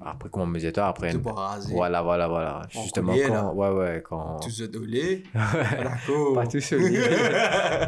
après, 0.00 0.28
comme 0.30 0.42
on 0.42 0.46
me 0.46 0.58
disait, 0.58 0.70
toi, 0.70 0.86
après, 0.86 1.12
voilà, 1.16 2.02
voilà, 2.02 2.28
voilà, 2.28 2.62
En 2.62 2.82
justement, 2.82 3.14
quand, 3.26 3.52
ouais, 3.54 3.70
ouais, 3.70 4.02
quand, 4.08 4.38
Tout 4.38 4.50
se 4.50 4.62
dolé. 4.62 5.24
D'accord. 5.34 6.34
Pas 6.34 6.46
tous 6.46 6.60
solide. 6.60 7.02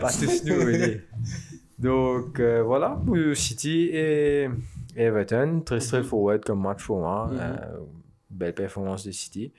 pas 0.00 0.10
tous 0.10 0.44
nous. 0.44 1.00
Donc, 1.78 2.40
euh, 2.40 2.64
voilà, 2.64 3.00
pour 3.06 3.16
City 3.36 3.90
et 3.92 4.48
Everton, 4.96 5.62
très 5.64 5.78
straightforward 5.78 6.44
comme 6.44 6.62
match 6.62 6.84
pour 6.84 6.98
moi. 6.98 7.28
Mhm. 7.30 7.38
Euh, 7.40 7.78
belle 8.28 8.54
performance 8.54 9.06
de 9.06 9.12
City. 9.12 9.52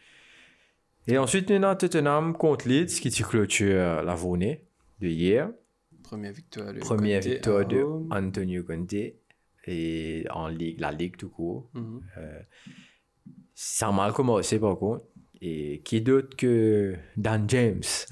Et 1.10 1.18
ensuite, 1.18 1.50
nous 1.50 1.56
avons 1.66 1.76
Tottenham 1.76 2.38
contre 2.38 2.68
Leeds 2.68 3.00
qui 3.02 3.10
clôture 3.24 4.04
la 4.04 4.16
journée 4.16 4.62
de 5.02 5.08
hier. 5.08 5.50
Première 6.04 6.34
victoire 6.34 6.72
de 6.72 6.80
Première 6.80 7.22
Conte 7.22 7.32
victoire 7.32 7.66
de 7.68 7.82
home. 7.82 8.08
Antonio 8.12 8.64
Conte 8.64 8.94
et 9.66 10.26
en 10.30 10.48
ligue, 10.50 10.80
la 10.80 10.92
ligue 10.92 11.18
tout 11.18 11.30
court. 11.30 11.68
Mhm. 11.74 12.02
Ça 13.56 13.88
a 13.88 13.92
mal 13.92 14.14
commencé 14.14 14.60
par 14.60 14.78
contre. 14.78 15.04
Et 15.42 15.82
qui 15.84 16.02
d'autre 16.02 16.36
que 16.38 16.96
Dan 17.18 17.46
James? 17.50 17.82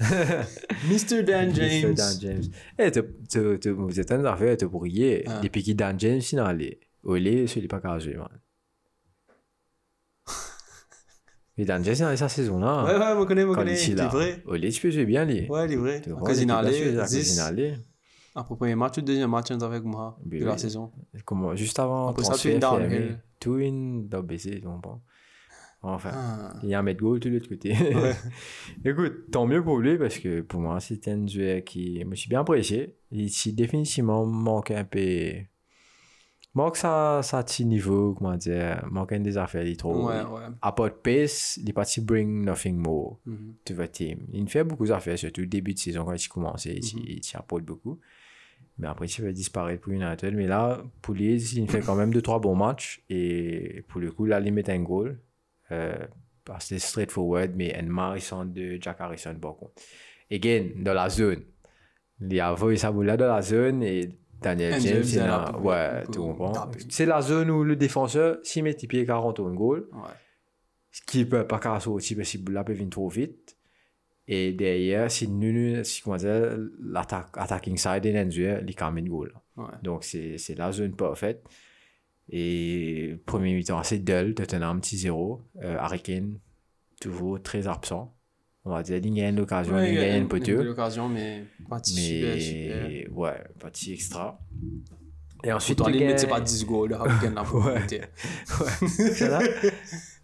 Mr. 0.90 1.22
Dan 1.22 1.54
James. 1.54 1.90
Mr. 1.90 1.94
Dan 1.94 2.20
James. 2.20 2.44
Eh, 2.78 3.70
vous 3.70 4.00
êtes 4.00 4.10
en 4.12 4.24
affaire, 4.24 4.56
pour 4.68 4.86
y 4.88 5.04
Ah. 5.26 5.40
Depuis 5.40 5.62
que 5.62 5.72
Dan 5.72 6.00
James, 6.00 6.20
est 6.20 6.38
allé. 6.38 6.80
Olé, 7.04 7.46
celui 7.46 7.68
pas 7.68 7.80
jouer, 8.00 8.14
man. 8.14 8.28
Il 11.58 11.70
a 11.70 12.16
sa 12.16 12.28
saison 12.28 12.60
là. 12.60 12.84
Ouais, 12.84 12.92
ouais, 12.92 13.14
moi 13.16 13.26
connais, 13.26 13.44
moi 13.44 13.56
connais. 13.56 13.72
il 13.72 13.74
est 13.74 13.76
C'est 13.78 13.94
là. 13.94 14.08
vrai. 14.08 14.42
Olé, 14.46 14.70
tu 14.70 14.80
peux 14.80 14.90
jouer 14.90 15.04
bien, 15.04 15.24
lui. 15.24 15.46
Ouais. 15.48 15.68
Tu 15.68 15.76
l'équipe 15.84 16.14
Casinale, 16.24 16.64
là, 16.64 16.70
tu 16.70 16.76
es 16.82 16.98
à 16.98 17.04
10. 17.06 17.16
Casinale. 17.16 17.78
Après 18.34 18.54
premier 18.54 18.76
match, 18.76 18.96
le 18.98 19.02
deuxième 19.02 19.30
match, 19.30 19.46
on 19.50 19.60
avec 19.60 19.82
moi 19.82 20.16
Ben 20.24 20.40
de 20.40 20.44
la 20.46 20.56
saison. 20.56 20.92
Comment, 21.24 21.56
juste 21.56 21.78
avant, 21.80 22.08
Après 22.08 22.22
ça, 22.24 22.34
tu 22.34 22.48
es 22.50 22.58
downhill. 22.58 22.88
fermé. 22.88 23.16
Tout 23.40 23.58
une 23.58 24.08
dans 24.08 24.22
BC, 24.22 24.60
tu 24.60 24.66
comprends. 24.66 25.02
Enfin. 25.82 26.10
Ah. 26.12 26.54
Il 26.62 26.68
y 26.68 26.74
a 26.74 26.78
un 26.78 26.82
mètre 26.82 27.00
goal 27.00 27.18
de 27.20 27.30
l'autre 27.30 27.48
côté. 27.48 27.74
Écoute, 28.84 29.30
tant 29.30 29.46
mieux 29.46 29.62
pour 29.62 29.78
lui 29.78 29.96
parce 29.98 30.18
que 30.18 30.40
pour 30.40 30.60
moi, 30.60 30.78
c'était 30.80 31.12
un 31.12 31.26
joueur 31.26 31.62
qui 31.64 32.04
me 32.04 32.14
suis 32.14 32.28
bien 32.28 32.40
apprécié. 32.40 32.96
Il 33.10 33.30
s'y 33.30 33.52
définitivement 33.52 34.24
manque 34.26 34.70
un 34.70 34.84
peu. 34.84 35.32
Manque 36.54 36.76
sa, 36.76 37.20
sa 37.22 37.42
petit 37.44 37.64
niveau, 37.64 38.14
comment 38.14 38.36
dire. 38.36 38.84
Manque 38.90 39.12
un 39.12 39.20
des 39.20 39.36
affaires, 39.38 39.64
il 39.64 39.76
trop. 39.76 40.08
Ouais, 40.08 40.22
ouais. 40.22 40.40
À 40.62 40.72
part 40.72 40.86
de 40.86 40.94
pace, 40.94 41.58
il 41.64 41.72
parti 41.72 42.00
bring 42.00 42.44
nothing 42.44 42.76
more 42.76 43.18
Mhm. 43.26 43.54
to 43.64 43.74
the 43.74 43.90
team. 43.92 44.18
Il 44.32 44.48
fait 44.48 44.64
beaucoup 44.64 44.86
d'affaires, 44.86 45.18
surtout 45.18 45.44
début 45.46 45.74
de 45.74 45.78
saison 45.78 46.04
quand 46.04 46.14
il 46.14 46.28
commençait, 46.28 46.74
il, 46.76 46.96
Mhm. 46.96 47.04
il, 47.06 47.18
il 47.18 47.36
apporte 47.36 47.62
beaucoup. 47.64 48.00
Mais 48.78 48.86
après, 48.88 49.06
il 49.06 49.24
va 49.24 49.32
disparaître 49.32 49.82
pour 49.82 49.92
United. 49.92 50.34
Mais 50.34 50.46
là, 50.46 50.82
pour 51.02 51.14
lui, 51.14 51.34
il 51.34 51.70
fait 51.70 51.80
quand 51.80 51.96
même 51.96 52.12
2-3 52.12 52.40
bons 52.40 52.54
matchs. 52.56 53.02
Et 53.10 53.84
pour 53.88 54.00
le 54.00 54.10
coup, 54.12 54.24
là, 54.24 54.40
il 54.40 54.52
met 54.52 54.68
un 54.70 54.80
goal. 54.80 55.18
Euh, 55.70 55.96
parce 56.44 56.64
que 56.64 56.68
c'est 56.70 56.78
straightforward, 56.78 57.52
mais 57.56 57.74
un 57.74 57.82
Marison 57.82 58.44
de 58.46 58.78
Jack 58.80 59.00
Harrison, 59.00 59.34
par 59.34 59.56
contre. 59.56 59.72
Again, 60.30 60.68
dans 60.76 60.94
la 60.94 61.08
zone. 61.10 61.42
Il 62.20 62.40
a 62.40 62.56
sa 62.76 62.90
boule 62.90 63.06
là 63.06 63.16
dans 63.16 63.28
la 63.28 63.42
zone 63.42 63.82
et 63.82 64.08
Daniel 64.40 64.80
James, 64.80 65.02
il 65.04 65.18
a 65.20 65.58
ouais, 65.58 66.04
tu 66.12 66.18
comprends. 66.18 66.52
C'est 66.88 67.06
la 67.06 67.20
zone 67.20 67.50
où 67.50 67.64
le 67.64 67.76
défenseur, 67.76 68.38
s'il 68.42 68.64
met 68.64 68.74
pieds 68.74 69.04
40 69.04 69.40
au 69.40 69.50
goal, 69.50 69.88
Ouais. 69.92 70.10
ce 70.92 71.02
qui 71.02 71.24
peut 71.24 71.46
pas 71.46 71.58
qu'à 71.58 71.78
sortir 71.80 72.16
parce 72.16 72.36
que 72.36 72.50
la 72.52 72.62
peut 72.64 72.72
venir 72.72 72.90
trop 72.90 73.08
vite. 73.08 73.56
Et 74.30 74.52
derrière, 74.52 75.10
si 75.10 75.26
nous, 75.26 75.82
si 75.84 76.02
comment 76.02 76.16
dire, 76.18 76.56
l'attaque, 76.80 77.28
attacking 77.34 77.76
side 77.78 78.04
est 78.04 78.12
l'endure, 78.12 78.58
il 78.66 78.74
quand 78.76 78.92
même 78.92 79.08
goal. 79.08 79.32
Ouais. 79.56 79.64
Donc, 79.82 80.04
c'est 80.04 80.36
c'est 80.38 80.54
la 80.54 80.70
zone 80.70 80.94
parfaite. 80.94 81.42
Et 82.30 83.16
premier 83.24 83.54
mi-temps, 83.54 83.82
c'est 83.82 83.98
dull, 84.00 84.34
Tottenham, 84.34 84.80
petit 84.80 84.98
0. 84.98 85.40
Euh, 85.62 85.76
Harry 85.78 86.00
Kane, 86.02 86.38
toujours 87.00 87.42
très 87.42 87.66
absent. 87.66 88.14
On 88.64 88.70
va 88.70 88.82
dire, 88.82 88.96
il 88.96 89.14
gagne 89.14 89.36
l'occasion, 89.36 89.74
Ouais, 89.74 89.88
il 89.88 89.94
il 89.94 90.00
y 90.00 90.02
a 90.04 90.08
une, 90.08 90.14
un 90.14 90.18
une 90.18 90.28
poteau. 90.28 90.56
belle 90.58 90.68
occasion, 90.68 91.08
mais 91.08 91.44
pas 91.68 91.80
super, 91.82 92.40
super. 92.40 92.88
Mais 92.88 93.08
ouais, 93.08 93.44
partie 93.58 93.92
extra. 93.94 94.38
Et 95.44 95.52
ensuite, 95.52 95.78
Pourtant, 95.78 95.92
tu 95.92 95.98
limite, 95.98 96.16
gagnes- 96.16 96.18
c'est 96.20 96.26
pas 96.26 96.40
10 96.40 96.64
goals, 96.66 96.90
là, 96.90 97.04
Kane 97.22 97.34
n'a 97.34 97.44
pas 97.44 97.52
Ouais. 97.52 97.80
goûté. 97.80 98.00
Xana 98.82 99.38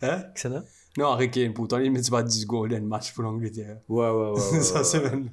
Hein? 0.03 0.25
Xana 0.35 0.65
Non, 0.99 1.07
Harry 1.13 1.31
Kane, 1.31 1.53
pourtant, 1.55 1.79
limite, 1.79 2.05
c'est 2.05 2.11
pas 2.11 2.23
10 2.25 2.45
goals 2.47 2.71
le 2.71 2.81
match 2.81 3.13
pour 3.15 3.23
l'Angleterre. 3.23 3.79
Ouais, 3.89 4.09
ouais, 4.11 4.11
ouais. 4.11 4.31
ouais, 4.53 4.61
Ça, 4.61 4.83
c'est 4.85 5.01
même. 5.03 5.31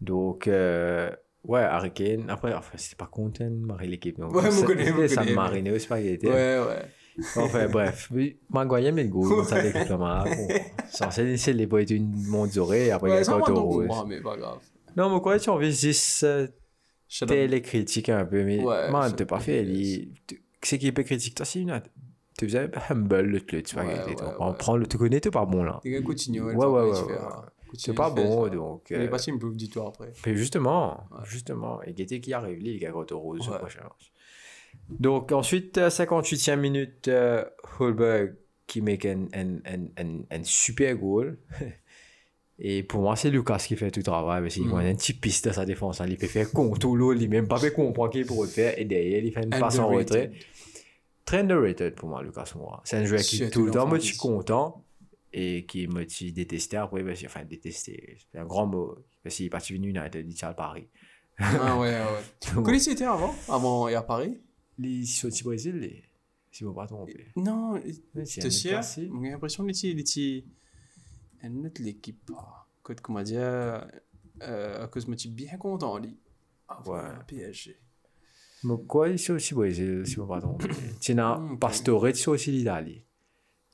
Donc, 0.00 0.46
euh, 0.46 1.10
ouais, 1.44 1.60
Harry 1.62 1.92
Kane. 1.92 2.28
Après, 2.28 2.52
enfin, 2.54 2.72
c'était 2.76 2.96
pas 2.96 3.06
content 3.06 3.46
de 3.50 3.66
marier 3.66 3.88
l'équipe. 3.88 4.18
donc 4.20 4.34
Ouais, 4.34 4.50
ça- 4.50 4.56
moi, 4.58 4.66
connais, 4.66 4.92
moi, 4.92 5.08
Ça 5.08 5.14
connais, 5.16 5.30
me 5.30 5.30
mais- 5.30 5.42
marinait 5.42 5.70
au 5.72 5.78
spaghetti. 5.78 6.26
Ouais, 6.26 6.32
ouais. 6.58 6.82
Enfin, 7.36 7.68
bref. 7.68 8.08
Oui, 8.12 8.38
Maguire 8.50 8.92
met 8.92 9.04
le 9.04 9.08
goal 9.10 9.28
dans 9.28 9.44
sa 9.44 9.64
équipe 9.64 9.88
là 9.88 10.24
Censé 10.90 11.24
laisser 11.24 11.52
les 11.52 11.66
boys 11.66 11.82
mondiale 12.00 12.74
et 12.74 12.90
après, 12.90 13.10
il 13.10 13.14
y 13.14 13.16
a 13.16 13.24
donc 13.24 13.46
Rose. 13.48 13.86
comprendre, 13.86 14.08
mais 14.08 14.20
pas 14.20 14.36
grave. 14.36 14.58
Non, 14.96 15.14
mais 15.14 15.20
quoi, 15.20 15.38
tu 15.38 15.48
as 15.50 15.52
envie 15.52 15.72
juste 15.72 16.24
euh, 16.24 16.46
t'es 17.26 17.62
critiques 17.62 18.08
un 18.08 18.24
peu, 18.24 18.44
mais 18.44 18.58
man, 18.90 19.12
t'as 19.14 19.24
pas 19.24 19.40
fait. 19.40 19.66
C'est 20.62 20.78
qui 20.78 20.92
peut 20.92 21.02
critiquer 21.02 21.34
toi, 21.34 21.46
si 21.46 21.66
tu 22.38 22.46
faisais 22.46 22.70
humble 22.88 23.20
le 23.20 23.40
truc, 23.40 23.66
tu 23.66 23.74
vois. 23.76 23.84
On 24.38 24.54
prend 24.54 24.76
le, 24.76 24.86
tu 24.86 24.96
connais, 24.96 25.20
t'es 25.20 25.30
pas 25.30 25.44
bon 25.44 25.64
là. 25.64 25.80
Coutinho, 26.04 26.50
il 26.50 26.56
Ouais, 26.56 26.66
ouais, 26.66 26.92
pas 26.92 27.04
ouais, 27.04 27.18
hein. 27.20 27.44
C'est 27.74 27.94
pas 27.94 28.10
bon, 28.10 28.48
donc. 28.48 28.88
Il 28.90 28.96
est 28.96 29.06
euh, 29.06 29.08
passé 29.08 29.30
une 29.30 29.56
du 29.56 29.68
tout 29.68 29.80
après. 29.80 30.12
Mais 30.26 30.36
justement, 30.36 31.04
justement, 31.24 31.82
et 31.82 31.92
Guettet 31.92 32.20
qui 32.20 32.32
arrive, 32.32 32.58
les 32.58 32.78
gars, 32.78 32.90
Coto 32.90 33.18
Rose, 33.18 33.46
prochain 33.58 33.82
match. 33.82 34.11
Donc, 34.98 35.32
ensuite, 35.32 35.78
euh, 35.78 35.88
58e 35.90 36.56
minute, 36.56 37.08
euh, 37.08 37.44
Holberg 37.78 38.34
qui 38.66 38.80
met 38.80 38.98
un, 39.06 39.26
un, 39.34 39.56
un, 39.66 40.18
un, 40.30 40.44
super 40.44 40.96
goal. 40.96 41.38
Et 42.58 42.82
pour 42.82 43.00
moi, 43.02 43.16
c'est 43.16 43.30
Lucas 43.30 43.64
qui 43.66 43.74
fait 43.76 43.90
tout 43.90 44.00
le 44.00 44.04
travail. 44.04 44.42
Parce 44.42 44.54
qu'il 44.54 44.66
Mm. 44.68 44.74
a 44.74 44.78
un 44.78 44.94
petit 44.94 45.14
piste 45.14 45.46
à 45.48 45.52
sa 45.52 45.64
défense. 45.64 46.00
hein. 46.00 46.06
Il 46.08 46.16
peut 46.16 46.26
faire 46.26 46.50
contre 46.52 46.86
l'eau, 46.94 47.12
il 47.12 47.28
même 47.28 47.48
pas 47.48 47.58
fait 47.58 47.72
comprendre 47.72 48.10
qu'il 48.12 48.24
pourrait 48.26 48.46
le 48.46 48.52
faire. 48.52 48.78
Et 48.78 48.84
derrière, 48.84 49.24
il 49.24 49.32
fait 49.32 49.42
une 49.42 49.50
passe 49.50 49.78
en 49.78 49.88
retrait. 49.88 50.30
Très 51.24 51.38
underrated 51.40 51.94
pour 51.94 52.08
moi, 52.08 52.22
Lucas 52.22 52.52
Moura. 52.56 52.80
C'est 52.84 52.96
un 52.96 53.04
joueur 53.04 53.20
qui 53.20 53.36
Surtout 53.36 53.52
tout 53.60 53.66
le 53.66 53.72
temps 53.72 53.86
me 53.86 53.98
content 54.16 54.84
et 55.32 55.64
qui 55.66 55.86
me 55.88 56.06
suis 56.08 56.32
détesté 56.32 56.76
après. 56.76 57.02
Parce 57.02 57.24
enfin, 57.24 57.44
détesté, 57.44 58.16
c'est 58.32 58.38
un 58.38 58.44
grand 58.44 58.66
mot. 58.66 58.96
Parce 59.22 59.36
qu'il 59.36 59.46
est 59.46 59.50
parti 59.50 59.72
venu 59.72 59.88
United, 59.90 60.24
il 60.28 60.44
à 60.44 60.52
Paris. 60.54 60.88
Ah 61.38 61.78
ouais, 61.78 61.88
ouais. 61.90 62.04
Vous 62.54 62.62
connaissez 62.62 62.92
était 62.92 63.04
avant? 63.04 63.34
Avant 63.48 63.88
et 63.88 63.94
à 63.94 64.02
Paris? 64.02 64.38
Les 64.78 65.04
sortis 65.06 65.44
Brésil, 65.44 65.76
les... 65.76 66.02
si 66.50 66.60
je 66.60 66.64
ne 66.64 66.70
me 66.70 66.74
pas 66.74 66.86
tromper. 66.86 67.28
Non, 67.36 67.80
Mais 68.14 68.24
c'est 68.24 68.40
t'es 68.40 68.46
un 68.46 68.50
sûr? 68.50 68.70
classé. 68.70 69.10
J'ai 69.22 69.30
l'impression 69.30 69.64
était. 69.70 69.90
il 69.90 70.00
était- 70.00 70.44
Une 71.42 71.66
autre 71.66 71.82
l'équipe. 71.82 72.30
ah, 72.36 72.66
Écoute, 72.80 73.00
comment 73.00 73.22
dire 73.22 73.40
euh, 74.42 74.84
À 74.84 74.88
cause 74.88 75.04
je 75.06 75.10
me 75.10 75.16
suis 75.16 75.28
bien 75.28 75.56
content, 75.56 75.98
lui. 75.98 76.16
Avant 76.68 76.94
Ouais. 76.94 77.02
PSG. 77.26 77.78
Mais 78.64 78.74
quoi, 78.86 79.08
ils 79.08 79.18
sont 79.18 79.34
aussi 79.34 79.54
Brésil, 79.54 80.02
si 80.06 80.12
je 80.14 80.20
ne 80.20 80.24
me 80.24 80.28
pas 80.28 80.40
tromper. 80.40 80.68
Tu 81.00 81.12
as 81.18 81.36
Hmm, 81.38 81.52
ok. 81.54 81.58
Pastore, 81.60 82.08
ils 82.08 82.16
sont 82.16 82.30
aussi 82.32 82.50
l'Italie. 82.52 83.04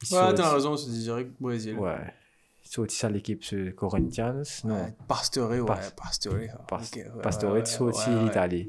Ils 0.02 0.14
Ouais, 0.14 0.34
t'as 0.34 0.52
raison, 0.54 0.76
c'est 0.76 0.90
direct 0.90 1.30
Brésil. 1.40 1.74
Ouais. 1.78 2.12
Aussi 2.76 3.06
à 3.06 3.10
l'équipe 3.10 3.42
Corinthians. 3.74 4.42
Non? 4.64 4.92
Pastore, 5.06 5.50
ouais, 5.50 5.64
Pas- 5.64 5.90
Pastore. 5.90 6.34
ah, 6.52 7.18
Pastore, 7.22 7.56
sont 7.66 7.84
aussi 7.86 8.10
l'Italie. 8.10 8.68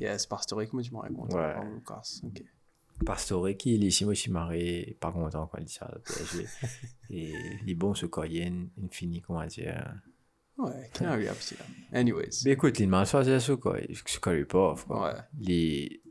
Yes, 0.00 0.26
Pastore, 0.26 0.62
comment 0.68 0.82
tu 0.82 0.92
m'en 0.92 1.00
racontes 1.00 1.32
Ouais. 1.34 1.54
Oh, 1.58 1.74
Lucas, 1.74 2.20
ok. 2.24 2.42
Pastore 3.04 3.48
qui 3.56 3.74
est 3.74 3.78
ici, 3.78 4.04
moi, 4.04 4.14
je 4.14 4.20
suis 4.20 4.30
marré, 4.32 4.96
pas 5.00 5.12
content 5.12 5.46
quand 5.46 5.58
il 5.58 5.64
dit 5.64 5.72
ça, 5.72 5.90
PSG. 6.04 6.46
Et 7.10 7.32
les 7.64 7.74
bons 7.74 7.94
se 7.94 8.06
cognent, 8.06 8.68
infini, 8.82 9.20
comment 9.20 9.44
dire. 9.46 9.94
Ouais, 10.58 10.90
qui 10.92 11.04
a 11.04 11.18
eu 11.18 11.24
petit 11.26 11.54
là. 11.56 11.64
Anyways. 11.98 12.42
Mais 12.44 12.52
écoute, 12.52 12.78
les 12.78 12.86
sont 12.86 13.18
assez 13.18 13.40
se 13.40 13.52
cognent, 13.52 13.86
se 13.94 14.18
cognent 14.18 14.44
pas, 14.44 14.74
quoi. 14.86 15.02
Ouais. 15.06 15.20
les 15.38 16.02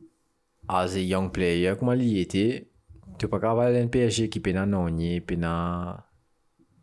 as 0.68 0.94
a 0.96 1.00
young 1.00 1.32
player 1.32 1.74
comment 1.78 1.94
il 1.94 2.18
était? 2.20 2.70
Tu 3.18 3.28
pas 3.28 3.40
capable 3.40 3.74
d'un 3.74 3.88
PSG 3.88 4.30
qui 4.30 4.40
peut 4.40 4.52
non 4.54 4.90
ni 4.90 5.20
peut 5.20 5.36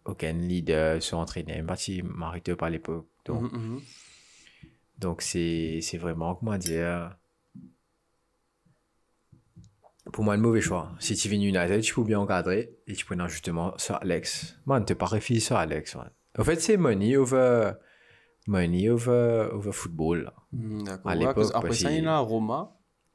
aucun 0.04 0.32
leader 0.32 1.02
sur 1.02 1.18
entraîner 1.18 1.56
même 1.56 1.66
pas 1.66 1.76
si 1.76 2.02
Marito 2.02 2.54
pas 2.56 2.66
à 2.66 2.70
l'époque 2.70 3.08
donc 3.24 3.52
Mhm, 3.52 3.58
mhm. 3.58 3.80
Donc 4.98 5.22
c'est 5.22 5.80
c'est 5.82 5.98
vraiment 5.98 6.34
comment 6.34 6.58
dire 6.58 7.16
pour 10.12 10.24
moi 10.24 10.36
le 10.36 10.42
mauvais 10.42 10.60
choix 10.60 10.92
si 10.98 11.14
tu 11.14 11.28
viens 11.28 11.40
United 11.40 11.82
tu 11.82 11.94
peux 11.94 12.04
bien 12.04 12.20
encadrer 12.20 12.76
et 12.86 12.94
tu 12.94 13.04
peux 13.04 13.16
justement 13.28 13.76
sur 13.76 13.96
Alex 13.96 14.56
man 14.66 14.84
t'es 14.84 14.94
pas 14.94 15.06
réfléchi 15.06 15.40
sur 15.40 15.56
Alex 15.56 15.96
man. 15.96 16.10
en 16.38 16.44
fait 16.44 16.60
c'est 16.60 16.76
money 16.76 17.16
over 17.16 17.72
money 18.46 18.88
over 18.88 19.48
over 19.52 19.72
football. 19.72 20.32
Hmm, 20.52 20.84
D'accord. 20.84 21.12
Ouais, 21.12 21.26
après 21.54 21.74
ça, 21.74 21.92
il 21.92 22.04
y 22.04 22.06
a 22.06 22.18
Roma. 22.18 22.72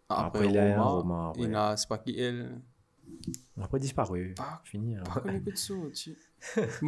Après, 0.10 0.46
il 0.46 0.52
y 0.52 0.58
a 0.58 0.82
Roma, 0.82 1.34
Il 1.38 1.52
y 1.52 1.56
a, 1.56 1.78
c'est 1.78 1.88
pas 1.88 1.98
qui 1.98 2.20
elle. 2.20 2.62
Après 3.62 3.80
disparu 3.80 4.34
Pas- 4.36 4.62
fini 4.66 4.96
hein. 4.96 5.04
Pas 5.04 5.22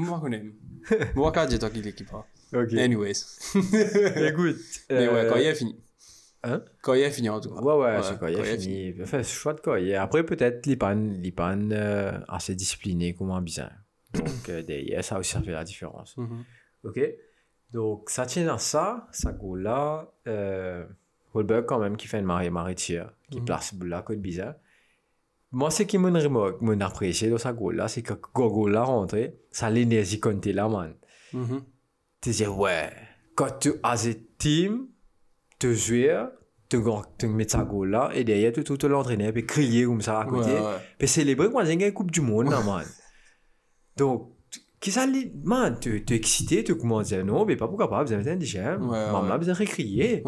hein. 2.53 2.59
ok 2.63 2.73
Anyways. 2.73 3.13
écoute 3.55 4.57
Mais 4.89 5.07
ouais, 5.07 5.13
euh, 5.13 5.29
quand 5.29 5.37
il 5.37 5.47
a 5.47 5.55
fini. 5.55 5.79
Hein? 6.45 6.61
Quand 6.81 6.93
il 6.93 7.03
a 7.05 7.09
fini, 7.11 7.29
en 7.29 7.39
tout 7.39 7.53
cas. 7.53 7.61
Ouais, 7.61 7.73
ouais, 7.75 7.95
Ouais, 7.97 8.03
c'est 8.03 8.19
quand 8.19 8.27
il 8.27 8.35
a 8.37 8.41
a 8.41 8.43
fini. 8.43 8.93
Enfin, 9.01 9.23
c'est 9.23 9.33
choix 9.33 9.53
de 9.53 9.61
quoi. 9.61 9.79
Et 9.79 9.95
après, 9.95 10.25
peut-être, 10.25 10.65
Lipan, 10.65 10.95
Lipan 10.95 11.69
euh, 11.71 12.19
assez 12.27 12.53
discipliné 12.53 13.13
comme 13.13 13.31
un 13.31 13.41
bizarre. 13.41 13.71
Donc, 14.13 14.49
euh, 14.49 14.61
derrière, 14.61 15.03
ça 15.05 15.17
aussi, 15.19 15.31
ça 15.31 15.41
fait 15.41 15.51
la 15.53 15.63
différence. 15.63 16.17
Mhm. 16.17 16.43
OK 16.83 16.99
Donc, 17.71 18.09
ça 18.09 18.25
tient 18.25 18.47
à 18.53 18.57
ça, 18.57 19.07
ça 19.13 19.31
goal-là. 19.31 20.11
Euh, 20.27 20.85
Holberg, 21.33 21.65
quand 21.65 21.79
même, 21.79 21.95
qui 21.95 22.07
fait 22.07 22.19
une 22.19 22.25
marée 22.25 22.49
maritière, 22.49 23.13
qui 23.31 23.39
Mhm. 23.39 23.45
place 23.45 23.73
la 23.85 24.01
bizarre. 24.19 24.55
Moi, 25.53 25.69
ce 25.71 25.83
qui 25.83 25.97
m'a 25.99 26.09
apprécié 26.81 27.29
dans 27.29 27.37
sa 27.37 27.53
goal-là, 27.53 27.87
c'est 27.87 28.01
que 28.01 28.13
quand 28.13 28.47
goal-là 28.47 28.83
rentré, 28.83 29.37
ça 29.51 29.69
l'énergie 29.69 30.19
comptait 30.19 30.51
là, 30.51 30.67
man. 30.67 30.95
Mhm. 31.31 31.61
Tu 32.21 32.31
dis, 32.31 32.47
ouais, 32.47 32.89
quand 33.35 33.59
tu 33.59 33.73
as 33.83 33.91
un 34.07 34.13
team, 34.39 34.87
tu 35.59 35.75
joues, 35.75 36.27
tu 36.69 36.79
tu 37.19 37.27
mets 37.27 37.47
sa 37.47 37.63
goal 37.63 37.91
là, 37.91 38.09
et 38.15 38.23
derrière, 38.23 38.51
tu 38.51 38.63
tout 38.63 38.77
l'entraîner, 38.87 39.31
puis 39.31 39.45
crier 39.45 39.85
comme 39.85 40.01
ça 40.01 40.21
à 40.21 40.25
côté, 40.25 40.51
Ouais, 40.53 40.59
ouais. 40.59 40.77
puis 40.97 41.07
célébrer 41.07 41.51
quand 41.51 41.61
il 41.61 41.79
y 41.79 41.83
a 41.83 41.87
une 41.87 41.93
Coupe 41.93 42.09
du 42.11 42.21
Monde, 42.21 42.49
là, 42.49 42.61
man. 42.63 42.83
Donc, 43.97 44.31
tu- 44.49 44.59
qui 44.79 44.89
ça, 44.91 45.05
man, 45.43 45.77
tu 45.79 46.03
es 46.09 46.15
excité, 46.15 46.63
tu 46.63 46.75
commences 46.75 47.13
à 47.13 47.17
dire 47.17 47.25
non, 47.25 47.45
mais 47.45 47.55
pas 47.55 47.67
pour 47.67 47.77
capable, 47.77 48.07
vous 48.07 48.13
avez 48.13 48.31
un 48.31 48.35
déjà, 48.37 48.75
maman, 48.77 49.37
vous 49.37 49.49
avez 49.49 49.65
crier. 49.65 50.23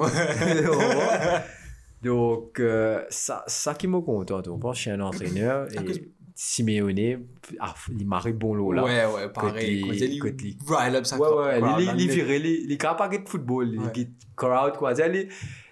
Donc, 2.05 2.59
euh, 2.59 3.03
ça, 3.09 3.43
ça 3.47 3.73
qui 3.73 3.87
me 3.87 3.99
contente. 4.01 4.47
On 4.47 4.59
pense 4.59 4.77
je 4.77 4.81
suis 4.83 4.91
un 4.91 4.99
entraîneur, 5.01 5.67
et 5.73 6.11
Simeone, 6.37 7.23
ah, 7.61 7.73
il 7.97 8.05
m'arrive 8.05 8.35
bon 8.35 8.53
lot 8.53 8.73
là. 8.73 8.83
Ouais, 8.83 9.05
ouais, 9.05 9.29
pareil. 9.29 9.81
Quand 9.81 9.93
il 9.93 10.19
côté- 10.19 10.57
rile 10.67 10.95
up 10.97 11.05
sa 11.05 11.17
Ouais, 11.17 11.29
ouais, 11.29 11.59
là, 11.61 11.77
les, 11.79 11.85
mais- 12.07 12.13
virés, 12.13 12.39
les, 12.39 12.57
les 12.67 12.77
capables 12.77 13.23
de 13.23 13.27
football, 13.29 13.77
Ouais. 13.77 13.91
qui 13.93 14.09
crowd, 14.35 14.73
quoi, 14.77 14.93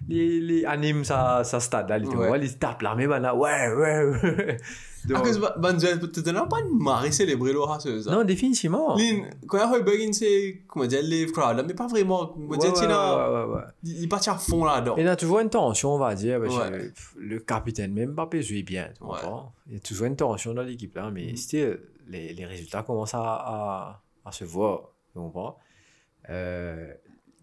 les, 0.08 0.40
les 0.40 0.66
animent 0.66 1.04
sa, 1.04 1.44
sa 1.44 1.60
stade, 1.60 1.90
là, 1.90 2.00
tapent 2.58 2.82
là, 2.82 2.96
mais 2.96 3.08
ben 3.08 3.20
là, 3.20 3.36
ouais, 3.36 3.74
ouais, 3.74 4.58
ouais. 5.10 5.16
À 5.16 5.18
Donc, 5.20 5.24
cause 5.26 5.40
de 5.40 5.60
Banzel, 5.62 6.12
tu 6.12 6.22
n'as 6.32 6.46
pas 6.46 6.60
une 6.62 6.78
marée 6.78 7.12
célébrée, 7.12 7.54
le 7.54 7.60
rasseuse. 7.62 8.08
non, 8.08 8.24
définitivement. 8.24 8.96
Lin, 8.96 9.30
quand 9.48 9.58
il 9.58 9.62
y 9.62 9.64
a 9.64 9.72
Holberg, 9.72 10.14
c'est, 10.14 10.64
comment 10.68 10.86
dire, 10.86 11.02
les 11.04 11.26
crowd, 11.28 11.58
là, 11.58 11.64
mais 11.64 11.74
pas 11.74 11.88
vraiment. 11.88 12.36
Ouais, 12.38 12.58
dire, 12.58 12.70
ouais, 12.70 12.74
tu 12.74 12.80
sais, 12.82 12.88
ouais, 12.88 12.94
ouais, 12.94 13.54
ouais. 13.56 13.62
il 13.84 14.08
partit 14.10 14.30
à 14.30 14.36
fond 14.36 14.64
là-dedans. 14.66 14.98
Et 14.98 15.02
il 15.02 15.06
y 15.06 15.10
a 15.10 15.16
toujours 15.16 15.40
une 15.40 15.50
tension, 15.50 15.94
on 15.96 15.98
va 15.98 16.16
dire, 16.16 16.40
parce 16.42 16.56
Ouais. 16.70 16.92
le 17.18 17.40
capitaine 17.40 17.94
même 17.94 18.16
pas 18.16 18.28
jouer 18.40 18.64
bien, 18.64 18.90
tu 18.98 19.04
Ouais. 19.04 19.10
comprends 19.10 19.54
Il 19.68 19.74
y 19.74 19.78
a 19.78 19.80
toujours 19.80 20.08
une 20.08 20.16
tension 20.16 20.54
dans 20.54 20.64
l'équipe 20.64 20.96
là, 20.96 21.10
mais 21.12 21.36
still, 21.36 21.80
les, 22.08 22.34
les 22.34 22.46
résultats 22.46 22.84
commencent 22.84 23.14
à, 23.14 23.22
à, 23.24 24.04
à 24.26 24.32
se 24.32 24.44
voir, 24.46 24.90
tu 25.14 25.20
comprends 25.20 25.58
euh, 26.30 26.94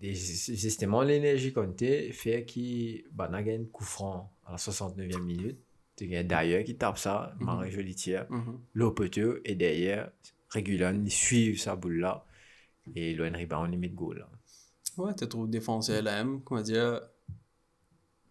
et 0.03 0.15
Justement, 0.15 1.03
l'énergie 1.03 1.53
comptée 1.53 2.11
fait 2.13 2.45
qu'il 2.47 3.05
bah, 3.13 3.29
a 3.33 3.43
gagné 3.43 3.63
un 3.65 3.67
coup 3.71 3.85
franc 3.85 4.33
à 4.47 4.53
la 4.53 4.57
69e 4.57 5.19
minute. 5.23 5.59
Tu 6.01 6.07
gagnes 6.09 6.27
d'ailleurs 6.27 6.65
qui 6.65 6.77
tape 6.77 6.97
ça. 6.97 7.35
Marie 7.41 7.71
Jolitière, 7.71 8.27
Mhm. 8.31 8.59
l'eau 8.73 8.93
poteau, 8.93 9.35
et 9.45 9.55
derrière, 9.55 10.11
Régulon, 10.49 11.03
ils 11.05 11.11
suivent 11.11 11.61
sa 11.61 11.77
boule 11.77 11.99
là, 12.01 12.25
et 12.97 13.13
Loen 13.15 13.37
Rebound 13.37 13.71
limite 13.71 13.95
goal 13.95 14.19
là. 14.21 14.29
Ouais, 14.97 15.15
tu 15.15 15.29
trouves 15.29 15.51
là, 15.53 16.01
même, 16.25 16.41
comment 16.43 16.63
dire. 16.63 17.03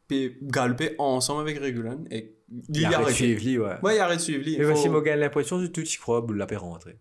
puis 0.08 0.38
galoper 0.42 0.96
ensemble 0.98 1.42
avec 1.42 1.60
Regulan, 1.60 2.04
et 2.10 2.36
Il 2.74 2.84
arrête 2.86 3.10
de 3.10 3.12
suivre, 3.12 3.44
lui, 3.44 3.60
ouais. 3.60 3.76
Ouais, 3.84 3.96
il 3.98 4.00
arrête 4.00 4.18
de 4.18 4.24
suivre 4.24 4.44
lui. 4.44 4.58
Mais 4.58 4.64
faut- 4.64 4.72
voici, 4.72 4.90
moi, 4.90 5.04
j'ai 5.06 5.16
l'impression 5.16 5.60
que 5.62 5.68
tout 5.68 5.82
y 5.82 5.98
croit, 5.98 6.22
Boula 6.22 6.48
peut 6.48 6.58
rentrer. 6.58 6.98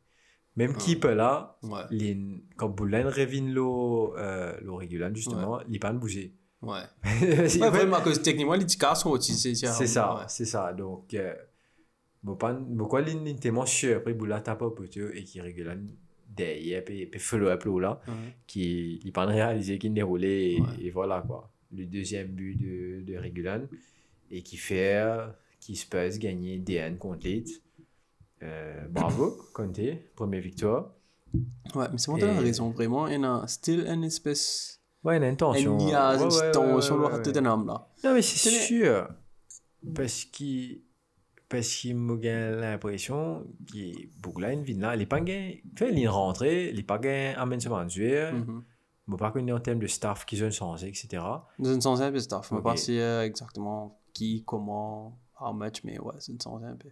Même 0.57 0.73
Ah. 0.75 0.79
qui 0.79 0.97
peut 0.97 1.15
là, 1.15 1.59
Ouais, 1.63 2.17
quand 2.59 2.69
Boula 2.69 3.09
revient 3.09 3.41
l'eau, 3.51 4.15
euh, 4.19 4.55
l'eau 4.61 4.77
régulière, 4.77 5.15
justement, 5.15 5.61
il 5.63 5.79
peut 5.81 5.89
pas 5.89 5.93
bouger. 5.95 6.35
Ouais. 6.63 6.81
Ouais, 7.61 7.71
vraiment, 7.71 8.01
que 8.01 8.17
techniquement, 8.19 8.55
les 8.55 8.65
petits 8.65 8.79
sont 8.97 9.11
aussi, 9.11 9.35
c'est 9.35 9.55
ça, 9.87 10.27
c'est 10.29 10.45
ça. 10.45 10.73
Donc, 10.73 11.15
euh, 11.15 11.35
pas, 12.39 12.55
pourquoi 12.77 13.01
l'in 13.01 13.25
est 13.25 13.41
tellement 13.41 13.67
sûr, 13.67 13.99
après 13.99 14.13
Boula 14.15 14.41
tape 14.41 14.59
poteau 14.59 15.09
et 15.15 15.25
qui 15.25 15.41
régule 15.41 15.81
derrière, 16.29 16.85
puis, 16.85 17.07
puis 17.07 17.21
follow 17.21 17.49
up 17.49 17.65
là, 17.81 18.01
qui, 18.47 19.01
il 19.05 19.13
peut 19.13 19.21
réaliser 19.23 19.79
qu'il 19.79 19.95
déroulé 19.95 20.57
et, 20.57 20.61
Ouais. 20.61 20.69
et 20.87 20.91
voilà 20.91 21.23
quoi. 21.27 21.51
Le 21.75 21.85
deuxième 21.85 22.29
but 22.29 22.55
de, 22.57 23.03
de 23.03 23.19
Regulan 23.19 23.63
et 24.31 24.43
qui 24.43 24.57
fait, 24.57 25.03
qui 25.61 25.75
se 25.77 25.87
passe 25.87 26.19
gagner 26.19 26.59
DN 26.59 26.97
contre 26.99 27.27
Leeds. 27.27 27.61
Euh, 28.43 28.87
bravo, 28.89 29.37
Conte, 29.53 29.81
première 30.15 30.41
victoire. 30.43 30.93
Ouais, 31.75 31.87
mais 31.91 31.99
c'est 31.99 32.07
pour 32.11 32.19
t'as 32.19 32.33
Et- 32.35 32.39
raison, 32.39 32.71
vraiment, 32.71 33.07
il 33.09 33.21
y 33.21 33.25
a 33.25 33.47
still 33.47 33.81
une 33.87 34.05
espèce... 34.05 34.81
Ouais, 35.05 35.17
il 35.17 35.23
y 35.23 35.25
a 35.25 35.29
une 35.29 35.37
tension. 35.37 35.79
Il 35.79 35.89
y 35.89 35.95
a 35.95 36.11
Ouais, 36.11 36.17
une 36.17 36.29
ouais, 36.29 36.41
ouais, 36.41 36.51
tension 36.51 36.97
ouais, 36.97 37.07
ouais, 37.07 37.13
ouais. 37.15 37.23
Tottenham, 37.23 37.67
là. 37.67 37.89
Non, 38.05 38.15
mais 38.15 38.23
c'est 38.23 38.51
sûr. 38.51 39.09
Parce 39.95 40.25
qu'il 40.25 40.83
parce 41.49 41.69
qu'il 41.69 41.97
m'a 41.97 42.15
gagné 42.17 42.61
l'impression 42.61 43.47
que 43.73 44.19
Bougla, 44.21 44.53
une 44.53 44.63
ville 44.63 44.81
là, 44.81 44.95
il 44.95 44.99
n'est 44.99 45.07
pas 45.07 45.21
gagné. 45.21 45.63
Fait, 45.77 45.91
il 45.91 46.03
est 46.03 46.09
rentré, 46.09 46.69
il 46.69 46.77
n'est 46.77 46.83
pas 46.83 46.99
gagné 46.99 47.35
à 47.35 47.47
Menseman 47.47 47.89
Zuer. 47.89 48.33
Mhm. 48.33 48.65
Je 49.07 49.13
ne 49.13 49.17
pas 49.17 49.31
connu 49.31 49.55
en 49.55 49.61
termes 49.61 49.79
de 49.79 49.87
staff 49.87 50.27
qu'ils 50.27 50.45
ont 50.45 50.51
changé, 50.51 50.89
etc. 50.89 51.23
Dans 51.59 51.73
une 51.73 51.81
centaine 51.81 52.13
de 52.13 52.19
stuff. 52.19 52.49
Je 52.51 52.55
ne 52.55 52.59
sais 52.59 52.63
pas 52.63 52.77
si 52.77 52.99
euh, 52.99 53.25
exactement 53.25 53.99
qui, 54.13 54.45
comment, 54.45 55.19
how 55.41 55.55
much, 55.55 55.83
mais 55.85 55.99
ouais, 55.99 56.15
c'est 56.19 56.33
une 56.33 56.41
centaine 56.41 56.77
peu. 56.77 56.91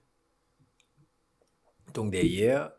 Donc 1.93 2.13
derrière, 2.13 2.73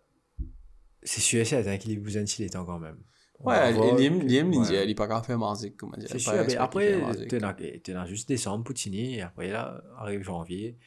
c'est 1.03 1.21
sûr 1.21 1.41
et 1.41 1.45
certain 1.45 1.77
qu'il 1.77 1.91
est 1.91 1.97
besoin 1.97 2.23
de 2.23 2.27
est 2.27 2.51
quand 2.53 2.79
même. 2.79 2.97
Ouais, 3.39 3.71
Liam, 3.71 4.19
que- 4.19 4.25
Liam, 4.25 4.53
il 4.53 4.89
est 4.89 4.95
pas 4.95 5.07
de 5.21 5.25
faire 5.25 5.37
marzik, 5.37 5.77
comment 5.77 5.95
dire. 5.97 6.07
C'est 6.09 6.23
pas 6.23 6.31
sûr, 6.31 6.45
mais 6.47 6.55
après, 6.55 6.93
tu 7.29 7.35
as, 7.37 7.53
tu 7.83 7.93
as 7.93 8.05
juste 8.05 8.27
décembre, 8.27 8.63
Poutini, 8.63 9.15
et 9.15 9.21
après, 9.21 9.49
là, 9.49 9.81
arrive 9.97 10.23
janvier, 10.23 10.77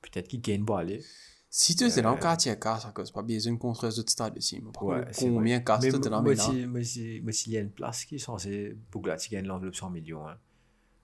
peut-être 0.00 0.28
qu'il 0.28 0.40
gagne 0.40 0.64
pour 0.64 0.78
aller. 0.78 1.02
Si 1.50 1.74
tu 1.76 1.84
es 1.84 2.02
dans 2.02 2.10
Euh, 2.10 2.14
le 2.14 2.20
quartier 2.20 2.58
cas, 2.58 2.78
ça 2.78 2.92
cause 2.92 3.10
pas 3.10 3.22
besoin 3.22 3.54
de 3.54 3.58
construire 3.58 3.92
ce 3.92 4.02
stade 4.02 4.36
ici. 4.36 4.60
Mais 4.62 4.70
Ouais, 4.86 5.04
c'est 5.12 5.24
combien 5.30 5.56
vrai. 5.56 5.60
de 5.60 5.64
cas 5.64 5.78
Mais 5.82 5.90
tu 5.90 5.96
es 5.96 5.98
dans 6.10 6.20
le 6.22 6.34
si- 6.36 7.20
moi, 7.22 7.32
s'il 7.32 7.52
y 7.52 7.56
a 7.56 7.60
une 7.60 7.70
place 7.70 8.04
qui 8.04 8.16
est 8.16 8.18
censée, 8.18 8.76
Bougla, 8.90 9.16
qui 9.16 9.30
gagne 9.30 9.46
l'enveloppe 9.46 9.74
100 9.74 9.90
millions, 9.90 10.26
hein, 10.28 10.36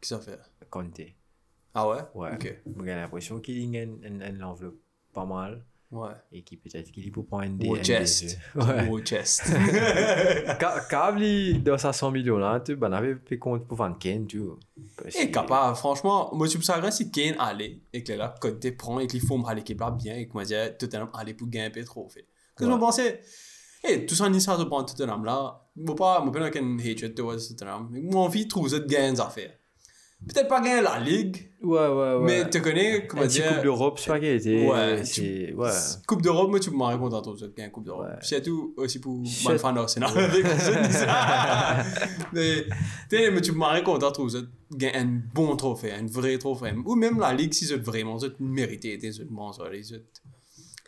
Qu'est-ce 0.00 0.16
que 0.16 0.22
ça 0.24 0.30
fait? 0.32 0.40
Conte. 0.68 1.00
Ah 1.72 1.88
ouais? 1.88 2.02
Ouais. 2.14 2.34
Ok. 2.34 2.62
J'ai 2.84 2.94
l'impression 2.94 3.40
qu'il 3.40 3.70
gagne 3.70 3.96
une, 4.02 4.04
une, 4.16 4.22
une 4.22 4.42
enveloppe 4.44 4.78
pas 5.14 5.24
mal, 5.24 5.64
Ouais. 5.94 6.10
et 6.32 6.42
qui 6.42 6.56
peut-être 6.56 6.90
qu'il 6.90 7.10
peut 7.12 7.22
prendre 7.22 7.44
une 7.44 7.56
des 7.56 7.82
chest. 7.82 8.36
Au 8.90 8.98
chest. 9.00 9.44
Quand 10.60 10.72
quand 10.90 11.16
il 11.18 11.62
dans 11.62 11.78
sa 11.78 11.92
100 11.92 12.10
millions 12.10 12.38
là, 12.38 12.60
tu 12.60 12.74
ben, 12.76 12.92
avait 12.92 13.16
fait 13.24 13.38
compte 13.38 13.66
pour 13.66 13.76
vendre 13.78 13.96
Ken, 13.98 14.26
tu 14.26 14.38
vois. 14.38 14.58
Et 15.06 15.28
que- 15.28 15.32
capable, 15.32 15.76
franchement, 15.76 16.30
moi, 16.34 16.46
je 16.48 16.56
me 16.58 16.62
sens 16.62 16.96
si 16.96 17.10
Kane 17.10 17.36
allait, 17.38 17.80
et 17.92 18.02
que 18.02 18.12
là, 18.12 18.34
Côté 18.40 18.72
prend, 18.72 18.98
et 19.00 19.06
qu'il 19.06 19.20
faut 19.20 19.40
à 19.46 19.54
l'équipe 19.54 19.78
là 19.80 19.90
bien, 19.90 20.16
et 20.16 20.26
que 20.26 20.32
moi, 20.32 20.42
je 20.42 20.48
disais, 20.48 20.76
Tottenham 20.76 21.10
allait 21.14 21.34
pour 21.34 21.48
gagner 21.48 21.80
un 21.80 21.84
trophée. 21.84 22.26
Que 22.56 22.64
je 22.64 22.68
Ouais. 22.70 22.74
me 22.76 22.80
pensais, 22.80 23.20
et 23.88 24.04
tout 24.06 24.14
ça, 24.14 24.28
ni 24.28 24.40
ça, 24.40 24.56
de 24.56 24.64
prendre 24.64 24.86
Tottenham 24.86 25.24
là, 25.24 25.60
moi, 25.76 25.94
pas, 25.94 26.20
moi, 26.20 26.32
pas 26.32 26.50
qu'un 26.50 26.78
hatred 26.78 27.14
towards 27.14 27.38
Tottenham, 27.48 27.90
envie 28.14 28.44
de 28.44 28.48
trouver 28.48 28.70
ça 28.70 28.78
de 28.78 28.86
gagner 28.86 29.12
des 29.12 29.20
affaires. 29.20 29.52
Peut-être 30.28 30.48
pas 30.48 30.60
gagner 30.60 30.82
la 30.82 30.98
ligue, 30.98 31.50
Ouais, 31.64 31.78
ouais, 31.78 31.88
ouais. 31.88 32.18
mais 32.20 32.50
tu 32.50 32.60
connais, 32.60 33.06
comment 33.06 33.24
dire. 33.24 33.54
Coupe 33.54 33.62
d'Europe, 33.62 33.98
c'est 33.98 34.10
pas 34.10 34.18
qu'il 34.18 34.28
était. 34.28 34.66
Ouais, 34.66 35.02
c'est. 35.04 35.54
Ouais. 35.54 35.70
Coupe 36.06 36.22
d'Europe, 36.22 36.50
moi, 36.50 36.60
tu 36.60 36.70
me 36.70 36.82
rends 36.82 36.98
content 36.98 37.22
de 37.22 37.52
gagner 37.56 37.70
Coupe 37.70 37.84
d'Europe. 37.84 38.06
C'est 38.20 38.42
tout 38.42 38.74
aussi 38.76 39.00
pour 39.00 39.22
man 39.46 39.58
fan 39.58 39.74
d'Arsenal. 39.74 40.10
mais, 42.32 42.64
tu 43.08 43.16
sais, 43.16 43.30
mais 43.30 43.40
tu 43.40 43.52
me 43.52 43.64
rends 43.64 43.80
content 43.82 44.10
de 44.10 44.48
gagner 44.76 44.96
un 44.96 45.20
bon 45.34 45.56
trophée, 45.56 45.92
un 45.92 46.06
vrai 46.06 46.36
trophée. 46.38 46.72
Ou 46.84 46.94
même 46.96 47.18
la 47.18 47.32
Ligue, 47.32 47.54
si 47.54 47.66
c'est 47.66 47.76
vraiment, 47.76 48.18
des 48.18 49.20
autres 49.20 49.32
monstres, 49.32 49.68
les 49.70 49.92
autres. 49.92 50.04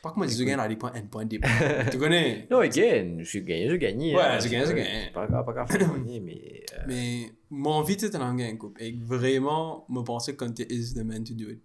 Par 0.06 0.14
contre, 0.14 0.18
moi, 0.18 0.28
si 0.28 0.38
je 0.38 0.44
gagne 0.44 0.56
la 0.56 0.68
Ligue, 0.68 0.78
point 0.78 0.92
un 0.94 1.02
point 1.06 1.24
des 1.24 1.40
points. 1.40 1.50
Tu 1.90 1.98
connais? 1.98 2.46
Non, 2.48 2.58
again, 2.60 3.16
je 3.18 3.24
suis 3.24 3.42
gagné, 3.42 3.68
je 3.68 3.74
gagne. 3.74 3.98
Ouais, 4.14 4.22
hein, 4.22 4.38
je 4.38 4.48
gagne, 4.48 4.64
je 4.66 4.72
gagne. 4.72 5.10
Pas 5.12 5.26
grave, 5.26 5.44
pas 5.44 5.52
grave, 5.52 5.68
gagner, 5.96 6.20
mais. 6.20 6.62
euh, 6.74 6.84
Mais, 6.86 7.32
mon 7.50 7.70
envie, 7.70 7.94
c'était 7.98 8.18
d'en 8.18 8.32
gagner 8.34 8.50
une 8.52 8.58
coupe. 8.58 8.80
Et 8.80 8.92
vraiment, 9.00 9.84
je 9.92 10.00
pensais 10.02 10.36
que 10.36 10.44
Conte 10.44 10.60
is 10.70 10.94
the 10.94 11.04
man 11.04 11.24
to 11.24 11.34
do 11.34 11.48
it. 11.50 11.60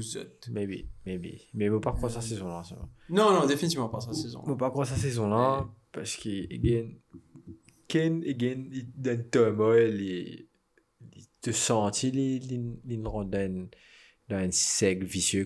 Ça. 0.00 0.20
Maybe, 0.50 0.86
maybe. 1.04 1.34
Mais 1.52 1.66
je 1.66 1.72
ne 1.72 1.78
pas 1.78 1.92
croire 1.92 2.10
sa 2.10 2.22
saison 2.22 2.48
là. 2.48 2.62
ça. 2.64 2.76
Non, 3.10 3.30
non, 3.34 3.44
définitivement 3.46 3.90
pas 3.90 4.00
sa 4.00 4.14
saison. 4.14 4.42
Je 4.46 4.50
ne 4.52 4.56
pas 4.56 4.70
croire 4.70 4.86
sa 4.86 4.96
saison 4.96 5.28
là, 5.28 5.68
parce 5.92 6.16
que, 6.16 6.44
again, 6.54 6.88
Ken, 7.88 8.22
again, 8.26 8.64
il 8.72 8.86
donne 8.96 9.28
turmoil, 9.30 10.00
il 10.00 10.46
il 11.14 11.26
te 11.42 11.50
sentit, 11.50 12.08
il 12.08 12.52
il- 12.52 12.76
il 12.88 13.06
rentre 13.06 13.30
dans 13.30 13.38
un- 13.40 13.66
dans 14.30 14.36
un 14.36 14.50
cercle 14.50 15.04
vicieux 15.04 15.44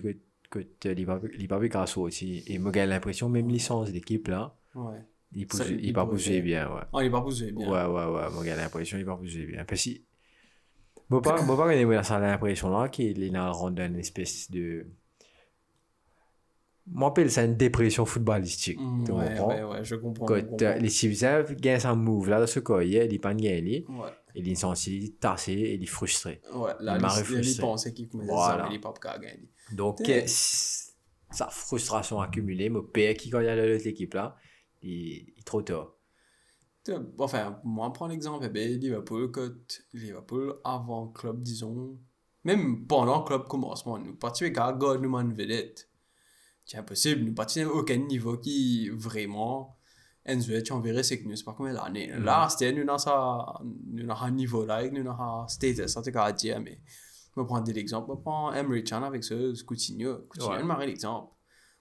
n'as 0.85 1.47
pas 1.47 1.59
vu 1.59 1.69
qu'à 1.69 1.85
sortir. 1.85 2.43
Et 2.47 2.57
moi, 2.59 2.71
j'ai 2.73 2.85
l'impression, 2.85 3.29
même 3.29 3.49
licence 3.49 3.91
d'équipe 3.91 4.27
là, 4.27 4.55
Ouais. 4.75 5.03
il 5.33 5.45
Ça, 5.51 5.65
il 5.67 5.93
faire. 6.35 6.43
bien, 6.43 6.73
ouais. 6.73 6.81
Oh, 6.93 7.01
il 7.01 7.07
est 7.07 7.09
pas 7.09 7.21
bougé 7.21 7.51
bien. 7.51 7.67
Ouais, 7.67 7.85
ouais, 7.85 8.05
ouais. 8.05 8.29
Moi, 8.31 8.43
j'ai 8.43 8.55
l'impression 8.55 8.97
qu'il 8.97 9.05
va 9.05 9.15
bouger 9.15 9.45
bien. 9.45 9.65
Parce 9.65 9.83
que. 9.83 9.89
Moi, 11.09 11.21
pas, 11.21 11.41
moi, 11.43 11.55
pas 11.57 11.69
gagner 11.73 12.03
ça 12.03 12.19
l'impression 12.19 12.69
là 12.69 12.89
qu'il 12.89 13.23
est 13.23 13.29
dans 13.29 13.67
une 13.69 13.95
espèce 13.97 14.49
de. 14.51 14.87
Moi, 16.89 17.09
j'appelle 17.09 17.31
ça 17.31 17.43
une 17.43 17.55
dépression 17.57 18.05
footballistique. 18.05 18.79
Mm, 18.79 19.03
tu 19.05 19.11
ouais, 19.11 19.25
comprends? 19.35 19.47
ouais, 19.49 19.63
ouais, 19.63 19.83
je 19.83 19.95
comprends. 19.95 20.25
Quand 20.25 20.35
je 20.35 20.41
comprends. 20.41 20.65
euh, 20.65 20.75
les 20.77 20.89
civilisations 20.89 21.55
gagnent 21.59 21.85
un 21.85 21.95
move 21.95 22.29
là, 22.29 22.39
dans 22.39 22.47
ce 22.47 22.59
cas, 22.61 22.81
il 22.81 22.97
n'est 23.09 23.19
pas 23.19 23.33
gagné. 23.33 23.85
Ouais. 23.89 24.09
Il 24.35 24.47
est 24.47 24.55
et 25.61 25.73
il 25.75 25.83
est 25.83 25.87
frustré. 25.87 26.41
Ouais, 26.53 26.71
là, 26.79 26.93
Il 26.95 27.01
il, 27.01 27.01
il 27.01 27.01
qu'il 27.93 28.07
il 28.71 28.79
pas. 29.17 29.56
Donc, 29.71 30.07
euh, 30.09 30.23
sa 30.25 31.47
frustration 31.49 32.19
accumulée, 32.21 32.69
mon 32.69 32.83
père 32.83 33.15
qui, 33.15 33.29
quand 33.29 33.39
il 33.39 33.45
y 33.45 33.49
a 33.49 33.55
l'autre 33.55 33.87
équipe 33.87 34.13
là, 34.13 34.35
il, 34.81 34.91
il 34.91 35.33
est 35.37 35.45
trop 35.45 35.61
tard. 35.61 35.93
Enfin, 37.19 37.59
moi, 37.63 37.91
prends 37.91 38.07
l'exemple, 38.07 38.45
eh 38.45 38.49
ben, 38.49 38.79
Liverpool, 38.79 39.31
quand 39.31 39.51
Liverpool, 39.93 40.55
avant 40.63 41.05
le 41.05 41.11
club, 41.11 41.41
disons, 41.41 41.97
même 42.43 42.87
pendant 42.87 43.19
le 43.19 43.25
club 43.25 43.47
commencement, 43.47 43.97
nous 43.99 44.15
partions 44.15 44.45
avec 44.45 44.57
un 44.57 44.71
gars, 44.73 44.97
nous, 44.97 45.13
vedette. 45.35 45.89
C'est 46.65 46.77
impossible, 46.77 47.23
nous 47.23 47.33
partions 47.33 47.69
à 47.69 47.73
aucun 47.73 47.97
niveau 47.97 48.37
qui, 48.37 48.89
vraiment, 48.89 49.77
Enzo, 50.25 50.61
tu 50.61 50.73
en 50.73 50.81
verrais, 50.81 51.03
c'est 51.03 51.21
que 51.21 51.27
nous, 51.27 51.35
pas 51.43 51.53
comme 51.53 51.67
l'année. 51.67 52.11
Mhm. 52.11 52.23
Là, 52.23 52.47
c'était, 52.49 52.73
nous, 52.73 52.85
dans 52.85 54.23
un 54.23 54.31
niveau 54.31 54.65
là, 54.65 54.89
nous, 54.89 55.03
dans 55.03 55.19
un 55.19 55.47
status, 55.47 55.87
ça, 55.87 56.01
c'est 56.03 56.33
dire, 56.35 56.59
mais, 56.61 56.79
je 57.37 57.41
vais 57.41 57.47
prendre 57.47 57.71
l'exemple, 57.71 58.07
je 58.09 58.15
vais 58.17 58.21
prendre 58.21 58.55
Emery 58.55 58.85
Chan 58.85 59.03
avec 59.03 59.23
ce, 59.23 59.53
ce 59.53 59.63
Coutinho. 59.63 60.17
Coutinho, 60.29 60.51
Ouais. 60.51 60.59
il 60.61 60.65
l'exemple. 60.87 61.31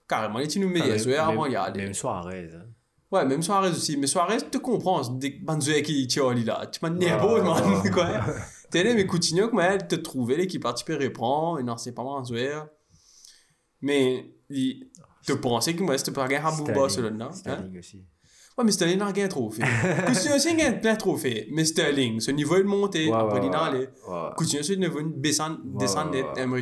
Carrément, 0.08 0.38
il 0.38 0.44
était 0.44 0.60
nous 0.60 0.68
Ah, 0.68 0.72
meilleur 0.72 0.88
même- 0.88 0.98
joueur 0.98 1.28
avant 1.28 1.42
même- 1.42 1.50
d'y 1.50 1.56
aller. 1.56 1.82
Même 1.84 1.94
Suarez. 1.94 2.50
hein. 2.54 2.66
Ouais, 3.10 3.24
même 3.24 3.42
Suarez 3.42 3.70
aussi. 3.70 3.96
Mais 3.96 4.06
Suarez, 4.06 4.38
tu 4.50 4.58
comprends, 4.60 5.02
c'est 5.02 5.18
des 5.18 5.30
banzoués 5.30 5.82
qui 5.82 6.06
tu 6.06 6.20
là. 6.44 6.66
Tu 6.66 6.78
m'as 6.82 6.90
nerveux, 6.90 7.42
man. 7.42 7.82
Quoi. 7.92 8.20
T'es 8.70 8.82
là, 8.84 8.94
mais 8.94 9.06
Coutinho, 9.06 9.48
comment 9.48 9.62
elle 9.62 9.86
te 9.88 9.94
trouvait, 9.96 10.36
l'équipe 10.36 10.64
peux 10.84 10.96
répondre. 10.96 11.58
Et 11.60 11.62
non, 11.62 11.76
c'est 11.76 11.92
pas 11.92 12.02
banzoué. 12.04 12.52
Mais, 13.80 14.34
il 14.50 14.90
te 15.26 15.32
pensais 15.32 15.74
que 15.74 15.82
moi, 15.82 15.96
c'était 15.98 16.12
pas 16.12 16.26
gagner 16.28 16.44
à 16.46 16.50
Sterling. 16.64 16.74
Barcelone, 16.74 17.16
non? 17.18 17.26
Hein? 17.26 17.32
Sterling 17.32 17.78
aussi. 17.78 18.04
Ouais, 18.58 18.64
mais 18.64 18.72
Sterling 18.72 18.98
n'a 18.98 19.06
gagné 19.12 19.24
un 19.24 19.28
trophée. 19.28 19.62
Coutinho 20.06 20.36
aussi 20.36 20.48
a 20.48 20.54
gagné 20.54 20.78
plein 20.80 20.94
de 20.94 20.98
trophées. 20.98 21.48
Mais 21.52 21.64
Sterling, 21.66 22.20
ce 22.20 22.30
niveau 22.30 22.56
est 22.56 22.62
monté. 22.64 23.06
Ouais, 23.08 23.14
Après, 23.14 23.40
ouais, 23.40 23.88
ouais. 24.08 24.28
Coutinho, 24.36 24.62
c'est 24.62 24.76
niveau 24.76 24.98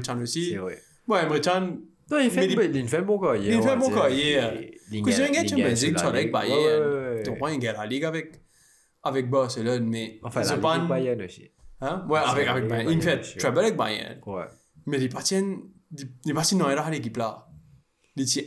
Chan 0.04 0.20
aussi. 0.20 0.50
C'est 0.50 0.56
vrai. 0.56 0.78
Ouais, 1.06 1.28
Non, 2.10 2.18
il 2.18 2.30
fait, 2.30 2.46
il, 2.46 2.76
il 2.76 2.88
fait 2.88 2.98
un 2.98 3.02
bon 3.02 3.18
carrière. 3.20 3.56
il 3.56 3.62
fait 3.62 3.70
un 3.70 3.76
bon 3.76 3.90
carrière. 3.90 4.52
Coutinho 5.02 5.30
gagne 5.32 5.44
il 5.44 5.48
Champions 5.50 5.64
League. 5.68 6.32
Bayern. 6.32 7.22
Tu 7.22 7.30
comprends, 7.30 7.48
il 7.48 7.58
gagne 7.60 7.76
la 7.76 7.86
Ligue 7.86 8.04
avec, 8.04 8.40
avec 9.02 9.30
Barcelone, 9.30 9.86
mais 9.88 10.18
Enfin, 10.24 10.42
la 10.42 10.56
Ligue 10.78 10.88
Bayern 10.88 11.22
aussi. 11.22 11.50
Hein? 11.80 12.04
Ouais, 12.08 12.18
avec, 12.24 12.48
avec 12.48 12.68
Bayern. 12.68 12.90
Il 12.90 13.00
fait 13.02 13.20
aussi, 13.20 13.46
avec 13.46 13.76
Bayern. 13.76 14.18
Ouais. 14.26 14.44
Mais 14.86 14.98
les 14.98 15.08
parties, 15.08 15.36
les 16.24 16.34
parties 16.34 16.56
non, 16.56 16.66
il 16.70 16.76
a 16.76 16.90
l'équipe 16.90 17.16
là. 17.16 17.46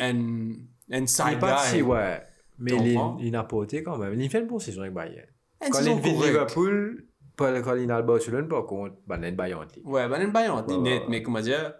Un, 0.01 0.51
un 0.91 1.05
side 1.07 1.39
guy. 1.39 1.81
ouais. 1.81 2.21
Mais 2.59 2.71
il, 2.73 2.99
il 3.27 3.35
a 3.35 3.43
porté 3.43 3.83
quand 3.83 3.97
même. 3.97 4.19
Il 4.19 4.29
fait 4.29 4.39
une 4.41 4.47
bonne 4.47 4.59
saison 4.59 4.81
avec 4.81 4.93
Bayern. 4.93 5.27
Un 5.61 5.69
Quand 5.69 5.79
il 5.81 5.99
vit. 5.99 6.11
Liverpool, 6.11 7.05
pas- 7.35 7.61
quand 7.61 7.75
il 7.75 7.91
a 7.91 7.99
le 7.99 8.05
Barcelone, 8.05 8.47
par 8.47 8.65
contre, 8.65 8.95
il 9.07 9.23
a 9.23 9.27
une 9.27 9.35
Bayern. 9.35 9.67
Ouais, 9.83 10.01
un 10.01 10.27
Bayern, 10.27 10.65
il 10.67 10.73
est 10.73 10.77
Ouais, 10.77 10.81
net, 10.83 11.01
ouais. 11.03 11.07
mais 11.09 11.21
comment 11.23 11.39
dire, 11.41 11.73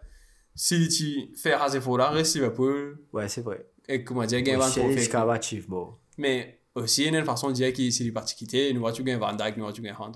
si 0.55 0.87
tu 0.87 1.35
fais 1.39 1.53
à 1.53 1.67
zéro 1.69 1.97
là, 1.97 2.09
reste 2.09 2.35
Liverpool, 2.35 2.99
Ouais, 3.13 3.27
c'est 3.27 3.41
vrai. 3.41 3.65
et 3.87 4.03
comment 4.03 4.25
dire, 4.25 4.41
gagne 4.41 4.55
un 4.59 4.61
C'est 4.67 4.79
trophée. 4.81 4.95
escavatif, 4.95 5.67
bon. 5.67 5.93
Mais 6.17 6.61
aussi, 6.75 7.05
il 7.05 7.11
y 7.13 7.15
a 7.15 7.19
une 7.19 7.25
façon 7.25 7.47
de 7.49 7.53
dire 7.53 7.73
qu'il 7.73 7.91
s'il 7.91 8.07
est 8.07 8.11
parti 8.11 8.35
quitter, 8.35 8.71
nous 8.73 8.79
voici 8.81 9.03
gagner 9.03 9.19
Van 9.19 9.33
Dyke, 9.33 9.57
nous 9.57 9.63
voici 9.63 9.81
gagner 9.81 9.95
Hunt. 9.99 10.11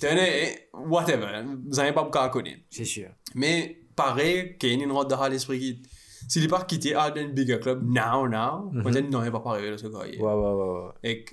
Tenez, 0.00 0.68
whatever, 0.72 1.42
vous 1.66 1.76
n'avez 1.76 1.92
pas 1.92 2.02
beaucoup 2.02 2.18
à 2.18 2.28
connaître. 2.28 2.60
C'est 2.70 2.84
sûr. 2.84 3.08
Mais 3.34 3.80
pareil, 3.96 4.56
Kane, 4.58 4.80
il 4.80 4.90
rentre 4.90 5.08
dans 5.16 5.28
l'esprit 5.28 5.58
qui. 5.60 5.82
S'il 6.28 6.44
est 6.44 6.48
pas 6.48 6.62
quitté 6.64 6.94
à 6.94 7.12
un 7.14 7.28
bigger 7.28 7.58
club, 7.60 7.82
now, 7.84 8.26
now, 8.28 8.70
peut-être 8.82 9.10
non, 9.10 9.22
il 9.24 9.30
pas 9.30 9.40
pareil 9.40 9.70
de 9.70 9.76
ce 9.76 9.86
gars. 9.88 9.98
Ouais, 9.98 10.18
ouais, 10.18 10.32
ouais, 10.32 10.52
ouais. 10.52 10.90
Et 11.04 11.24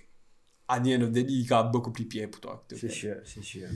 à 0.68 0.80
the 0.80 0.88
end 0.88 1.02
of 1.04 1.10
the 1.10 1.14
day, 1.14 1.26
il 1.28 1.54
a 1.54 1.64
beaucoup 1.64 1.92
plus 1.92 2.06
pied 2.06 2.28
pour 2.28 2.42
toi. 2.42 2.64
C'est 2.74 2.90
sûr, 2.90 3.16
c'est 3.24 3.44
sûr. 3.44 3.68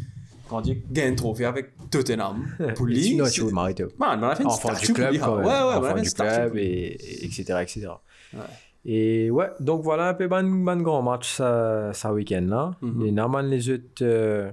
Quand 0.47 0.61
tu 0.61 0.75
gagnes 0.91 1.13
un 1.13 1.15
trophée 1.15 1.45
avec 1.45 1.71
Tottenham, 1.89 2.45
pour 2.75 2.85
lui. 2.85 3.03
sinon, 3.03 3.25
c'est- 3.25 3.45
tu 3.45 3.53
Marito. 3.53 3.87
Man, 3.97 4.23
on 4.23 4.27
a 4.27 4.35
fait 4.35 4.43
une 4.43 4.49
statue 4.51 4.87
du 4.87 4.93
club, 4.93 5.11
lui, 5.11 5.19
quand 5.19 5.33
hein. 5.33 5.37
même. 5.37 5.45
Ouais, 5.45 5.51
ouais, 5.51 5.75
on 5.79 5.83
a 5.83 5.93
fait 5.93 5.99
une 5.99 6.05
statue 6.05 6.35
club, 6.51 6.57
et, 6.57 6.61
et- 6.63 7.25
etc., 7.25 7.43
etc. 7.61 7.87
Ouais. 8.33 8.39
Et 8.87 9.31
ouais, 9.31 9.49
donc 9.59 9.81
voilà 9.81 10.09
un 10.09 10.13
peu 10.13 10.27
ban, 10.27 10.43
ban 10.43 10.77
grand 10.77 11.01
match 11.01 11.27
ça, 11.33 11.91
ça 11.93 12.13
week-end 12.13 12.45
là. 12.47 12.71
Mhm. 12.81 13.05
Et 13.07 13.11
normalement 13.11 13.49
les 13.49 13.69
autres, 13.71 14.03
euh, 14.03 14.51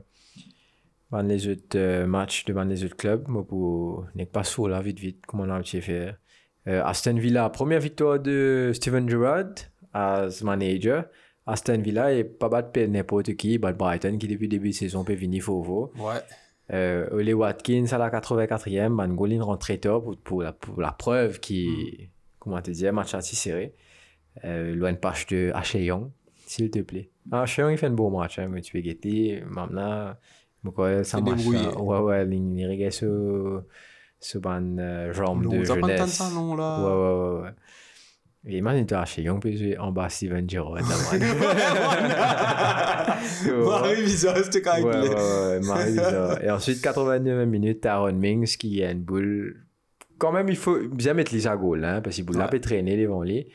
les 1.22 1.48
autres 1.48 1.76
euh, 1.76 2.06
matchs 2.06 2.46
de 2.46 2.54
ban 2.54 2.64
les 2.64 2.82
autres 2.82 2.96
clubs, 2.96 3.28
moi 3.28 3.46
pour 3.46 4.06
n'est 4.14 4.24
pas 4.24 4.42
là 4.68 4.80
vite 4.80 4.98
vite 4.98 5.22
comment 5.26 5.42
on 5.44 5.50
a 5.50 5.60
pu 5.60 5.82
faire. 5.82 6.16
Aston 6.66 7.14
Villa, 7.14 7.48
première 7.50 7.80
victoire 7.80 8.18
de 8.20 8.70
Steven 8.74 9.08
Gerrard 9.08 9.54
as 9.92 10.42
manager. 10.42 11.04
Aston 11.46 11.78
Villa 11.80 12.12
est 12.14 12.24
pas 12.24 12.48
battre 12.48 12.78
n'importe 12.80 13.34
qui, 13.34 13.58
bat 13.58 13.72
Brighton 13.72 14.16
qui 14.18 14.28
depuis 14.28 14.44
le 14.44 14.50
début 14.50 14.68
de 14.70 14.74
saison 14.74 15.02
peut 15.04 15.14
venir 15.14 15.42
fauveau. 15.42 15.92
Ouais. 15.98 16.20
Euh, 16.72 17.08
Ole 17.10 17.34
Watkins 17.34 17.86
à 17.90 17.98
la 17.98 18.08
84e, 18.10 18.94
Van 18.94 19.08
Golin 19.08 19.56
très 19.56 19.78
tôt 19.78 20.00
pour, 20.00 20.16
pour, 20.18 20.42
la, 20.42 20.52
pour 20.52 20.80
la 20.80 20.92
preuve 20.92 21.40
qui, 21.40 22.08
comment 22.38 22.62
te 22.62 22.70
dire, 22.70 22.92
match 22.92 23.14
assez 23.14 23.34
serré. 23.36 23.74
Euh, 24.44 24.74
loin 24.74 24.92
de 24.92 24.98
page 24.98 25.26
de 25.26 25.52
Young, 25.74 26.10
s'il 26.46 26.70
te 26.70 26.78
plaît. 26.78 27.10
Ah, 27.30 27.44
Young, 27.58 27.72
il 27.72 27.76
fait 27.76 27.86
un 27.86 27.90
beau 27.90 28.08
match, 28.08 28.38
hein, 28.38 28.48
mais 28.48 28.62
tu 28.62 28.72
peux 28.72 28.80
guetter. 28.80 29.42
Maintenant, 29.50 30.14
ça 31.02 31.20
marche. 31.20 31.44
hein. 31.46 31.74
Ouais, 31.78 31.98
ouais, 31.98 32.26
il 32.30 32.58
il 32.58 32.66
regarde 32.68 33.64
ban 34.38 34.76
euh, 34.78 35.12
jambe 35.12 35.46
de 35.52 35.64
jeunesse. 35.64 36.10
ça, 36.12 36.30
non, 36.32 36.54
là. 36.54 36.78
Ouais, 36.80 36.92
ouais, 36.92 37.36
ouais, 37.38 37.42
ouais. 37.44 37.50
Et 38.44 38.56
imagine, 38.58 38.86
tu 38.86 38.94
as 38.94 39.04
Young, 39.18 39.40
peut 39.40 39.52
jouer 39.52 39.78
en 39.78 39.92
bas 39.92 40.08
Steven 40.08 40.48
Gerrard. 40.50 40.82
Marie 43.46 44.02
Bizarre, 44.02 44.36
c'était 44.38 44.62
quand 44.62 44.74
même. 44.76 44.84
ouais, 44.86 45.08
ouais, 45.08 45.60
Marie 45.60 45.92
Bizarre. 45.92 46.42
Et 46.42 46.50
ensuite, 46.50 46.80
89 46.82 47.46
minutes, 47.46 47.84
Aaron 47.86 48.12
Mings 48.14 48.56
qui 48.56 48.82
a 48.82 48.90
une 48.90 49.02
boule. 49.02 49.64
Quand 50.18 50.32
même, 50.32 50.48
il 50.48 50.56
faut 50.56 50.78
bien 50.88 51.14
mettre 51.14 51.34
les 51.34 51.42
goal, 51.56 51.84
hein, 51.84 52.00
parce 52.00 52.16
qu'il 52.16 52.24
boule 52.24 52.36
Ouais. 52.36 52.48
peut 52.48 52.60
traîner 52.60 52.96
devant 52.96 53.22
lui. 53.22 53.46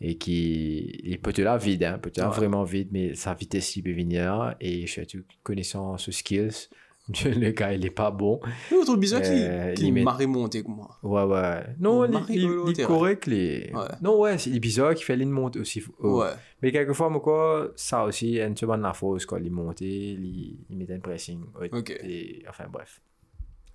Et 0.00 0.16
qui. 0.18 1.00
Il 1.04 1.20
peut 1.20 1.32
te 1.32 1.42
là 1.42 1.56
vide, 1.56 1.84
hein, 1.84 1.98
peut 1.98 2.10
te 2.10 2.20
Ouais. 2.20 2.26
vraiment 2.28 2.64
vide, 2.64 2.88
mais 2.90 3.14
sa 3.14 3.34
vitesse, 3.34 3.76
il 3.76 3.82
peut 3.82 3.92
venir. 3.92 4.54
Et 4.60 4.86
surtout, 4.86 5.20
connaissant 5.42 5.96
ses 5.98 6.12
skills, 6.12 6.68
le 7.24 7.50
gars, 7.50 7.72
il 7.72 7.84
est 7.84 7.90
pas 7.90 8.10
bon. 8.10 8.40
Mais 8.70 8.76
autre 8.76 8.96
bizarre 8.96 9.22
Euh, 9.24 9.70
qui, 9.70 9.74
qui 9.74 9.82
limite. 9.86 10.04
m'a 10.04 10.12
remonté 10.12 10.62
comme 10.62 10.76
moi. 10.76 10.98
Ouais, 11.02 11.24
ouais. 11.24 11.64
Non, 11.80 12.04
il, 12.04 12.10
Marie 12.12 12.44
est 12.80 12.84
correct. 12.84 13.26
Les... 13.26 13.70
Ouais. 13.74 13.88
Non, 14.00 14.20
ouais, 14.20 14.38
c'est 14.38 14.50
bizarre 14.60 14.94
qu'il 14.94 15.04
fait 15.04 15.18
une 15.18 15.30
montée 15.30 15.58
aussi. 15.58 15.82
haut. 15.98 16.20
Ouais. 16.22 16.30
Mais 16.62 16.70
quelquefois, 16.70 17.10
moi, 17.10 17.20
quoi, 17.20 17.72
ça 17.76 18.04
aussi, 18.04 18.38
une 18.40 18.56
seconde 18.56 18.82
la 18.82 18.92
fausse, 18.92 19.26
quand 19.26 19.36
il 19.38 19.50
montait, 19.50 19.84
il, 19.84 20.58
il 20.70 20.76
mettait 20.76 20.94
un 20.94 21.00
pressing. 21.00 21.42
Ok. 21.72 21.90
et- 21.90 22.44
enfin, 22.48 22.64
bref. 22.72 23.00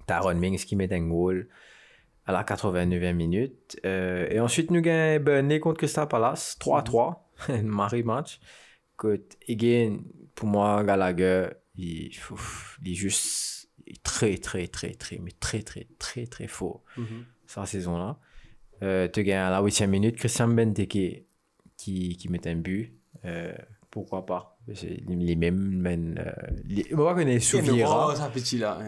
T'as 0.06 0.18
Aaron 0.18 0.36
Mings 0.36 0.58
qui 0.64 0.76
met 0.78 0.92
un 0.94 1.06
goal 1.08 1.50
à 2.26 2.32
la 2.32 2.44
89e 2.44 3.14
minute. 3.14 3.78
Euh, 3.86 4.26
et 4.30 4.40
ensuite, 4.40 4.72
nous 4.72 4.82
gagnons 4.82 5.22
Burnley 5.24 5.60
contre 5.60 5.80
Crystal 5.80 6.08
Palace, 6.08 6.58
3-3, 6.62 7.16
un 7.50 7.62
marry 7.64 8.04
match. 8.04 8.40
Écoute, 8.96 9.36
again, 9.50 9.98
pour 10.34 10.48
moi, 10.48 10.82
Gallagher, 10.86 11.48
il, 11.78 12.12
ouf, 12.32 12.80
il 12.84 12.92
est 12.92 12.96
juste 12.96 13.70
il 13.86 13.94
est 13.94 14.04
très, 14.04 14.38
très, 14.38 14.68
très, 14.68 14.92
très, 14.94 15.18
mais 15.20 15.32
très, 15.40 15.62
très, 15.62 15.88
très, 16.00 16.26
très 16.28 16.48
fort 16.48 16.84
cette 17.46 17.66
saison-là. 17.68 18.20
Euh, 18.84 19.08
tu 19.08 19.24
gagnes 19.24 19.38
à 19.38 19.50
la 19.50 19.62
8e 19.62 19.88
minute 19.88 20.18
Christian 20.18 20.50
Benteke 20.50 21.26
qui, 21.78 22.18
qui 22.18 22.30
met 22.30 22.46
un 22.48 22.56
but. 22.58 22.94
Euh, 23.26 23.56
pourquoi 23.90 24.26
pas? 24.26 24.60
C'est 24.74 25.02
les 25.08 25.36
mêmes. 25.38 25.58
men, 25.82 26.18
euh, 26.20 26.32
les- 26.66 26.94
on 26.94 26.98
va 27.04 27.14
connaître 27.14 27.44
sous 27.46 27.58
Vieira. 27.76 28.14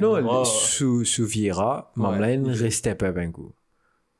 Non, 0.01 0.15
Oh. 0.41 0.43
sous, 0.45 1.05
sous 1.05 1.25
Vieira, 1.25 1.91
Ouais. 1.95 2.03
Mamlaine 2.03 2.47
reste 2.49 2.79
step 2.79 3.01
up 3.03 3.17
un 3.17 3.31
coup. 3.31 3.53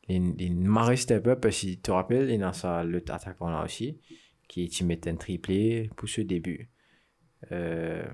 Il, 0.08 0.34
il 0.40 0.56
m'a 0.56 0.96
step 0.96 1.28
up 1.28 1.41
parce 1.41 1.60
que 1.60 1.66
tu 1.68 1.78
te 1.80 1.91
rappelles, 1.91 2.30
il 2.32 2.40
y 2.40 2.44
a 2.44 2.54
ça, 2.54 2.84
l'autre 2.84 3.14
attaquant 3.14 3.50
là 3.50 3.64
aussi, 3.66 4.00
qui 4.48 4.68
qui 4.70 4.84
met 4.86 5.06
un 5.08 5.16
triplé 5.16 5.90
pour 5.98 6.08
ce 6.10 6.22
début. 6.22 6.70
Euh, 7.52 8.06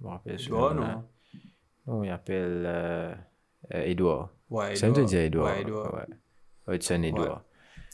je 0.00 0.04
me 0.04 0.08
rappelle 0.10 0.40
Edouard, 0.40 0.74
nom-là. 0.74 1.04
Non, 1.86 2.04
il 2.04 2.10
appelle 2.10 2.62
euh, 2.66 3.14
euh, 3.74 3.82
Edouard. 3.84 4.30
Ouais, 4.50 4.74
Ça 4.76 4.86
me 4.86 4.92
Edouard. 4.92 5.06
dit 5.08 5.16
Edouard. 5.16 5.54
Ouais, 5.54 5.62
Edouard. 5.62 5.94
Ouais. 6.68 6.74
Hudson 6.76 7.02
Edouard. 7.02 7.42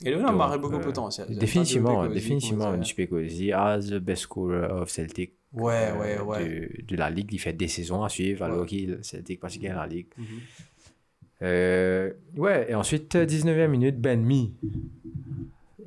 Edouard 0.04 0.28
a 0.30 0.32
marqué 0.32 0.58
beaucoup 0.58 0.74
de 0.76 0.80
euh, 0.80 0.84
potentiel. 0.84 1.38
Définitivement, 1.38 2.06
de 2.08 2.14
définitivement, 2.14 2.72
dire. 2.76 2.86
Spécosi 2.86 3.52
as 3.52 3.80
the 3.88 3.94
best 3.98 4.22
scorer 4.22 4.64
of 4.66 4.88
Celtic. 4.90 5.34
Ouais, 5.52 5.90
euh, 5.92 5.98
ouais, 5.98 6.20
ouais. 6.20 6.44
De, 6.48 6.82
de 6.86 6.96
la 6.96 7.10
Ligue, 7.10 7.32
il 7.32 7.38
fait 7.38 7.52
des 7.52 7.68
saisons 7.68 8.02
à 8.02 8.08
suivre, 8.08 8.42
alors 8.44 8.60
Ouais. 8.62 8.66
qu'il 8.66 8.98
Celtic 9.02 9.38
parce 9.40 9.52
qu'il 9.52 9.62
gagne 9.62 9.76
la 9.76 9.86
Ligue. 9.86 10.08
Mhm. 10.16 10.24
Euh, 11.42 12.12
ouais, 12.36 12.70
et 12.70 12.74
ensuite, 12.74 13.14
euh, 13.16 13.26
19e 13.26 13.66
minute, 13.68 14.00
Ben 14.00 14.20
Mi. 14.22 14.54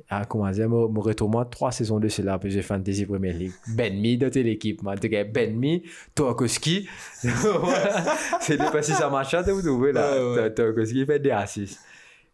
Ah, 0.08 0.24
comment 0.24 0.50
dire, 0.50 0.68
mon, 0.68 0.88
mon 0.88 1.00
retour, 1.00 1.28
moi, 1.28 1.44
trois 1.44 1.72
saisons 1.72 1.98
de 1.98 2.08
cela, 2.08 2.38
puis 2.38 2.50
j'ai 2.50 2.62
Fantasy 2.62 3.06
Premier 3.06 3.32
League. 3.32 3.52
Ben 3.74 3.98
Mi 3.98 4.16
dans 4.16 4.30
l'équipe, 4.32 4.82
moi. 4.82 4.92
En 4.92 4.96
tout 4.96 5.08
cas, 5.08 5.24
Ben 5.24 5.56
Mi, 5.56 5.82
Toakoski. 6.14 6.88
Voilà. 7.22 8.16
C'est 8.40 8.56
pas 8.56 8.82
si 8.82 8.92
ça 8.92 9.10
marche, 9.10 9.34
vous 9.34 9.62
trouvez 9.62 9.92
là. 9.92 10.50
Toakoski 10.50 11.04
fait 11.06 11.18
des 11.18 11.30
assists. 11.30 11.80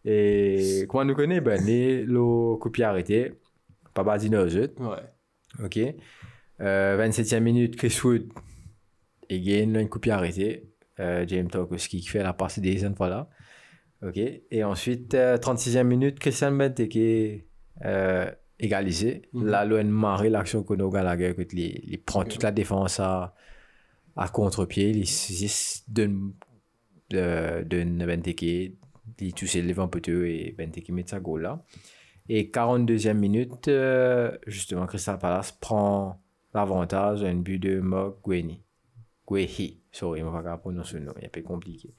Et 0.04 0.84
comment 0.88 1.04
nous 1.04 1.14
connaît, 1.14 1.40
Ben 1.40 1.64
le 1.64 2.56
coup 2.56 2.68
de 2.68 2.82
arrêté. 2.82 3.32
Papa 3.94 4.18
dit 4.18 4.34
aux 4.34 4.56
autres. 4.56 4.80
Ouais. 4.80 5.64
Ok. 5.64 5.78
Euh, 6.60 7.08
27e 7.08 7.40
minute, 7.40 7.76
Chris 7.76 7.98
Wood. 8.04 8.28
Again, 9.30 9.74
un 9.76 9.86
coup 9.86 9.98
de 9.98 10.02
pied 10.02 10.12
arrêté. 10.12 10.68
Euh, 11.00 11.24
James 11.26 11.48
Tarkowski 11.48 12.00
qui 12.00 12.08
fait 12.08 12.22
la 12.22 12.32
passe 12.32 12.58
des 12.58 12.76
jeunes 12.76 12.94
voilà. 12.96 13.28
Ok. 14.02 14.18
Et 14.18 14.64
ensuite, 14.64 15.14
euh, 15.14 15.36
36e 15.38 15.84
minute, 15.84 16.18
Christian 16.18 16.52
Benteke 16.52 17.44
euh, 17.84 18.30
égalisé. 18.58 19.22
Mhm. 19.32 19.46
Là, 19.46 19.64
l'ON 19.64 19.84
marre 19.84 20.24
l'action 20.24 20.62
qu'on 20.62 20.78
a 20.78 20.90
Gallagher, 20.90 21.34
que 21.34 21.42
il, 21.52 21.90
il 21.90 22.02
prend 22.02 22.24
toute 22.24 22.42
la 22.42 22.52
défense 22.52 23.00
à, 23.00 23.34
à 24.16 24.28
contre-pied. 24.28 24.90
Il 24.90 25.06
de, 25.88 27.64
de 27.64 28.06
Benteke. 28.06 28.76
Il 29.20 29.34
touche 29.34 29.54
le 29.54 29.72
vent 29.72 29.88
peu 29.88 30.00
et 30.28 30.54
Benteke 30.56 30.90
met 30.90 31.04
sa 31.06 31.20
goal 31.20 31.42
là. 31.42 31.64
Et 32.28 32.50
42e 32.50 33.14
minute, 33.14 33.68
euh, 33.68 34.36
justement, 34.46 34.86
Crystal 34.86 35.18
Palace 35.18 35.52
prend 35.52 36.22
l'avantage, 36.54 37.24
un 37.24 37.34
but 37.34 37.58
de 37.58 37.80
Mog 37.80 38.16
Gueni. 38.24 38.62
Guehi, 39.28 39.82
sorry, 39.90 40.20
je 40.20 40.24
ne 40.24 40.30
vais 40.30 40.42
pas 40.42 40.58
prononcer 40.58 40.98
le 40.98 41.04
nom, 41.04 41.14
il 41.18 41.24
est 41.24 41.26
un 41.26 41.30
peu 41.30 41.42
compliqué. 41.42 41.94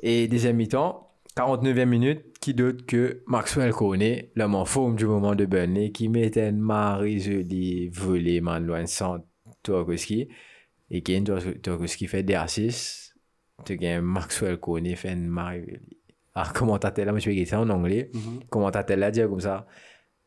Et 0.00 0.28
deuxième 0.28 0.56
mi-temps, 0.56 1.07
49e 1.36 1.84
minute, 1.84 2.38
qui 2.40 2.54
d'autre 2.54 2.84
que 2.86 3.22
Maxwell 3.26 3.72
Cornet, 3.72 4.30
l'homme 4.34 4.54
en 4.54 4.64
forme 4.64 4.96
du 4.96 5.06
moment 5.06 5.34
de 5.34 5.44
Burnley, 5.46 5.92
qui 5.92 6.08
met 6.08 6.36
un 6.38 6.52
mari 6.52 7.20
joli 7.20 7.88
volé, 7.88 8.40
man, 8.40 8.64
loin 8.64 8.86
sans 8.86 9.18
Torkoski. 9.62 10.28
Et 10.90 11.02
qui 11.02 11.22
Torkoski 11.62 12.06
fait 12.06 12.22
des 12.22 12.34
assists. 12.34 13.14
Tu 13.64 13.76
gagnes 13.76 14.00
Maxwell 14.00 14.58
Cornet 14.58 14.96
fait 14.96 15.10
un 15.10 15.16
mari 15.16 15.60
joli. 15.60 15.98
Ah, 16.34 16.52
commentateur 16.54 17.04
là, 17.04 17.12
moi 17.12 17.18
je 17.18 17.28
vais 17.30 17.34
dire 17.34 17.48
ça 17.48 17.60
en 17.60 17.68
anglais. 17.68 18.10
Mhm. 18.14 18.44
Commentateur 18.48 18.96
là, 18.96 19.10
dire 19.10 19.28
comme 19.28 19.40
ça. 19.40 19.66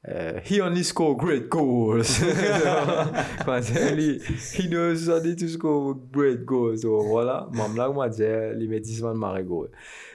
Euh, 0.07 0.39
he 0.43 0.59
only 0.61 0.83
score 0.83 1.15
great 1.15 1.47
goals. 1.47 2.19
Comment 3.45 3.59
dire, 3.59 3.95
lui, 3.95 4.19
he 4.57 4.67
knows 4.67 5.07
only 5.09 5.35
to 5.35 5.47
score 5.47 5.95
great 6.11 6.43
goals. 6.43 6.81
So, 6.81 7.01
voilà, 7.03 7.47
même 7.53 7.75
là, 7.75 7.87
moi, 7.89 8.07
il 8.17 8.67
met 8.67 8.79
10 8.79 9.01
de 9.01 9.07
marée 9.13 9.43
goal. 9.43 9.69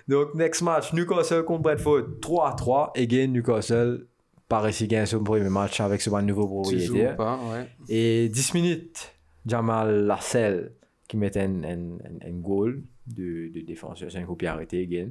Donc, 0.09 0.35
next 0.35 0.63
match, 0.63 0.93
Newcastle 0.93 1.45
contre 1.45 1.63
Bradford, 1.63 2.03
3-3. 2.21 3.01
Again, 3.01 3.29
Newcastle, 3.29 4.07
paraît 4.49 4.73
qu'il 4.73 4.89
gagne 4.89 5.07
son 5.07 5.23
premier 5.23 5.49
match 5.49 5.81
avec 5.81 6.01
ce 6.01 6.11
nouveau 6.21 6.47
propriétaire. 6.47 7.17
ouais. 7.19 7.69
Et 7.89 8.29
10 8.29 8.55
minutes, 8.55 9.13
Jamal 9.47 10.05
Lassell 10.07 10.73
qui 11.09 11.17
met 11.17 11.37
un, 11.39 11.63
un, 11.63 11.69
un, 11.99 12.29
un 12.29 12.33
goal 12.33 12.83
de, 13.07 13.49
de 13.55 13.61
défenseur, 13.61 14.11
c'est 14.11 14.19
un 14.19 14.25
coup 14.25 14.37
arrêté, 14.45 14.83
again. 14.83 15.11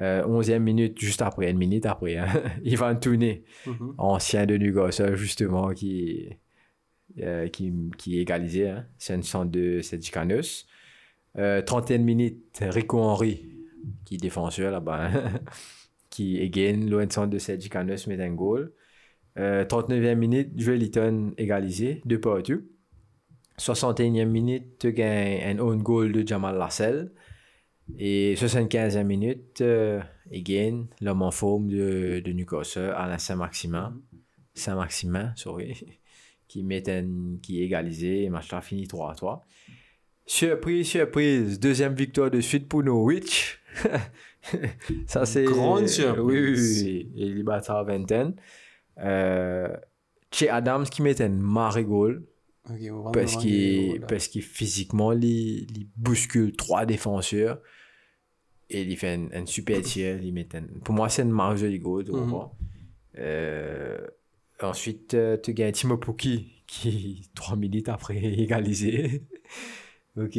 Euh, 0.00 0.22
11e 0.26 0.60
minute, 0.62 0.98
juste 1.00 1.22
après, 1.22 1.50
une 1.50 1.58
minute 1.58 1.84
après, 1.86 2.16
hein, 2.18 2.28
Ivan 2.64 2.94
Tourné, 2.96 3.44
Mhm. 3.66 3.94
ancien 3.98 4.46
de 4.46 4.56
Newcastle, 4.56 5.16
justement, 5.16 5.72
qui, 5.74 6.28
euh, 7.20 7.48
qui, 7.48 7.72
qui 7.98 8.18
égalisait, 8.20 8.68
hein, 8.70 8.86
502 8.98 9.82
Sedjicanos. 9.82 10.66
Euh, 11.36 11.62
31 11.62 11.98
minutes, 11.98 12.58
Rico 12.62 12.98
Henry, 13.00 13.44
qui 14.04 14.14
est 14.14 14.18
défenseur 14.18 14.70
là-bas, 14.70 15.06
hein, 15.08 15.10
qui, 16.10 16.40
again, 16.40 16.86
loin 16.88 17.06
de 17.06 17.12
102 17.12 17.38
Sedjicanos 17.38 18.06
met 18.06 18.20
un 18.22 18.32
goal. 18.34 18.72
Euh, 19.38 19.64
39e 19.64 20.14
minute, 20.18 20.50
Joeliton 20.56 21.32
égalisé, 21.38 22.02
2 22.06 22.20
partout. 22.20 22.62
61e 23.58 24.28
minute, 24.30 24.78
tu 24.78 24.92
gagnes 24.92 25.40
un 25.44 25.58
own 25.58 25.82
goal 25.82 26.12
de 26.12 26.26
Jamal 26.26 26.56
Lassell. 26.56 27.10
Et 27.96 28.34
75e 28.36 29.04
minute, 29.04 29.60
euh, 29.60 30.00
again, 30.32 30.86
l'homme 31.00 31.22
en 31.22 31.30
forme 31.30 31.68
de, 31.68 32.20
de 32.24 32.32
Newcastle, 32.32 32.92
Alain 32.96 33.18
Saint-Maximin. 33.18 33.94
Saint-Maximin, 34.54 35.32
sorry. 35.36 35.74
Qui, 36.46 36.62
met 36.62 36.88
un, 36.90 37.36
qui 37.42 37.60
est 37.60 37.64
égalisé. 37.64 38.24
Et 38.24 38.30
match 38.30 38.48
fini 38.62 38.86
3 38.86 39.12
à 39.12 39.14
3. 39.14 39.46
Surprise, 40.26 40.86
surprise. 40.86 41.58
Deuxième 41.58 41.94
victoire 41.94 42.30
de 42.30 42.40
suite 42.40 42.68
pour 42.68 42.82
Norwich. 42.82 43.60
Ça, 45.06 45.24
c'est. 45.26 45.44
Grande 45.44 45.88
surprise. 45.88 46.22
Oui, 46.22 46.40
oui, 46.40 47.10
oui. 47.14 47.22
Et 47.22 47.26
il 47.26 47.42
bat 47.42 47.62
à 47.66 47.82
vingtaine. 47.82 48.34
Euh, 48.98 49.68
chez 50.32 50.48
Adams 50.48 50.84
qui 50.84 51.02
met 51.02 51.20
un 51.22 51.28
maré 51.28 51.84
goal. 51.84 52.24
Ok, 52.68 52.78
on 52.90 53.00
va 53.02 53.10
Parce 53.12 53.36
qu'il 53.36 53.50
dire, 53.50 54.06
parce 54.06 54.28
qu'il 54.28 54.42
physiquement, 54.42 55.12
il, 55.12 55.22
il 55.22 55.88
bouscule 55.96 56.54
trois 56.54 56.84
défenseurs. 56.84 57.60
Et 58.70 58.82
il 58.82 58.96
fait 58.96 59.14
un, 59.14 59.28
un 59.42 59.46
super 59.46 59.80
tir. 59.82 60.18
Il 60.22 60.32
met 60.34 60.48
un- 60.54 60.62
pour 60.84 60.94
moi, 60.94 61.08
c'est 61.08 61.22
une 61.22 61.30
marge 61.30 61.62
de 61.62 61.76
goal. 61.78 62.04
tu 62.04 62.12
Mhm. 62.12 62.48
Euh, 63.18 63.98
ensuite, 64.62 65.14
euh, 65.14 65.36
tu 65.42 65.54
gagnes 65.54 65.72
Timo 65.72 65.96
Pukki 65.96 66.62
qui, 66.66 67.30
trois 67.34 67.56
minutes 67.56 67.88
après, 67.88 68.16
est 68.16 68.38
égalisé. 68.38 69.22
ok. 70.20 70.38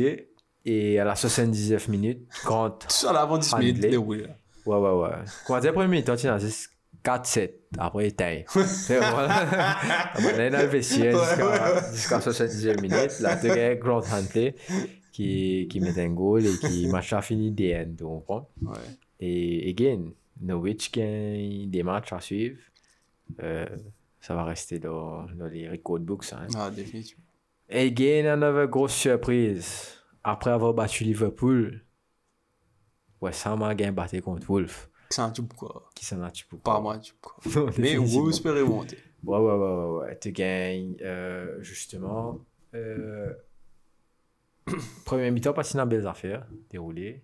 Et 0.66 1.00
à 1.00 1.04
la 1.06 1.16
79 1.16 1.88
minutes, 1.88 2.28
quand. 2.46 2.86
Sur 2.92 3.14
l'avant 3.14 3.38
10 3.38 3.56
minutes, 3.56 3.78
les. 3.82 3.98
Ouais, 3.98 4.78
ouais, 4.78 4.78
ouais. 4.92 5.10
Quand 5.48 5.60
tu 5.60 5.72
premier 5.72 5.88
minute, 5.88 6.06
tu 6.16 6.28
as 6.28 6.68
4-7. 7.04 7.52
Après, 7.78 8.08
il 8.08 8.16
taille. 8.16 8.46
voilà. 8.54 9.48
On 10.18 10.40
est 10.40 10.50
dans 10.50 10.60
le 10.62 10.68
vestiaire 10.68 11.18
jusqu'à 11.18 11.92
jusqu'à 11.92 12.20
70e 12.20 12.82
minute. 12.82 13.20
Là, 13.22 13.38
tu 13.38 13.50
as 13.50 13.76
Grant 13.76 14.02
Huntley 14.12 14.54
qui, 15.20 15.68
qui 15.70 15.80
met 15.80 16.00
un 16.00 16.10
goal 16.10 16.46
et 16.46 16.58
qui 16.58 16.88
match 16.88 17.12
a 17.14 17.22
fini 17.22 17.52
DN. 17.52 17.96
Tu 17.96 18.04
comprends? 18.04 18.50
Ouais. 18.62 18.78
Et 19.20 19.70
again, 19.70 20.12
Norwich 20.40 20.92
gagne 20.92 21.70
des 21.70 21.84
matchs 21.84 22.14
à 22.14 22.22
suivre. 22.22 22.60
Euh, 23.42 23.66
ça 24.22 24.34
va 24.36 24.44
rester 24.44 24.80
dans, 24.80 25.26
dans 25.36 25.48
les 25.48 25.70
record 25.70 26.00
books. 26.00 26.32
Hein. 26.34 26.48
Ah, 26.56 26.72
définitivement. 26.72 27.24
Again, 27.70 28.26
another 28.32 28.68
grosse 28.68 28.94
surprise. 28.94 29.98
Après 30.24 30.52
avoir 30.52 30.74
battu 30.74 31.04
Liverpool, 31.04 31.82
West 33.22 33.46
Ham 33.46 33.62
a 33.64 33.76
gagné 33.76 33.92
battu 33.92 34.22
contre 34.22 34.48
Wolf. 34.48 34.90
C'est 35.10 35.22
un 35.22 35.32
tube 35.32 35.52
quoi. 35.54 35.90
Qui 35.96 36.06
s'en 36.06 36.22
a 36.22 36.32
tu 36.32 36.46
peux 36.46 36.58
Pas 36.58 36.80
moi, 36.80 36.98
tube 36.98 37.16
quoi. 37.22 37.36
Non, 37.56 37.70
Mais. 37.78 37.98
Wolves 37.98 38.42
peut 38.42 38.52
remonter. 38.52 38.98
Ouais, 39.24 39.38
ouais, 39.38 39.54
ouais, 39.54 39.58
ouais, 39.58 40.00
ouais. 40.02 40.20
Tu 40.20 40.32
gagnes, 40.32 40.96
euh, 41.02 41.62
justement. 41.62 42.40
Euh, 42.74 43.34
première 45.06 45.32
mi-temps, 45.32 45.54
pas 45.54 45.64
dans 45.74 45.86
belles 45.86 46.08
affaires 46.08 46.48
déroulées. 46.70 47.24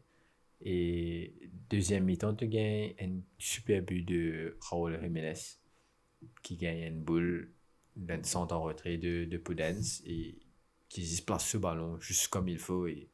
Et 0.62 1.34
deuxième 1.70 2.06
mi-temps, 2.06 2.36
tu 2.36 2.48
gagnes 2.48 2.94
un 3.00 3.20
super 3.38 3.82
but 3.82 4.04
de 4.04 4.58
Raúl 4.62 5.00
Jiménez 5.02 5.34
qui 6.42 6.56
gagne 6.56 6.80
une 6.80 7.04
boule 7.04 7.52
d'un 7.96 8.24
centre 8.24 8.56
en 8.56 8.64
retrait 8.64 8.98
de, 8.98 9.26
de 9.26 9.38
Pudens 9.38 10.02
et 10.06 10.40
qui 10.90 11.06
se 11.06 11.22
place 11.22 11.48
ce 11.48 11.58
ballon 11.58 12.00
juste 12.00 12.28
comme 12.30 12.48
il 12.48 12.58
faut. 12.58 12.88
Et 12.88 13.10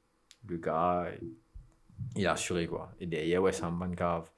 le 0.48 0.58
gars, 0.58 1.12
il 2.16 2.28
a 2.28 2.34
assuré 2.34 2.68
quoi. 2.68 2.94
Et 3.00 3.08
derrière, 3.08 3.42
ouais, 3.42 3.52
c'est 3.52 3.64
un 3.64 3.72
bon 3.72 3.94
cave. 3.96 4.30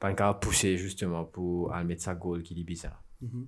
Bon 0.00 0.14
cave 0.14 0.38
poussé 0.40 0.76
justement 0.76 1.24
pour 1.24 1.72
aller 1.72 1.86
mettre 1.86 2.02
sa 2.02 2.14
goal 2.14 2.42
qui 2.42 2.58
est 2.58 2.64
bizarre. 2.64 3.02
Mhm. 3.20 3.46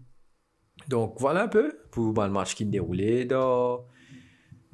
Donc 0.88 1.20
voilà 1.20 1.44
un 1.44 1.48
peu 1.48 1.78
pour 1.90 2.12
le 2.12 2.30
match 2.30 2.54
qui 2.54 2.64
déroulé 2.64 3.24
dans, 3.24 3.86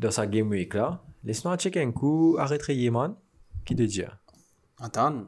dans 0.00 0.10
sa 0.10 0.26
game 0.26 0.48
week 0.48 0.74
là. 0.74 1.04
Laisse-nous 1.22 1.54
checker 1.56 1.82
un 1.82 1.92
coup, 1.92 2.36
arrêter 2.38 2.74
Yeman. 2.74 3.14
Qui 3.66 3.76
te 3.76 3.82
dit? 3.82 4.02
Attends. 4.78 5.26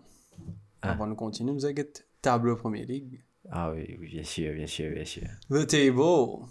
Ah. 0.81 0.93
Avant 0.93 1.07
de 1.07 1.15
continuer, 1.15 1.53
nous 1.53 1.67
avons 1.67 1.85
tableau 2.23 2.57
Premier 2.57 2.87
League. 2.87 3.23
Ah 3.51 3.71
oui, 3.73 3.97
oui, 4.01 4.09
bien 4.09 4.25
sûr, 4.25 4.55
bien 4.55 4.67
sûr, 4.67 4.91
bien 4.91 5.05
sûr. 5.05 5.29
The 5.51 5.67
Table. 5.67 6.47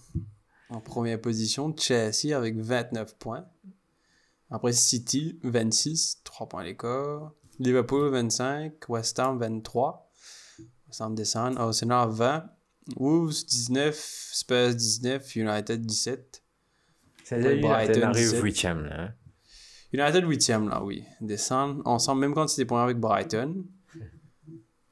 En 0.70 0.80
première 0.80 1.20
position, 1.20 1.76
Chelsea 1.76 2.38
avec 2.38 2.56
29 2.56 3.18
points. 3.18 3.46
Après 4.52 4.74
City, 4.74 5.40
26, 5.44 6.22
3 6.24 6.48
points 6.48 6.64
d'écart. 6.64 7.34
Liverpool, 7.58 8.12
25. 8.12 8.88
West 8.88 9.18
Ham, 9.20 9.40
23. 9.40 10.12
West 10.88 11.02
Ham 11.02 11.16
descend. 11.16 11.58
Arsenal, 11.58 12.10
20. 12.12 12.46
Wolves, 12.98 13.46
19. 13.46 13.96
Spurs, 14.34 14.76
19. 14.76 15.36
United, 15.36 15.86
17. 15.86 16.41
Brighton, 17.40 17.94
United 17.94 18.04
arrive 18.04 18.32
17. 18.42 18.44
8ème 18.44 18.82
là. 18.84 19.02
hein. 19.02 19.10
United, 19.94 20.24
8e, 20.26 20.70
là, 20.70 20.82
oui. 20.84 21.04
Descend 21.20 21.82
ensemble, 21.86 22.22
même 22.22 22.34
quand 22.34 22.48
c'était 22.48 22.66
points 22.66 22.84
avec 22.84 22.98
Brighton. 22.98 23.66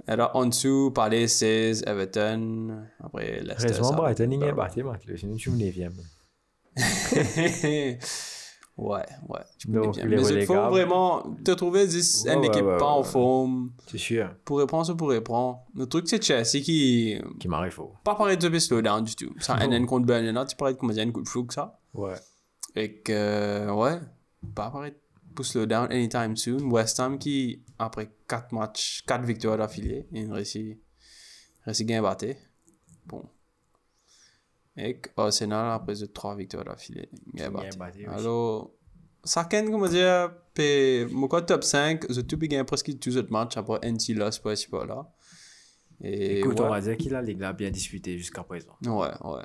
Là, 0.07 0.35
en 0.35 0.45
dessous, 0.47 0.91
Palace, 0.93 1.31
16. 1.33 1.83
Everton. 1.87 2.83
Après, 3.03 3.39
Leicester. 3.41 3.73
Ça- 3.81 3.91
Brighton, 3.95 4.29
il 4.31 4.43
est 4.43 4.51
battu, 4.51 4.83
Matt. 4.83 5.01
Sinon, 5.15 5.35
tu 5.35 5.51
me 5.51 5.57
9ème. 5.57 5.93
ouais, 8.77 9.05
ouais. 9.27 9.39
Tu 9.57 9.67
bien. 9.69 9.81
les 9.95 10.03
Mais 10.05 10.21
il 10.41 10.45
faut 10.45 10.53
vraiment 10.69 11.35
te 11.43 11.51
trouver 11.51 11.87
dix- 11.87 12.23
Ouais, 12.25 12.33
une 12.33 12.39
ouais, 12.39 12.47
équipe 12.47 12.65
pas 12.77 12.85
en 12.89 13.03
forme. 13.03 13.71
C'est 13.87 13.97
sûr. 13.97 14.33
Pour 14.45 14.57
reprendre 14.59 14.85
ça, 14.85 14.95
pour 14.95 15.09
reprendre. 15.09 15.59
Le 15.75 15.85
truc, 15.85 16.07
c'est 16.07 16.21
Chelsea 16.23 16.61
qui. 16.63 17.19
Qui 17.39 17.47
m'arrive 17.47 17.71
faux. 17.73 17.93
Pas 18.03 18.15
pareil 18.15 18.37
de 18.37 18.59
slow 18.59 18.81
down 18.81 19.03
du 19.03 19.15
tout. 19.15 19.33
Ça, 19.39 19.55
un 19.55 19.85
contre 19.85 20.05
Burnley, 20.05 20.33
tu 20.47 20.55
parlais 20.55 20.73
de 20.73 20.79
combien 20.79 21.05
de 21.05 21.11
coups 21.11 21.25
de 21.25 21.29
flou 21.29 21.45
que 21.45 21.53
ça? 21.53 21.79
Ouais. 21.93 22.15
Et 22.75 23.01
que, 23.01 23.71
ouais, 23.71 23.99
pas 24.55 24.69
pareil 24.69 24.93
pour 25.35 25.45
slow 25.45 25.65
down 25.65 25.91
anytime 25.91 26.35
soon. 26.35 26.69
West 26.71 26.99
Ham 26.99 27.17
qui, 27.17 27.63
après 27.77 28.09
4 28.27 28.53
matchs, 28.53 29.03
4 29.07 29.23
victoires 29.23 29.57
d'affilée, 29.57 30.07
il 30.11 30.31
réussit, 30.31 30.79
réussit 31.65 31.87
bien 31.87 32.01
battu. 32.01 32.35
Bon. 33.05 33.23
Et 34.77 35.01
Arsenal, 35.17 35.71
après 35.71 35.95
3 35.95 36.35
victoires 36.35 36.65
d'affilée, 36.65 37.09
bien 37.33 37.49
battu. 37.49 38.05
Alors, 38.07 38.71
ça 39.23 39.45
ken, 39.45 39.69
comment 39.69 39.87
dire, 39.87 40.31
mon 41.11 41.27
top 41.27 41.63
5, 41.63 42.11
je 42.11 42.21
tout 42.21 42.37
bien 42.37 42.63
presque 42.65 42.97
tous 42.99 43.15
les 43.15 43.23
matchs 43.23 43.57
après 43.57 43.79
NC 43.83 44.15
loss 44.15 44.39
pour 44.39 44.55
ce 44.55 44.85
là. 44.85 45.11
Et 46.01 46.39
Écoute, 46.39 46.59
ouais, 46.59 46.65
on 46.65 46.69
va 46.69 46.79
dire 46.79 46.95
qu'il 46.95 47.13
a 47.13 47.21
les 47.21 47.35
gars 47.35 47.51
bien 47.51 47.69
disputé 47.69 48.17
jusqu'à 48.17 48.43
présent. 48.43 48.77
ouais, 48.85 49.11
ouais. 49.23 49.43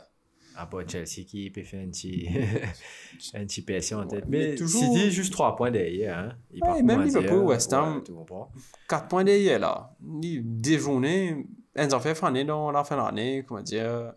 À 0.56 0.66
part 0.66 0.89
Chelsea 0.89 1.24
qui 1.26 1.51
peut 1.51 1.64
faire 1.64 1.85
un 1.85 1.89
petit, 1.90 2.28
un 3.35 3.44
petit 3.44 3.62
PSC 3.62 3.94
en 3.94 4.06
tête. 4.06 4.24
Ouais, 4.24 4.31
mais 4.31 4.39
mais 4.51 4.55
toujours- 4.55 4.82
City, 4.94 5.10
juste 5.10 5.32
3 5.32 5.56
points 5.56 5.70
derrière. 5.70 6.18
Hein. 6.18 6.28
Il 6.52 6.62
Ouais, 6.62 6.68
part 6.68 6.76
même 6.76 6.86
comment 6.98 7.02
dire, 7.09 7.20
Liverpool, 7.20 7.44
West 7.47 7.72
Ham. 7.72 7.97
ouais, 7.97 8.02
tu 8.05 8.12
comprends. 8.12 8.52
4 8.89 9.09
points 9.09 9.24
derrière 9.24 9.59
là. 9.59 9.97
Des 10.01 10.78
journées, 10.78 11.47
elles 11.74 11.94
ont 11.94 12.01
fait 12.01 12.14
faner 12.14 12.44
dans 12.44 12.70
la 12.70 12.85
fin 12.85 12.97
de 12.97 13.01
l'année, 13.02 13.44
comment 13.47 13.62
dire, 13.62 14.12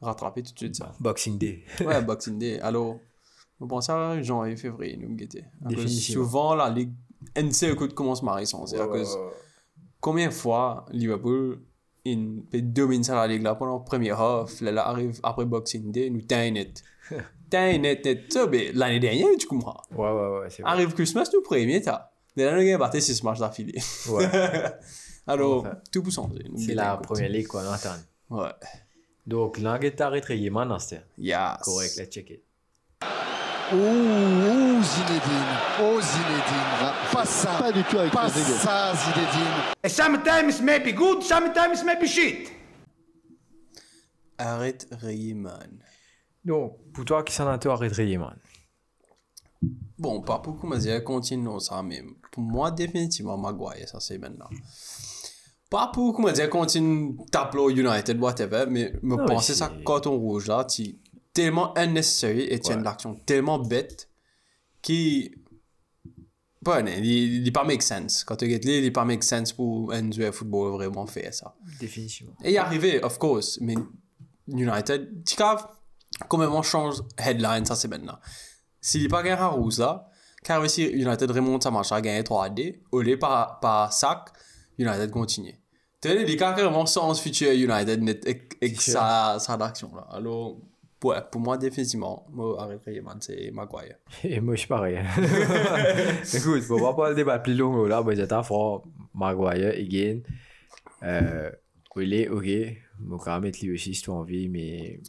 rattraper 0.00 0.42
tout 0.42 0.52
de 0.54 0.58
suite 0.58 0.76
ça. 0.76 0.92
Boxing 1.00 1.36
Day. 1.38 1.64
Ouais, 1.84 2.02
Boxing 2.04 2.38
Day. 2.38 2.58
Alors, 2.60 2.98
on 3.60 3.66
pense 3.66 3.90
à 3.90 4.20
janvier, 4.22 4.56
février, 4.56 4.96
nous 4.96 5.14
guetter. 5.14 5.44
Souvent, 5.86 6.54
la 6.54 6.70
Ligue 6.70 6.92
NC 7.36 7.64
écoute 7.72 7.94
commence 7.94 8.22
à 8.22 8.24
marrer 8.26 8.46
sans. 8.46 8.64
Combien 10.00 10.28
de 10.28 10.32
fois 10.32 10.86
Liverpool 10.90 11.60
il 12.04 12.42
peut 12.50 12.60
dominer 12.62 13.04
ça 13.04 13.14
la 13.14 13.26
Ligue 13.26 13.42
là 13.42 13.54
pendant 13.54 13.78
le 13.78 13.84
premier 13.84 14.10
half, 14.10 14.60
là, 14.60 14.72
là 14.72 14.88
arrive 14.88 15.18
après 15.22 15.44
Boxing 15.44 15.90
Day, 15.92 16.10
nous 16.10 16.22
t'as 16.22 16.50
net. 16.50 16.82
T'as 17.50 17.76
net, 17.78 18.04
net. 18.04 18.32
Ça, 18.32 18.46
ben, 18.46 18.70
l'année 18.74 19.00
dernière, 19.00 19.28
tu 19.38 19.46
comprends. 19.46 19.80
Ouais, 19.92 20.10
ouais, 20.10 20.38
ouais, 20.40 20.50
c'est 20.50 20.62
vrai. 20.62 20.70
Arrive 20.72 20.94
Christmas, 20.94 21.28
nous 21.34 21.42
premier, 21.42 21.80
t'as. 21.82 22.10
Dès 22.36 22.44
là, 22.46 22.52
nous 22.60 22.66
avons 22.68 22.78
battu 22.78 23.00
6 23.00 23.22
matchs 23.24 23.40
d'affilée. 23.40 23.78
Ouais. 24.08 24.26
Alors, 25.26 25.58
Enfin, 25.60 25.76
tout 25.92 26.02
pour 26.02 26.12
changer. 26.12 26.42
C'est 26.56 26.74
la 26.74 26.94
écoute. 26.94 27.06
première 27.06 27.28
ligue, 27.28 27.46
quoi, 27.46 27.62
on 27.68 27.70
attend. 27.72 27.94
Ouais. 28.30 28.48
Donc, 29.26 29.58
l'anglais 29.58 29.90
t'a 29.94 30.08
retrayé 30.08 30.48
maintenant, 30.50 30.78
c'était 30.78 31.02
Yes. 31.18 31.58
correct, 31.62 31.96
let's 31.98 32.08
check 32.10 32.30
it. 32.30 32.42
Ouh, 33.72 33.76
ouh, 33.76 34.82
Zinedine. 34.82 35.56
Oh, 35.80 36.00
Zinedine. 36.00 36.92
Pas 37.12 37.24
ça. 37.24 37.56
Pas 37.58 37.72
du 37.72 37.82
tout 37.84 37.98
avec 37.98 38.12
pas 38.12 38.28
ça, 38.28 38.92
Zinedine. 38.94 39.88
Sometimes 39.88 40.62
maybe 40.62 40.92
good, 40.94 41.22
sometimes 41.22 41.82
maybe 41.84 42.06
shit. 42.06 42.50
Arrête 44.38 44.86
Rayman. 44.90 45.78
Donc, 46.44 46.76
pour 46.92 47.04
toi, 47.04 47.22
qui 47.22 47.32
s'en 47.32 47.46
a 47.46 47.58
toi 47.58 47.76
retrayé, 47.76 48.18
man? 48.18 48.36
Bon, 49.98 50.20
pas 50.22 50.38
pour 50.40 50.58
comment 50.60 50.76
dire, 50.76 51.02
continuons 51.04 51.60
ça, 51.60 51.82
mais 51.82 52.02
pour 52.32 52.42
moi, 52.42 52.70
définitivement, 52.72 53.38
Maguire, 53.38 53.88
ça 53.88 54.00
c'est 54.00 54.18
maintenant. 54.18 54.48
Pas 55.70 55.86
pour 55.94 56.12
comment 56.14 56.32
dire, 56.32 56.50
continue 56.50 57.16
tableau 57.30 57.70
United, 57.70 58.20
whatever, 58.20 58.64
mais 58.68 58.92
me 59.02 59.16
Non, 59.16 59.24
penser 59.24 59.52
mais 59.52 59.58
ça 59.58 59.72
c'est- 59.78 59.84
carton 59.84 60.18
rouge 60.18 60.48
là, 60.48 60.64
tu 60.64 60.96
tellement 61.32 61.76
unnecessary 61.76 62.48
as 62.52 62.72
une 62.72 62.80
Ouais. 62.82 62.88
action 62.88 63.14
tellement 63.26 63.58
bête 63.58 64.08
qui 64.82 65.34
pas, 66.64 66.80
il, 66.80 67.04
il 67.44 67.52
pas 67.52 67.64
make 67.64 67.82
sense. 67.82 68.22
Quand 68.24 68.36
tu 68.36 68.48
get 68.48 68.60
il 68.64 68.92
pas 68.92 69.04
make 69.04 69.24
sense 69.24 69.52
pour 69.52 69.92
un 69.92 70.10
joueur 70.12 70.30
de 70.30 70.34
football 70.36 70.72
vraiment 70.74 71.06
faire 71.06 71.34
ça. 71.34 71.56
Définitivement. 71.80 72.34
Et 72.44 72.52
y 72.52 72.58
arriver, 72.58 73.02
of 73.02 73.18
course, 73.18 73.58
mais 73.60 73.74
United, 74.48 75.24
tu 75.24 75.34
caves, 75.34 75.66
complètement 76.28 76.62
change 76.62 76.96
headline, 77.18 77.64
ça 77.64 77.74
c'est 77.74 77.88
maintenant. 77.88 78.18
S'il 78.80 79.02
n'est 79.02 79.08
pas 79.08 79.22
gagné 79.22 79.40
à 79.40 79.48
rouge 79.48 79.78
là, 79.78 80.08
car 80.44 80.68
si 80.70 80.84
United 80.84 81.30
remonte 81.30 81.62
sa 81.64 81.70
marche 81.70 81.90
à 81.92 82.00
gagner 82.00 82.22
3D, 82.22 82.80
au 82.92 83.00
lieu 83.00 83.18
par, 83.18 83.58
par 83.60 83.92
sac, 83.92 84.28
United 84.78 85.10
continue. 85.10 85.58
Tu 86.00 86.08
sais, 86.08 86.22
il 86.22 86.28
y 86.30 86.32
a 86.34 86.36
carrément 86.36 86.84
sens 86.86 87.20
futur 87.20 87.52
United 87.52 88.02
net 88.02 88.26
et, 88.26 88.48
et 88.60 88.74
C'est 88.74 88.92
sa, 88.92 89.38
sa 89.38 89.54
action 89.54 89.94
là. 89.94 90.06
Alors, 90.10 90.58
ouais, 91.04 91.16
pour 91.30 91.40
moi, 91.40 91.58
définitivement, 91.58 92.26
moi, 92.30 92.68
c'est 93.20 93.50
Maguire. 93.50 93.96
Et 94.24 94.40
moi, 94.40 94.54
je 94.54 94.60
suis 94.60 94.68
pareil. 94.68 94.98
Écoute, 96.34 96.62
on 96.70 96.80
va 96.80 96.94
pas 96.94 97.10
le 97.10 97.14
débat 97.14 97.38
plus 97.38 97.54
long 97.54 97.84
là, 97.86 98.02
mais 98.06 98.16
j'attends 98.16 98.42
fort 98.42 98.84
Maguire, 99.14 99.74
again. 99.78 100.20
Euh, 101.02 101.50
il 101.96 102.14
est 102.14 102.28
ok. 102.28 102.46
Mon 103.00 103.18
quand 103.18 103.40
même 103.40 103.52
lui 103.60 103.72
aussi 103.72 103.94
si 103.94 104.02
tu 104.02 104.10
as 104.10 104.14
envie, 104.14 104.48
mais 104.48 105.00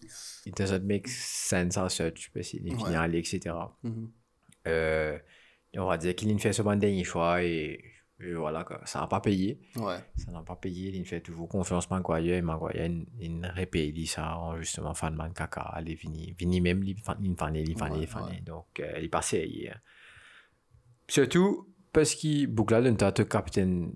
it 0.45 0.57
doesn't 0.57 0.83
make 0.83 1.07
sense 1.07 1.77
as 1.77 1.89
such, 1.89 2.31
parce 2.33 2.49
qu'il 2.49 2.67
est 2.67 2.97
en 2.97 3.05
ligue, 3.05 3.27
etc. 3.27 3.55
Mhm. 3.83 4.09
Euh, 4.67 5.17
et 5.73 5.79
on 5.79 5.87
va 5.87 5.97
dire 5.97 6.15
qu'il 6.15 6.33
a 6.33 6.37
fait 6.37 6.53
son 6.53 6.75
dernier 6.75 7.03
choix 7.03 7.43
et, 7.43 7.83
et 8.25 8.33
voilà, 8.33 8.63
quoi. 8.63 8.79
ça 8.85 9.01
n'a 9.01 9.07
pas 9.07 9.19
payé. 9.19 9.59
Ouais. 9.75 9.97
Ça 10.15 10.31
n'a 10.31 10.41
pas 10.41 10.55
payé, 10.55 10.89
il 10.95 11.05
fait 11.05 11.21
toujours 11.21 11.47
confiance 11.47 11.87
et 11.91 12.41
Maguire, 12.41 12.85
il, 12.85 13.05
il 13.19 13.45
repaye 13.55 14.05
ça 14.07 14.37
en 14.37 14.57
justement 14.57 14.93
fan 14.93 15.15
man 15.15 15.33
caca, 15.33 15.73
est 15.85 15.93
vini, 15.93 16.33
vini 16.37 16.61
même, 16.61 16.83
il 16.83 16.97
fan, 16.97 17.17
il 17.21 17.35
fan, 17.35 17.55
il 17.55 18.43
donc 18.43 18.79
euh, 18.79 18.93
il 18.97 19.05
est 19.05 19.09
passé 19.09 19.45
hier. 19.45 19.79
Surtout 21.07 21.67
parce 21.91 22.15
qu'il 22.15 22.47
boucle 22.47 22.79
le 22.81 22.95
temps 22.95 23.11
de 23.11 23.23
capitaine, 23.23 23.93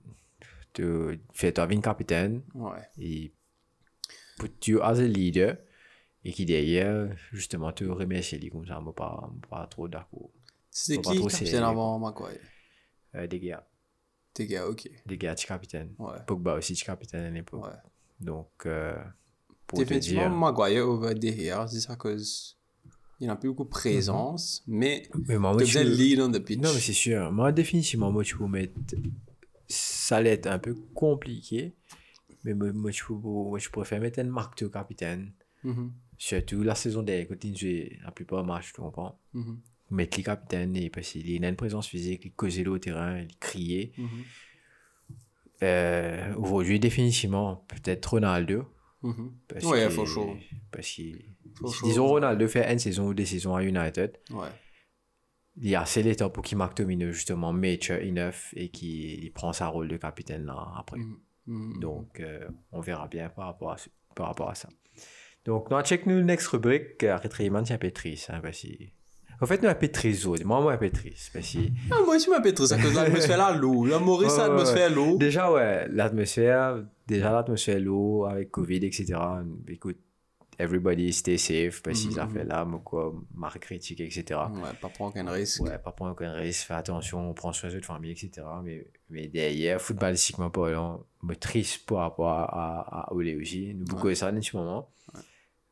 de 0.76 1.20
fait 1.34 1.54
toi 1.54 1.68
une 1.72 1.82
capitaine 1.82 2.44
Ouais. 2.54 2.82
et 3.00 3.32
tu 4.60 4.80
as 4.82 4.90
un 4.90 5.08
leader 5.08 5.58
et 6.24 6.32
qui 6.32 6.46
derrière 6.46 7.10
justement 7.32 7.72
te 7.72 7.86
remercier 7.86 8.38
lui 8.38 8.50
comme 8.50 8.68
ça, 8.68 8.80
moi 8.80 8.94
pas, 8.94 9.30
moi 9.32 9.48
pas 9.50 9.68
trop 9.68 9.88
d'accord. 9.88 10.30
Pas 11.04 11.14
qui, 11.14 11.26
capitaine 11.26 11.64
avant 11.64 11.98
Maguire? 11.98 12.40
Euh, 13.16 13.26
des 13.26 13.40
gars, 13.40 13.66
T'es 14.38 14.46
gars, 14.46 14.68
ok. 14.68 14.88
des 15.08 15.18
gars, 15.18 15.34
tu 15.34 15.48
capitaine. 15.48 15.94
Ouais. 15.98 16.18
Pogba 16.28 16.54
aussi, 16.56 16.76
tu 16.76 16.86
capitaine 16.86 17.24
à 17.26 17.30
l'époque. 17.32 17.66
Ouais. 17.66 17.72
Donc, 18.20 18.50
euh, 18.68 18.96
pour 19.66 19.80
te 19.80 19.84
Définitivement, 19.84 20.30
dire. 20.30 20.38
Maguire 20.38 20.88
over 20.88 21.16
derrière, 21.16 21.68
c'est 21.68 21.80
ça 21.80 21.96
cause 21.96 22.54
il 23.20 23.26
n'a 23.26 23.36
plus 23.36 23.50
beaucoup 23.50 23.64
de 23.64 23.70
présence, 23.70 24.64
mais 24.68 25.10
Mais 25.28 25.40
moi, 25.40 25.50
tu 25.54 25.58
moi, 25.58 25.66
faisais 25.66 25.86
je- 25.86 25.90
lead 25.90 26.20
on 26.22 26.32
the 26.32 26.38
pitch. 26.38 26.60
Non, 26.62 26.72
mais 26.72 26.80
c'est 26.80 26.94
sûr. 26.94 27.32
Moi, 27.32 27.52
définitivement, 27.52 28.12
moi, 28.12 28.24
tu 28.24 28.38
peux 28.38 28.46
mettre. 28.46 28.74
Ça 29.68 30.18
allait 30.18 30.34
être 30.34 30.46
un 30.48 30.60
peu 30.60 30.76
compliqué. 30.94 31.74
Mais 32.44 32.54
moi, 32.54 32.92
je, 32.92 33.04
peux- 33.04 33.14
moi, 33.16 33.58
je 33.58 33.70
préfère 33.70 34.00
mettre 34.00 34.20
une 34.20 34.30
marque 34.30 34.62
de 34.62 34.68
capitaine. 34.68 35.32
Mhm, 35.64 35.92
Surtout 36.20 36.62
la 36.64 36.76
saison 36.76 37.02
dernière, 37.04 37.28
quand 37.28 37.44
il 37.44 37.58
jouait 37.58 37.98
la 38.04 38.12
plupart 38.12 38.44
des 38.44 38.48
matchs, 38.48 38.72
tu 38.74 38.82
comprends? 38.82 39.20
Mhm, 39.34 39.60
Mettre 39.90 40.18
les 40.18 40.24
capitaines, 40.24 40.76
et 40.76 40.90
parce 40.90 41.10
qu'il 41.12 41.44
a 41.46 41.50
une 41.50 41.56
présence 41.56 41.88
physique, 41.88 42.24
il 42.26 42.32
causait 42.34 42.68
au 42.68 42.78
terrain, 42.78 43.20
il 43.22 43.38
criait. 43.38 43.92
Euh, 45.64 46.34
Aujourd'hui, 46.36 46.80
définitivement, 46.80 47.66
peut-être 47.68 48.06
Ronaldo. 48.12 48.66
mhm. 49.02 49.32
Parce 49.48 49.66
Ouais, 49.66 49.90
faut 49.90 50.06
chaud. 50.06 50.36
Parce 50.72 50.88
qu'il. 50.88 51.24
Faut 51.56 51.72
chaud. 51.72 51.86
Disons, 51.88 52.08
Ronaldo 52.08 52.48
fait 52.48 52.72
une 52.72 52.80
saison 52.80 53.08
ou 53.08 53.14
deux 53.14 53.26
saisons 53.26 53.56
à 53.56 53.64
United. 53.64 54.18
Ouais. 54.32 54.48
il 55.60 55.70
y 55.70 55.76
a 55.76 55.82
assez 55.82 56.04
l'état 56.04 56.30
pour 56.30 56.44
qu'il 56.44 56.58
marque 56.58 56.78
Domino 56.78 57.12
justement 57.12 57.52
mature 57.52 57.96
enough 58.04 58.54
et 58.54 58.70
qu'il 58.70 59.24
il 59.24 59.32
prend 59.34 59.54
sa 59.54 59.68
rôle 59.68 59.88
de 59.88 59.98
capitaine 59.98 60.46
là 60.46 60.72
après 60.78 61.00
Mhm, 61.00 61.18
mhm. 61.48 61.80
donc 61.80 62.20
euh, 62.20 62.48
on 62.72 62.80
verra 62.80 63.08
bien 63.08 63.30
par 63.30 63.46
rapport 63.46 63.72
à, 63.72 63.78
ce- 63.80 63.90
par 64.16 64.28
rapport 64.28 64.52
à 64.52 64.54
ça 64.54 64.70
donc 65.46 65.72
nous 65.72 65.82
check 65.82 66.06
nous 66.06 66.22
next 66.22 66.46
rubrique 66.50 67.02
arrêtez-moi 67.04 67.66
c'est 67.66 67.74
un 67.74 67.80
peu 67.80 67.90
triste 67.90 68.30
hein, 68.30 68.40
parce 68.44 68.62
que 68.62 68.68
en 69.40 69.46
fait 69.46 69.62
nous 69.62 69.70
un 69.70 69.76
peu 69.76 69.88
triste 69.90 70.26
aussi. 70.26 70.44
moi 70.44 70.62
moi 70.62 70.74
un 70.74 70.78
peu 70.78 70.90
triste 70.90 71.32
parce 71.34 71.52
que 71.54 71.60
Ah, 71.92 71.96
moi 72.06 72.16
aussi, 72.16 72.30
ma 72.30 72.42
pétrise, 72.42 72.74
à 72.74 72.78
cause 72.82 72.92
de 72.92 72.96
l'atmosphère 72.96 73.38
là, 73.38 73.52
l'eau. 73.56 73.86
La 73.86 74.00
Maurice, 74.00 74.32
Ouais, 74.34 74.40
ouais, 74.42 74.48
l'atmosphère 74.48 74.90
l'eau. 74.94 75.18
déjà 75.18 75.52
ouais 75.52 75.88
l'atmosphère 75.90 76.84
déjà 77.08 77.32
l'atmosphère 77.32 77.80
l'eau 77.80 78.26
avec 78.26 78.52
Covid 78.52 78.86
etc 78.86 79.14
écoute 79.68 79.98
everybody 80.60 81.14
stay 81.14 81.38
safe 81.38 81.84
parce 81.84 82.02
qu'ils 82.02 82.20
ont 82.20 82.28
fait 82.28 82.44
là 82.44 82.68
quoi 82.84 83.14
marque 83.36 83.60
critique 83.60 84.02
etc 84.02 84.40
Ouais, 84.56 84.72
pas 84.82 84.90
prendre 84.90 85.12
aucun 85.12 85.30
risque. 85.30 85.62
Ouais, 85.62 85.78
pas 85.78 85.92
prendre 85.92 86.14
aucun 86.14 86.34
risque, 86.34 86.66
fais 86.66 86.74
attention, 86.74 87.30
on 87.30 87.34
prend 87.36 87.54
soin 87.54 87.70
de 87.70 87.76
notre 87.76 87.86
famille, 87.86 88.12
etc. 88.12 88.42
Mais, 88.64 88.88
mais 89.12 89.28
derrière, 89.28 89.80
footballistiquement 89.80 90.50
parlant, 90.50 91.06
me 91.22 91.36
triste 91.36 91.86
par 91.86 92.00
rapport 92.00 92.30
à, 92.30 92.46
à, 92.46 93.02
à. 93.02 93.14
Nous 93.14 93.86
beaucoup 93.86 94.10
de 94.10 94.16
ça 94.16 94.32
en 94.32 94.42
ce 94.42 94.58
moment. 94.58 94.90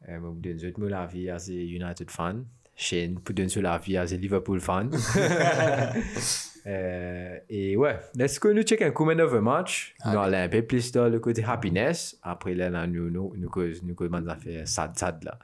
Euh, 0.08 0.20
moi, 0.20 0.36
je 0.44 0.68
donne 0.70 0.90
la 0.90 1.08
vie 1.08 1.32
à 1.32 1.38
des 1.38 1.66
United 1.66 2.12
fan. 2.12 2.46
Shane, 2.76 3.20
pour 3.20 3.34
donner 3.34 3.50
la 3.62 3.78
vie 3.78 3.98
à 3.98 4.06
des 4.06 4.18
Liverpool 4.18 4.60
fan. 4.60 4.92
euh, 6.68 7.38
et 7.50 7.78
ouais, 7.78 8.00
est-ce 8.20 8.40
que 8.40 8.50
nous 8.50 8.64
check 8.64 8.82
un 8.82 8.92
comment 8.92 9.18
of 9.24 9.34
a 9.34 9.42
match? 9.42 9.96
Nous 10.06 10.18
allons 10.18 10.38
un 10.38 10.50
peu 10.50 10.62
plus 10.62 10.92
dans 10.92 11.08
le 11.08 11.20
côté 11.20 11.44
happiness. 11.44 12.18
Après, 12.22 12.54
là, 12.54 12.70
là, 12.70 12.86
nous, 12.86 13.10
nous, 13.10 13.34
nous, 13.38 13.50
cause, 13.50 13.82
nous, 13.84 13.96
cause, 13.96 14.10
nous, 14.12 14.36
fait 14.42 14.66
sad, 14.66 14.98
sad, 14.98 15.24
là. 15.24 15.40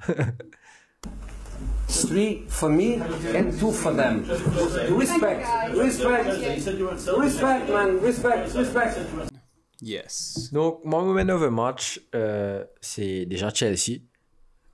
Three 1.88 2.44
for 2.48 2.70
me 2.70 3.02
and 3.36 3.52
two 3.60 3.72
for 3.72 3.94
them. 3.96 4.24
Respect, 4.98 5.44
respect, 5.76 6.26
respect, 7.18 7.70
man, 7.70 8.00
respect, 8.00 8.54
respect. 8.56 9.32
Yes. 9.82 10.50
Donc, 10.52 10.86
mon 10.86 11.06
moment 11.06 11.34
of 11.34 11.44
a 11.44 11.50
match, 11.50 12.00
euh, 12.14 12.64
c'est 12.82 13.26
déjà 13.26 13.50
Chelsea. 13.50 14.02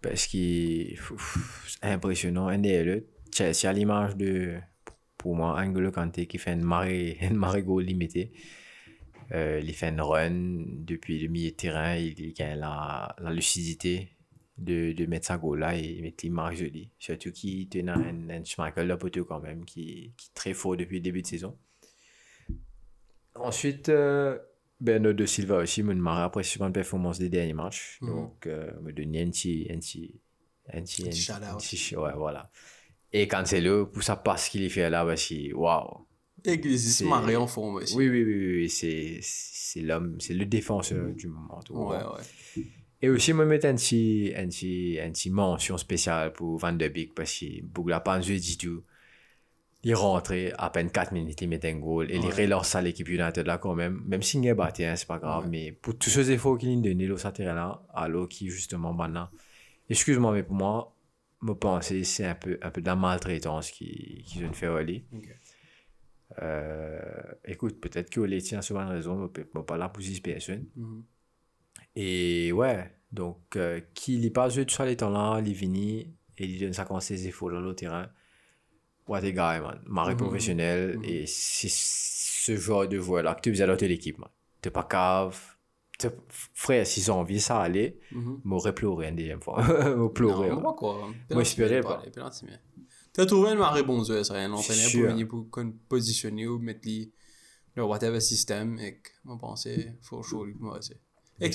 Parce 0.07 0.27
qu'il 0.27 0.97
c'est 1.67 1.83
impressionnant. 1.83 2.47
Un 2.47 2.59
des. 2.59 3.03
Chelsea 3.33 3.65
à 3.65 3.73
l'image 3.73 4.15
de, 4.15 4.57
pour 5.17 5.35
moi, 5.35 5.59
Angolo 5.61 5.91
Kanté 5.91 6.27
qui 6.27 6.37
fait 6.37 6.53
une 6.53 6.63
marée, 6.63 7.17
une 7.21 7.35
marée 7.35 7.63
goal 7.63 7.83
limitée. 7.83 8.31
Euh, 9.33 9.59
il 9.61 9.73
fait 9.73 9.89
une 9.89 9.99
run 9.99 10.63
depuis 10.85 11.19
le 11.19 11.27
milieu 11.27 11.51
de 11.51 11.55
terrain. 11.55 11.95
Il, 11.95 12.17
il 12.19 12.41
a 12.41 12.55
la, 13.19 13.31
lucidité 13.31 14.09
de, 14.57 14.93
de 14.93 15.05
mettre 15.05 15.27
sa 15.27 15.37
goal 15.37 15.59
là 15.59 15.75
et 15.75 16.01
mettre 16.01 16.23
l'image 16.23 16.57
jolie. 16.57 16.89
Surtout 16.97 17.31
qu'il 17.31 17.67
tenait 17.67 17.91
un, 17.91 18.29
un 18.29 18.43
Schmeichel 18.43 18.87
là 18.87 18.97
poteau 18.97 19.25
quand 19.25 19.41
même 19.41 19.65
qui, 19.65 20.13
qui 20.17 20.27
est 20.27 20.33
très 20.33 20.53
fort 20.53 20.77
depuis 20.77 20.97
le 20.97 21.03
début 21.03 21.21
de 21.21 21.27
saison. 21.27 21.57
Ensuite, 23.35 23.89
euh, 23.89 24.39
Bernardo 24.79 25.25
Silva 25.25 25.57
aussi 25.57 25.81
me 25.83 25.93
marre 25.95 26.19
apprécié 26.19 26.59
la 26.61 26.69
performance 26.69 27.17
des 27.19 27.29
derniers 27.29 27.53
matchs. 27.53 27.97
Donc, 28.01 28.45
euh, 28.47 28.71
me 28.81 28.91
donne 28.91 29.15
un 29.15 29.29
petit, 29.29 29.67
un 29.71 29.79
petit, 29.79 30.13
un 30.71 30.81
petit, 30.81 31.03
un 31.03 31.09
petit- 31.09 31.21
shout-out. 31.21 31.43
un 31.43 31.57
petit- 31.57 31.95
ouais, 31.95 32.11
voilà. 32.15 32.51
Et 33.11 33.27
Cancelo, 33.27 33.87
pour 33.87 34.03
sa 34.03 34.15
passe 34.17 34.49
qu'il 34.49 34.69
fait 34.69 34.89
là, 34.89 35.05
parce 35.05 35.27
que, 35.27 35.53
waouh. 35.53 36.05
Et 36.45 36.61
qu'il 36.61 37.07
marre 37.07 37.41
en 37.41 37.47
forme 37.47 37.75
aussi. 37.75 37.95
Oui, 37.95 38.07
oui, 38.09 38.23
oui, 38.23 38.55
oui, 38.57 38.69
c'est, 38.69 39.17
c'est 39.21 39.81
l'homme, 39.81 40.17
c'est 40.19 40.33
le 40.35 40.45
défenseur 40.45 41.07
du 41.13 41.27
moment. 41.27 41.59
tu 41.65 41.73
vois. 41.73 42.13
Ouais, 42.13 42.19
ouais. 42.19 42.63
Et 43.01 43.09
aussi, 43.09 43.33
me 43.33 43.45
mettre 43.45 43.65
un 43.67 43.75
petit, 43.75 44.31
un 44.35 44.47
petit, 44.47 44.97
un 45.01 45.11
petit 45.11 45.29
mention 45.29 45.77
spéciale 45.77 46.33
pour 46.33 46.57
Van 46.57 46.73
de 46.73 46.87
Beek 46.87 47.13
parce 47.15 47.31
que 47.39 47.63
Bougla 47.63 47.99
pas 47.99 48.19
du 48.19 48.57
tout. 48.57 48.83
Il 49.83 49.93
rentrait 49.95 50.53
à 50.57 50.69
peine 50.69 50.91
4 50.91 51.11
minutes, 51.11 51.41
il 51.41 51.49
met 51.49 51.65
un 51.65 51.75
goal 51.75 52.11
et 52.11 52.15
il 52.15 52.29
relance 52.29 52.75
à 52.75 52.81
l'équipe 52.81 53.07
United 53.07 53.45
là 53.45 53.57
quand 53.57 53.75
même. 53.75 54.01
Même 54.05 54.23
s'il 54.23 54.41
n'est 54.41 54.53
battu, 54.53 54.83
hein, 54.83 54.95
c'est 54.95 55.07
pas 55.07 55.19
grave. 55.19 55.47
Mais 55.49 55.71
pour 55.71 55.97
tous 55.97 56.09
ces 56.09 56.31
efforts 56.31 56.57
qu'il 56.57 56.77
a 56.77 56.81
donné, 56.81 57.09
ça 57.17 57.31
terrain 57.31 57.53
là, 57.53 57.83
alors 57.93 58.27
qui 58.27 58.49
justement 58.49 58.93
maintenant. 58.93 59.29
Excuse-moi, 59.89 60.33
mais 60.33 60.43
pour 60.43 60.55
moi, 60.55 60.95
me 61.41 61.53
penser, 61.53 62.03
c'est 62.03 62.25
un 62.25 62.35
peu, 62.35 62.57
un 62.61 62.71
peu 62.71 62.81
de 62.81 62.87
la 62.87 62.95
maltraitance 62.95 63.71
qu'ils 63.71 64.23
qui 64.23 64.43
ont 64.43 64.53
fait 64.53 64.65
aller. 64.65 65.05
Euh, 66.41 66.99
écoute, 67.45 67.79
peut-être 67.79 68.09
que 68.09 68.21
les 68.21 68.41
tient 68.41 68.61
souvent 68.61 68.87
raison, 68.87 69.31
mais 69.53 69.63
pas 69.63 69.77
là 69.77 69.89
pour 69.89 70.03
6 70.03 70.21
personnes. 70.21 70.65
Et 71.95 72.51
ouais, 72.51 72.91
donc, 73.11 73.55
euh, 73.55 73.79
qui 73.93 74.17
n'est 74.17 74.29
pas 74.29 74.49
joué 74.49 74.65
tout 74.65 74.75
ça 74.75 74.85
les 74.85 74.97
temps 74.97 75.09
là, 75.09 75.41
il 75.43 75.53
vini 75.53 76.13
et 76.37 76.45
il 76.45 76.59
donne 76.59 76.73
ça 76.73 76.85
quand 76.85 76.99
ses 76.99 77.27
efforts 77.27 77.51
dans 77.51 77.61
le 77.61 77.73
terrain. 77.75 78.09
Ouais, 79.07 79.21
t'es 79.21 79.33
gars, 79.33 79.59
man. 79.61 79.81
Maré 79.85 80.15
professionnel, 80.17 80.99
et 81.03 81.25
c'est 81.27 81.69
ce 81.71 82.55
genre 82.57 82.87
de 82.87 82.99
joueur 82.99 83.23
là 83.23 83.35
que 83.35 83.41
tu 83.41 83.51
faisais 83.51 83.65
dans 83.67 83.75
l'équipe, 83.81 84.17
man. 84.17 84.29
T'es 84.61 84.69
pas 84.71 84.83
cave. 84.83 85.39
Frère, 86.53 86.85
s'ils 86.85 87.11
ont 87.11 87.15
envie 87.19 87.39
ça 87.39 87.59
aller, 87.59 87.99
m'aurait 88.43 88.73
pleuré 88.75 89.07
une 89.09 89.15
deuxième 89.15 89.41
fois. 89.41 89.63
m'aurait 89.95 90.13
pleuré. 90.13 90.49
Non, 90.49 90.61
pas 90.61 90.73
quoi. 90.73 91.09
Moi, 91.31 91.43
j'espérais 91.43 91.81
pas. 91.81 92.03
T'as 93.13 93.25
trouvé 93.25 93.51
une 93.51 93.57
marée 93.57 93.81
bon 93.81 94.03
jeu, 94.03 94.23
ça 94.23 94.35
rien. 94.35 94.53
On 94.53 94.57
pour 94.91 95.09
venir 95.09 95.27
pour 95.27 95.47
positionner 95.89 96.45
ou 96.47 96.59
mettre 96.59 96.81
les- 96.87 97.11
le 97.75 97.83
whatever 97.83 98.19
système 98.19 98.77
et 98.79 98.97
que, 98.99 99.09
moi, 99.23 99.37
pensais, 99.39 99.95
faut 100.01 100.21
chaud, 100.21 100.45
lui, 100.45 100.53
moi, 100.59 100.77
c'est. 100.81 100.99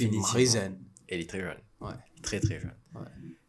Et. 0.04 0.74
Elle 1.06 1.20
est 1.20 1.28
très 1.28 1.40
jeune. 1.40 1.58
Ouais. 1.80 1.92
Très, 2.22 2.40
très 2.40 2.58
jeune. 2.60 2.74
Ouais. 2.94 3.02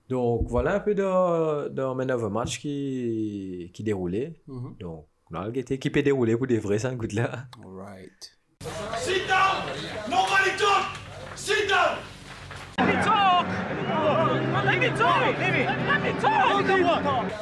Donc, 0.09 0.47
voilà 0.47 0.75
un 0.75 0.79
peu 0.79 0.93
dans, 0.95 1.69
dans 1.69 1.95
Man 1.95 2.11
of 2.11 2.23
a 2.23 2.29
Match 2.29 2.59
qui, 2.59 3.71
qui 3.73 3.83
déroulait. 3.83 4.41
Mhm. 4.47 4.75
Donc, 4.79 5.07
Là, 5.33 5.47
il 5.51 5.57
était 5.57 5.73
équipé 5.73 6.03
déroulé 6.03 6.37
pour 6.37 6.45
des 6.45 6.59
vrais, 6.59 6.77
ça, 6.77 6.93
goûte 6.93 7.13
là. 7.13 7.47
Alright. 7.63 8.37
Sit 8.97 9.27
down! 9.27 9.65
Nobody 10.07 10.55
talk! 10.59 10.95
Sit 11.35 11.67
down! 11.67 11.97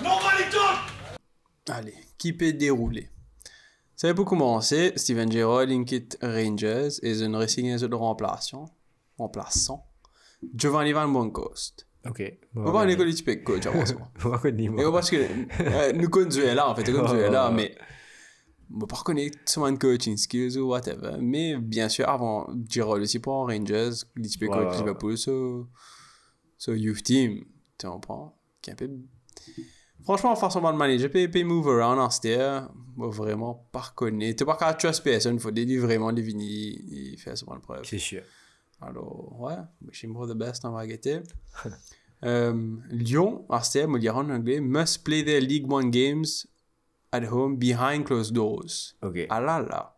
Nobody 0.02 0.50
talk! 0.50 0.78
Allez, 1.70 1.96
qui 2.18 2.32
peut 2.32 2.54
dérouler? 2.54 3.10
Ça 3.98 4.08
va 4.08 4.14
pour 4.14 4.24
commencer, 4.24 4.94
Steven 4.96 5.30
Gerrard 5.30 5.68
quitte 5.86 6.18
Rangers 6.22 6.92
et 7.02 7.22
une 7.22 7.36
re-signé 7.36 7.76
de 7.76 7.96
remplaçant, 7.96 8.70
remplaçant, 9.18 9.86
Giovanni 10.56 10.94
Van 10.94 11.10
Bronckhorst. 11.10 11.88
Ok. 12.08 12.24
On 12.56 12.64
va 12.64 12.72
parler 12.72 12.96
de 12.96 13.04
l'équipe 13.04 13.44
coach 13.44 13.66
avant 13.66 13.86
ça. 13.86 13.96
On 14.26 14.30
va 14.30 14.38
connaître, 14.40 14.74
Et 14.74 14.84
moi. 14.84 14.92
parce 14.92 15.10
que 15.10 15.18
euh, 15.18 15.94
nous 15.94 16.10
connaissons 16.10 16.56
là, 16.56 16.70
en 16.70 16.76
fait, 16.76 16.90
nous 16.90 16.98
connaissons 16.98 17.32
là, 17.32 17.52
mais 17.52 17.76
on 18.74 18.80
va 18.80 18.88
pas 18.88 18.96
reconnaître 18.96 19.38
son 19.46 19.76
coaching 19.78 20.18
skills 20.18 20.58
ou 20.58 20.70
whatever. 20.70 21.18
Mais 21.20 21.58
bien 21.58 21.90
sûr, 21.90 22.10
avant 22.10 22.50
Gerrard 22.68 23.00
aussi 23.00 23.20
pour 23.20 23.48
Rangers, 23.48 23.92
l'équipe 24.16 24.42
Ouais, 24.44 24.48
coach 24.50 24.72
ouais, 24.74 24.78
Liverpool, 24.80 25.18
ce 25.18 25.64
ce 26.58 26.72
youth 26.72 27.04
team, 27.04 27.44
tu 27.78 27.88
comprends? 27.88 28.38
Qui 28.62 28.70
est 28.70 28.74
un 28.74 28.76
peu... 28.76 28.90
Franchement, 30.04 30.36
forcément, 30.36 30.72
le 30.72 30.78
manager 30.78 31.10
peut, 31.10 31.28
peut 31.30 31.44
move 31.44 31.68
around 31.70 32.00
en 32.00 32.10
moi 32.96 33.10
vraiment 33.10 33.68
pas 33.72 33.80
reconnaître. 33.80 34.38
Tu 34.40 34.46
pas 34.46 34.56
qu'à 34.56 34.74
trust 34.74 35.04
personne, 35.04 35.40
faut 35.40 35.52
des 35.52 35.78
vraiment 35.78 36.12
des 36.12 36.22
vinis, 36.22 36.80
il 36.88 37.18
fait 37.18 37.36
souvent 37.36 37.56
le 37.56 37.62
preuve. 37.62 37.84
C'est 37.84 37.98
sûr. 37.98 38.22
Alors, 38.82 39.40
ouais, 39.40 39.56
wishing 39.86 40.14
the 40.28 40.34
best 40.34 40.66
en 40.66 40.76
vérité. 40.76 41.20
euh, 42.26 42.76
Lyon, 42.90 43.46
me 43.50 44.00
dire 44.00 44.18
en 44.18 44.30
anglais, 44.30 44.60
must 44.60 45.04
play 45.04 45.24
their 45.24 45.42
League 45.42 45.72
One 45.72 45.92
games 45.92 46.48
at 47.12 47.26
home 47.26 47.58
behind 47.58 48.06
closed 48.06 48.34
doors. 48.34 48.96
Ok. 49.02 49.28
Ah 49.30 49.40
là 49.40 49.60
là. 49.62 49.98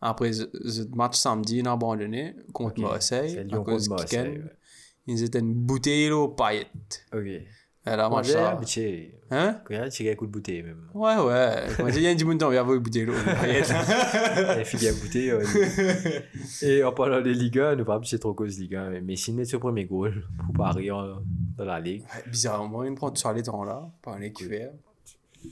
Après, 0.00 0.32
ce 0.32 0.88
match 0.96 1.16
samedi, 1.16 1.58
ils 1.58 1.68
ont 1.68 1.72
abandonné 1.72 2.34
contre 2.52 2.80
Ok. 2.82 2.90
Marseille. 2.90 3.30
C'est 3.32 3.54
à 3.54 3.58
cause. 3.58 3.88
Marseille, 3.88 4.38
ouais. 4.38 4.56
Ils 5.06 5.22
étaient 5.22 5.40
une 5.40 5.54
bouteille 5.54 6.10
aux 6.10 6.28
paillettes. 6.28 7.06
Ok. 7.12 7.26
Elle 7.84 7.98
a 8.00 8.08
Moi, 8.08 8.18
mangé 8.18 8.28
j'ai 8.32 8.38
ça. 8.38 8.50
habitué. 8.50 9.14
Hein? 9.30 9.60
Quand 9.64 9.74
il 9.74 9.76
y 9.76 9.80
a 9.80 9.82
un 9.84 9.88
petit 9.88 10.16
coup 10.16 10.26
de 10.26 10.30
bouteille, 10.30 10.62
même? 10.62 10.86
Ouais, 10.94 11.16
ouais. 11.16 11.66
Quand 11.76 11.88
il 11.88 12.02
y 12.02 12.06
a 12.06 12.10
un 12.10 12.14
dimanche, 12.14 12.36
on 12.42 12.50
vient 12.50 12.62
voir 12.62 12.76
une 12.76 12.82
bouteille 12.82 13.08
aux 13.08 13.12
paillettes. 13.40 13.74
Les 14.58 14.64
filles 14.64 14.88
à 14.88 14.92
bouteille. 14.92 15.32
Et 16.62 16.84
en 16.84 16.92
parlant 16.92 17.20
de 17.20 17.30
Ligue 17.30 17.58
1, 17.58 17.76
nous 17.76 17.84
parlons 17.84 18.04
c'est 18.04 18.18
trop 18.18 18.34
cause 18.34 18.58
Ligue 18.58 18.76
1. 18.76 19.00
Mais 19.00 19.16
s'il 19.16 19.34
met 19.34 19.44
ce 19.44 19.56
premier 19.56 19.84
goal 19.86 20.22
pour 20.44 20.54
Paris 20.54 20.90
en- 20.92 21.22
dans 21.56 21.64
la 21.64 21.80
Ligue, 21.80 22.02
Bizarrement, 22.30 22.84
il 22.84 22.90
me 22.90 22.96
prend 22.96 23.10
tout 23.10 23.20
ça 23.20 23.32
les 23.32 23.42
temps 23.42 23.64
là, 23.64 23.90
par 24.02 24.16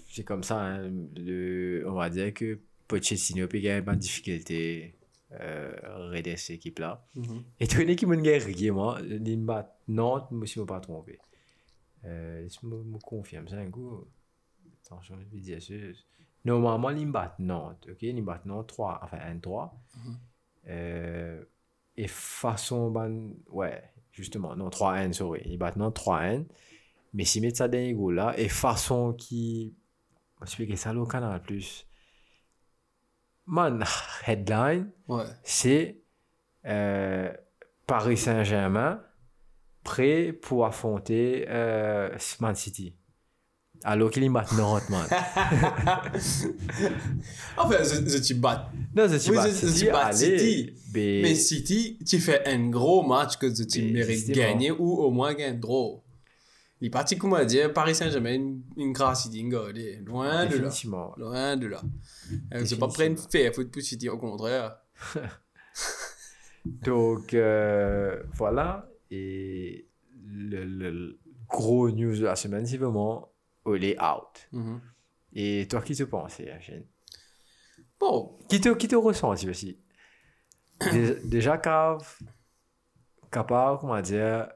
c'est 0.09 0.23
comme 0.23 0.45
ça. 0.45 0.61
hein. 0.61 0.91
Le, 1.17 1.85
on 1.89 1.95
va 1.95 2.11
dire 2.11 2.33
que 2.33 2.59
Pochettino 2.87 3.49
peut 3.49 3.59
gagner 3.59 3.83
pas 3.83 3.95
de 3.95 4.01
difficulté 4.01 4.95
euh, 5.41 5.73
cette 6.37 6.57
équipe-là. 6.57 7.05
Et 7.59 7.67
tu 7.67 7.77
connais 7.77 7.97
qui 7.97 8.07
m'a 8.07 8.17
gagné, 8.17 8.71
moi 8.71 8.99
Nantes, 9.89 10.27
je 10.31 10.37
ne 10.37 10.41
me 10.41 10.47
suis 10.47 10.65
pas 10.65 10.79
trompé. 10.81 11.19
Je 12.05 12.67
me, 12.67 12.83
me 12.83 12.99
confirme 12.99 13.49
ça 13.49 13.57
un 13.57 13.71
coup. 13.71 14.05
Attention, 14.85 15.17
je 15.21 15.29
vais 15.37 15.41
dire 15.41 15.63
ça. 15.63 15.75
Normalement, 16.45 16.91
il 16.91 17.07
bat 17.11 17.35
Nantes, 17.39 17.87
ok? 17.91 18.03
Il 18.03 18.23
bat 18.23 18.41
Nantes 18.47 18.69
3, 18.69 19.01
enfin 19.03 19.19
1-3. 19.19 19.71
Euh, 20.69 21.45
et 21.97 22.09
façon, 22.09 22.91
ben, 22.91 23.35
ouais, 23.51 23.83
justement, 24.13 24.57
non, 24.57 24.69
3-1, 24.69 25.13
sorry. 25.13 25.43
Il 25.45 25.59
bat 25.59 25.73
Nantes 25.77 25.97
3-1. 25.99 26.47
Mais 27.13 27.25
s'il 27.25 27.43
met 27.43 27.55
ça 27.55 27.69
dernier 27.69 27.93
goal 27.93 28.15
là, 28.15 28.35
et 28.39 28.49
façon 28.49 29.13
qui. 29.13 29.75
Je 30.37 30.41
vais 30.41 30.45
expliquer 30.47 30.77
ça 30.77 30.95
au 30.95 31.07
canal 31.07 31.43
plus. 31.43 31.87
Man, 33.47 33.85
headline 34.27 34.91
Ouais. 35.09 35.25
c'est 35.43 36.01
euh, 36.67 37.33
Paris 37.87 38.17
Saint-Germain 38.17 39.03
prêt 39.85 40.33
pour 40.33 40.67
affronter 40.67 41.47
euh, 41.49 42.11
Man 42.41 42.55
City. 42.55 42.95
Alors 43.83 44.11
qu'il 44.11 44.23
est 44.25 44.29
maintenant, 44.29 44.79
man. 44.91 45.07
Enfin, 47.57 47.79
je, 47.83 48.09
je 48.11 48.19
tu 48.23 48.35
bats. 48.35 48.71
non, 48.95 49.09
Oui, 49.31 49.37
pas 49.37 49.49
c'est- 49.51 49.67
City. 49.69 49.87
City. 50.13 50.75
Mais, 50.95 51.35
City, 51.35 51.99
tu 52.07 52.19
fais 52.19 52.47
un 52.47 52.69
gros 52.69 53.03
match 53.07 53.37
que 53.39 53.47
tu 53.47 53.91
mérites 53.93 54.31
gagner 54.33 54.71
ou 54.71 54.97
au 54.99 55.11
moins 55.11 55.33
gagner 55.35 55.57
draw. 55.57 56.05
Il 56.83 56.87
est 56.87 56.91
parti, 56.91 57.17
comme 57.19 57.33
on 57.35 57.45
dire, 57.45 57.73
Paris 57.73 57.95
Saint-Germain, 57.95 58.35
une, 58.35 58.63
une 58.77 58.93
grâce 58.93 59.29
gueule. 59.31 60.03
Loin 60.05 60.47
de 60.47 60.57
là. 60.59 60.71
Loin 61.19 61.57
de 61.57 61.67
là. 61.67 61.83
Euh, 62.55 62.63
C'est 62.65 62.79
pas 62.79 62.89
prêt 62.89 63.11
de 63.11 63.17
faire 63.19 63.55
foot 63.55 63.71
pour 63.71 63.83
City, 63.83 64.09
au 64.09 64.17
contraire. 64.19 64.77
Donc, 66.65 67.35
euh, 67.35 68.23
voilà. 68.35 68.90
Et 69.11 69.89
le, 70.27 71.19
gros 71.49 71.91
news 71.91 72.17
de 72.17 72.25
la 72.25 72.37
semaine, 72.37 72.67
c'est 72.67 72.77
vraiment 72.77 73.33
Olé 73.65 73.97
out. 74.01 74.49
Mhm. 74.53 74.81
Et 75.35 75.67
toi, 75.69 75.83
qui 75.83 75.95
te 75.95 76.03
penses, 76.05 76.39
Yacine? 76.39 76.85
Bon, 77.99 78.39
Qui 78.49 78.61
te, 78.61 78.71
qui 78.71 78.89
te 78.89 78.97
ressenti 78.97 79.49
aussi 79.49 79.79
Déjà, 80.93 81.15
déjà 81.25 81.59
capable, 83.31 83.79
comment 83.79 84.01
dire, 84.01 84.49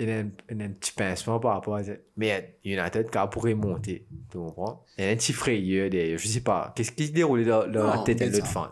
il 0.00 0.08
y 0.08 0.12
a 0.12 0.18
un, 0.18 0.70
petit 0.70 0.92
pincement 0.92 1.38
par 1.38 1.54
rapport 1.54 1.76
à 1.76 1.84
ça. 1.84 1.92
Mais 2.16 2.58
United, 2.64 3.10
cave 3.10 3.30
pourrait 3.30 3.54
monter, 3.54 4.06
tu 4.30 4.38
comprends? 4.38 4.84
Il 4.98 5.04
y 5.04 5.08
a 5.08 5.10
un 5.10 5.16
petit 5.16 5.32
frayeur 5.32 5.88
derrière, 5.88 6.18
je 6.18 6.26
sais 6.26 6.40
pas. 6.40 6.72
Qu'est-ce 6.74 6.92
qui 6.92 7.06
se 7.06 7.12
déroule 7.12 7.44
dans, 7.44 7.70
dans 7.70 7.86
la 7.86 7.98
tête 7.98 8.18
de 8.18 8.26
l'autre 8.26 8.46
fan? 8.46 8.70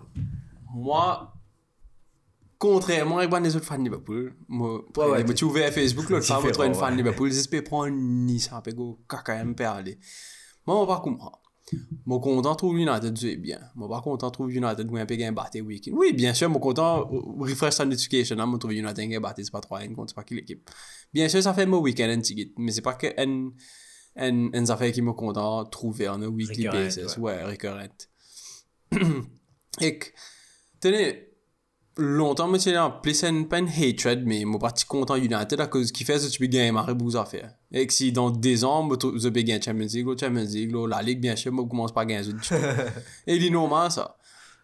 Moi, 0.74 1.30
contrairement 2.60 3.18
à 3.18 3.40
les 3.40 3.56
autres 3.56 3.64
fans 3.64 3.78
de 3.78 3.84
Liverpool, 3.84 4.36
moi, 4.46 4.84
Ouais, 4.96 5.06
ouais, 5.06 5.24
moi, 5.24 5.34
tu 5.34 5.44
ouvres 5.44 5.58
Facebook, 5.72 6.10
l'autre 6.10 6.24
c'est 6.24 6.34
femme, 6.34 6.42
différent, 6.42 6.64
une 6.64 6.74
fan 6.74 6.92
de. 6.92 6.98
Liverpool, 6.98 7.32
j'espère 7.32 7.64
prendre 7.64 7.88
ni 7.88 8.38
ça, 8.38 8.60
peut 8.60 8.72
go, 8.72 9.00
caca, 9.08 9.34
même 9.36 9.54
parler. 9.54 9.98
Moi, 10.66 10.80
on 10.80 10.84
va 10.84 10.98
comprendre. 10.98 11.40
Moi, 12.04 12.20
content 12.20 12.54
trouve 12.54 12.78
United 12.78 13.16
jouer 13.16 13.36
bien. 13.36 13.60
Moi, 13.74 13.88
pas 13.88 14.02
content 14.02 14.30
trouve 14.30 14.50
United 14.52 14.86
jouer 14.86 15.00
un 15.00 15.06
peu 15.06 15.14
gain 15.14 15.32
battre 15.32 15.58
week-end. 15.60 15.92
Oui, 15.94 16.12
bien 16.12 16.34
sûr, 16.34 16.50
moi, 16.50 16.60
content 16.60 17.08
euh, 17.10 17.20
refresh 17.38 17.74
sa 17.74 17.86
notification, 17.86 18.36
là, 18.36 18.44
moi, 18.44 18.58
trouve 18.58 18.74
United 18.74 19.08
gain 19.08 19.20
battre, 19.20 19.40
c'est 19.42 19.50
pas 19.50 19.60
3 19.60 19.80
1 19.80 19.94
contre, 19.94 20.10
c'est 20.10 20.16
pas 20.16 20.24
qui 20.24 20.34
l'équipe. 20.34 20.68
Bien 21.14 21.30
sûr, 21.30 21.42
ça 21.42 21.54
fait 21.54 21.64
mon 21.64 21.78
week-end 21.78 22.10
un 22.10 22.20
petit 22.20 22.52
mais 22.58 22.72
c'est 22.72 22.82
pas 22.82 22.94
que 22.94 23.06
un, 23.18 23.52
un, 24.16 24.52
une 24.52 24.70
affaire 24.70 24.92
qui 24.92 25.00
me 25.00 25.14
content 25.14 25.64
trouver 25.64 26.08
en 26.10 26.20
un 26.20 26.26
weekly 26.26 26.68
Récurrent, 26.68 26.84
basis. 26.84 27.16
Ouais, 27.16 27.42
récurrente. 27.42 28.10
Et 29.80 29.98
tenez, 30.78 31.30
longtemps, 31.96 32.48
moi, 32.48 32.58
c'est 32.58 32.76
en 32.76 32.90
pas 32.90 33.58
une 33.58 33.68
hatred, 33.68 34.26
mais 34.26 34.44
moi, 34.44 34.58
pas 34.58 34.72
content 34.88 35.16
United 35.16 35.60
à 35.60 35.66
cause 35.66 35.92
qui 35.92 36.04
fait 36.04 36.18
ça, 36.18 36.28
tu 36.28 36.38
peux 36.38 36.46
gagner 36.46 36.72
ma 36.72 36.82
rebouze 36.82 37.16
à 37.16 37.24
faire. 37.24 37.54
Et 37.72 37.86
que 37.86 37.92
si 37.92 38.12
dans 38.12 38.30
des 38.30 38.64
ans, 38.64 38.88
tu 38.96 39.08
peux 39.10 39.30
gagner 39.30 39.60
Champions 39.60 39.86
League, 39.86 40.06
ou 40.06 40.16
Champions 40.16 40.44
League, 40.44 40.74
ou 40.74 40.86
la 40.86 41.02
Ligue, 41.02 41.20
bien 41.20 41.36
sûr, 41.36 41.52
moi, 41.52 41.64
je 41.64 41.70
commence 41.70 41.92
par 41.92 42.06
gagner 42.06 42.30
ça. 42.42 42.56
Et 43.26 43.36
il 43.36 43.44
est 43.44 43.50
normal, 43.50 43.90
ça. 43.90 44.16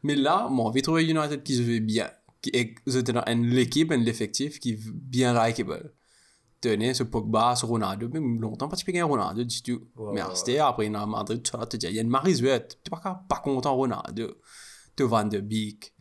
Mais 0.02 0.14
là, 0.14 0.48
moi, 0.50 0.70
va 0.72 0.80
trouver 0.80 1.04
United 1.04 1.42
qui 1.42 1.56
se 1.56 1.62
fait 1.62 1.80
bien. 1.80 2.10
Qui 2.40 2.50
est, 2.54 2.74
c'était 2.86 3.12
dans 3.12 3.24
une 3.26 3.52
équipe, 3.58 3.92
un 3.92 4.04
effectif 4.06 4.58
qui 4.58 4.72
est 4.72 4.78
bien 4.92 5.32
likeable. 5.32 5.92
Tenez, 6.60 6.94
ce 6.94 7.02
Pogba, 7.02 7.54
ce 7.54 7.66
Ronaldo, 7.66 8.08
même 8.08 8.40
longtemps, 8.40 8.68
pas 8.68 8.76
tu 8.76 8.84
peux 8.84 8.92
gagner 8.92 9.02
Ronaldo 9.02 9.44
du 9.44 9.62
tout. 9.62 9.82
Mais 10.12 10.22
c'était 10.34 10.58
après, 10.58 10.88
dans 10.88 11.06
Madrid, 11.06 11.42
tu 11.42 11.78
dire, 11.78 11.90
il 11.90 11.96
y 11.96 11.98
a 11.98 12.02
une 12.02 12.08
marisouette. 12.08 12.78
Tu 12.82 12.90
pas, 12.90 13.24
pas 13.28 13.40
content 13.40 13.74
Ronaldo. 13.74 14.36
Tu 14.96 15.02
Van 15.02 15.24
de 15.24 15.40
Beek. 15.40 15.92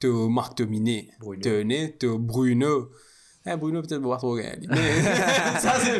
Tu 0.00 0.06
Marc 0.08 0.56
Dominé. 0.58 1.10
Bruno. 1.18 1.40
Tenez, 1.42 1.96
tu 1.98 2.18
Bruno. 2.18 2.90
Eh, 3.46 3.56
Bruno, 3.56 3.80
peut-être 3.82 4.02
pas 4.02 4.16
trop 4.18 4.36
gagner. 4.36 4.66
Mais 4.68 5.02
ça, 5.58 5.74
c'est. 5.80 5.98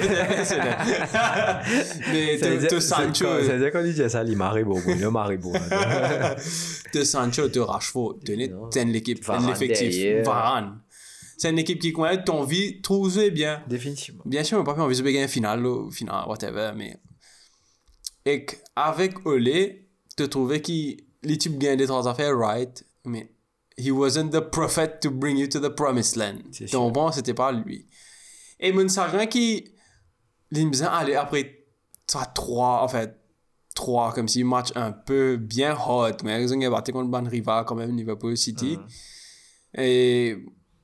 Mais 2.12 2.36
veut 2.36 2.66
tu 2.68 2.80
ça- 2.80 2.96
Sancho. 2.96 3.24
Ça 3.24 3.54
veut 3.54 3.58
dire 3.58 3.72
qu'on 3.72 3.82
dit 3.82 3.94
ça, 4.08 4.22
il 4.24 4.36
Maribo, 4.36 4.78
le 4.86 5.10
Maribo. 5.10 5.52
de 6.94 7.04
Sancho, 7.04 7.48
de 7.48 7.60
Rashford, 7.60 8.18
de 8.24 8.34
net, 8.34 8.50
Non. 8.52 8.70
c'est 8.70 8.82
une 8.82 8.94
équipe, 8.94 9.24
Varane. 10.24 10.80
C'est 11.36 11.50
une 11.50 11.58
équipe 11.58 11.80
qui 11.80 11.92
connaît 11.92 12.22
ton 12.24 12.42
vie, 12.44 12.80
trouve 12.82 13.30
bien. 13.30 13.62
Définitivement. 13.68 14.22
Bien 14.26 14.42
sûr, 14.44 14.58
on 14.58 14.64
n'a 14.64 14.74
pas 14.74 14.80
envie 14.82 14.96
de 14.98 15.02
gagner 15.02 15.22
un 15.24 15.28
final, 15.28 15.64
final, 15.90 16.24
whatever, 16.28 16.72
mais. 16.76 16.96
Et 18.26 18.44
avec 18.76 19.24
Olé, 19.26 19.88
te 20.16 20.24
trouvais 20.24 20.60
qu'il, 20.60 20.96
l'équipe 21.22 21.56
gagne 21.58 21.78
des 21.78 21.86
trois 21.86 22.06
affaires, 22.08 22.36
right, 22.36 22.84
mais 23.06 23.30
he 23.78 23.90
wasn't 23.90 24.30
the 24.32 24.40
prophet 24.40 25.00
to 25.00 25.10
bring 25.10 25.36
you 25.38 25.46
to 25.48 25.60
the 25.60 25.70
promised 25.70 26.16
land. 26.16 26.42
Donc 26.72 26.92
bon, 26.94 27.10
c'était 27.12 27.34
pas 27.34 27.52
lui. 27.52 27.86
Et 28.60 28.72
Monsagrin 28.72 29.26
qui, 29.26 29.72
il 30.50 30.66
me 30.66 30.72
disait, 30.72 30.86
allez, 30.90 31.14
après, 31.14 31.64
ça 32.06 32.26
trois, 32.34 32.82
en 32.82 32.88
fait, 32.88 33.16
trois, 33.74 34.12
comme 34.12 34.26
si 34.26 34.42
match 34.42 34.70
un 34.74 34.90
peu 34.92 35.36
bien 35.36 35.76
hot, 35.76 36.10
mais 36.24 36.42
ils 36.42 36.52
ont 36.52 36.70
battu 36.70 36.92
contre 36.92 37.08
ban 37.08 37.22
rival 37.28 37.64
quand 37.64 37.76
même, 37.76 37.96
Liverpool 37.96 38.36
City. 38.36 38.76
Et 39.76 40.36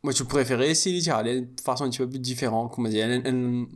moi, 0.03 0.13
je 0.13 0.23
préférais 0.23 0.75
si 0.75 0.99
il 0.99 1.11
allait 1.11 1.41
de 1.41 1.61
façon 1.61 1.85
un 1.85 1.91
petit 1.91 1.99
peu 1.99 2.09
plus 2.09 2.21
différente, 2.21 2.73
comment 2.73 2.89
dire, 2.89 3.09
une, 3.11 3.27
une- 3.27 3.69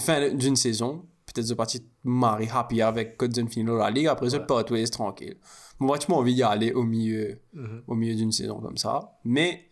fin 0.00 0.28
d'une 0.34 0.56
saison, 0.56 1.06
peut-être 1.26 1.48
je 1.48 1.54
parti 1.54 1.82
marrer 2.04 2.48
happy 2.52 2.82
avec 2.82 3.16
je 3.20 3.46
finis 3.46 3.70
la 3.78 3.90
ligue 3.90 4.06
après 4.08 4.28
je 4.30 4.36
part 4.36 4.64
ways 4.70 4.88
tranquille 4.90 5.36
moi 5.80 5.98
tu 5.98 6.10
m'as 6.10 6.16
envie 6.18 6.34
d'y 6.34 6.42
aller 6.42 6.72
au 6.72 6.84
milieu 6.84 7.40
Mhm. 7.52 7.82
au 7.88 7.94
milieu 7.94 8.14
d'une 8.14 8.32
saison 8.32 8.60
comme 8.60 8.76
ça 8.76 9.18
mais 9.24 9.66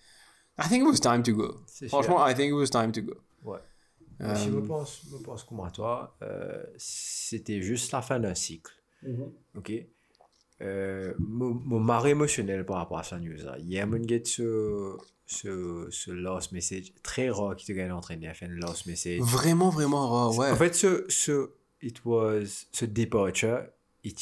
I 0.59 0.69
think 0.69 0.83
it 0.83 0.89
was 0.89 0.99
time 0.99 1.23
to 1.23 1.33
go 1.35 1.61
C'est 1.67 1.87
franchement 1.89 2.27
I 2.27 2.35
think 2.35 2.49
it 2.49 2.55
was 2.55 2.67
time 2.71 2.91
to 2.93 3.03
go 3.03 3.15
Ouais. 3.45 3.59
Euh, 4.21 4.35
Si 4.35 4.51
je 4.51 4.59
pense, 4.59 5.03
je 5.09 5.17
pense 5.23 5.45
comme 5.45 5.61
à 5.61 5.71
toi, 5.71 6.17
euh, 6.23 6.65
c'était 6.77 7.63
juste 7.63 7.93
la 7.93 8.03
fin 8.03 8.19
d'un 8.19 8.35
cycle. 8.35 8.73
Ok? 9.57 9.71
Euh, 10.61 11.15
mon, 11.21 11.55
mon 11.55 11.79
marée 11.79 12.11
émotionnel 12.11 12.67
par 12.67 12.79
rapport 12.79 12.99
à 12.99 13.05
sa 13.05 13.21
news. 13.21 13.37
Hier, 13.61 13.87
mon 13.87 14.03
get 14.03 14.25
ce, 14.25 14.97
ce, 15.25 15.87
ce 15.91 16.11
lost 16.11 16.51
message. 16.51 16.93
Très 17.05 17.31
rare 17.31 17.55
qu'il 17.55 17.69
te 17.73 17.79
gagne 17.79 17.93
entraîner 17.93 18.27
à 18.27 18.35
faire 18.35 18.49
un 18.51 18.55
lost 18.55 18.87
message. 18.87 19.21
vraiment 19.21 19.71
vraiment 19.71 20.09
rare 20.11 20.37
ouais 20.37 20.51
En 20.51 20.57
fait, 20.57 20.75
ce, 20.75 21.05
ce, 21.09 21.51
it 21.81 22.05
was, 22.05 22.67
ce 22.73 22.87
departure, 22.87 23.63
il 24.03 24.15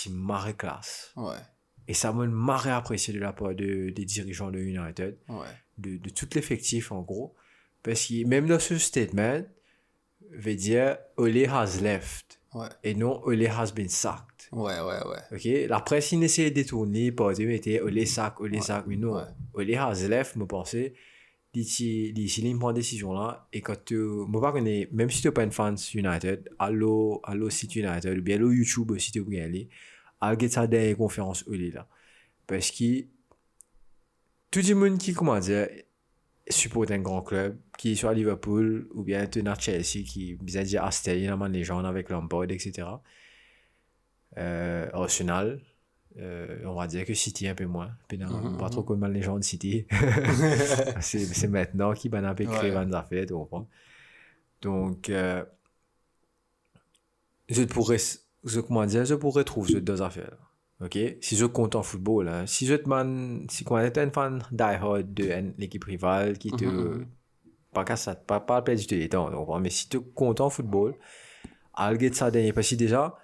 classe. 0.58 1.12
ouais 1.16 1.36
Et 1.88 1.94
ça 1.94 2.12
m'a 2.12 2.26
marré 2.26 2.70
apprécié 2.70 3.14
de 3.14 3.18
la 3.20 3.32
part 3.32 3.54
de, 3.54 3.90
des 3.90 4.04
dirigeants 4.04 4.50
de 4.50 4.58
United 4.58 5.16
ouais 5.28 5.46
de, 5.78 5.96
de 5.98 6.10
tout 6.10 6.28
l'effectif 6.34 6.90
en 6.92 7.02
gros. 7.02 7.34
Parce 7.82 8.06
que 8.06 8.24
même 8.26 8.46
dans 8.46 8.58
ce 8.58 8.76
statement, 8.78 9.42
veut 10.32 10.54
dire 10.56 10.96
Ole 11.16 11.44
has 11.48 11.80
left 11.82 12.40
ouais 12.54 12.68
et 12.82 12.94
non 12.94 13.20
Ole 13.24 13.46
has 13.46 13.72
been 13.74 13.88
sacked. 13.88 14.48
ouais 14.52 14.80
ouais 14.80 15.06
ouais 15.06 15.22
Ok, 15.32 15.68
la 15.68 15.80
presse 15.80 16.12
il 16.12 16.22
essayait 16.24 16.50
de 16.50 16.54
détourner 16.56 17.12
par 17.12 17.32
dire 17.32 17.50
était 17.50 17.80
Ole 17.80 18.06
sack, 18.06 18.40
Ole 18.40 18.60
sack, 18.62 18.86
mais 18.86 18.96
non. 18.96 19.14
ouais. 19.16 19.22
Ole 19.54 19.74
has 19.76 20.08
left, 20.08 20.36
me 20.36 20.46
pensais, 20.46 20.94
d'ici 21.52 22.12
il 22.16 22.58
prend 22.58 22.72
décision 22.72 23.12
là 23.14 23.46
et 23.52 23.60
quand 23.60 23.76
tu 23.84 23.96
moi 23.96 24.40
pas 24.42 24.52
connais 24.52 24.88
même 24.92 25.10
si 25.10 25.22
tu 25.22 25.28
n'es 25.28 25.32
pas 25.32 25.44
une 25.44 25.52
fan 25.52 25.74
de 25.74 25.98
United, 25.98 26.50
allo 26.58 27.20
allo 27.24 27.48
site 27.50 27.76
United 27.76 28.18
ou 28.18 28.22
bien 28.22 28.36
allo 28.36 28.50
YouTube 28.52 28.96
si 28.98 29.12
tu 29.12 29.20
veux 29.20 29.32
y 29.32 29.40
aller, 29.40 29.68
allez 30.20 30.48
ça 30.48 30.66
dernière 30.66 30.97
conférence 30.97 31.44
Ole 31.47 31.70
là. 31.72 31.86
Parce 32.47 32.70
que 32.70 33.02
tout 34.51 34.60
le 34.66 34.74
monde 34.74 34.98
qui 34.98 35.12
comment 35.12 35.38
dire 35.38 35.68
supporte 36.48 36.90
un 36.93 37.01
grand 37.01 37.22
club 37.22 37.59
qui 37.76 37.97
soit 37.97 38.14
Liverpool 38.14 38.88
ou 38.94 39.02
bien 39.02 39.26
tenir 39.26 39.59
Chelsea 39.60 40.05
qui 40.06 40.36
bien 40.40 40.62
dire 40.62 40.84
Astel 40.84 41.26
dans 41.26 41.47
les 41.48 41.64
gens 41.64 41.84
avec 41.84 42.09
Lampard 42.09 42.44
etc 42.44 42.88
euh, 44.38 44.88
Arsenal 44.93 45.60
euh, 46.18 46.62
on 46.64 46.74
va 46.74 46.86
dire 46.86 47.05
que 47.05 47.12
City 47.14 47.47
un 47.48 47.55
peu 47.55 47.66
moins 47.66 47.90
Puis 48.09 48.16
non, 48.16 48.28
Mhm, 48.28 48.56
pas 48.59 48.66
mhm. 48.66 48.70
trop 48.70 48.82
comme 48.84 49.05
les 49.12 49.22
gens 49.22 49.38
de 49.38 49.44
City 49.44 49.86
c'est 51.01 51.48
maintenant 51.48 51.93
qui 51.94 52.09
va 52.09 52.34
peu 52.34 52.47
Ouais. 52.47 52.70
van 52.70 52.90
affaires 52.93 53.26
tu 53.26 53.34
comprends 53.34 53.68
donc 54.62 55.10
euh, 55.10 55.44
je 57.48 57.62
pourrais 57.64 57.98
je, 58.47 58.60
comment 58.60 58.86
dire 58.86 59.05
je 59.05 59.14
pourrais 59.14 59.44
trouver 59.44 59.73
ces 59.73 59.81
deux 59.81 60.02
affaires. 60.02 60.36
Ok, 60.81 60.98
si 61.23 61.36
je 61.36 61.47
compte 61.47 61.74
en 61.74 61.82
football, 61.82 62.28
hein, 62.28 62.47
si 62.47 62.66
je 62.66 62.74
te 62.74 62.89
man, 62.89 63.47
si 63.51 63.64
quand 63.64 63.78
tu 63.78 63.85
es 63.86 63.98
un 63.98 64.10
fan 64.10 64.43
die-hard 64.52 65.14
de 65.14 65.52
l'équipe 65.59 65.85
rivale 65.85 66.36
qui 66.39 66.52
te, 66.52 66.64
Mhm, 66.64 66.70
mhm. 66.98 67.06
pas 67.73 67.85
qu'à 67.85 67.97
ça, 67.97 68.14
pas, 68.14 68.40
pas 68.40 68.62
perdre 68.62 68.86
du 68.86 69.09
temps, 69.09 69.31
comprends? 69.31 69.60
mais 69.60 69.70
si 69.70 69.89
tu 69.89 70.01
comptes 70.01 70.40
en 70.40 70.51
football, 70.51 70.94
algue 71.74 72.10
de 72.10 72.14
ça 72.14 72.31
dernier, 72.31 72.52
parce 72.52 72.68
que 72.70 72.74
déjà, 72.74 73.16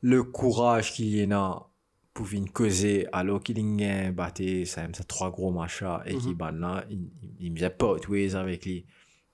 le 0.00 0.22
courage 0.22 0.92
qu'il 0.92 1.14
y 1.16 1.24
en 1.26 1.32
a 1.32 1.70
pour 2.14 2.26
venir 2.26 2.52
causer 2.52 3.06
alors 3.12 3.42
qu'il 3.42 3.58
y 3.58 3.84
a 3.84 4.10
battu, 4.10 4.64
ça, 4.66 4.82
ça 4.92 5.04
trois 5.04 5.30
gros 5.30 5.50
machins, 5.50 5.98
et 6.06 6.16
qui 6.16 6.28
Mhm. 6.28 6.34
ban 6.34 6.52
là, 6.52 6.84
il, 6.90 7.10
il, 7.22 7.36
il 7.40 7.50
me 7.50 7.56
disait 7.56 7.70
pas 7.70 7.96
de 7.98 8.36
avec 8.36 8.64
lui. 8.64 8.86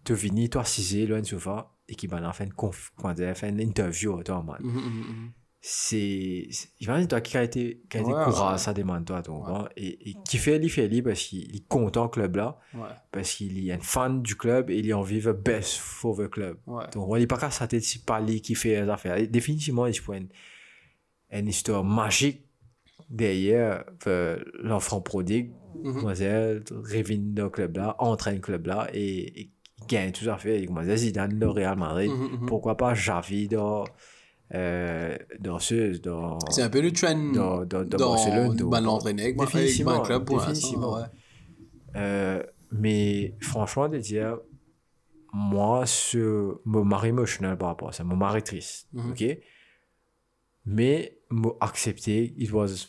Tu 0.05 0.17
finis, 0.17 0.51
toi, 0.51 0.65
cisé, 0.65 1.07
loin 1.07 1.21
de 1.21 1.27
sofa, 1.27 1.72
et 1.93 1.95
qui 1.95 2.09
ban 2.09 2.21
là, 2.21 2.33
fait 2.33 2.45
une 2.45 2.53
conf, 2.55 2.93
comment 2.97 3.15
dire, 3.15 3.37
fait 3.37 3.51
une 3.51 3.61
interview, 3.61 4.23
toi, 4.23 4.43
man 4.43 4.57
Mhm, 4.61 4.71
mhm, 4.71 4.81
mhm. 4.81 5.33
c'est 5.61 6.49
imagine 6.81 7.07
toi 7.07 7.21
qui 7.21 7.37
a 7.37 7.45
été 7.45 7.83
qui 7.89 7.97
a 7.99 8.01
été 8.01 8.11
Ouais, 8.13 8.25
courage 8.25 8.53
ouais. 8.53 8.59
ça 8.59 8.73
demande 8.75 9.05
toi 9.05 9.23
tu 9.23 9.31
comprends 9.31 9.69
et, 9.77 10.11
et 10.11 10.17
qui 10.29 10.39
fait 10.39 10.57
il 10.61 10.69
fait 10.69 10.89
lui 10.89 11.03
parce 11.03 11.21
qu'il 11.23 11.55
est 11.55 11.69
content 11.69 12.09
club 12.09 12.35
là 12.35 12.59
ouais. 12.75 12.89
parce 13.13 13.35
qu'il 13.35 13.69
est 13.69 13.73
un 13.73 13.79
fan 13.79 14.23
du 14.23 14.35
club 14.35 14.71
et 14.71 14.79
il 14.79 14.89
est 14.89 14.93
envie 14.93 15.21
the 15.21 15.29
best 15.29 15.77
for 15.77 16.17
the 16.17 16.29
club. 16.29 16.57
Ouais. 16.67 16.85
Donc 16.95 17.09
on 17.09 17.17
n'est 17.17 17.29
pas 17.29 17.39
qu'à 17.39 17.51
sa 17.53 17.69
tête 17.69 17.85
c'est 17.85 18.05
pas 18.05 18.21
lui 18.21 18.41
qui 18.41 18.57
fait 18.57 18.83
les 18.83 18.89
affaires. 18.91 19.17
Et 19.19 19.29
définitivement 19.29 19.87
il 19.87 19.97
faut 20.01 20.15
une, 20.15 20.29
une 21.31 21.47
histoire 21.47 21.85
magique 21.85 22.45
derrière 23.09 23.85
euh, 24.09 24.39
l'enfant 24.63 25.01
prodigue 25.01 25.53
comment 25.85 26.13
dire 26.13 26.61
revient 26.71 27.19
dans 27.19 27.45
le 27.45 27.51
club 27.51 27.77
là 27.77 27.95
entraîne 27.99 28.37
le 28.37 28.41
club 28.41 28.67
là 28.67 28.89
et, 28.93 29.41
et 29.43 29.52
tout 30.13 30.29
à 30.31 30.37
fait 30.39 30.63
et 30.63 30.67
comment 30.67 30.83
dire 30.83 30.97
Zidane 30.97 31.39
le 31.39 31.49
Real 31.49 31.77
Madrid 31.79 32.11
Mhm, 32.11 32.41
mhm. 32.41 32.47
pourquoi 32.47 32.77
pas 32.77 32.95
Javi 32.95 33.49
dans 33.49 33.85
euh, 34.55 35.17
dans 35.41 35.59
ce 35.59 35.97
dans 35.99 36.39
c'est 36.51 36.63
un 36.63 36.69
peu 36.71 36.81
le 36.83 36.93
trend 36.93 37.33
dans, 37.33 37.65
dans, 37.65 37.85
dans 37.85 37.97
dans 37.97 38.11
Barcelone 38.11 38.57
dans 38.57 38.81
l'entraîner 38.81 39.23
avec 39.25 39.41
avec 39.41 39.81
un 39.81 40.01
club 40.01 40.25
pour 40.25 40.39
l'instant, 40.39 40.97
ouais. 40.99 41.07
Euh, 41.97 42.43
mais 42.71 43.35
franchement 43.41 43.89
de 43.89 43.99
dire 43.99 44.39
moi 45.33 45.87
ce 45.87 46.59
mon 46.67 46.85
mari 46.85 47.09
émotionnel 47.09 47.57
par 47.57 47.69
rapport 47.69 47.89
à 47.89 47.93
ça 47.93 48.05
mon 48.05 48.17
mari 48.17 48.43
triste 48.43 48.89
Mhm. 48.93 49.11
ok? 49.13 49.39
Mais 50.65 51.19
m'a 51.31 51.49
accepté 51.61 52.35
it 52.39 52.53
was 52.53 52.89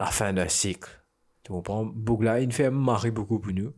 la 0.00 0.06
fin 0.06 0.32
d'un 0.32 0.48
cycle 0.48 0.90
tu 1.44 1.52
comprends? 1.52 1.84
Bougla 1.84 2.40
il 2.40 2.52
fait 2.52 2.66
un 2.66 2.70
mari 2.70 3.10
beaucoup 3.10 3.38
pour 3.38 3.52
nous 3.52 3.72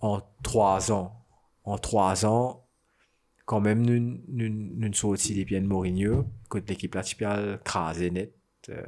en 0.00 0.20
trois 0.42 0.90
ans 0.92 1.23
en 1.64 1.78
trois 1.78 2.26
ans 2.26 2.64
quand 3.46 3.60
même 3.60 3.84
nous 3.84 4.20
nous 4.28 4.48
nous 4.48 4.92
sorti 4.94 5.34
des 5.34 5.44
pieds 5.44 5.60
de 5.60 5.66
Mourinho. 5.66 6.24
Contre 6.48 6.66
l'équipe 6.68 6.92
peux 6.92 7.58
craser 7.64 8.10
net 8.10 8.34
euh, 8.68 8.82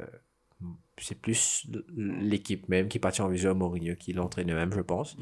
c'est 0.99 1.19
plus 1.19 1.67
l'équipe 1.95 2.67
même 2.69 2.87
qui 2.87 2.97
partit 2.97 3.21
en 3.21 3.27
vision 3.27 3.51
à 3.51 3.53
Mourinho 3.53 3.95
qui 3.95 4.13
l'entraîne 4.13 4.53
même 4.53 4.73
je 4.73 4.81
pense. 4.81 5.15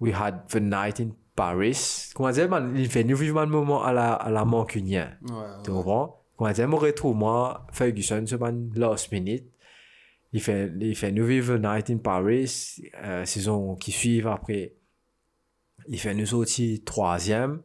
We 0.00 0.12
had 0.12 0.48
the 0.48 0.60
night 0.60 1.00
in 1.00 1.10
Paris. 1.34 2.10
Comment 2.14 2.30
dire 2.30 2.48
man, 2.48 2.74
il 2.76 2.88
fait 2.88 3.04
nous 3.04 3.16
vivons 3.16 3.40
un 3.40 3.46
moment 3.46 3.82
à 3.84 3.92
la 3.92 4.14
à 4.14 4.30
la 4.30 4.44
mancunien. 4.44 5.16
Ouais, 5.22 5.62
tu 5.64 5.70
comprends? 5.70 6.24
Comment 6.36 6.52
dire 6.52 6.68
mon 6.68 6.76
retour 6.78 7.14
moi 7.14 7.66
Ferguson 7.72 8.24
ce 8.26 8.36
man 8.36 8.70
last 8.74 9.12
minute 9.12 9.46
il 10.32 10.40
fait 10.40 10.70
il 10.80 10.96
fait 10.96 11.12
nous 11.12 11.24
vivre 11.24 11.56
the 11.56 11.60
night 11.62 11.90
in 11.90 11.98
Paris 11.98 12.82
euh, 13.02 13.24
saison 13.24 13.76
qui 13.76 13.92
suivent 13.92 14.26
après 14.26 14.75
il 15.88 15.98
fait 15.98 16.14
nous 16.14 16.26
sortir 16.26 16.78
troisième 16.84 17.62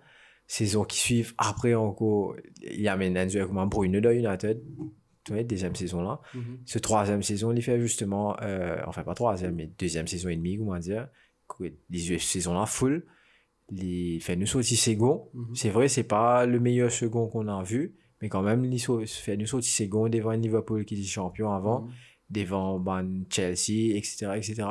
saison 0.47 0.83
qui 0.83 0.97
suivent 0.99 1.33
après 1.37 1.73
encore 1.75 2.35
il 2.61 2.87
amène 2.87 3.17
un 3.17 3.27
joueur 3.27 3.47
comme 3.47 3.69
Bruno 3.69 3.99
de 4.01 4.11
United 4.11 4.61
deuxième 5.47 5.75
saison 5.75 6.01
là 6.01 6.19
Mhm. 6.33 6.59
ce 6.65 6.79
troisième 6.79 7.23
saison, 7.23 7.51
il 7.53 7.61
fait 7.61 7.79
justement, 7.79 8.35
euh, 8.41 8.77
enfin 8.87 9.03
pas 9.03 9.13
troisième, 9.13 9.55
mais 9.55 9.69
deuxième 9.79 10.07
saison 10.07 10.29
et 10.29 10.35
demie, 10.35 10.57
comment 10.57 10.77
dire, 10.79 11.07
les 11.89 12.17
saisons 12.19 12.53
là 12.53 12.65
full, 12.65 13.05
il 13.71 14.19
fait 14.21 14.35
nous 14.35 14.47
sortir 14.47 14.77
second. 14.77 15.29
Mhm. 15.33 15.55
C'est 15.55 15.69
vrai, 15.69 15.87
c'est 15.87 16.03
pas 16.03 16.45
le 16.45 16.59
meilleur 16.59 16.91
second 16.91 17.27
qu'on 17.27 17.47
a 17.47 17.61
vu, 17.63 17.95
mais 18.21 18.29
quand 18.29 18.41
même, 18.41 18.65
il 18.65 18.79
fait 18.79 19.37
nous 19.37 19.45
sortir 19.45 19.71
second 19.71 20.09
devant 20.09 20.31
Liverpool 20.31 20.83
qui 20.85 20.95
est 20.99 21.03
champion 21.03 21.51
avant, 21.53 21.81
Mhm. 21.83 21.91
devant 22.31 22.79
ben, 22.79 23.23
Chelsea, 23.29 23.95
etc., 23.95 24.31
etc. 24.35 24.63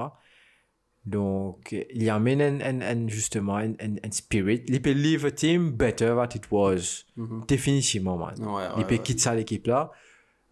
Donc, 1.07 1.75
il 1.95 2.11
amène 2.11 2.43
un, 2.43 2.61
un, 2.61 2.81
un- 2.83 3.09
justement 3.09 3.57
un, 3.57 3.71
un, 3.73 3.97
un 4.05 4.11
spirit. 4.11 4.63
Il 4.69 4.83
peut 4.83 4.93
leave 4.93 5.25
a 5.25 5.31
team 5.31 5.71
better 5.71 6.09
than 6.15 6.37
it 6.37 6.51
was. 6.51 7.05
Mhm. 7.17 7.45
Définitivement, 7.49 8.19
man. 8.19 8.35
Ouais, 8.39 8.63
Il 8.77 8.81
ouais, 8.81 8.85
peut 8.87 8.95
ouais. 8.97 9.03
quitter 9.03 9.21
ça 9.23 9.35
l'équipe 9.35 9.67
là 9.67 9.91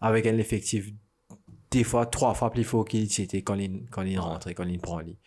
avec 0.01 0.25
un 0.25 0.37
effectif 0.37 0.91
des 1.71 1.83
fois 1.83 2.05
trois 2.07 2.33
fois 2.33 2.49
plus 2.51 2.63
fort 2.63 2.85
qu'il 2.85 3.03
était 3.03 3.41
quand 3.43 3.55
il 3.55 3.85
quand 3.91 4.01
il 4.03 4.17
rentre 4.17 4.49
quand 4.53 4.63
il 4.67 4.79
prend 4.79 4.99
lit. 4.99 5.17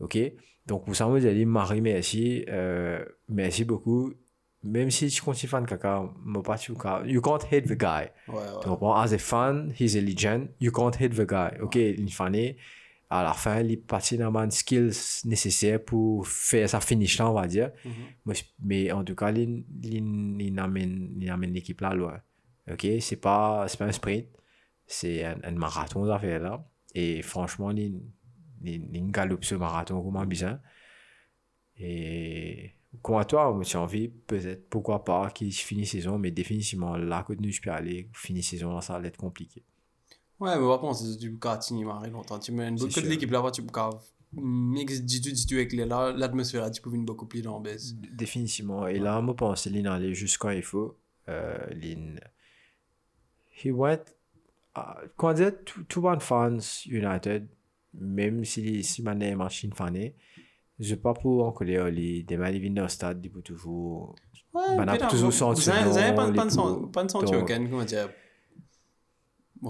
Ok? 0.00 0.18
Donc 0.66 0.84
pour 0.84 0.96
ça 0.96 1.06
moi 1.06 1.20
j'ai 1.20 1.32
dit 1.34 1.44
Marie 1.46 1.80
merci. 1.80 2.44
Euh, 2.48 3.04
merci 3.28 3.64
beaucoup. 3.64 4.12
Même 4.64 4.90
si 4.90 5.06
tu 5.08 5.22
continues 5.22 5.48
fan 5.50 5.64
caca 5.64 6.10
moi 6.24 6.42
pas 6.42 6.58
tu 6.58 6.72
you 7.06 7.20
can't 7.20 7.44
hate 7.52 7.66
the 7.66 7.78
guy. 7.78 8.08
Comprends? 8.64 8.96
As 8.96 9.12
a 9.12 9.18
fan 9.18 9.72
he's 9.78 9.94
a 9.96 10.00
legend. 10.00 10.48
You 10.60 10.72
can't 10.72 10.96
hate 11.00 11.14
the 11.14 11.26
guy. 11.26 11.60
Ok 11.62 11.76
il 11.76 12.12
fallait 12.12 12.56
à 13.08 13.22
la 13.22 13.32
fin 13.34 13.60
il 13.60 13.72
est 13.72 13.76
parti 13.76 14.16
dans 14.18 14.32
les 14.40 14.50
skills 14.50 14.90
nécessaires 15.24 15.82
pour 15.84 16.26
faire 16.26 16.68
sa 16.68 16.80
finish 16.80 17.18
là 17.18 17.30
on 17.30 17.34
va 17.34 17.46
dire 17.46 17.70
Mhm. 17.84 18.34
mais 18.60 18.90
en 18.92 19.04
tout 19.04 19.14
cas, 19.14 19.30
il, 19.32 19.64
il, 19.82 20.36
il 20.40 20.58
amène, 20.58 21.14
il 21.20 21.30
amène 21.30 21.52
l'équipe 21.52 21.80
là 21.80 21.94
loin. 21.94 22.20
Ok, 22.70 22.84
c'est 23.00 23.16
pas, 23.20 23.66
pas 23.78 23.84
un 23.84 23.92
sprint, 23.92 24.26
c'est 24.86 25.24
un, 25.24 25.38
un 25.44 25.52
marathon 25.52 26.04
d'affaires 26.04 26.40
là. 26.40 26.68
Et 26.94 27.22
franchement, 27.22 27.70
il, 27.70 28.00
il, 28.64 29.10
galope 29.12 29.44
ce 29.44 29.54
marathon 29.54 30.02
comme 30.02 30.16
un 30.16 30.26
bizarre. 30.26 30.58
Et 31.78 32.72
comme 33.02 33.18
à 33.18 33.24
toi, 33.24 33.52
moi, 33.52 33.62
j'ai 33.62 33.78
envie, 33.78 34.08
peut-être, 34.08 34.68
pourquoi 34.68 35.04
pas, 35.04 35.30
qu'il 35.30 35.52
finisse 35.52 35.90
saison, 35.92 36.18
mais 36.18 36.30
définitivement, 36.30 36.96
là, 36.96 37.22
que 37.22 37.34
nous, 37.34 37.50
je 37.50 37.60
peux 37.60 37.70
aller, 37.70 38.08
finir 38.14 38.42
saison 38.42 38.80
ça 38.80 38.98
va 38.98 39.06
être 39.06 39.16
compliqué. 39.18 39.62
Ouais, 40.40 40.58
mais 40.58 40.66
par 40.66 40.80
contre, 40.80 40.98
c'est 40.98 41.16
du 41.16 41.38
karting, 41.38 41.78
il 41.78 41.86
m'arrive 41.86 42.12
longtemps. 42.12 42.38
Tu 42.38 42.52
C'est 42.78 42.86
beaucoup 42.86 43.00
de 43.00 43.06
l'équipe 43.08 43.30
là-bas, 43.30 43.50
tu 43.50 43.62
peux 43.62 43.70
quand 43.72 43.98
mix 44.32 45.00
du 45.02 45.20
tout, 45.22 45.30
du 45.30 45.46
tout 45.46 45.54
avec 45.54 45.72
les 45.72 45.86
là, 45.86 46.12
l'atmosphère 46.12 46.62
là, 46.62 46.70
tu 46.70 46.82
peux 46.82 46.90
venir 46.90 47.06
beaucoup 47.06 47.26
plus 47.26 47.40
dans 47.42 47.58
baisse. 47.60 47.94
Définitivement. 47.94 48.86
Et 48.86 48.98
là, 48.98 49.20
moi, 49.22 49.34
pense 49.34 49.66
allait 49.86 50.12
juste 50.14 50.36
quand 50.38 50.50
il 50.50 50.62
faut. 50.62 50.96
euh, 51.28 51.56
lin 51.74 52.14
he 53.64 53.70
went 53.72 53.98
uh, 54.76 54.80
comment 55.16 55.32
dire 55.32 55.52
tout 55.88 56.00
bon 56.00 56.20
fans 56.20 56.58
United 56.86 57.48
même 57.94 58.44
si 58.44 58.84
si 58.84 59.02
mané 59.02 59.34
machine 59.34 59.72
fané 59.72 60.14
je 60.78 60.94
pas 60.94 61.14
pour 61.14 61.44
en 61.46 61.52
coller 61.52 61.90
les 61.90 62.22
des 62.22 62.36
mal 62.36 62.56
viennent 62.58 62.78
au 62.80 62.88
stade 62.88 63.20
du 63.22 63.30
toujours 63.42 64.14
Ouais, 64.52 64.62
toujours 65.08 65.32
senti 65.32 65.62
vous 65.62 65.98
avez- 65.98 66.14
pas 66.14 66.30
de 66.30 66.38
coups. 66.38 66.54
sen- 66.54 66.90
pas 66.92 67.04
de 67.04 67.10
senti 67.10 67.32
Donc- 67.32 67.42
aucun, 67.42 67.66
comment 67.66 67.84
dire, 67.84 68.08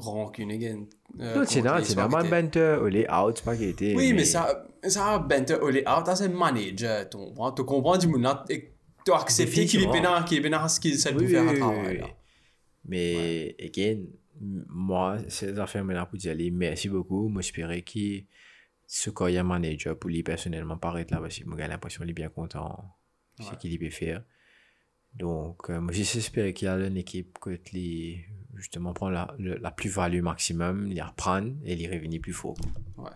contre 0.00 0.42
non 0.42 0.48
les 0.48 1.44
c'est 1.48 1.62
normal 1.62 1.84
spaghettis. 1.84 2.30
banter 2.30 2.78
au 2.80 2.88
les 2.88 3.06
out 3.10 3.42
était 3.60 3.94
Oui, 3.94 4.12
mais 4.12 4.24
ça, 4.24 4.66
ça, 4.82 5.18
ben, 5.18 5.44
t'as 5.44 5.58
olé 5.58 5.80
out, 5.80 6.04
t'as 6.04 6.16
c'est 6.16 6.28
manager, 6.28 7.08
tu 7.08 7.16
comprends, 7.16 7.52
tu 7.52 7.64
comprends 7.64 7.96
du 7.96 8.08
monde 8.08 8.22
là, 8.22 8.44
et 8.48 8.72
tu 9.04 9.12
as 9.12 9.20
accepté 9.20 9.66
qu'il 9.66 9.82
est 9.82 9.90
pénal, 9.90 10.24
qu'il 10.24 10.38
est 10.38 10.42
pénal, 10.42 10.68
ce 10.68 10.80
qu'il 10.80 10.98
sait 10.98 11.12
pour 11.12 11.26
faire 11.26 11.48
un 11.48 11.54
travail. 11.54 12.04
Mais, 12.84 13.56
again, 13.60 14.04
moi, 14.40 15.18
ces 15.28 15.58
affaires 15.58 15.84
maintenant 15.84 16.06
pour 16.06 16.18
dire, 16.18 16.36
merci 16.52 16.88
beaucoup. 16.88 17.28
Moi, 17.28 17.42
j'espérais 17.42 17.82
qu'il 17.82 18.26
ce 18.86 19.10
qu'il 19.10 19.30
y 19.30 19.38
a 19.38 19.42
manager 19.42 19.98
pour 19.98 20.10
lui 20.10 20.22
personnellement 20.22 20.76
paraître 20.76 21.12
là 21.12 21.20
parce 21.20 21.38
que 21.38 21.44
j'ai 21.44 21.68
l'impression 21.68 22.02
qu'il 22.02 22.10
est 22.10 22.14
bien 22.14 22.28
content 22.28 22.84
de 23.38 23.44
ce 23.44 23.54
qu'il 23.56 23.76
peut 23.78 23.90
faire. 23.90 24.22
Donc, 25.14 25.70
euh, 25.70 25.80
moi, 25.80 25.92
j'espère 25.92 26.52
qu'il 26.54 26.66
y 26.66 26.68
a 26.68 26.76
une 26.76 26.96
équipe 26.96 27.38
que 27.40 27.58
les 27.72 28.26
justement 28.56 28.92
prend 28.92 29.10
la, 29.10 29.34
la 29.38 29.70
plus-value 29.70 30.22
maximum, 30.22 30.86
les 30.86 31.02
reprendre 31.02 31.52
et 31.64 31.76
les 31.76 31.86
revenir 31.88 32.20
plus 32.20 32.32
fort. 32.32 32.56
Ouais. 32.98 33.10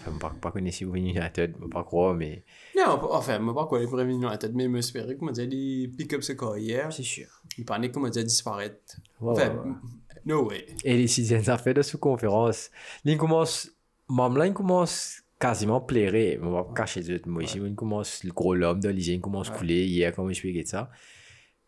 Enfin, 0.00 0.16
pas, 0.18 0.30
pas 0.40 0.50
connaître 0.50 0.76
si 0.76 0.84
vous 0.84 0.92
venez 0.92 1.10
United, 1.10 1.54
je 1.60 1.66
pas 1.66 1.84
croire, 1.84 2.14
mais 2.14 2.42
Non, 2.74 2.98
enfin, 3.10 3.38
pas 3.54 3.66
quoi, 3.66 3.80
les 3.80 3.86
premiers 3.86 4.18
dans 4.18 4.30
la 4.30 4.38
tête, 4.38 4.52
mais 4.54 4.66
j'espérais, 4.72 5.14
comment 5.16 5.30
dire, 5.32 5.46
il 5.50 5.90
pick 5.96 6.14
up 6.14 6.22
ce 6.22 6.32
carrière, 6.32 6.90
c'est 6.92 7.02
sûr. 7.02 7.26
il 7.58 7.66
parlait, 7.66 7.90
comment 7.90 8.08
dire, 8.08 8.24
disparaître. 8.24 8.96
Ouais, 9.20 9.32
Enfin, 9.32 9.48
ouais, 9.50 9.68
ouais. 9.68 9.76
no 10.24 10.48
way. 10.48 10.66
Et 10.84 10.96
les 10.96 11.06
sixièmes 11.06 11.48
affaires 11.48 11.74
de 11.74 11.82
sous-conférence, 11.82 12.70
ils 13.04 13.18
commencent, 13.18 13.70
même 14.08 14.36
là, 14.38 14.46
ils 14.46 14.54
commencent 14.54 15.22
quasiment 15.38 15.76
à 15.76 15.80
plairer. 15.82 16.38
On 16.42 16.50
va 16.50 16.64
pas 16.64 16.72
cacher 16.72 17.02
de 17.02 17.20
moi 17.26 17.42
ici, 17.42 17.58
ils 17.62 17.74
commencent, 17.74 18.24
le 18.24 18.32
gros 18.32 18.54
l'homme 18.54 18.80
de 18.80 18.88
l'hygiène 18.88 19.20
commence 19.20 19.50
à 19.50 19.52
couler. 19.54 19.84
Hier, 19.86 20.14
comme 20.14 20.26
je 20.28 20.30
expliquais 20.30 20.64
ça, 20.64 20.90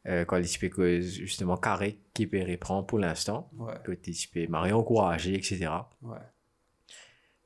euh, 0.07 0.25
quand 0.25 0.41
que 0.71 1.01
justement, 1.01 1.57
Carré 1.57 1.99
qui 2.13 2.27
peut 2.27 2.43
reprendre 2.43 2.87
pour 2.87 2.99
l'instant, 2.99 3.51
Ouais, 3.57 3.75
tu 4.03 4.29
peux 4.29 4.47
m'arrêter 4.49 4.75
encourager, 4.75 5.35
etc. 5.35 5.69
ouais. 6.03 6.19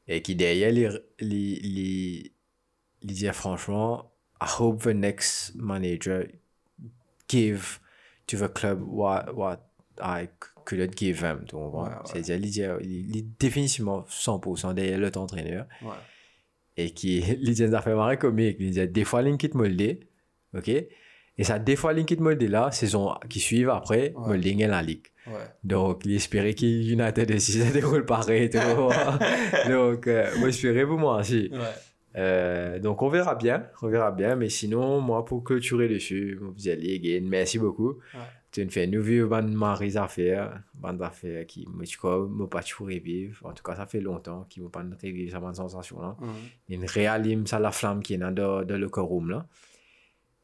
Et 0.08 0.22
qui 0.22 0.36
derrière, 0.36 0.70
les, 0.72 0.88
les, 1.18 1.60
les, 1.60 2.32
les 3.02 3.14
dire 3.14 3.34
franchement, 3.34 4.12
I 4.40 4.46
hope 4.58 4.82
the 4.82 4.94
next 4.94 5.54
manager 5.56 6.26
give 7.28 7.80
to 8.26 8.36
the 8.38 8.52
club 8.52 8.82
what, 8.86 9.34
what 9.34 9.58
I 10.00 10.28
could 10.64 10.96
give 10.96 11.20
them. 11.20 11.44
Tu 11.46 11.56
comprends? 11.56 11.84
Ouais. 11.88 11.94
C'est-à-dire, 12.04 12.38
dit, 12.38 12.62
il 12.88 13.16
est 13.16 13.26
définitivement 13.40 14.02
100% 14.08 14.74
derrière 14.74 14.98
l'autre 14.98 15.20
entraîneur. 15.20 15.66
Et 16.76 16.90
qui, 16.90 17.18
il 17.40 17.40
dit 17.42 17.54
des 17.54 17.74
affaires 17.74 17.96
marrées 17.96 18.18
comiques. 18.18 18.56
Il 18.60 18.70
dit, 18.70 18.88
des 18.88 19.04
fois, 19.04 19.22
il 19.22 19.36
quitte 19.36 19.54
Molde. 19.54 19.98
OK? 20.54 20.70
Et 21.38 21.44
ça, 21.44 21.58
des 21.58 21.76
fois, 21.76 21.92
il 21.92 22.04
quitte 22.06 22.20
Molde 22.20 22.42
là, 22.42 22.70
saison 22.70 23.14
qui 23.28 23.40
suivent 23.40 23.70
après, 23.70 24.12
Ouais. 24.14 24.28
Molde 24.28 24.42
gagne 24.42 24.70
la 24.70 24.82
ligue. 24.82 25.06
Ouais. 25.26 25.32
Donc, 25.64 26.02
il 26.04 26.14
espérait 26.16 26.54
qu'il 26.54 26.90
United 26.90 27.30
aussi 27.32 27.52
ça 27.52 27.70
déroule 27.70 28.04
pareil. 28.04 28.48
tu 28.48 28.58
vois. 28.58 28.94
Donc, 29.68 30.06
euh, 30.06 30.30
moi, 30.38 30.50
j'espérais 30.50 30.86
pour 30.86 30.98
moi 30.98 31.18
aussi. 31.20 31.50
Ouais. 31.52 31.58
Euh, 32.16 32.78
donc, 32.78 33.02
on 33.02 33.08
verra 33.08 33.34
bien. 33.34 33.66
On 33.82 33.88
verra 33.88 34.12
bien. 34.12 34.36
Mais 34.36 34.48
sinon, 34.48 35.00
moi, 35.00 35.24
pour 35.24 35.44
clôturer 35.44 35.88
dessus, 35.88 36.38
vous 36.40 36.68
allez, 36.68 36.94
again, 36.94 37.26
merci 37.28 37.58
beaucoup. 37.58 37.98
Tu 38.52 38.64
nous 38.64 38.70
fais 38.70 38.86
nous 38.86 39.02
vivre 39.02 39.28
ban 39.28 39.42
maris 39.42 39.98
affaires, 39.98 40.62
ban 40.72 40.98
affaires 41.00 41.44
qui, 41.46 41.66
moi, 41.70 41.84
je 41.84 41.98
crois, 41.98 42.26
me 42.26 42.46
pas 42.46 42.62
toujours 42.62 42.86
revivre. 42.86 43.44
En 43.44 43.52
tout 43.52 43.62
cas, 43.62 43.74
ça 43.74 43.84
fait 43.84 44.00
longtemps 44.00 44.46
qu'ils 44.48 44.62
m'ont 44.62 44.70
pas 44.70 44.80
revivre 44.80 45.30
cette 45.30 45.40
bonne 45.42 45.54
sensation 45.54 46.00
là. 46.00 46.16
Mhm. 46.18 46.28
Il 46.70 46.86
réallume 46.86 47.46
ça 47.46 47.58
la 47.58 47.70
flamme 47.70 48.02
qui 48.02 48.14
est 48.14 48.18
dans, 48.18 48.30
dans, 48.32 48.64
le 48.66 48.86
room 48.86 49.28
là. 49.28 49.46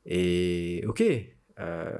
Et, 0.06 0.84
ok. 0.86 1.02
Euh, 1.60 1.98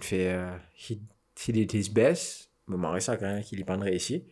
fais, 0.00 0.28
euh, 0.28 0.56
he, 0.76 1.00
he 1.36 1.52
did 1.52 1.72
his 1.72 1.90
best. 1.90 2.50
Marre 2.66 3.02
ça 3.02 3.16
quand 3.16 3.26
même 3.26 3.42
qu'il 3.42 3.58
n'est 3.58 3.64
pas 3.64 3.76
réussi. 3.76 4.24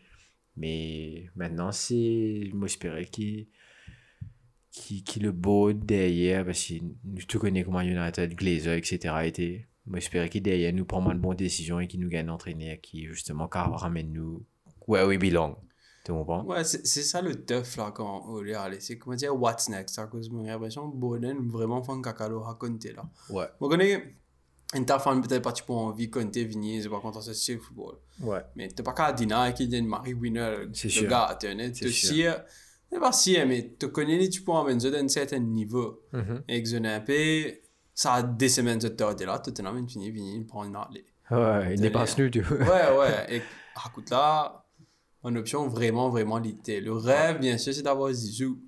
Mais 0.57 1.27
maintenant, 1.35 1.73
c'est, 1.73 2.51
moi, 2.53 2.69
qu'il 2.69 3.47
qui, 4.71 5.05
qui 5.05 5.21
le 5.21 5.33
beau 5.33 5.73
derrière, 5.73 6.45
parce 6.45 6.67
que 6.67 7.25
tu 7.29 7.39
connais 7.39 7.63
comment 7.63 7.81
United, 7.81 8.35
Glazer, 8.35 8.75
etc. 8.75 9.15
était. 9.25 9.69
Moi, 9.85 9.99
j'espérais 9.99 10.29
qu'il 10.29 10.43
derrière 10.43 10.73
nous 10.73 10.85
prend 10.85 11.03
de 11.13 11.19
bonnes 11.19 11.37
décisions 11.37 11.81
et 11.81 11.89
qu'il 11.89 12.01
nous 12.01 12.09
gagne 12.09 12.27
d'entraîner, 12.27 12.79
qui 12.81 13.05
justement 13.07 13.49
car 13.49 13.73
ramène 13.81 14.13
nous 14.13 14.47
where 14.87 15.07
we 15.07 15.19
belong. 15.19 15.57
Tu 16.05 16.13
comprends? 16.13 16.45
Ouais, 16.45 16.65
c'est 16.65 16.87
c'est 16.87 17.03
ça 17.03 17.23
le 17.23 17.45
tough 17.45 17.77
là 17.77 17.93
quand 17.95 18.25
on 18.29 18.45
est 18.45 18.55
allé. 18.55 18.81
C'est 18.81 18.99
comment 18.99 19.15
dire, 19.15 19.39
what's 19.41 19.69
next? 19.69 19.99
À 19.99 20.07
cause 20.07 20.29
de 20.29 20.35
mon 20.35 20.49
impression, 20.49 20.89
Boden 20.89 21.49
vraiment 21.49 21.83
fait 21.83 21.93
un 21.93 22.03
cacalo 22.03 22.45
à 22.45 22.55
compter 22.55 22.93
là. 22.93 23.05
Ouais. 23.31 23.47
Moi, 23.61 23.71
connais, 23.71 24.13
une 24.75 24.85
ta 24.85 24.99
fan 24.99 25.21
peut-être 25.21 25.43
pas 25.43 25.53
tu 25.53 25.63
peux 25.63 25.73
envie 25.73 26.11
compter 26.11 26.45
venir, 26.45 26.83
c'est 26.83 26.89
pas 26.89 27.01
content 27.01 27.21
de 27.21 27.33
ce 27.33 27.59
football. 27.59 27.97
Ouais. 28.21 28.41
Mais 28.57 28.69
t'es 28.69 28.83
pas 28.83 28.95
qu'à 28.95 29.13
dîner 29.13 29.53
qui 29.55 29.69
dit 29.69 29.83
Marie 29.83 30.15
Winner, 30.15 30.69
C'est 30.73 30.89
le 30.89 31.07
gars, 31.09 31.37
tu 31.39 31.47
es 31.47 31.75
C'est 31.75 31.89
sûr. 31.89 32.33
sais, 32.33 32.45
c'est 32.91 32.99
pas 32.99 33.13
si, 33.13 33.39
mais 33.47 33.75
tu 33.79 33.89
connais, 33.89 34.29
tu 34.29 34.43
peux 34.43 34.53
amener 34.53 34.91
d'un 34.91 35.09
certain 35.09 35.39
niveau. 35.39 36.03
Et 36.49 36.63
que 36.63 36.69
je 36.69 36.77
n'ai 36.77 37.01
pas, 37.01 37.59
ça 37.95 38.15
a 38.15 38.23
des 38.23 38.49
semaines 38.49 38.79
de 38.79 38.89
temps, 38.89 39.15
t'es 39.15 39.27
là, 39.27 39.39
tu 39.39 39.53
t'es 39.53 39.63
là, 39.63 39.73
mais 39.73 39.87
fini, 39.87 40.11
vini, 40.11 40.43
prendre 40.45 40.69
une 40.69 40.77
allée. 40.77 41.07
Ouais, 41.31 41.75
il 41.75 41.81
n'est 41.81 41.91
pas 41.91 42.07
snu, 42.07 42.31
tu 42.31 42.41
vois. 42.41 42.59
Ouais, 42.59 42.99
ouais. 42.99 43.37
Et 43.37 43.43
ah, 43.77 43.89
écoute 43.89 44.11
là, 44.11 44.62
une 45.25 45.39
option 45.39 45.69
vraiment, 45.69 46.11
vraiment 46.11 46.39
limitée. 46.39 46.81
Le 46.81 46.93
rêve, 46.93 47.39
bien 47.39 47.59
sûr, 47.59 47.73
c'est 47.73 47.83
d'avoir 47.83 48.13
Zizou. 48.13 48.61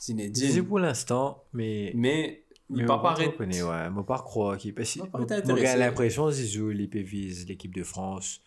Zinedine. 0.00 0.32
Disais 0.32 0.62
pour 0.62 0.78
l'instant, 0.78 1.44
mais. 1.52 1.92
Mais 1.94 2.44
il 2.70 2.86
pas 2.86 2.96
moi, 2.96 3.02
paraître. 3.02 3.34
je 3.38 3.62
ouais. 3.62 3.90
Moi, 3.90 4.06
pas 4.06 4.18
croire 4.18 4.56
qu'il 4.56 4.74
peut. 4.74 4.84
Moi, 5.12 5.26
j'ai 5.56 5.76
l'impression, 5.76 6.30
Zizou, 6.30 6.70
il 6.70 6.78
l'équipe 6.78 7.74
de 7.74 7.82
France. 7.82 8.40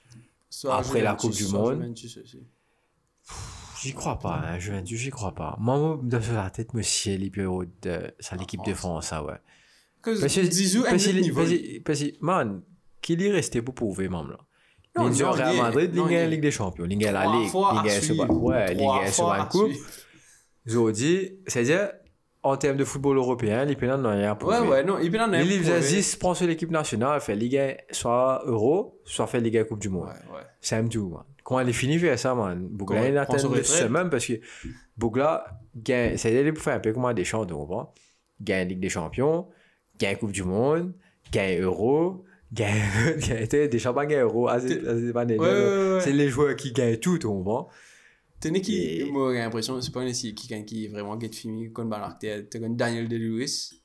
soit 0.49 0.77
après 0.77 1.01
la 1.01 1.15
Coupe 1.15 1.33
du 1.33 1.47
Monde. 1.47 1.95
J'y 3.81 3.93
crois 3.93 4.17
pas, 4.17 4.35
hein. 4.35 4.59
Juventus, 4.59 4.97
j'y 4.97 5.09
crois 5.09 5.35
pas. 5.35 5.57
Moi, 5.59 5.77
moi, 5.77 5.99
dans 6.01 6.19
la 6.33 6.49
tête, 6.49 6.73
monsieur, 6.73 7.13
il 7.13 7.31
peut 7.31 7.49
de 7.81 8.13
ça, 8.19 8.35
l'équipe 8.37 8.63
de 8.65 8.73
France, 8.73 9.07
ça, 9.07 9.23
ouais. 9.23 9.39
Parce 10.01 10.21
que 10.21 10.43
Zizou, 10.43 10.83
parce 10.83 11.05
que, 11.05 11.79
parce 11.79 12.03
man, 12.21 12.61
qu'il 13.01 13.21
est 13.21 13.31
resté 13.31 13.61
pour 13.61 13.75
prouver, 13.75 14.07
même, 14.07 14.29
là. 14.29 14.37
Non, 14.95 15.09
non, 15.09 15.25
au 15.27 15.31
Real 15.31 15.57
Madrid, 15.57 15.95
la 15.95 16.27
Ligue 16.27 16.41
des 16.41 16.51
Champions, 16.51 16.85
il 16.87 16.97
gagne 16.97 17.13
la 17.13 17.23
Trois 17.23 17.81
Ligue, 17.81 18.31
ouais, 18.31 18.75
gagne 18.75 19.07
ce 19.07 19.11
fois 19.13 19.35
à 19.35 19.45
Coupe. 19.45 19.71
Aujourd'hui, 20.67 21.39
c'est-à-dire, 21.47 21.91
en 22.43 22.57
termes 22.57 22.77
de 22.77 22.85
football 22.85 23.17
européen, 23.17 23.65
peut 23.75 23.87
n'en 23.87 24.11
rien 24.11 24.35
prouver. 24.35 24.59
Ouais, 24.59 24.67
ouais, 24.67 24.83
non, 24.83 24.99
il 24.99 25.09
peut 25.11 25.19
en 25.19 25.31
Il 25.31 25.35
avoir. 25.35 25.41
livre 25.41 25.79
10, 25.79 26.15
prend 26.17 26.33
sur 26.33 26.45
l'équipe 26.45 26.69
nationale, 26.69 27.19
fait 27.21 27.35
Ligue 27.35 27.57
1, 27.57 27.73
soit 27.91 28.43
Euro, 28.45 29.01
soit 29.03 29.27
fait 29.27 29.39
Ligue 29.41 29.57
1 29.57 29.63
Coupe 29.63 29.79
du 29.79 29.89
Monde. 29.89 30.05
Ouais, 30.05 30.35
ouais. 30.35 30.43
C'est 30.61 30.75
un 30.75 30.87
tout, 30.87 31.09
man. 31.09 31.23
Quand 31.43 31.59
elle 31.59 31.69
est 31.69 31.73
finie, 31.73 31.97
fait 31.99 32.15
ça, 32.15 32.35
man. 32.35 32.67
Bougla, 32.69 33.07
il 33.09 33.17
atteint 33.17 33.49
le 33.49 33.63
summum 33.63 34.09
parce 34.09 34.25
que 34.25 34.33
Bougla, 34.95 35.43
c'est-à-dire, 35.85 36.53
pour 36.53 36.63
faire 36.63 36.75
un 36.75 36.79
peu 36.79 36.93
comme 36.93 37.11
des 37.13 37.25
champs, 37.25 37.45
tu 37.45 37.53
comprends? 37.53 37.93
Gagne 38.39 38.69
Ligue 38.69 38.79
des 38.79 38.89
Champions, 38.89 39.47
gagne 39.97 40.17
Coupe 40.17 40.31
du 40.31 40.43
Monde, 40.43 40.93
gagne 41.31 41.61
Euro, 41.61 42.23
gagne, 42.53 43.17
gagne 43.27 43.67
des 43.67 43.79
champions, 43.79 44.03
gagne 44.03 44.21
Euro. 44.21 44.47
Ah, 44.47 44.59
c'est- 44.59 44.81
les 46.13 46.29
joueurs 46.29 46.55
qui 46.55 46.71
gagnent 46.71 46.97
tout, 46.97 47.17
tu 47.17 47.27
comprends? 47.27 47.69
Tenez 48.39 48.61
qui, 48.61 48.77
Et- 48.99 49.11
moi 49.11 49.33
j'ai 49.33 49.39
l'impression, 49.39 49.79
c'est 49.81 49.91
pas 49.93 50.01
un 50.01 50.11
qui 50.11 50.47
gagne 50.47 50.65
qui 50.65 50.85
est 50.85 50.87
vraiment 50.89 51.19
get 51.19 51.29
fini 51.31 51.71
comme 51.71 51.89
ban 51.89 52.01
acteur. 52.03 52.41
T'as 52.49 52.59
comme 52.59 52.75
Daniel 52.75 53.07
De 53.07 53.15
Lewis. 53.17 53.81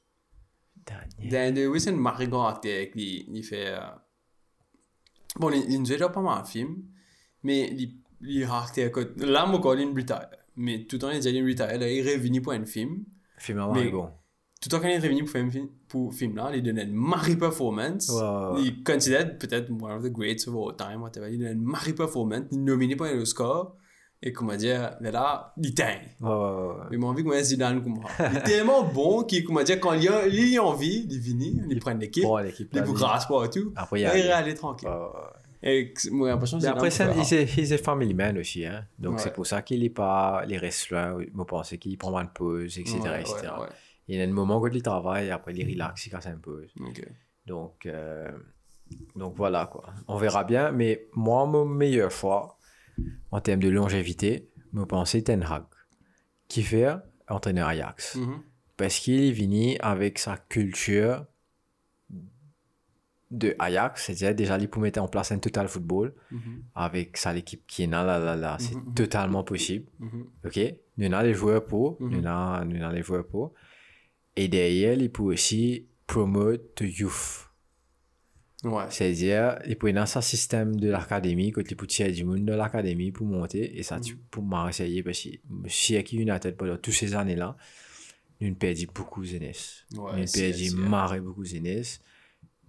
Dernier. 0.86 1.30
Daniel 1.30 1.54
De 1.54 1.60
Lewis 1.68 1.80
c'est 1.82 1.90
un 1.90 1.96
marigon 1.96 2.42
acteur 2.44 2.86
qui 2.92 3.26
il 3.32 3.42
fait. 3.44 3.68
euh, 3.68 3.78
Bon, 5.38 5.50
il, 5.50 5.80
nous 5.80 5.86
a 5.90 5.94
déjà 5.94 6.08
pas 6.08 6.20
mal 6.20 6.42
de 6.42 6.48
films, 6.48 6.82
mais 7.44 7.70
il, 7.76 8.00
a 8.44 8.62
acteur. 8.62 8.90
que- 8.90 9.12
Là, 9.24 9.46
moi, 9.46 9.60
quand 9.62 9.74
il 9.74 9.86
retire. 9.96 10.26
Mais 10.56 10.84
tout 10.86 10.96
le 10.96 11.00
temps, 11.00 11.10
il 11.10 11.20
qu'il 11.22 11.44
retire. 11.44 11.66
Là, 11.78 11.88
il 11.88 11.98
est 12.04 12.14
revenu 12.16 12.40
pour 12.42 12.52
un 12.52 12.64
film. 12.64 13.04
Film 13.36 13.58
à 13.60 13.68
Mais-. 13.72 14.10
Il 14.66 14.74
est 14.74 14.98
revenu 14.98 15.24
pour 15.24 15.32
film, 15.32 15.68
pour 15.88 16.12
film 16.14 16.36
là, 16.36 16.50
il 16.52 16.62
donne 16.62 16.78
une 16.80 16.92
marry 16.92 17.36
performance. 17.36 18.10
Il 18.58 18.82
considère 18.82 19.38
peut-être 19.38 19.70
one 19.70 19.92
of 19.92 20.02
the 20.02 20.10
greats 20.12 20.48
of 20.48 20.54
all 20.56 20.76
time, 20.76 21.00
whatever. 21.02 21.32
Il 21.32 21.38
donne 21.38 21.58
une 21.58 21.62
marry 21.62 21.92
performance. 21.92 22.42
Il 22.50 22.58
est 22.58 22.62
nominé 22.62 22.96
pour 22.96 23.06
un 23.06 23.18
Oscar. 23.18 23.74
Et 24.20 24.32
comment 24.32 24.56
dire, 24.56 24.96
mais 25.00 25.12
là, 25.12 25.54
il 25.62 25.72
teint. 25.74 25.84
Ouais, 26.20 26.28
ouais, 26.28 26.34
ouais, 26.34 26.66
ouais. 26.66 26.74
Il 26.90 26.98
m'a 26.98 27.06
envie 27.06 27.22
que 27.22 27.28
moi, 27.28 27.40
Zidane, 27.40 27.80
comme 27.84 28.00
moi. 28.00 28.10
Il 28.18 28.36
est 28.38 28.42
tellement 28.42 28.82
bon 28.82 29.22
qu'il, 29.22 29.44
comment 29.44 29.62
dire, 29.62 29.78
quand 29.78 29.92
il 29.92 30.08
a, 30.08 30.26
il 30.26 30.58
a 30.58 30.64
envie, 30.64 31.06
il 31.08 31.20
vient, 31.20 31.62
il 31.70 31.78
prend 31.78 31.94
l'équipe, 31.94 32.24
Bon, 32.24 32.36
l'équipe. 32.38 32.68
il 32.74 32.82
vous 32.82 32.94
il- 32.94 32.98
grasse 32.98 33.26
pas 33.28 33.44
et 33.44 33.50
tout. 33.50 33.72
Après, 33.76 34.00
il 34.00 34.10
il 34.12 34.26
est 34.26 34.32
allé 34.32 34.54
tranquille. 34.54 34.88
Et 35.62 35.94
moi, 36.10 36.30
l'impression 36.30 36.56
Mais 36.56 36.62
Zidane 36.62 36.74
après, 36.76 36.90
ça, 36.90 37.12
il 37.14 37.34
est, 37.34 37.56
il 37.58 37.72
est 37.72 37.78
family 37.78 38.12
man 38.12 38.36
aussi, 38.38 38.64
hein. 38.66 38.84
Donc, 38.98 39.14
Ouais. 39.14 39.18
c'est 39.22 39.32
pour 39.32 39.46
ça 39.46 39.62
qu'il 39.62 39.82
n'est 39.82 39.88
pas 39.90 40.44
les 40.46 40.58
wrestlers. 40.58 41.14
Je 41.20 41.42
pense 41.44 41.70
qu'il 41.80 41.96
prend 41.96 42.10
moins 42.10 42.24
de 42.24 42.30
pause, 42.30 42.76
etc., 42.76 42.98
Ouais, 43.00 43.20
etc. 43.20 43.34
ouais, 43.42 43.62
ouais. 43.62 43.68
Il 44.08 44.16
y 44.16 44.20
a 44.20 44.24
un 44.24 44.28
moment 44.32 44.58
où 44.60 44.66
il 44.66 44.82
travaille, 44.82 45.30
après 45.30 45.54
il 45.54 45.70
relaxe, 45.70 46.06
il 46.06 46.10
casse 46.10 46.26
un 46.26 46.38
peu. 46.38 46.66
Donc, 47.46 47.86
euh, 47.86 48.30
donc 49.16 49.34
voilà 49.36 49.66
quoi. 49.66 49.92
On 50.06 50.16
verra 50.16 50.44
bien. 50.44 50.72
Mais 50.72 51.06
moi, 51.14 51.44
mon 51.46 51.64
meilleur 51.66 52.10
choix 52.10 52.58
en 53.30 53.40
termes 53.40 53.60
de 53.60 53.68
longévité, 53.68 54.48
me 54.72 54.84
penser 54.84 55.22
Ten 55.22 55.42
Hag, 55.42 55.64
qui 56.48 56.62
fait 56.62 56.88
entraîneur 57.28 57.68
Ajax. 57.68 58.16
Mhm. 58.16 58.42
Parce 58.76 58.98
qu'il 58.98 59.20
est 59.28 59.32
venu 59.32 59.76
avec 59.80 60.18
sa 60.18 60.36
culture 60.36 61.26
de 63.30 63.54
Ajax, 63.58 64.06
c'est-à-dire 64.06 64.34
déjà 64.34 64.56
il 64.56 64.70
pour 64.70 64.80
mettre 64.80 65.02
en 65.02 65.08
place 65.08 65.32
un 65.32 65.38
total 65.38 65.68
football 65.68 66.14
Mhm. 66.30 66.62
avec 66.74 67.16
ça 67.18 67.32
l'équipe 67.34 67.66
qui 67.66 67.82
est 67.82 67.86
là, 67.86 68.02
là, 68.02 68.18
là, 68.18 68.36
là, 68.36 68.56
c'est 68.58 68.74
Mhm. 68.74 68.94
totalement 68.94 69.44
possible. 69.44 69.86
Mhm. 69.98 70.26
Ok, 70.46 70.58
nous 70.96 71.12
avons 71.12 71.22
les 71.26 71.34
joueurs 71.34 71.64
pour, 71.66 71.98
nous 72.00 72.24
avons 72.26 72.64
nous 72.64 72.82
avons 72.82 72.94
les 72.94 73.02
joueurs 73.02 73.26
pour. 73.26 73.52
Et 74.38 74.46
derrière, 74.46 74.94
il 74.94 75.10
peut 75.10 75.24
aussi 75.24 75.88
promote 76.06 76.76
the 76.76 76.82
youth. 76.82 77.50
Ouais. 78.62 78.84
C'est-à-dire, 78.88 79.58
il 79.66 79.76
peut 79.76 79.92
dans 79.92 80.02
un 80.02 80.20
système 80.20 80.76
de 80.76 80.88
l'académie, 80.88 81.50
quand 81.50 81.68
il 81.68 81.76
peut 81.76 81.88
tirer 81.88 82.12
du 82.12 82.24
monde 82.24 82.44
de 82.44 82.52
l'académie 82.52 83.10
pour 83.10 83.26
monter, 83.26 83.76
et 83.76 83.82
ça, 83.82 83.98
tu 83.98 84.14
pour 84.16 84.44
m'essayer, 84.44 85.02
parce 85.02 85.20
que 85.20 85.30
si 85.66 85.96
avec 85.96 86.12
United 86.12 86.56
pendant 86.56 86.76
toutes 86.76 86.94
ces 86.94 87.16
années-là, 87.16 87.56
nous 88.40 88.46
avons 88.46 88.56
perdu 88.56 88.86
beaucoup 88.94 89.22
de 89.22 89.26
jeunesse. 89.26 89.84
Ouais, 89.96 90.20
nous 90.20 90.32
perdu 90.32 90.70
marre 90.70 91.18
beaucoup 91.20 91.42
de 91.42 91.48
jeunesse. 91.48 92.00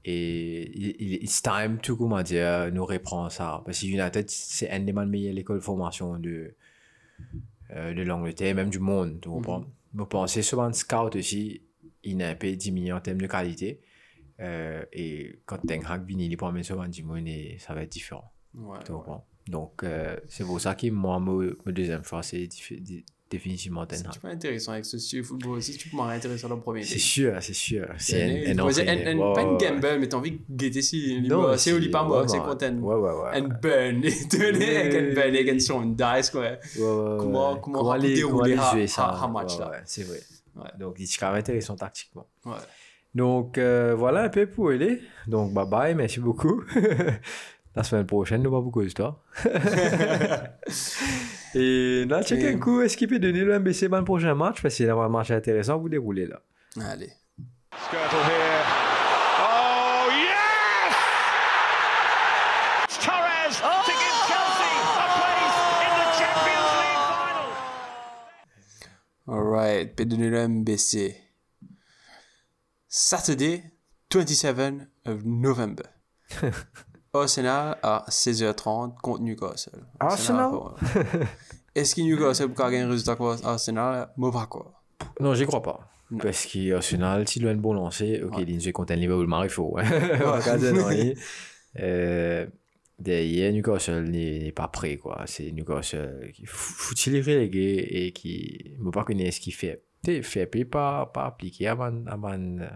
Et 0.04 1.24
it's 1.24 1.44
time 1.44 1.78
to, 1.84 1.96
comment 1.96 2.24
dire, 2.24 2.72
nous 2.74 2.86
reprendre 2.86 3.32
ça. 3.32 3.62
Parce 3.64 3.82
que 3.82 3.86
United, 3.86 4.28
c'est 4.28 4.76
une 4.76 4.86
des 4.86 4.94
meilleures 4.94 5.38
écoles 5.38 5.60
de 5.60 5.64
formation 5.64 6.18
de, 6.18 6.56
euh, 7.76 7.94
de 7.94 8.02
l'Angleterre, 8.02 8.56
même 8.56 8.72
du 8.72 8.80
monde, 8.80 9.20
tu 9.22 9.30
comprends? 9.30 9.66
Je 9.98 10.04
pense 10.04 10.42
souvent 10.42 10.72
scout 10.74 11.16
aussi, 11.16 11.62
il 12.04 12.22
a 12.22 12.30
un 12.30 12.36
peu 12.36 12.52
diminué 12.56 12.92
en 12.92 13.02
termes 13.02 13.22
de 13.22 13.28
qualité. 13.28 13.82
Euh, 14.40 14.84
et 14.94 15.42
quand 15.46 15.58
Ten 15.58 15.84
Hag 15.86 16.06
vient, 16.06 16.18
il 16.18 16.38
prend 16.38 16.64
souvent 16.64 16.88
du 16.88 17.04
monde 17.04 17.28
et 17.28 17.58
ça 17.60 17.74
va 17.74 17.84
être 17.84 17.92
différent. 17.92 18.32
Ouais, 18.54 18.78
ouais. 18.90 19.18
Donc, 19.48 19.84
euh, 19.84 20.18
c'est 20.28 20.46
pour 20.46 20.62
ça 20.62 20.76
que 20.76 20.90
moi, 20.90 21.20
mon, 21.20 21.54
deuxième 21.66 22.04
choix, 22.04 22.24
c'est 22.24 22.48
définitivement 23.30 23.86
Ten 23.86 24.00
C'est 24.00 24.08
Hag. 24.08 24.14
super 24.14 24.32
intéressant 24.32 24.72
avec 24.74 24.86
ce 24.86 24.98
style 24.98 25.20
de 25.22 25.26
football 25.26 25.58
aussi. 25.58 25.78
Tu 25.78 25.90
peux 25.90 25.98
m'en 25.98 26.08
intéressant 26.08 26.50
dans 26.50 26.56
le 26.56 26.62
premier 26.62 26.84
C'est 26.84 26.98
sûr, 27.00 27.34
c'est 27.42 27.54
sûr. 27.54 27.88
C'est 27.98 28.24
Un- 28.24 28.28
un, 28.28 28.60
un 28.60 28.68
un- 28.68 29.30
un- 29.30 29.34
Pas 29.34 29.42
une 29.44 29.58
gamble, 29.58 30.00
mais 30.00 30.08
t'as 30.10 30.18
envie 30.18 30.32
de 30.32 30.40
guetter 30.50 30.82
si. 30.82 31.22
Non, 31.28 31.56
C'est 31.58 31.74
Oli 31.74 31.90
pas 31.90 32.08
ouais, 32.08 32.28
c'est 32.28 32.40
content. 32.40 32.74
Ouais, 32.78 32.96
ouais, 32.96 33.12
ouais. 33.12 33.30
Un 33.34 33.42
burn, 33.48 34.04
et 34.04 34.28
tenez 34.28 34.78
un 34.78 35.14
burn, 35.14 35.36
un 35.56 35.60
son 35.60 35.82
dice, 35.86 36.30
quoi. 36.32 36.48
Comment- 36.78 37.58
comment 37.58 37.92
aller, 37.92 38.14
dérouler 38.16 38.56
comment 38.56 38.70
aller 38.72 38.88
ha- 38.98 39.20
ha 39.24 39.28
match, 39.28 39.58
là. 39.60 39.72
c'est 39.86 40.04
vrai. 40.04 40.20
Donc, 40.78 40.96
il 41.00 41.04
est 41.04 41.24
intéressant 41.24 41.76
tactiquement. 41.76 42.28
Ouais. 42.46 42.54
Donc, 43.16 43.58
euh, 43.58 43.96
voilà 43.98 44.24
un 44.24 44.30
peu 44.30 44.46
pour 44.48 44.70
aller. 44.70 45.02
Donc, 45.28 45.54
bye 45.54 45.66
bye, 45.68 45.96
merci 45.96 46.20
beaucoup. 46.20 46.64
La 47.76 47.84
semaine 47.84 48.06
prochaine, 48.06 48.42
nous 48.42 48.52
va 48.52 48.60
beaucoup 48.60 48.82
d'histoires. 48.84 49.22
Et 51.56 52.06
là, 52.06 52.22
check 52.24 52.44
un 52.44 52.60
coup, 52.60 52.82
est-ce 52.82 52.96
qu'il 52.96 53.08
peut 53.08 53.20
donner 53.20 53.42
le 53.42 53.60
MBC 53.60 53.90
dans 53.90 53.98
le 53.98 54.04
prochain 54.06 54.36
match? 54.36 54.62
Parce 54.62 54.76
qu'il 54.76 54.86
y 54.86 54.90
a 54.90 54.96
un 54.96 55.10
match 55.10 55.32
intéressant 55.32 55.74
à 55.74 55.78
vous 55.78 55.90
dérouler 55.90 56.28
là. 56.28 56.42
Allez. 56.82 57.12
Skirtle 57.88 58.24
here. 58.28 58.64
Oh, 59.42 60.10
yes! 60.12 60.96
It's 62.86 62.98
Torres 63.04 63.58
to 63.86 63.92
give 63.92 64.18
Chelsea 64.28 64.74
a 64.98 65.08
place 65.18 65.58
in 65.86 65.92
the 65.98 66.08
Champions 66.20 66.72
League 66.80 67.02
final. 67.26 67.50
Alright, 69.28 69.96
puis 69.96 70.06
donner 70.06 70.30
le 70.30 70.48
MBC. 70.48 71.16
Saturday, 72.88 73.64
27 74.12 74.88
of 75.06 75.26
November. 75.26 75.86
Arsenal 77.14 77.78
à 77.82 78.06
16h30 78.10 78.96
contre 79.02 79.22
Newcastle. 79.22 79.84
Arsenal? 80.00 80.52
Arsenal, 80.82 81.28
Est-ce 81.76 81.96
que 81.96 82.02
Newcastle 82.02 82.50
peut 82.50 82.64
gagner 82.64 82.80
un 82.82 82.90
résultat 82.90 83.16
contre 83.16 83.46
Arsenal? 83.46 84.10
Moi, 84.18 84.32
pas 84.32 84.46
quoi. 84.48 84.72
Non, 85.20 85.34
j'y 85.34 85.46
crois 85.46 85.62
pas. 85.62 85.80
Non. 86.12 86.18
Parce 86.20 86.46
qu'Arsenal, 86.46 87.28
s'il 87.28 87.48
a 87.48 87.52
un 87.52 87.56
bon 87.56 87.74
lancer, 87.74 88.22
ok, 88.24 88.38
Ouais. 88.38 88.44
il 88.48 88.68
est 88.68 88.72
contre 88.72 88.94
un 88.94 88.96
Liverpool, 88.96 89.30
il 89.44 89.50
faut. 89.50 89.78
hein. 89.78 89.84
Euh, 91.80 92.48
Derrière, 92.98 93.54
Newcastle 93.54 94.04
n'est 94.10 94.40
n'est 94.40 94.52
pas 94.52 94.68
prêt, 94.68 94.98
quoi. 94.98 95.22
C'est 95.26 95.52
Newcastle 95.54 96.32
qui 96.34 96.44
faut-il 96.46 97.14
les 97.14 97.22
reléguer 97.22 97.78
et 97.92 98.12
qui 98.12 98.76
ne 98.78 98.90
pas 98.92 99.06
connaître 99.06 99.36
ce 99.36 99.40
qu'il 99.40 99.54
fait. 99.54 99.84
Fait 100.24 100.46
puis 100.48 100.66
pas, 100.66 101.06
pas 101.06 101.28
appliqué 101.28 101.68
avant, 101.68 101.94
avant 102.08 102.34
euh, 102.34 102.68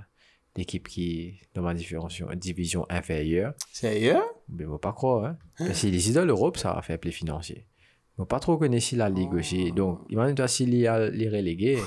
l'équipe 0.55 0.87
qui 0.87 1.19
est 1.21 1.33
dans 1.55 1.61
ma 1.61 1.73
division, 1.73 2.07
division 2.35 2.85
inférieure. 2.89 3.53
Sérieux? 3.71 4.17
Mais 4.49 4.65
moi 4.65 4.79
pas 4.79 4.93
croire, 4.93 5.25
hein. 5.25 5.37
Parce 5.57 5.81
que 5.81 5.87
les 5.87 6.11
dans 6.13 6.25
l'Europe, 6.25 6.57
ça 6.57 6.73
a 6.73 6.81
fait 6.81 6.93
appeler 6.93 7.11
financier. 7.11 7.65
Moi 8.17 8.27
pas 8.27 8.39
trop 8.39 8.57
connaître 8.57 8.83
si 8.85 8.95
la 8.95 9.09
ligue 9.09 9.33
aussi. 9.33 9.71
Donc, 9.71 10.01
imagine-toi 10.09 10.47
s'il 10.47 10.75
y 10.75 10.85
a 10.87 11.09
les 11.09 11.29
relégués. 11.29 11.79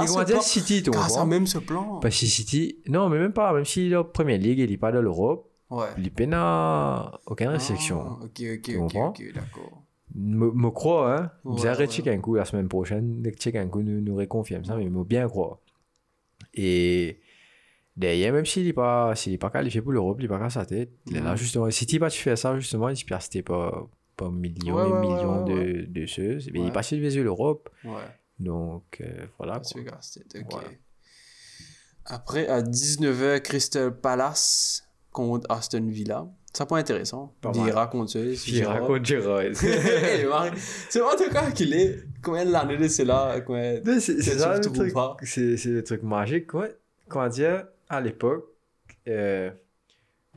Ils 0.00 0.08
vont 0.08 0.22
dire 0.24 0.42
City, 0.42 0.82
car 0.82 1.10
ça 1.10 1.24
même 1.24 1.46
ce 1.46 1.58
plan. 1.58 1.98
Parce 2.00 2.18
que 2.18 2.26
City, 2.26 2.78
non, 2.88 3.08
mais 3.08 3.18
même 3.18 3.32
pas, 3.32 3.52
même 3.52 3.64
est 3.76 3.96
en 3.96 4.04
première 4.04 4.38
ligue, 4.38 4.58
il 4.58 4.70
n'est 4.70 4.76
pas 4.76 4.92
dans 4.92 5.02
l'Europe, 5.02 5.48
Ouais. 5.70 5.86
il 5.98 6.28
n'a 6.28 7.18
aucune 7.26 7.48
restriction. 7.48 8.00
Ah, 8.02 8.18
ok, 8.24 8.42
ok, 8.42 8.68
ok, 8.68 8.76
comprends? 8.76 9.08
ok, 9.08 9.22
d'accord. 9.34 9.82
Me, 10.14 10.70
crois, 10.70 11.16
hein. 11.18 11.30
Vous 11.44 11.66
arrêtez 11.66 12.10
un 12.10 12.18
coup 12.18 12.34
la 12.34 12.44
semaine 12.44 12.68
prochaine, 12.68 13.22
dès 13.22 13.32
que 13.32 13.38
checker 13.38 13.58
un 13.58 13.68
coup 13.68 13.80
nous, 13.80 14.02
nous 14.02 14.14
réconfirme 14.14 14.64
ça, 14.64 14.76
mais 14.76 14.90
me 14.90 15.02
bien 15.04 15.26
croire. 15.28 15.58
Et 16.52 17.20
derrière, 17.96 18.32
même 18.32 18.46
s'il 18.46 18.66
n'est 18.66 18.72
pas, 18.72 19.14
s'il 19.14 19.32
est 19.32 19.38
pas 19.38 19.50
qualifié 19.50 19.80
pour 19.82 19.92
l'Europe, 19.92 20.18
il 20.20 20.22
n'est 20.22 20.28
pas 20.28 20.38
qu'à 20.38 20.50
sa 20.50 20.64
tête. 20.64 20.90
Il 21.06 21.16
est 21.16 21.20
là, 21.20 21.36
justement. 21.36 21.70
Si 21.70 21.86
tu 21.86 21.98
vas 21.98 22.10
tu 22.10 22.20
fais 22.20 22.36
ça, 22.36 22.58
justement, 22.58 22.88
il 22.88 22.96
se 22.96 23.04
pièce 23.04 23.28
pas, 23.44 23.88
pas 24.16 24.30
millions 24.30 24.76
Ouais, 24.76 24.88
et 24.88 24.92
ouais, 24.92 25.00
millions 25.00 25.44
ouais, 25.44 25.84
de, 25.84 26.00
de 26.00 26.06
ceux. 26.06 26.38
Mais 26.52 26.60
il 26.60 26.68
est 26.68 26.72
pas 26.72 26.82
sur 26.82 26.98
l'Europe. 26.98 27.68
Ouais. 27.84 27.92
Donc, 28.38 28.98
euh, 29.00 29.26
voilà. 29.38 29.60
Quoi. 29.60 29.82
Voilà. 30.50 30.68
Après, 32.06 32.48
à 32.48 32.62
19h, 32.62 33.40
Crystal 33.42 33.96
Palace 33.96 34.88
contre 35.12 35.46
Aston 35.50 35.86
Villa. 35.88 36.26
Ça 36.52 36.66
pas 36.66 36.76
intéressant. 36.76 37.34
Pas 37.40 37.50
mal. 37.52 37.64
Vira 37.64 37.86
contre 37.86 38.10
c'est 38.10 38.34
Gérard. 38.34 38.82
En 38.90 38.98
tout 41.16 41.30
cas 41.32 41.50
qu'il 41.50 41.72
est. 41.72 42.04
Combien 42.22 42.44
d'années 42.44 42.76
de. 42.76 42.88
Mais 43.84 44.00
c'est 44.00 44.20
ça 44.20 44.54
le 44.54 44.60
truc. 44.60 44.92
pas? 44.92 45.16
C'est 45.22 45.56
c'est 45.56 45.70
le 45.70 45.82
truc 45.82 46.02
magique. 46.02 46.48
Quoi. 46.48 46.68
Comment 47.08 47.28
dire, 47.28 47.64
à 47.92 48.00
l'époque, 48.00 48.46
euh, 49.08 49.50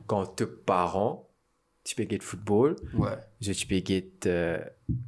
quand 0.06 0.26
tes 0.26 0.46
parents, 0.46 1.28
tu 1.84 1.94
peux 1.94 2.02
de 2.18 2.22
football, 2.22 2.76
Ouais. 2.94 3.16
je 3.40 3.52
tu 3.52 3.66
peux 3.66 3.80
euh, 4.26 4.58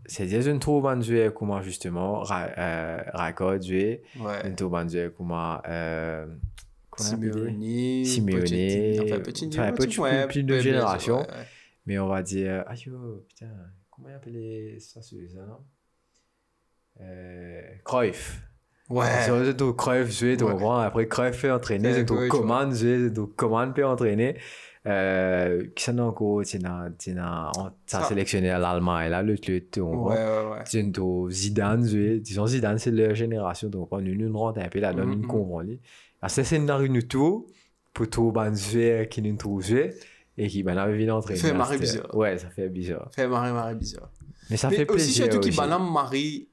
c'est-à-dire, 0.06 0.40
je 0.42 0.50
ne 0.50 0.58
trouve 0.58 0.82
pas 0.82 0.94
de 0.96 1.02
jouer 1.02 1.30
comment 1.34 1.60
justement, 1.60 2.20
ra- 2.20 2.50
euh, 2.56 3.02
Raccord 3.12 3.60
jouer, 3.66 4.02
trouve 4.54 4.70
pas 4.72 4.84
de 4.84 4.90
jouer 4.90 5.10
comment, 5.16 5.60
euh, 5.68 6.26
Simeone. 6.96 8.04
Simeone. 8.04 9.00
Enfin, 9.04 9.20
Pochettino, 9.20 9.62
enfin, 9.62 9.72
Pochettino, 9.72 10.02
ouais, 10.04 10.26
plus 10.26 10.42
de 10.42 10.58
génération. 10.58 11.18
ouais, 11.20 11.28
ouais. 11.28 11.46
Mais 11.86 11.98
on 11.98 12.08
va 12.08 12.22
dire, 12.22 12.64
aïe, 12.66 12.84
oh, 12.92 13.24
putain, 13.28 13.50
comment 13.90 14.08
il 14.08 14.14
appelait 14.14 14.78
ça, 14.80 15.00
celui-là, 15.02 15.42
non? 15.46 15.58
Euh, 17.00 17.62
Cruyff. 17.84 18.42
Ouais. 18.90 19.06
C'est 19.24 19.54
donc 19.54 19.76
Cruyff 19.76 20.10
jouer, 20.10 20.36
tu 20.36 20.44
Ouais. 20.44 20.52
comprends? 20.52 20.78
Après 20.78 21.06
Cruyff 21.06 21.36
fait 21.36 21.50
entraîner, 21.50 21.88
Ouais, 21.88 21.94
c'est 21.94 22.00
ouais, 22.00 22.06
tu 22.06 22.14
vois. 22.14 22.28
Coman 22.28 22.74
jouer, 22.74 23.10
donc 23.10 23.36
Coman 23.36 23.72
peut 23.74 23.84
entraîner. 23.84 24.36
Euh, 24.86 25.66
qui 25.74 25.84
s'en 25.84 25.98
a 25.98 26.02
encore, 26.02 26.42
tu 26.44 26.58
n'as, 26.60 27.50
on- 27.58 27.70
ça 27.84 28.04
sélectionné 28.04 28.48
à 28.48 28.58
l'Allemagne, 28.58 29.10
là, 29.10 29.22
le, 29.22 29.36
tu 29.36 29.60
comprends? 29.74 30.10
Ouais, 30.10 30.16
ouais, 30.16 30.50
ouais. 30.52 30.64
Sais, 30.64 30.82
Zidane 31.30 31.86
jouer, 31.86 32.20
disons 32.20 32.46
Zidane, 32.46 32.78
c'est 32.78 32.92
leur 32.92 33.14
génération, 33.14 33.68
donc 33.68 33.88
on 33.90 34.00
nous 34.00 34.38
rentre 34.38 34.60
un 34.60 34.68
peu 34.68 34.78
là-dedans, 34.80 35.04
Mhm, 35.04 35.10
nous 35.14 35.18
mhm. 35.18 35.26
comprend. 35.26 35.62
Ah, 36.22 36.28
ça, 36.30 36.42
c'est 36.42 36.58
dans 36.64 36.80
une 36.80 37.02
tour, 37.02 37.46
pour 37.92 38.08
tout, 38.08 38.32
ben, 38.32 38.54
jouer, 38.54 39.06
qui 39.10 39.20
nous 39.20 39.36
trouve 39.36 39.62
et 40.38 40.48
qui, 40.48 40.62
ben, 40.62 40.78
avait 40.78 40.92
envie 40.94 41.06
d'entraîner. 41.06 41.38
Fait 41.40 41.48
là, 41.52 41.58
marrer 41.58 41.78
bizarre. 41.78 42.14
Ouais, 42.14 42.38
ça 42.38 42.48
fait 42.48 42.68
bizarre. 42.70 43.10
Fait 43.12 43.26
marrer, 43.26 43.52
marrer 43.52 43.74
bizarre. 43.74 44.10
Mais 44.48 44.56
ça 44.56 44.70
Mais 44.70 44.76
fait 44.76 44.90
aussi, 44.90 45.04
plaisir. 45.06 45.24
surtout 45.24 45.40
qu'il 45.40 45.50
aussi. 45.50 45.58
balance 45.58 45.92
Marie 45.92 46.48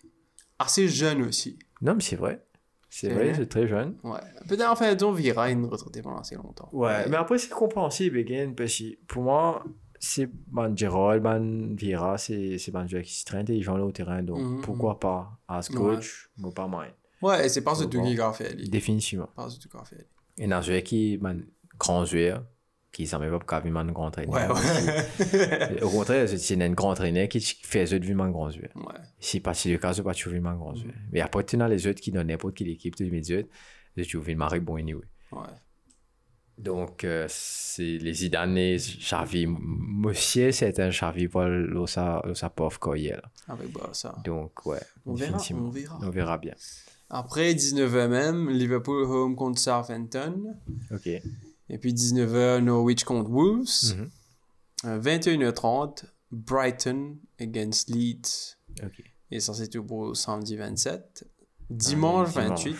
assez 0.59 0.87
jeune 0.89 1.21
aussi. 1.21 1.57
Non, 1.85 1.95
mais 1.95 2.01
c'est 2.01 2.15
vrai. 2.15 2.43
C'est 2.89 3.09
vrai, 3.09 3.33
c'est 3.35 3.47
très 3.47 3.67
jeune. 3.67 3.95
Ouais. 4.03 4.19
Peut-être, 4.47 4.69
en 4.71 4.75
fait, 4.75 5.01
on 5.03 5.11
Vira, 5.11 5.49
il 5.51 5.59
nous 5.59 5.69
retraitait 5.69 6.01
pendant 6.01 6.19
assez 6.19 6.35
longtemps. 6.35 6.69
Ouais, 6.71 7.07
mais 7.09 7.17
après, 7.17 7.37
c'est 7.37 7.49
compréhensible, 7.49 8.17
again, 8.19 8.53
parce 8.55 8.77
que 8.77 8.95
pour 9.05 9.23
moi, 9.23 9.63
c'est 9.99 10.29
Ban 10.47 10.73
Gerald, 10.75 11.21
Ban 11.21 11.75
Vieira, 11.75 12.17
c'est 12.17 12.57
Ban 12.71 12.87
joueur 12.87 13.03
qui 13.03 13.13
se 13.13 13.25
très 13.25 13.39
intelligent 13.39 13.75
là 13.75 13.83
au 13.85 13.91
terrain, 13.91 14.23
donc 14.23 14.39
Mhm, 14.39 14.61
pourquoi 14.61 14.99
pas 14.99 15.39
As 15.47 15.67
coach, 15.69 16.29
moi 16.37 16.51
pas 16.53 16.67
mal. 16.67 16.93
Ouais, 17.21 17.45
et 17.45 17.49
c'est 17.49 17.63
pas 17.63 17.75
ce 17.75 17.83
Bon. 17.83 17.89
truc 17.89 18.03
qu'il 18.05 18.21
a 18.21 18.31
fait. 18.33 18.55
Définitivement. 18.69 19.29
Pas 19.35 19.49
ce 19.49 19.59
truc 19.59 19.71
qu'il 19.71 19.79
a 19.81 19.85
fait. 19.85 20.07
Et 20.37 20.51
un 20.51 20.61
joueur 20.61 20.83
qui 20.83 21.19
un 21.23 21.37
grand 21.77 22.05
joueur, 22.05 22.43
qui 22.95 23.07
s'en 23.07 23.19
met 23.19 23.29
pas 23.29 23.39
pour 23.39 23.77
un 23.77 23.85
grand 23.91 24.07
entraîneur. 24.07 24.33
Ouais, 24.33 25.33
ouais. 25.33 25.83
Au 25.83 25.89
contraire, 25.89 26.29
c'est 26.29 26.61
un 26.61 26.69
grand 26.69 26.91
entraîneur 26.91 27.27
qui 27.27 27.41
fait 27.41 27.93
eux 27.93 27.99
de 27.99 28.13
un 28.13 28.31
grand 28.31 28.49
joueur. 28.49 28.69
ouais. 28.73 28.93
Si 29.19 29.41
pas 29.41 29.53
si 29.53 29.69
le 29.69 29.77
cas, 29.77 29.93
c'est 29.93 30.01
pas 30.01 30.13
toujours 30.13 30.33
un 30.47 30.55
grand 30.55 30.73
joueur. 30.73 30.93
Mais 31.11 31.19
après, 31.19 31.43
tu 31.43 31.61
as 31.61 31.67
les 31.67 31.87
autres 31.87 31.99
qui 31.99 32.11
donnent 32.11 32.27
n'importe 32.27 32.55
quelle 32.55 32.69
équipe, 32.69 32.95
tu 32.95 33.03
les 33.03 33.31
autres, 33.33 33.49
tu 34.01 34.17
une 34.31 34.37
marée 34.37 34.61
bon 34.61 34.77
anyway. 34.77 35.03
Ouais. 35.33 35.39
Donc, 36.57 37.03
euh, 37.03 37.25
c'est 37.27 37.97
les 37.97 38.13
Zidanais, 38.13 38.77
Xavi, 38.77 39.45
Mossier, 39.45 40.53
c'est 40.53 40.79
un 40.79 40.89
Xavi 40.89 41.27
pour 41.27 41.41
le 41.41 41.85
sa, 41.85 42.21
le 42.25 42.33
sa 42.33 42.49
pauvre 42.49 42.79
courriel. 42.79 43.21
Avec 43.49 43.73
bah, 43.73 43.89
ça. 43.91 44.15
Donc, 44.23 44.65
ouais. 44.65 44.79
On 45.05 45.15
verra, 45.15 45.37
on 45.51 45.69
verra. 45.69 45.99
On 46.01 46.09
verra 46.09 46.37
bien. 46.37 46.53
Après, 47.09 47.53
19h 47.53 48.07
même, 48.07 48.49
Liverpool 48.49 49.03
home 49.03 49.35
contre 49.35 49.59
Southampton. 49.59 50.55
OK. 50.91 51.09
Et 51.69 51.77
puis 51.77 51.93
19h, 51.93 52.59
Norwich 52.63 53.03
contre 53.03 53.29
Wolves. 53.31 53.95
Mhm. 53.95 54.09
Euh, 54.85 54.99
21h30, 54.99 56.05
Brighton 56.31 57.17
against 57.39 57.89
Leeds. 57.89 58.57
Et 59.31 59.39
ça, 59.39 59.53
c'est 59.53 59.69
tout 59.69 59.83
pour 59.83 60.15
samedi 60.15 60.55
27. 60.55 61.27
Dimanche 61.69 62.29
dimanche. 62.33 62.49
28, 62.65 62.77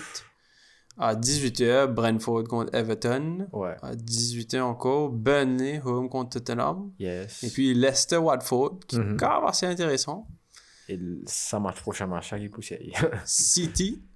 à 0.98 1.16
18h, 1.16 1.88
Brentford 1.88 2.44
contre 2.48 2.74
Everton. 2.76 3.48
Ouais. 3.52 3.76
À 3.82 3.96
18h 3.96 4.62
encore, 4.62 5.10
Burnley 5.10 5.82
home 5.84 6.08
contre 6.10 6.40
Tottenham. 6.40 6.92
Yes. 7.00 7.44
Et 7.44 7.50
puis 7.50 7.74
Leicester-Watford, 7.74 8.80
qui 8.88 8.98
est 8.98 9.00
Mhm. 9.00 9.18
quand 9.18 9.40
même 9.42 9.50
assez 9.50 9.66
intéressant. 9.66 10.28
Et 10.88 11.00
ça 11.26 11.60
marche 11.60 11.82
prochain 11.82 12.06
match, 12.06 12.30
qui 12.36 12.48
pousse. 12.50 12.72
City 13.26 14.04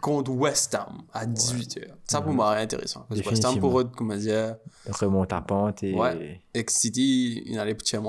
contre 0.00 0.30
West 0.32 0.74
Ham 0.74 1.02
à 1.12 1.26
18h. 1.26 1.86
Ça, 2.08 2.20
pour 2.20 2.32
moi, 2.32 2.58
est 2.58 2.62
intéressant. 2.62 3.06
Parce 3.08 3.20
que 3.20 3.28
West 3.28 3.44
Ham, 3.44 3.58
pour 3.58 3.78
eux, 3.80 3.90
comment 3.96 4.16
dire, 4.16 4.56
Remonte 4.88 5.32
à 5.32 5.40
pente 5.40 5.82
et, 5.82 5.94
Ouais. 5.94 6.40
et 6.54 6.64
City, 6.68 7.42
il 7.46 7.58
allait 7.58 7.74
pour 7.74 7.84
tiers 7.84 8.02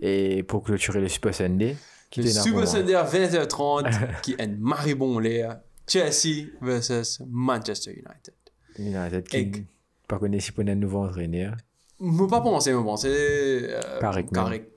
et 0.00 0.42
pour 0.42 0.62
clôturer 0.62 1.00
le 1.00 1.08
Super 1.08 1.34
Sunday. 1.34 1.76
Qui 2.10 2.22
Le 2.22 2.28
Super. 2.28 2.68
Sunday 2.68 2.94
à 2.94 3.04
20h30, 3.04 4.20
qui 4.22 4.34
est 4.38 4.46
maribon 4.46 5.18
l'air. 5.18 5.60
Chelsea 5.86 6.46
versus 6.62 7.20
Manchester 7.28 7.90
United. 7.92 8.34
United 8.78 9.28
qui 9.28 9.36
Egg. 9.36 9.66
pas 10.08 10.18
connaît 10.18 10.40
si 10.40 10.52
pour 10.52 10.64
un 10.66 10.74
nouveau 10.74 11.04
entraîneur. 11.04 11.56
Je 12.00 12.26
pas 12.26 12.40
penser, 12.40 12.72
bon, 12.72 12.96
c'est 12.96 13.08
euh, 13.10 14.00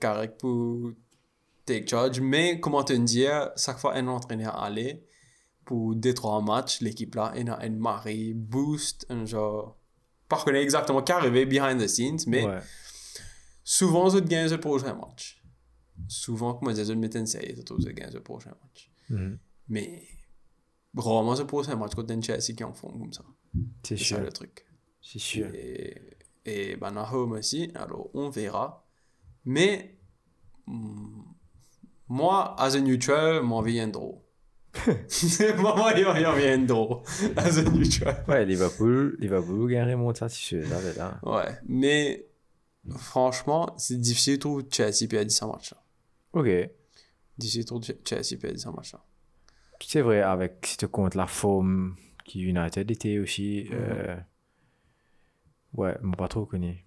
Carrick 0.00 0.38
pour 0.38 0.90
take 1.64 1.86
charge. 1.86 2.20
Mais 2.20 2.60
comment 2.60 2.82
te 2.82 2.92
dire, 2.92 3.50
chaque 3.56 3.78
fois 3.78 3.94
un 3.94 4.06
entraîneur 4.08 4.60
allait 4.62 5.02
pour 5.68 5.94
2-3 5.94 6.42
matchs, 6.42 6.80
l'équipe 6.80 7.14
là, 7.14 7.34
il 7.36 7.48
a 7.50 7.64
une 7.66 7.76
marée, 7.78 8.32
boost, 8.34 9.04
un 9.10 9.26
genre. 9.26 9.76
Pas 10.26 10.42
connaître 10.42 10.64
exactement 10.64 11.02
qui 11.02 11.12
arrivé 11.12 11.44
behind 11.44 11.78
the 11.78 11.86
scenes, 11.86 12.20
mais 12.26 12.44
Ouais. 12.46 12.60
souvent, 13.64 14.08
je 14.08 14.18
gagne 14.18 14.48
le 14.50 14.58
prochain 14.58 14.94
match. 14.94 15.42
Souvent, 16.08 16.54
comme 16.54 16.70
je 16.70 16.74
disais, 16.76 16.94
je 16.94 16.98
mettais 16.98 17.18
une 17.18 17.26
série, 17.26 17.54
gagne 17.90 18.12
le 18.14 18.22
prochain 18.22 18.54
match. 18.62 18.90
Mhm. 19.10 19.38
Mais 19.68 20.06
rarement 20.96 21.34
le 21.34 21.46
prochain 21.46 21.76
match 21.76 21.94
contre 21.94 22.14
un 22.14 22.22
Chelsea 22.22 22.54
qui 22.56 22.64
en 22.64 22.72
font 22.72 22.88
comme 22.98 23.12
ça. 23.12 23.24
C'est 23.82 23.96
C'est 23.98 24.04
ça 24.04 24.04
sûr. 24.16 24.20
le 24.20 24.32
truc. 24.32 24.64
C'est 25.02 25.18
sûr. 25.18 25.50
Et, 25.54 26.16
et 26.46 26.76
ben, 26.76 26.96
à 26.96 27.12
home 27.12 27.32
aussi, 27.32 27.70
alors 27.74 28.08
on 28.14 28.30
verra. 28.30 28.86
Mais 29.44 29.98
mm, 30.66 31.22
moi, 32.08 32.54
as 32.58 32.74
a 32.74 32.80
neutral, 32.80 33.42
m'en 33.42 33.60
vient 33.60 33.88
drôle. 33.88 34.18
Moi, 35.58 35.76
moi, 35.76 35.92
il 35.96 36.04
m'en 36.04 36.32
vient 36.34 36.58
drôle. 36.58 36.98
As 37.36 37.58
a 37.58 37.62
neutral. 37.62 38.24
Ouais, 38.28 38.44
Liverpool, 38.44 39.16
Liverpool 39.20 39.70
gagne 39.70 39.90
remonte 39.90 40.16
ça, 40.18 40.28
c'est 40.28 40.36
sûr. 40.36 40.64
Là. 40.96 41.18
Ouais, 41.22 41.56
mais 41.66 42.26
franchement, 42.96 43.74
c'est 43.78 44.00
difficile 44.00 44.34
de 44.36 44.40
trouver 44.40 44.64
Chelsea 44.70 45.06
à 45.18 45.24
10 45.24 45.42
match 45.42 45.72
là. 45.72 45.82
Ok. 46.32 46.48
Difficile 47.36 47.62
de 47.62 47.66
trouver 47.66 47.98
Chelsea 48.04 48.36
puis 48.38 48.48
à 48.48 48.52
10 48.52 48.66
match 48.66 48.92
là. 48.92 49.00
C'est 49.80 50.00
vrai, 50.00 50.22
avec 50.22 50.66
si 50.66 50.76
tu 50.76 50.88
comptes 50.88 51.14
la 51.14 51.26
forme 51.26 51.96
qui 52.24 52.40
United 52.42 52.90
était 52.90 53.18
aussi. 53.18 53.68
euh, 53.72 54.16
Ouais, 55.74 55.96
moi 56.02 56.16
pas 56.16 56.28
trop 56.28 56.46
connu. 56.46 56.84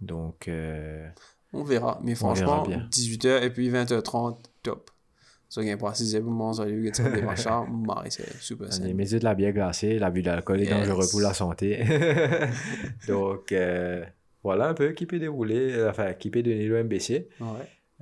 Donc, 0.00 0.46
euh, 0.48 1.08
On 1.52 1.64
verra. 1.64 1.98
Mais 2.04 2.14
franchement, 2.14 2.62
bien. 2.66 2.86
18h 2.90 3.42
et 3.42 3.50
puis 3.50 3.70
20h30, 3.70 4.36
top. 4.62 4.90
Ça 5.52 5.62
gagne 5.62 5.76
pas 5.76 5.92
6 5.92 6.16
pour 6.24 6.54
ça 6.54 6.64
lui 6.64 6.90
des 6.90 7.22
machins, 7.22 7.66
Marie, 7.86 8.10
c'est 8.10 8.40
super 8.40 8.68
les 8.68 8.72
simple. 8.72 8.94
mesures 8.94 9.18
de 9.18 9.24
la 9.24 9.34
bière 9.34 9.52
glacée, 9.52 9.98
l'abus 9.98 10.22
d'alcool 10.22 10.62
est 10.62 10.70
dangereux 10.70 11.04
pour 11.10 11.20
la 11.20 11.34
santé. 11.34 11.84
Donc, 13.06 13.52
euh, 13.52 14.02
voilà 14.42 14.68
un 14.68 14.72
peu 14.72 14.92
qui 14.92 15.04
peut 15.04 15.18
dérouler, 15.18 15.74
euh, 15.74 15.90
enfin, 15.90 16.14
qui 16.14 16.30
peut 16.30 16.42
donner 16.42 16.64
le 16.66 16.82
MBC. 16.82 17.28
Ouais. 17.38 17.46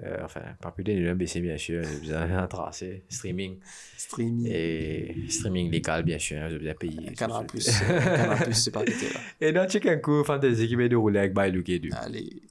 Euh, 0.04 0.18
enfin, 0.22 0.42
pas 0.62 0.70
plus 0.70 0.84
donner 0.84 1.00
le 1.00 1.12
MBC, 1.12 1.40
bien 1.40 1.56
sûr, 1.56 1.82
j'ai 1.82 1.98
besoin 1.98 2.28
d'un 2.28 2.46
tracé, 2.46 3.02
streaming. 3.08 3.58
Streaming. 3.96 4.46
Et 4.48 5.16
streaming 5.28 5.72
légal, 5.72 6.04
bien 6.04 6.20
sûr, 6.20 6.40
besoin 6.44 6.72
de 6.72 6.78
payer. 6.78 7.12
Canal 7.14 7.46
Plus. 7.46 7.68
Canal 7.68 8.44
Plus, 8.44 8.54
c'est 8.54 8.70
pas 8.70 8.84
là. 8.84 8.92
Et 9.40 9.50
dans 9.50 9.68
Chicken 9.68 10.00
Coup, 10.00 10.22
Fantasy 10.22 10.68
qui 10.68 10.76
peut 10.76 10.88
dérouler 10.88 11.18
avec 11.18 11.34
Bailou. 11.34 11.64
Allez. 12.00 12.42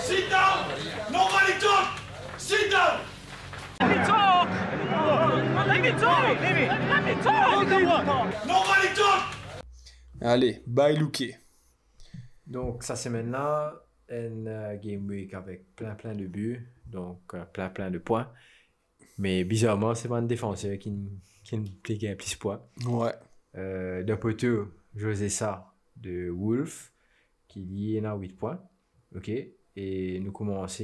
Sit 0.00 0.28
down! 0.28 0.66
Nobody 1.12 1.52
talk! 1.60 2.00
Sit 2.36 2.68
down! 2.68 2.98
Let 3.80 3.88
me 3.90 4.04
talk! 4.04 4.48
Let 5.68 5.77
me 5.92 6.00
talk! 6.00 6.40
Let 6.40 6.54
me, 6.54 6.66
let 6.68 7.02
me 7.04 7.22
talk! 7.22 8.46
Nobody 8.46 8.88
talk! 8.94 9.22
Allez, 10.20 10.62
bye 10.66 10.96
Luke. 10.96 11.34
Donc, 12.46 12.82
ça 12.82 12.96
c'est 12.96 13.10
maintenant 13.10 13.70
une 14.08 14.48
euh, 14.48 14.76
game 14.76 15.06
week 15.06 15.34
avec 15.34 15.74
plein 15.76 15.94
plein 15.94 16.14
de 16.14 16.26
buts, 16.26 16.66
donc 16.86 17.20
euh, 17.34 17.44
plein 17.44 17.68
plein 17.68 17.90
de 17.90 17.98
points. 17.98 18.30
Mais 19.18 19.44
bizarrement, 19.44 19.94
c'est 19.94 20.08
pas 20.08 20.18
un 20.18 20.22
défenseur 20.22 20.78
qui 20.78 20.92
qui 21.44 21.98
gagne 21.98 22.16
plus 22.16 22.34
de 22.34 22.38
points. 22.38 22.60
Ouais. 22.86 23.14
Euh, 23.56 24.02
D'un 24.02 24.16
poteau, 24.16 24.68
José 24.94 25.28
Sa 25.28 25.72
de 25.96 26.30
Wolf, 26.30 26.92
qui 27.48 27.60
lié 27.64 28.04
à 28.04 28.14
8 28.14 28.36
points. 28.36 28.60
OK. 29.16 29.30
Et 29.80 30.18
nous 30.18 30.32
commençons 30.32 30.82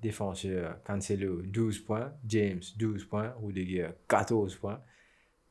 défenseur 0.00 0.82
Cancelo 0.84 1.42
12 1.42 1.80
points, 1.80 2.14
James 2.26 2.62
12 2.78 3.04
points, 3.04 3.34
Rudiger 3.42 3.90
14 4.08 4.56
points, 4.56 4.80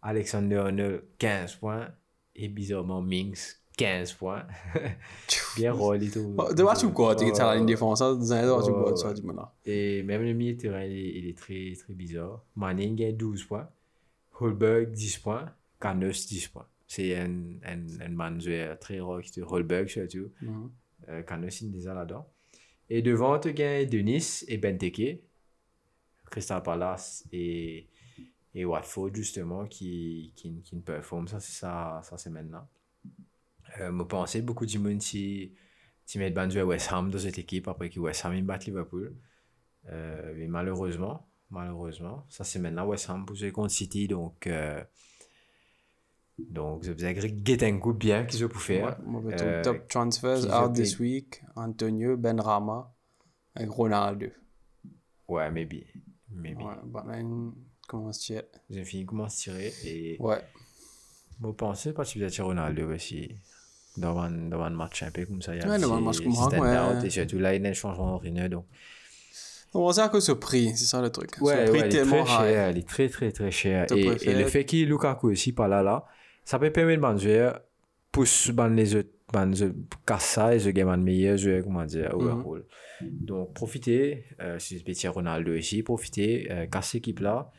Alexander 0.01 0.55
Arnold 0.55 1.03
15 1.19 1.57
points 1.57 1.89
et 2.35 2.47
bizarrement 2.47 2.99
Minx 3.03 3.61
15 3.77 4.13
points. 4.13 4.47
Bien 5.57 5.73
rôle 5.73 6.01
et 6.01 6.09
tout. 6.09 6.35
De 6.55 6.63
watch 6.63 6.83
ou 6.83 6.91
quoi? 6.91 7.15
T'es 7.15 7.39
à 7.39 7.53
la 7.53 7.55
ligne 7.57 7.67
défensive, 7.67 8.17
ou 8.67 8.73
quoi? 8.73 8.91
Ouais, 8.93 8.97
Ça, 8.97 9.09
ouais. 9.09 9.13
du 9.13 9.21
moment 9.21 9.51
Et 9.63 10.01
même 10.01 10.23
le 10.23 10.33
milieu 10.33 10.53
de 10.55 10.61
terrain, 10.61 10.83
il 10.83 11.27
est, 11.29 11.37
très, 11.37 11.73
très 11.77 11.93
bizarre. 11.93 12.43
Manning 12.55 12.95
gagne 12.95 13.15
12 13.15 13.43
points. 13.43 13.69
Holberg 14.39 14.89
10 14.91 15.19
points. 15.19 15.53
Canos 15.79 16.25
10 16.25 16.47
points. 16.47 16.65
C'est 16.87 17.15
un, 17.15 17.29
un, 17.63 18.01
un 18.03 18.09
manager 18.09 18.79
très 18.79 18.97
est 18.97 19.41
Holberg 19.43 19.87
surtout. 19.87 20.31
Mhm. 20.41 20.71
Euh, 21.09 21.21
Canos, 21.21 21.61
il 21.61 21.67
est 21.67 21.71
déjà 21.73 21.93
là-dedans. 21.93 22.27
Et 22.93 23.01
devant, 23.01 23.39
tu 23.39 23.53
gagnes 23.53 23.87
Denis 23.87 24.43
et 24.49 24.57
Benteke. 24.57 25.21
Crystal 26.29 26.61
Palace 26.61 27.25
et, 27.31 27.87
et 28.53 28.65
Watford, 28.65 29.15
justement, 29.15 29.65
qui, 29.65 30.33
qui, 30.35 30.61
qui 30.61 30.75
ne 30.75 30.81
performent. 30.81 31.29
Ça, 31.29 31.39
c'est 31.39 31.53
ça, 31.53 32.01
ça 32.03 32.17
c'est 32.17 32.29
maintenant. 32.29 32.67
Euh, 33.79 33.97
je 33.97 34.03
pensais 34.03 34.41
beaucoup 34.41 34.65
du 34.65 34.77
monde 34.77 35.01
si, 35.01 35.53
si 36.05 36.19
mettre 36.19 36.35
bandu 36.35 36.59
à 36.59 36.65
West 36.65 36.91
Ham 36.91 37.09
dans 37.09 37.17
cette 37.17 37.39
équipe 37.39 37.69
après 37.69 37.89
que 37.89 37.97
West 38.01 38.25
Ham 38.25 38.41
battent 38.41 38.65
Liverpool. 38.65 39.15
Euh, 39.87 40.33
mais 40.35 40.47
malheureusement, 40.47 41.29
malheureusement, 41.49 42.25
ça 42.27 42.43
c'est 42.43 42.59
maintenant 42.59 42.85
West 42.87 43.09
Ham 43.09 43.25
pour 43.25 43.37
contre 43.53 43.71
City. 43.71 44.09
Donc, 44.09 44.47
euh, 44.47 44.83
donc 46.49 46.83
je 46.83 46.93
faisais 46.93 47.15
get 47.45 47.63
un 47.65 47.77
coup 47.79 47.93
bien 47.93 48.25
qu'ils 48.25 48.43
ont 48.45 48.47
pu 48.49 48.57
faire. 48.59 48.97
Ouais. 49.05 49.33
Euh, 49.41 49.63
Top 49.63 49.87
transfers 49.87 50.39
qui 50.39 50.47
out 50.51 50.75
se 50.75 50.81
this 50.81 50.99
week. 50.99 51.41
Antonio 51.55 52.17
Benrama 52.17 52.93
avec 53.55 53.69
Ronaldo. 53.69 54.27
Ouais, 55.27 55.49
maybe. 55.51 55.83
Maybe. 56.33 56.57
Ouais, 56.61 56.75
ben, 57.05 57.51
comment 57.87 58.11
se 58.13 58.19
tient? 58.19 58.43
J'ai 58.69 58.83
fini 58.85 59.05
comment 59.05 59.29
se 59.29 59.41
tirer 59.43 59.73
et 59.85 60.17
Ouais. 60.19 60.41
je 61.43 61.47
pensais 61.51 61.93
pas 61.93 62.03
que 62.03 62.09
tu 62.09 62.19
faisais 62.19 62.29
tirer 62.31 62.47
Ronaldo 62.47 62.93
aussi. 62.93 63.35
Dans 63.97 64.17
un, 64.19 64.31
dans 64.31 64.61
un 64.61 64.69
match 64.69 65.03
un 65.03 65.11
peu 65.11 65.25
comme 65.25 65.41
ça. 65.41 65.53
il 65.53 65.61
y 65.61 65.65
a 65.65 65.67
Ouais, 65.67 65.75
un 65.75 65.79
petit 65.79 66.01
match 66.01 66.21
comme 66.21 66.33
ça, 66.33 66.43
stand-out, 66.43 67.01
ouais. 67.01 67.07
Et 67.07 67.09
surtout 67.09 67.39
là, 67.39 67.53
il 67.53 67.61
y 67.61 67.65
a 67.67 67.69
un 67.69 67.73
changement 67.73 68.11
d'entraîneur. 68.11 68.49
Donc, 68.49 68.65
On 69.73 69.89
à 69.89 70.07
cause 70.07 70.27
du 70.29 70.35
prix, 70.35 70.71
c'est 70.77 70.85
ça 70.85 71.01
le 71.01 71.09
truc. 71.09 71.31
Ouais, 71.41 71.65
ce 71.65 71.71
prix 71.71 71.81
ouais, 71.81 71.89
il 71.89 71.95
est 71.97 72.05
très 72.05 72.25
cher, 72.25 72.71
il 72.71 72.77
est 72.77 72.87
très 72.87 73.09
très 73.09 73.31
très 73.33 73.51
cher. 73.51 73.85
Et, 73.91 74.05
et 74.05 74.33
le 74.33 74.45
fait 74.47 74.63
qu'il 74.63 74.79
y 74.79 74.83
ait 74.83 74.85
Lukaku 74.85 75.29
aussi 75.31 75.51
par 75.51 75.67
là, 75.67 75.83
là, 75.83 76.05
ça 76.43 76.59
peut 76.59 76.71
permettre 76.71 77.01
de 77.13 77.19
jouer 77.19 77.51
pousse 78.11 78.49
ban 78.51 78.67
les 78.67 78.95
autres, 78.95 79.09
ban 79.31 79.49
casse 80.05 80.25
ça 80.25 80.53
et 80.55 80.59
je 80.59 80.69
gagne 80.71 80.89
un 80.89 80.97
meilleur 80.97 81.37
joueur, 81.37 81.63
comment 81.63 81.85
dire, 81.85 82.11
overall. 82.13 82.63
Donc 83.01 83.53
profitez, 83.53 84.25
euh, 84.41 84.59
si 84.59 84.83
petit 84.83 85.07
Ronaldo 85.07 85.53
ici, 85.53 85.81
profitez, 85.83 86.47
euh, 86.51 86.65
casse 86.67 86.93
l'équipe 86.93 87.19
là. 87.19 87.49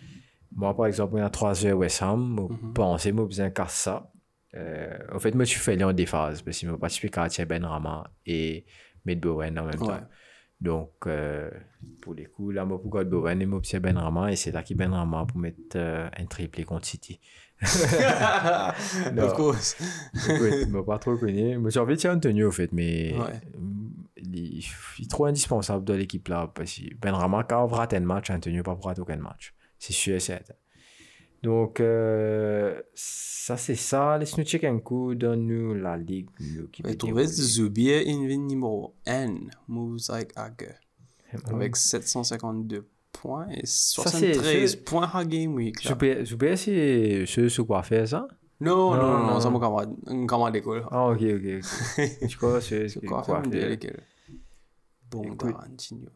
Moi 0.55 0.77
par 0.77 0.87
exemple, 0.87 1.15
il 1.17 1.21
y 1.21 1.23
a 1.23 1.31
3 1.31 1.65
heures 1.67 1.79
West 1.79 2.03
Ham, 2.03 2.37
je 2.51 2.67
Mhm. 2.67 2.73
pensais, 2.75 3.13
moi 3.13 3.25
besoin 3.27 3.51
ça. 3.69 4.13
Euh, 4.55 4.99
en 5.11 5.19
fait, 5.19 5.35
moi 5.35 5.45
je 5.45 5.51
suis 5.51 5.61
fait 5.61 5.83
en 5.83 5.93
déphase 5.95 6.43
parce 6.43 6.61
que 6.61 6.67
je 6.67 6.73
participe 6.73 7.17
à 7.17 7.45
Ben 7.47 7.65
Rama 7.65 8.05
et 8.27 8.67
Medbowen 9.07 9.59
en 9.59 9.65
même 9.65 9.81
Ouais. 9.81 9.87
temps. 9.89 10.07
Donc, 10.61 10.93
euh, 11.07 11.51
pour 12.03 12.15
les 12.15 12.27
coups, 12.27 12.55
là, 12.55 12.65
moi, 12.65 12.81
pour 12.81 12.89
God 12.91 13.09
Bowen, 13.09 13.45
m'a 13.47 13.57
observé 13.57 13.83
Ben 13.93 13.99
Rama 13.99 14.31
et 14.31 14.37
c'est 14.37 14.53
là 14.53 14.63
qu'il 14.63 14.77
Ben 14.77 14.93
Rama 14.93 15.25
pour 15.27 15.39
mettre 15.39 15.59
euh, 15.77 16.09
un 16.17 16.27
triplé 16.27 16.63
contre 16.65 16.87
City. 16.87 17.19
Of 19.19 19.35
course. 19.35 19.77
Écoute, 20.29 20.69
m'a 20.69 20.83
pas 20.83 20.99
trop 20.99 21.17
connu. 21.17 21.57
Moi, 21.59 21.71
j'ai 21.71 21.81
envie 21.81 21.95
de 21.95 21.99
dire 22.01 22.11
Antonio, 22.11 22.49
au 22.49 22.51
fait, 22.51 22.73
mais 22.73 23.15
Ouais. 23.17 23.41
il, 24.17 24.59
il 24.99 25.05
est 25.05 25.11
trop 25.11 25.27
indispensable 25.27 25.85
dans 25.85 25.95
l'équipe 25.95 26.27
là. 26.29 26.51
Parce 26.55 26.75
que 26.75 26.95
Ben 27.01 27.13
Rama, 27.15 27.45
quand 27.45 27.65
on 27.65 27.69
rate 27.69 27.95
un 27.95 28.01
match, 28.01 28.31
Antonio 28.31 28.63
pas 28.63 28.79
rater 28.83 29.01
aucun 29.01 29.17
match. 29.17 29.55
C'est 29.79 29.93
sûr 29.93 30.17
et 30.17 30.21
certain. 30.21 30.55
Donc, 31.43 31.81
euh, 31.81 32.81
ça, 32.95 33.57
c'est 33.57 33.75
ça. 33.75 34.17
Laisse-nous 34.17 34.45
checker 34.45 34.69
un 34.69 34.79
coup. 34.79 35.15
Donne-nous 35.17 35.75
la 35.75 35.97
ligue. 35.97 36.29
peut 36.85 36.95
trouver. 36.95 37.27
Zubier 37.27 38.09
Invin 38.09 38.39
numéro 38.47 38.95
N, 39.07 39.51
moves 39.67 39.99
like 40.09 40.33
avec 40.37 41.77
752 41.77 42.87
points 43.13 43.49
et 43.51 43.65
c'est- 43.67 44.01
73 44.03 44.71
c'est- 44.73 44.85
points 44.85 45.11
à 45.13 45.25
Game 45.25 45.55
Week. 45.55 45.83
là. 45.85 45.91
Zuber, 45.91 46.25
Zuber, 46.25 46.57
c'est 46.57 47.25
ce 47.27 47.49
sur 47.49 47.67
quoi 47.67 47.83
faire 47.83 48.07
ça? 48.09 48.27
Non, 48.61 48.95
non, 48.95 49.03
Non, 49.03 49.27
non, 49.27 49.41
c'est 49.41 49.51
mon 49.51 49.59
camarade, 49.61 49.95
un 50.07 50.27
camarade 50.27 50.53
d'école. 50.55 50.85
Ah, 50.91 51.09
ok, 51.09 51.21
ok. 51.23 51.61
Tu 52.29 52.37
crois, 52.37 52.61
c'est 52.61 52.89
c'est 52.89 53.01
avec 53.65 53.85
elle. 53.85 54.03
Bon. 55.11 55.35
Tarantino. 55.37 56.09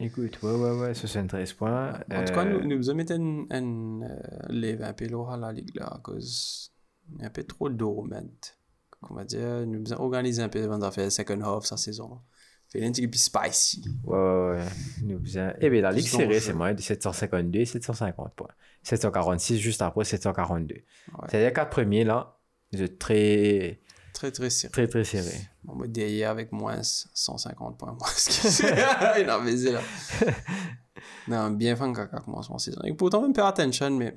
Écoute, 0.00 0.38
ouais, 0.42 0.54
ouais, 0.54 0.80
ouais, 0.80 0.94
73 0.94 1.52
points. 1.54 1.90
En 2.12 2.24
tout 2.24 2.32
cas, 2.32 2.44
Euh, 2.44 2.62
nous, 2.62 2.76
nous 2.76 2.88
avons 2.90 2.98
mis 2.98 3.12
un, 3.12 4.02
euh, 4.02 4.18
lève 4.48 4.82
un 4.82 4.92
peu 4.92 5.06
là 5.08 5.32
à 5.32 5.36
la 5.36 5.52
ligue 5.52 5.74
là, 5.74 5.86
à 5.88 5.98
cause 5.98 6.70
il 7.14 7.20
y 7.20 7.24
a 7.24 7.26
un 7.26 7.30
peu 7.30 7.42
trop 7.42 7.68
de 7.68 7.74
dormant. 7.74 8.22
On 9.10 9.14
va 9.14 9.24
dire, 9.24 9.66
nous 9.66 9.92
avons 9.92 10.04
organisé 10.04 10.40
un 10.42 10.48
peu 10.48 10.62
avant 10.62 10.78
de 10.78 10.88
faire 10.90 11.10
second 11.10 11.40
half 11.42 11.64
sa 11.64 11.76
saison. 11.76 12.20
Fait 12.70 12.84
un 12.84 12.90
petit 12.92 13.08
peu 13.08 13.16
spicy. 13.16 13.82
Ouais, 14.04 14.16
ouais, 14.18 14.56
ouais. 14.56 15.54
Eh 15.60 15.70
bien, 15.70 15.80
la 15.80 15.90
Ligue 15.90 16.06
Plus 16.06 16.16
serrée, 16.18 16.40
c'est 16.40 16.52
moins 16.52 16.74
de 16.74 16.80
752 16.82 17.60
et 17.60 17.64
750 17.64 18.34
points. 18.34 18.48
746 18.82 19.58
juste 19.58 19.80
après 19.82 20.04
742. 20.04 20.74
Ouais. 20.74 20.84
C'est 21.30 21.44
les 21.46 21.52
quatre 21.52 21.70
premiers, 21.70 22.04
là, 22.04 22.36
de 22.72 22.86
très, 22.86 23.80
Très, 24.12 24.30
très 24.32 24.50
serré. 24.50 24.70
très, 24.72 24.86
très 24.88 25.04
serrés. 25.04 25.48
On 25.66 25.76
va 25.76 25.86
derrière 25.86 26.30
avec 26.30 26.52
moins 26.52 26.80
150 26.82 27.78
points. 27.78 27.92
Moins 27.98 28.08
ce 28.16 29.20
Il 29.22 29.28
a 29.30 29.38
baisé 29.40 29.72
là. 29.72 29.80
non, 31.28 31.50
bien 31.50 31.76
fin 31.76 31.92
quand 31.92 32.06
on 32.12 32.18
commence 32.20 32.50
mon 32.50 32.58
saison. 32.58 32.80
Et 32.84 32.92
pourtant, 32.94 33.22
même 33.22 33.34
faire 33.34 33.46
attention, 33.46 33.90
mais. 33.90 34.16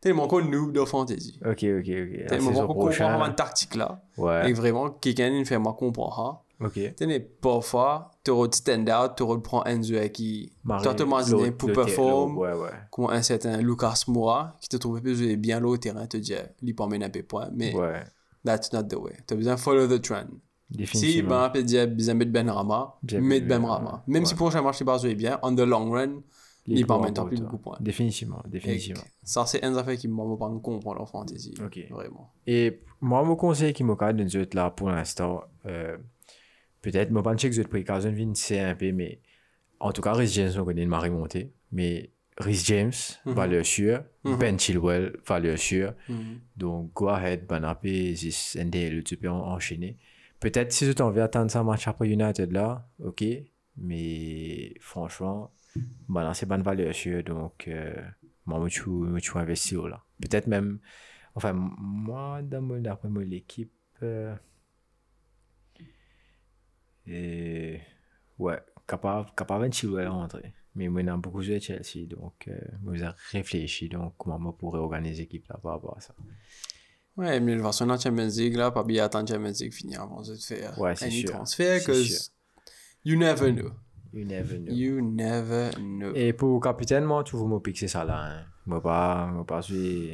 Tellement 0.00 0.28
qu'on 0.28 0.42
noob 0.42 0.72
de 0.72 0.84
fantasy. 0.84 1.38
Ok, 1.44 1.64
ok, 1.64 1.88
ok. 1.88 2.18
La 2.20 2.26
Tellement 2.26 2.50
saison 2.50 2.66
qu'on 2.66 2.74
comprend 2.74 2.90
vraiment 2.90 3.08
prochaine. 3.16 3.30
une 3.30 3.34
tactique 3.34 3.74
là. 3.74 4.02
Et 4.16 4.20
Ouais, 4.20 4.52
vraiment, 4.52 4.90
quelqu'un 4.90 5.28
il 5.28 5.44
fait 5.44 5.58
moi 5.58 5.74
comprendre. 5.74 6.44
Ok. 6.60 6.94
Tenez, 6.96 7.20
parfois, 7.20 8.10
tu 8.24 8.30
auras 8.30 8.48
du 8.48 8.56
stand-out, 8.56 9.12
tu 9.16 9.22
auras 9.22 9.36
un 9.66 9.78
t'a 10.94 11.04
imaginé 11.04 11.44
l'autre- 11.46 11.56
pour 11.56 11.68
l'autre- 11.68 11.84
performer, 11.84 12.38
Ouais, 12.38 12.52
ouais. 12.54 12.70
comme 12.90 13.10
un 13.10 13.22
certain 13.22 13.58
Lucas 13.58 14.04
Moura, 14.08 14.56
qui 14.60 14.68
te 14.68 14.76
trouvait 14.76 15.00
plus 15.00 15.36
bien 15.36 15.60
là 15.60 15.66
au 15.68 15.76
terrain, 15.76 16.06
te 16.06 16.16
dit, 16.16 16.34
il 16.62 16.74
peut 16.74 16.82
emmener 16.82 17.04
un 17.06 17.10
peu 17.10 17.20
de 17.20 17.26
points, 17.26 17.48
mais 17.52 17.74
Ouais. 17.74 18.02
that's 18.44 18.72
not 18.72 18.84
the 18.84 18.94
way. 18.96 19.12
Tu 19.26 19.34
as 19.34 19.36
besoin 19.36 19.54
de 19.54 19.60
follow 19.60 19.86
the 19.86 20.00
trend. 20.00 20.26
Si 20.92 21.22
ben, 21.22 21.48
peut 21.50 21.62
dire, 21.62 21.86
besoin 21.86 22.14
de 22.16 22.24
Ben 22.24 22.50
Rama, 22.50 22.96
mettre 23.20 23.46
Ben 23.46 23.60
Ben 23.60 23.64
Rama. 23.68 23.88
Rama. 23.90 24.04
Même 24.08 24.22
Ouais. 24.22 24.26
si 24.26 24.34
le 24.34 24.38
prochain 24.38 24.62
match, 24.62 24.78
jouer 24.98 25.14
bien, 25.14 25.38
on 25.42 25.54
the 25.54 25.60
long 25.60 25.90
run, 25.92 26.22
il 26.66 26.84
peut 26.84 26.92
gros 27.20 27.28
plus 27.28 27.36
pour 27.36 27.44
beaucoup 27.44 27.56
de 27.58 27.62
points. 27.62 27.76
Définitivement, 27.80 28.42
définitivement. 28.48 29.02
ça, 29.22 29.46
c'est 29.46 29.64
une 29.64 29.76
affaire 29.76 29.96
qui 29.96 30.08
m'a 30.08 30.24
pas 30.36 30.48
comprendre 30.60 31.00
en 31.00 31.06
fantasy. 31.06 31.54
Vraiment. 31.90 32.32
Et 32.48 32.80
moi, 33.00 33.22
mon 33.22 33.36
conseil 33.36 33.72
qui 33.72 33.84
nous 34.24 34.36
autres 34.36 34.56
là 34.56 34.70
pour 34.70 34.88
l'instant, 34.90 35.42
euh, 35.66 35.96
peut-être, 36.90 37.10
moi, 37.10 37.22
pas 37.22 37.34
que 37.34 37.50
je 37.50 37.60
vais 37.62 37.66
précaution 37.68 38.12
vient 38.12 38.32
c'est 38.34 38.60
un 38.60 38.74
peu, 38.76 38.92
mais 38.92 39.20
en 39.80 39.90
tout 39.92 40.02
cas, 40.02 40.12
Rhys 40.12 40.28
James, 40.34 40.52
on 40.56 40.64
connaît 40.64 40.84
une 40.84 40.88
marée 40.88 41.10
montée, 41.10 41.52
mais 41.72 42.10
Rhys 42.38 42.62
James, 42.66 42.92
valeur 43.24 43.66
sûre, 43.66 44.04
Ben 44.24 44.56
Chilwell, 44.58 45.16
valeur 45.26 45.58
sûre. 45.58 45.94
Mhm. 46.08 46.40
Donc, 46.56 46.92
go 46.94 47.08
ahead, 47.08 47.46
Banapé, 47.46 48.14
Zis, 48.14 48.56
NDL, 48.56 49.02
tu 49.02 49.16
peux 49.16 49.28
en- 49.28 49.52
enchaîner. 49.54 49.96
Peut-être 50.38 50.70
si 50.72 50.94
tu 50.94 51.02
envie 51.02 51.16
d'attendre 51.16 51.50
ça 51.50 51.64
match 51.64 51.88
après 51.88 52.08
United 52.08 52.52
là, 52.52 52.88
ok, 53.02 53.24
mais 53.78 54.74
franchement, 54.80 55.52
voilà, 56.08 56.34
c'est 56.34 56.46
bonne 56.46 56.62
valeur 56.62 56.94
sûre, 56.94 57.24
donc, 57.24 57.66
euh, 57.66 57.94
moi, 58.44 58.60
moi, 58.60 58.68
tu 58.68 59.36
investir 59.38 59.88
là. 59.88 60.04
Peut-être 60.20 60.46
même, 60.46 60.78
enfin, 61.34 61.52
moi, 61.52 62.42
dans 62.42 62.62
mon, 62.62 62.80
d'après 62.80 63.08
moi, 63.08 63.24
l'équipe, 63.24 63.72
euh, 64.02 64.34
et, 67.06 67.80
ouais, 68.38 68.58
capable, 68.86 69.30
capable 69.36 69.68
de 69.68 69.74
Chilwell 69.74 70.08
rentrer. 70.08 70.52
Mais 70.74 70.88
moi, 70.88 71.02
j'ai 71.02 71.10
beaucoup 71.16 71.40
joué 71.42 71.56
à 71.56 71.60
Chelsea, 71.60 72.06
donc, 72.06 72.34
euh, 72.48 72.58
moi, 72.82 72.94
j'ai 72.96 73.08
réfléchi, 73.32 73.88
donc, 73.88 74.14
comment 74.18 74.38
moi 74.38 74.54
pourrais 74.56 74.78
organiser 74.80 75.22
l'équipe 75.22 75.46
là 75.48 75.58
par 75.62 75.72
rapport 75.72 75.96
à 75.96 76.00
ça. 76.00 76.14
Ouais, 77.16 77.40
mais 77.40 77.52
toute 77.54 77.64
façon, 77.64 77.86
dans 77.86 77.98
Champions 77.98 78.28
League, 78.28 78.56
là, 78.56 78.70
pas 78.70 78.84
bien 78.84 79.04
attendre 79.04 79.26
Champions 79.28 79.52
League 79.58 79.72
finir 79.72 80.02
avant 80.02 80.20
de 80.20 80.34
faire 80.34 80.78
Ouais, 80.78 80.90
un 80.90 81.10
sûr. 81.10 81.30
transfert, 81.30 81.80
C'est 81.80 81.86
cause 81.86 82.06
sûr. 82.06 82.32
you 83.04 83.18
never 83.18 83.52
know. 83.52 83.70
You 84.12 84.24
never 84.26 84.58
know. 84.58 84.72
You 84.74 85.00
never 85.00 85.70
know. 85.78 86.12
Et 86.14 86.34
pour 86.34 86.60
capitaine, 86.60 87.04
moi, 87.04 87.24
tu 87.24 87.36
veux 87.36 87.46
me 87.46 87.58
piquer 87.58 87.88
ça 87.88 88.04
là. 88.04 88.20
Hein. 88.22 88.44
Moi, 88.66 88.82
pas, 88.82 89.26
moi, 89.32 89.46
pas, 89.46 89.62
suis. 89.62 90.10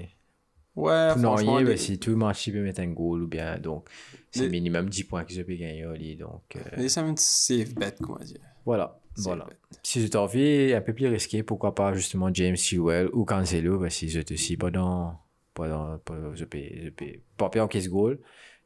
Ouais, 0.77 1.15
Non, 1.17 1.37
franchement, 1.37 1.61
mais 1.61 1.77
si 1.77 1.99
tout 1.99 2.17
match, 2.17 2.47
il 2.47 2.53
peut 2.53 2.63
mettre 2.63 2.81
un 2.81 2.89
goal 2.89 3.23
ou 3.25 3.27
bien. 3.27 3.59
Donc, 3.59 3.89
c'est 4.33 4.49
minimum 4.49 4.89
10 4.89 5.05
points 5.05 5.25
que 5.25 5.33
je 5.33 5.43
peux 5.43 5.55
gagner. 5.55 5.85
Ali, 5.85 6.17
Donc, 6.17 6.57
euh, 6.57 6.89
c'est 6.89 7.01
un 7.01 7.15
safe 7.17 7.75
bet, 7.75 7.95
comment 8.01 8.19
dire. 8.19 8.41
voilà. 8.65 8.99
Safe 9.15 9.25
voilà. 9.25 9.45
bet. 9.45 9.57
Si 9.83 10.09
tu 10.09 10.17
as 10.17 10.23
envie 10.23 10.73
un 10.75 10.81
peu 10.81 10.93
plus 10.95 11.07
risqué, 11.07 11.43
pourquoi 11.43 11.75
pas 11.75 11.93
justement 11.95 12.33
James 12.33 12.57
Chilwell 12.57 13.09
ou 13.13 13.25
Cancelo, 13.25 13.79
parce 13.79 14.05
je 14.07 14.21
te 14.21 14.35
suis 14.35 14.57
pas 14.57 14.71
dans. 14.71 15.19
Pas 15.55 15.69
dans 15.69 15.99
pas, 15.99 16.17
je 16.35 16.45
peux, 16.47 16.59
je 16.83 16.89
peux 16.89 17.21
pas 17.37 17.51
en 17.63 17.69
caisse 17.69 17.89
goal. 17.89 18.19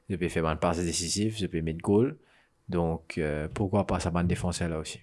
Je 0.09 0.14
peux 0.14 0.28
faire 0.28 0.47
une 0.47 0.59
passe 0.59 0.78
décisive, 0.78 1.36
je 1.36 1.47
peux 1.47 1.60
mettre 1.62 1.80
goal. 1.80 2.16
Donc, 2.68 3.18
euh, 3.18 3.48
pourquoi 3.52 3.86
pas 3.86 3.98
sa 3.98 4.10
bande 4.10 4.28
défenseur 4.28 4.68
là 4.68 4.78
aussi. 4.78 5.01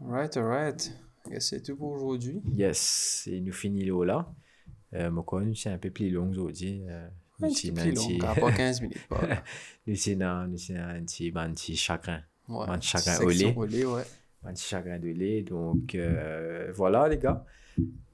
Alright, 0.00 0.36
alright. 0.36 0.92
C'est 1.40 1.62
tout 1.62 1.76
pour 1.76 1.92
aujourd'hui. 1.92 2.40
Yes, 2.52 3.28
et 3.30 3.40
nous 3.40 3.52
finissons 3.52 4.02
là. 4.02 4.32
Euh, 4.94 5.10
moi, 5.10 5.22
quoi, 5.24 5.42
c'est 5.54 5.68
un 5.70 5.76
peu 5.78 5.90
plus 5.90 6.08
long 6.10 6.30
aujourd'hui. 6.30 6.82
Euh, 6.88 7.08
petit 7.46 7.70
pas 8.18 8.52
15 8.52 8.82
minutes. 8.82 8.98
Voilà. 9.10 9.42
nous, 9.86 9.94
c'est 9.94 10.22
un 10.22 10.48
petit, 10.48 11.32
un 11.34 11.50
petit 11.52 11.76
chagrin. 11.76 12.20
Ouais. 12.48 12.66
Un 12.68 12.78
petit 12.78 12.88
chagrin 12.88 13.24
au 13.24 13.64
lait. 13.64 13.84
ouais. 13.84 14.02
Un 14.44 14.52
petit 14.52 14.68
chagrin 14.68 14.98
de 14.98 15.08
lait. 15.08 15.42
Donc, 15.42 15.94
euh, 15.94 16.72
voilà, 16.74 17.08
les 17.08 17.18
gars. 17.18 17.44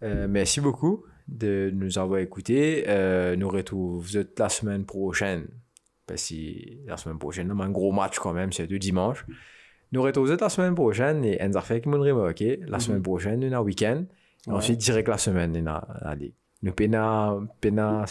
Euh, 0.02 0.26
merci 0.28 0.60
beaucoup 0.60 1.04
de 1.28 1.70
nous 1.74 1.98
avoir 1.98 2.20
écoutés. 2.20 2.84
Euh, 2.88 3.36
nous 3.36 3.48
retrouvons 3.48 4.04
la 4.38 4.48
semaine 4.48 4.84
prochaine. 4.84 5.46
Parce 6.06 6.28
que 6.28 6.86
la 6.86 6.96
semaine 6.98 7.18
prochaine, 7.18 7.50
on 7.50 7.60
a 7.60 7.64
un 7.64 7.70
gros 7.70 7.92
match 7.92 8.18
quand 8.18 8.34
même, 8.34 8.52
c'est 8.52 8.70
le 8.70 8.78
dimanche. 8.78 9.24
Nous 9.92 10.02
retrouvons 10.02 10.36
la 10.38 10.48
semaine 10.48 10.74
prochaine 10.74 11.24
et 11.24 11.38
on 11.40 11.54
a 11.54 11.60
fait. 11.62 11.82
La 12.66 12.78
semaine 12.78 13.02
prochaine, 13.02 13.42
on 13.44 13.52
a 13.52 13.56
un 13.58 13.62
week-end. 13.62 14.04
Ensuite, 14.46 14.80
direct 14.80 15.08
la 15.08 15.18
semaine, 15.18 15.56
on 15.56 15.66
a 15.66 15.98
la 16.02 16.14
ligue. 16.14 16.34
Nous, 16.64 16.72
pena, 16.72 17.36
pena, 17.60 18.06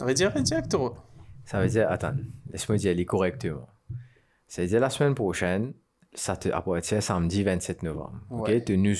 On 0.00 0.04
va 0.04 0.14
dire 0.14 0.32
direct, 0.42 0.68
toi. 0.68 0.96
ça 1.44 1.62
veut 1.62 1.68
dire, 1.68 1.88
attends, 1.88 2.16
laisse-moi 2.50 2.76
dire 2.76 2.92
les 2.92 3.04
correctement. 3.04 3.68
C'est-à-dire 4.48 4.80
la 4.80 4.90
semaine 4.90 5.14
prochaine, 5.14 5.74
ça 6.12 6.36
te 6.36 6.48
appartient 6.48 7.00
samedi 7.00 7.44
27 7.44 7.84
novembre. 7.84 8.18
Ouais. 8.30 8.56
Ok, 8.56 8.64
tu 8.64 8.76
nous 8.76 8.96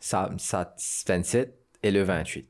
ça, 0.00 0.30
ça 0.38 0.74
27 1.06 1.54
et 1.82 1.90
le 1.90 2.02
28. 2.02 2.48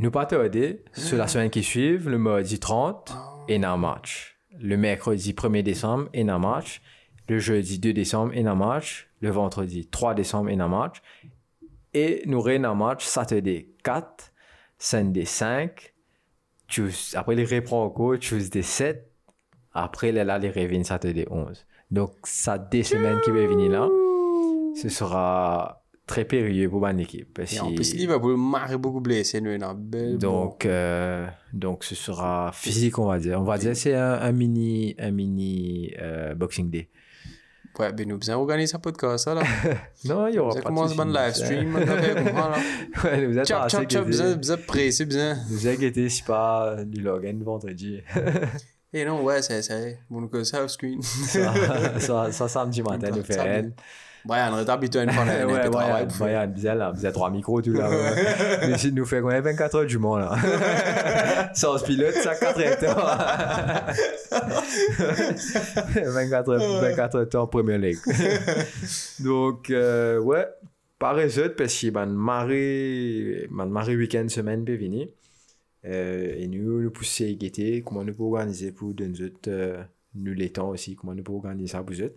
Nous 0.00 0.10
pas 0.10 0.26
tarder, 0.26 0.84
sur 0.92 1.16
la 1.16 1.28
semaine 1.28 1.50
qui 1.50 1.62
suit, 1.62 1.98
le 1.98 2.18
mardi 2.18 2.58
30, 2.58 3.16
et 3.46 3.64
un 3.64 3.76
match. 3.76 4.36
Le 4.58 4.76
mercredi 4.76 5.32
1er 5.32 5.62
décembre, 5.62 6.08
et 6.12 6.28
un 6.28 6.38
match. 6.40 6.82
Le 7.28 7.38
jeudi 7.38 7.78
2 7.78 7.92
décembre, 7.92 8.32
et 8.34 8.44
un 8.44 8.56
match. 8.56 9.08
Le 9.20 9.30
vendredi 9.30 9.86
3 9.86 10.14
décembre, 10.14 10.50
et 10.50 10.58
un 10.58 10.66
match. 10.66 11.00
Et 11.96 12.22
nous 12.26 12.38
aurons 12.38 12.62
un 12.64 12.74
match 12.74 13.04
Saturday 13.06 13.68
4, 13.82 14.30
Sunday 14.78 15.24
5, 15.24 15.94
Tues- 16.68 17.14
après 17.14 17.34
les 17.34 17.44
reprend 17.46 17.84
encore 17.86 18.18
Tuesday 18.18 18.60
7, 18.60 19.10
après 19.72 20.12
là, 20.12 20.22
là 20.24 20.38
les 20.38 20.50
reviennent 20.50 20.84
Saturday 20.84 21.26
11. 21.30 21.64
Donc, 21.90 22.10
ça 22.24 22.58
des 22.58 22.82
semaines 22.82 23.18
qui 23.24 23.30
vont 23.30 23.46
venir 23.48 23.70
là, 23.70 23.88
ce 24.74 24.88
sera 24.90 25.82
très 26.06 26.24
périlleux 26.26 26.68
pour 26.68 26.80
mon 26.82 26.98
équipe. 26.98 27.32
parce 27.34 27.54
Et 27.54 27.60
en 27.60 27.72
plus, 27.72 27.94
Liverpool 27.94 28.36
marre 28.36 28.78
beaucoup 28.78 29.00
blessé, 29.00 29.40
nous, 29.40 29.56
donc, 30.18 30.66
euh, 30.66 31.26
donc, 31.54 31.82
ce 31.84 31.94
sera 31.94 32.50
physique, 32.52 32.98
on 32.98 33.06
va 33.06 33.18
dire. 33.18 33.40
On 33.40 33.44
va 33.44 33.56
dire 33.56 33.74
c'est 33.74 33.94
un, 33.94 34.14
un 34.20 34.32
mini, 34.32 34.94
un 34.98 35.12
mini 35.12 35.94
euh, 35.98 36.34
Boxing 36.34 36.68
Day. 36.68 36.90
Ouais, 37.78 37.92
ben 37.92 38.08
nous, 38.08 38.30
organiser 38.30 38.74
un 38.74 38.78
podcast, 38.78 39.24
ça, 39.24 39.34
là. 39.34 39.42
Non, 40.04 40.26
il 40.28 40.36
y 40.36 40.38
aura 40.38 40.52
Ça 40.52 40.60
pas 40.62 40.68
commence 40.68 40.98
un 40.98 41.12
live 41.12 41.34
stream, 41.34 41.78
ça. 41.84 42.54
Ouais, 43.04 43.26
guettés. 43.26 44.00
besoin, 44.00 44.34
besoin 44.36 44.56
pressé, 44.56 45.04
besoin. 45.04 45.34
Vous 45.50 45.68
inquiétez, 45.68 46.08
c'est 46.08 46.24
pas 46.24 46.76
du 46.84 47.02
Logan 47.02 47.42
vendredi. 47.42 48.00
Et 48.92 49.04
non, 49.04 49.22
ouais, 49.22 49.42
c'est 49.42 49.60
c'est 49.60 49.98
mon 50.08 50.26
que 50.26 50.42
self 50.42 50.70
screen. 50.70 51.02
Ça, 51.02 51.52
ça, 51.98 52.32
ça, 52.32 52.48
samedi 52.48 52.82
matin, 52.82 53.10
nous 53.14 53.22
un. 53.22 53.72
Brian, 54.26 54.52
on 54.52 54.58
est 54.58 54.68
habitué 54.68 55.00
à 55.00 55.04
une 55.04 55.12
fois 55.12 55.24
l'année, 55.24 55.44
ouais, 55.52 55.70
Brian, 55.70 56.06
Brian, 56.18 56.46
bizarre 56.48 56.74
là, 56.74 56.92
bizarre 56.92 57.12
trois 57.12 57.30
micros, 57.30 57.62
tout 57.62 57.72
là. 57.72 57.88
Mais 58.66 58.76
si 58.76 58.92
nous 58.92 59.04
fait 59.06 59.20
combien 59.20 59.40
24 59.40 59.74
heures 59.76 59.86
du 59.86 59.98
monde 59.98 60.20
là. 60.20 61.50
Sans 61.54 61.82
pilote, 61.82 62.14
ça 62.14 62.34
4 62.34 62.60
heures. 62.84 63.86
24 65.96 66.50
heures, 66.50 66.80
24 66.80 67.14
heures 67.14 67.24
de 67.24 67.30
temps 67.30 67.42
en 67.42 67.46
Premier 67.46 67.78
League. 67.78 67.98
Donc, 69.20 69.70
euh, 69.70 70.18
ouais, 70.18 70.46
par 70.98 71.16
autres, 71.16 71.56
parce 71.56 71.80
que 71.80 71.90
man 71.90 72.12
marée, 72.12 73.46
man 73.50 73.70
marée 73.70 73.96
week-end 73.96 74.26
semaine 74.28 74.64
peut 74.64 74.76
venir. 74.76 75.08
Euh, 75.84 76.34
et 76.36 76.48
nous, 76.48 76.82
nous 76.82 76.90
pousser 76.90 77.30
à 77.30 77.34
guetter 77.34 77.82
comment 77.82 78.02
nous 78.02 78.12
pouvons 78.12 78.32
organiser 78.32 78.72
pour 78.72 78.92
nous 78.98 79.22
autres, 79.22 79.48
euh, 79.48 79.84
nous 80.14 80.32
les 80.32 80.50
temps 80.50 80.70
aussi, 80.70 80.96
comment 80.96 81.14
nous 81.14 81.22
pouvons 81.22 81.38
organiser 81.38 81.68
ça 81.68 81.82
pour 81.82 81.94
nous 81.94 82.10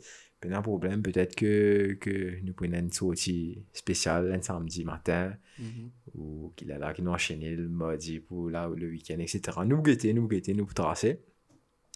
un 0.52 0.62
problème, 0.62 1.02
peut-être 1.02 1.36
que, 1.36 1.94
que 2.00 2.40
nous 2.44 2.54
prenons 2.54 2.78
une 2.80 2.92
sortie 2.92 3.64
spéciale 3.74 4.32
un 4.32 4.42
samedi 4.42 4.84
matin, 4.86 5.34
Mhm. 5.60 5.90
ou 6.16 6.54
qu'il 6.56 6.72
a 6.72 6.78
là, 6.78 6.94
qui 6.94 7.02
nous 7.02 7.12
enchaîner 7.12 7.50
le 7.56 7.68
mardi 7.68 8.20
pour 8.20 8.50
là, 8.50 8.70
le 8.74 8.88
week-end, 8.90 9.20
etc. 9.20 9.42
Nous 9.66 9.82
guetter, 9.82 10.14
nous 10.14 10.28
guetter, 10.28 10.54
nous 10.54 10.66
tracer. 10.74 11.20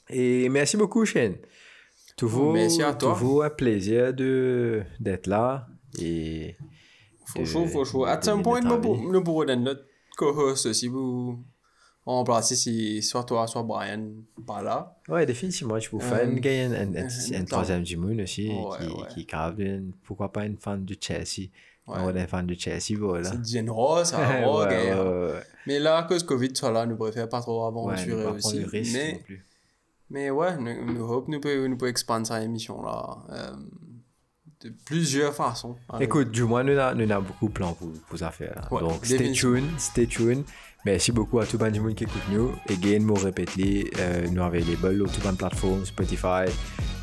Et 0.09 0.49
merci 0.49 0.75
beaucoup, 0.75 1.05
Shane. 1.05 1.35
Toujours, 2.17 2.53
Merci 2.53 2.83
à 2.83 2.93
toi. 2.93 3.13
toujours 3.13 3.43
un 3.45 3.49
plaisir 3.49 4.13
d'être 4.13 5.27
là. 5.27 5.65
Et 5.99 6.55
Faut 7.25 7.45
chaud, 7.45 7.65
faut 7.67 7.85
chaud. 7.85 8.05
À 8.05 8.19
un 8.29 8.41
point, 8.41 8.59
nous, 8.61 9.23
pourrons 9.23 9.45
notre 9.55 9.85
co-host 10.17 10.65
aussi 10.67 10.89
pour 10.89 11.39
remplacer 12.05 12.55
si 12.55 13.01
soit 13.01 13.23
toi, 13.23 13.47
soit 13.47 13.63
Brian 13.63 14.03
par 14.45 14.61
là. 14.63 14.97
Ouais, 15.07 15.25
définitivement, 15.25 15.79
je 15.79 15.89
peux 15.89 15.97
Euh, 15.97 15.99
faire 15.99 16.23
une, 16.29 16.37
un, 16.37 16.71
un, 16.75 16.95
un, 16.95 17.05
euh, 17.05 17.39
un 17.39 17.45
troisième 17.45 17.83
du 17.83 17.95
monde 17.97 18.19
aussi, 18.21 18.49
Ouais, 18.49 18.77
qui, 18.79 18.87
ouais. 18.93 19.07
qui 19.13 19.19
est 19.21 19.29
grave, 19.29 19.57
pourquoi 20.03 20.31
pas 20.31 20.45
une 20.45 20.57
fan 20.57 20.83
de 20.83 20.95
Chelsea. 20.99 21.49
Ouais. 21.87 21.97
On 21.99 22.15
est 22.15 22.27
fan 22.27 22.45
de 22.47 22.53
Chelsea, 22.55 22.97
voilà. 22.97 23.29
C'est 23.31 23.45
généreux, 23.45 24.03
ça 24.05 24.17
va, 24.41 24.57
Ouais. 24.65 25.41
Mais 25.67 25.79
là, 25.79 25.97
à 25.97 26.03
cause 26.03 26.23
Covid, 26.23 26.51
soit 26.55 26.71
là, 26.71 26.85
nous 26.85 26.95
préférons 26.97 27.27
pas 27.27 27.41
trop 27.41 27.65
aventurer 27.65 28.25
aussi. 28.25 28.59
le 28.59 28.67
risque 28.67 28.93
Mais, 28.93 29.13
non 29.13 29.19
plus. 29.19 29.45
mais 30.09 30.29
ouais, 30.29 30.57
nous, 30.57 30.93
nous 30.93 31.03
hope 31.09 31.27
nous 31.29 31.39
pouvons 31.39 31.67
nous 31.69 31.77
pouvons 31.77 31.89
expandre 31.89 32.27
cette 32.27 32.43
émission 32.43 32.81
là 32.83 33.17
euh, 33.31 33.51
de 34.61 34.73
plusieurs 34.85 35.33
façons. 35.33 35.75
Écoute, 35.99 36.31
du 36.31 36.43
moins, 36.43 36.63
nous 36.63 36.77
avons 36.77 37.21
beaucoup 37.21 37.47
de 37.47 37.53
plans 37.53 37.73
pour, 37.73 37.89
pour 38.09 38.17
ça 38.17 38.31
faire. 38.31 38.67
Ouais, 38.71 38.79
Donc, 38.81 39.05
stay 39.05 39.31
tuned, 39.33 39.69
stay 39.77 40.07
tuned. 40.07 40.43
Merci 40.85 41.13
beaucoup 41.13 41.39
à 41.39 41.45
tout 41.45 41.57
le 41.57 41.79
monde 41.79 41.95
qui 41.95 42.03
écoute 42.03 42.21
nous. 42.29 42.51
Again, 42.69 42.99
nous 42.99 43.13
répéter, 43.13 43.89
euh, 43.99 44.27
nous 44.29 44.43
available 44.43 44.97
sur 44.97 45.11
toutes 45.13 45.31
les 45.31 45.37
plateformes, 45.37 45.85
Spotify, 45.85 46.51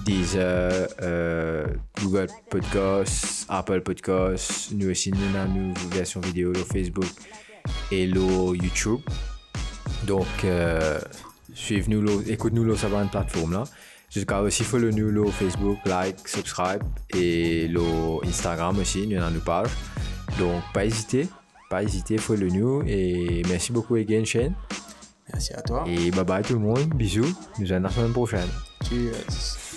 Deezer, 0.05 0.87
euh, 1.01 1.67
Google 2.03 2.27
Podcasts, 2.51 3.47
Apple 3.49 3.81
Podcasts. 3.81 4.73
Nous 4.73 4.91
aussi, 4.91 5.11
nous 5.13 5.39
avons 5.39 5.55
une 5.55 5.75
version 5.93 6.21
vidéo 6.21 6.55
sur 6.55 6.67
Facebook 6.67 7.07
et 7.91 8.07
sur 8.13 8.55
YouTube. 8.55 9.01
Donc, 10.07 10.27
euh, 10.45 11.01
suivez-nous, 11.55 12.31
écoute-nous 12.31 12.77
sur 12.77 12.91
cette 12.91 13.11
plateforme 13.11 13.53
là. 13.53 13.65
Jusqu'à 14.11 14.43
aussi 14.43 14.63
follow 14.63 14.91
nous 14.91 15.25
sur 15.27 15.35
Facebook, 15.35 15.79
like, 15.87 16.29
subscribe 16.29 16.83
et 17.15 17.71
sur 17.73 18.21
Instagram 18.27 18.79
aussi, 18.79 19.07
nous 19.07 19.17
avons 19.17 19.35
une 19.35 19.41
page. 19.41 19.71
Donc, 20.39 20.63
pas 20.75 20.85
hésiter, 20.85 21.29
pas 21.71 21.85
hésiter, 21.85 22.19
follow 22.19 22.49
nous 22.49 22.83
et 22.87 23.43
merci 23.49 23.73
beaucoup 23.73 23.95
again 23.95 24.25
Shane. 24.25 24.55
Merci 25.33 25.55
à 25.55 25.63
toi. 25.63 25.85
Et 25.87 26.11
bye 26.11 26.25
bye 26.25 26.43
tout 26.43 26.55
le 26.55 26.59
monde, 26.59 26.93
bisous, 26.95 27.33
nous 27.59 27.73
allons 27.73 27.85
la 27.85 27.91
semaine 27.91 28.13
prochaine. 28.13 28.49
Cheers. 28.89 29.70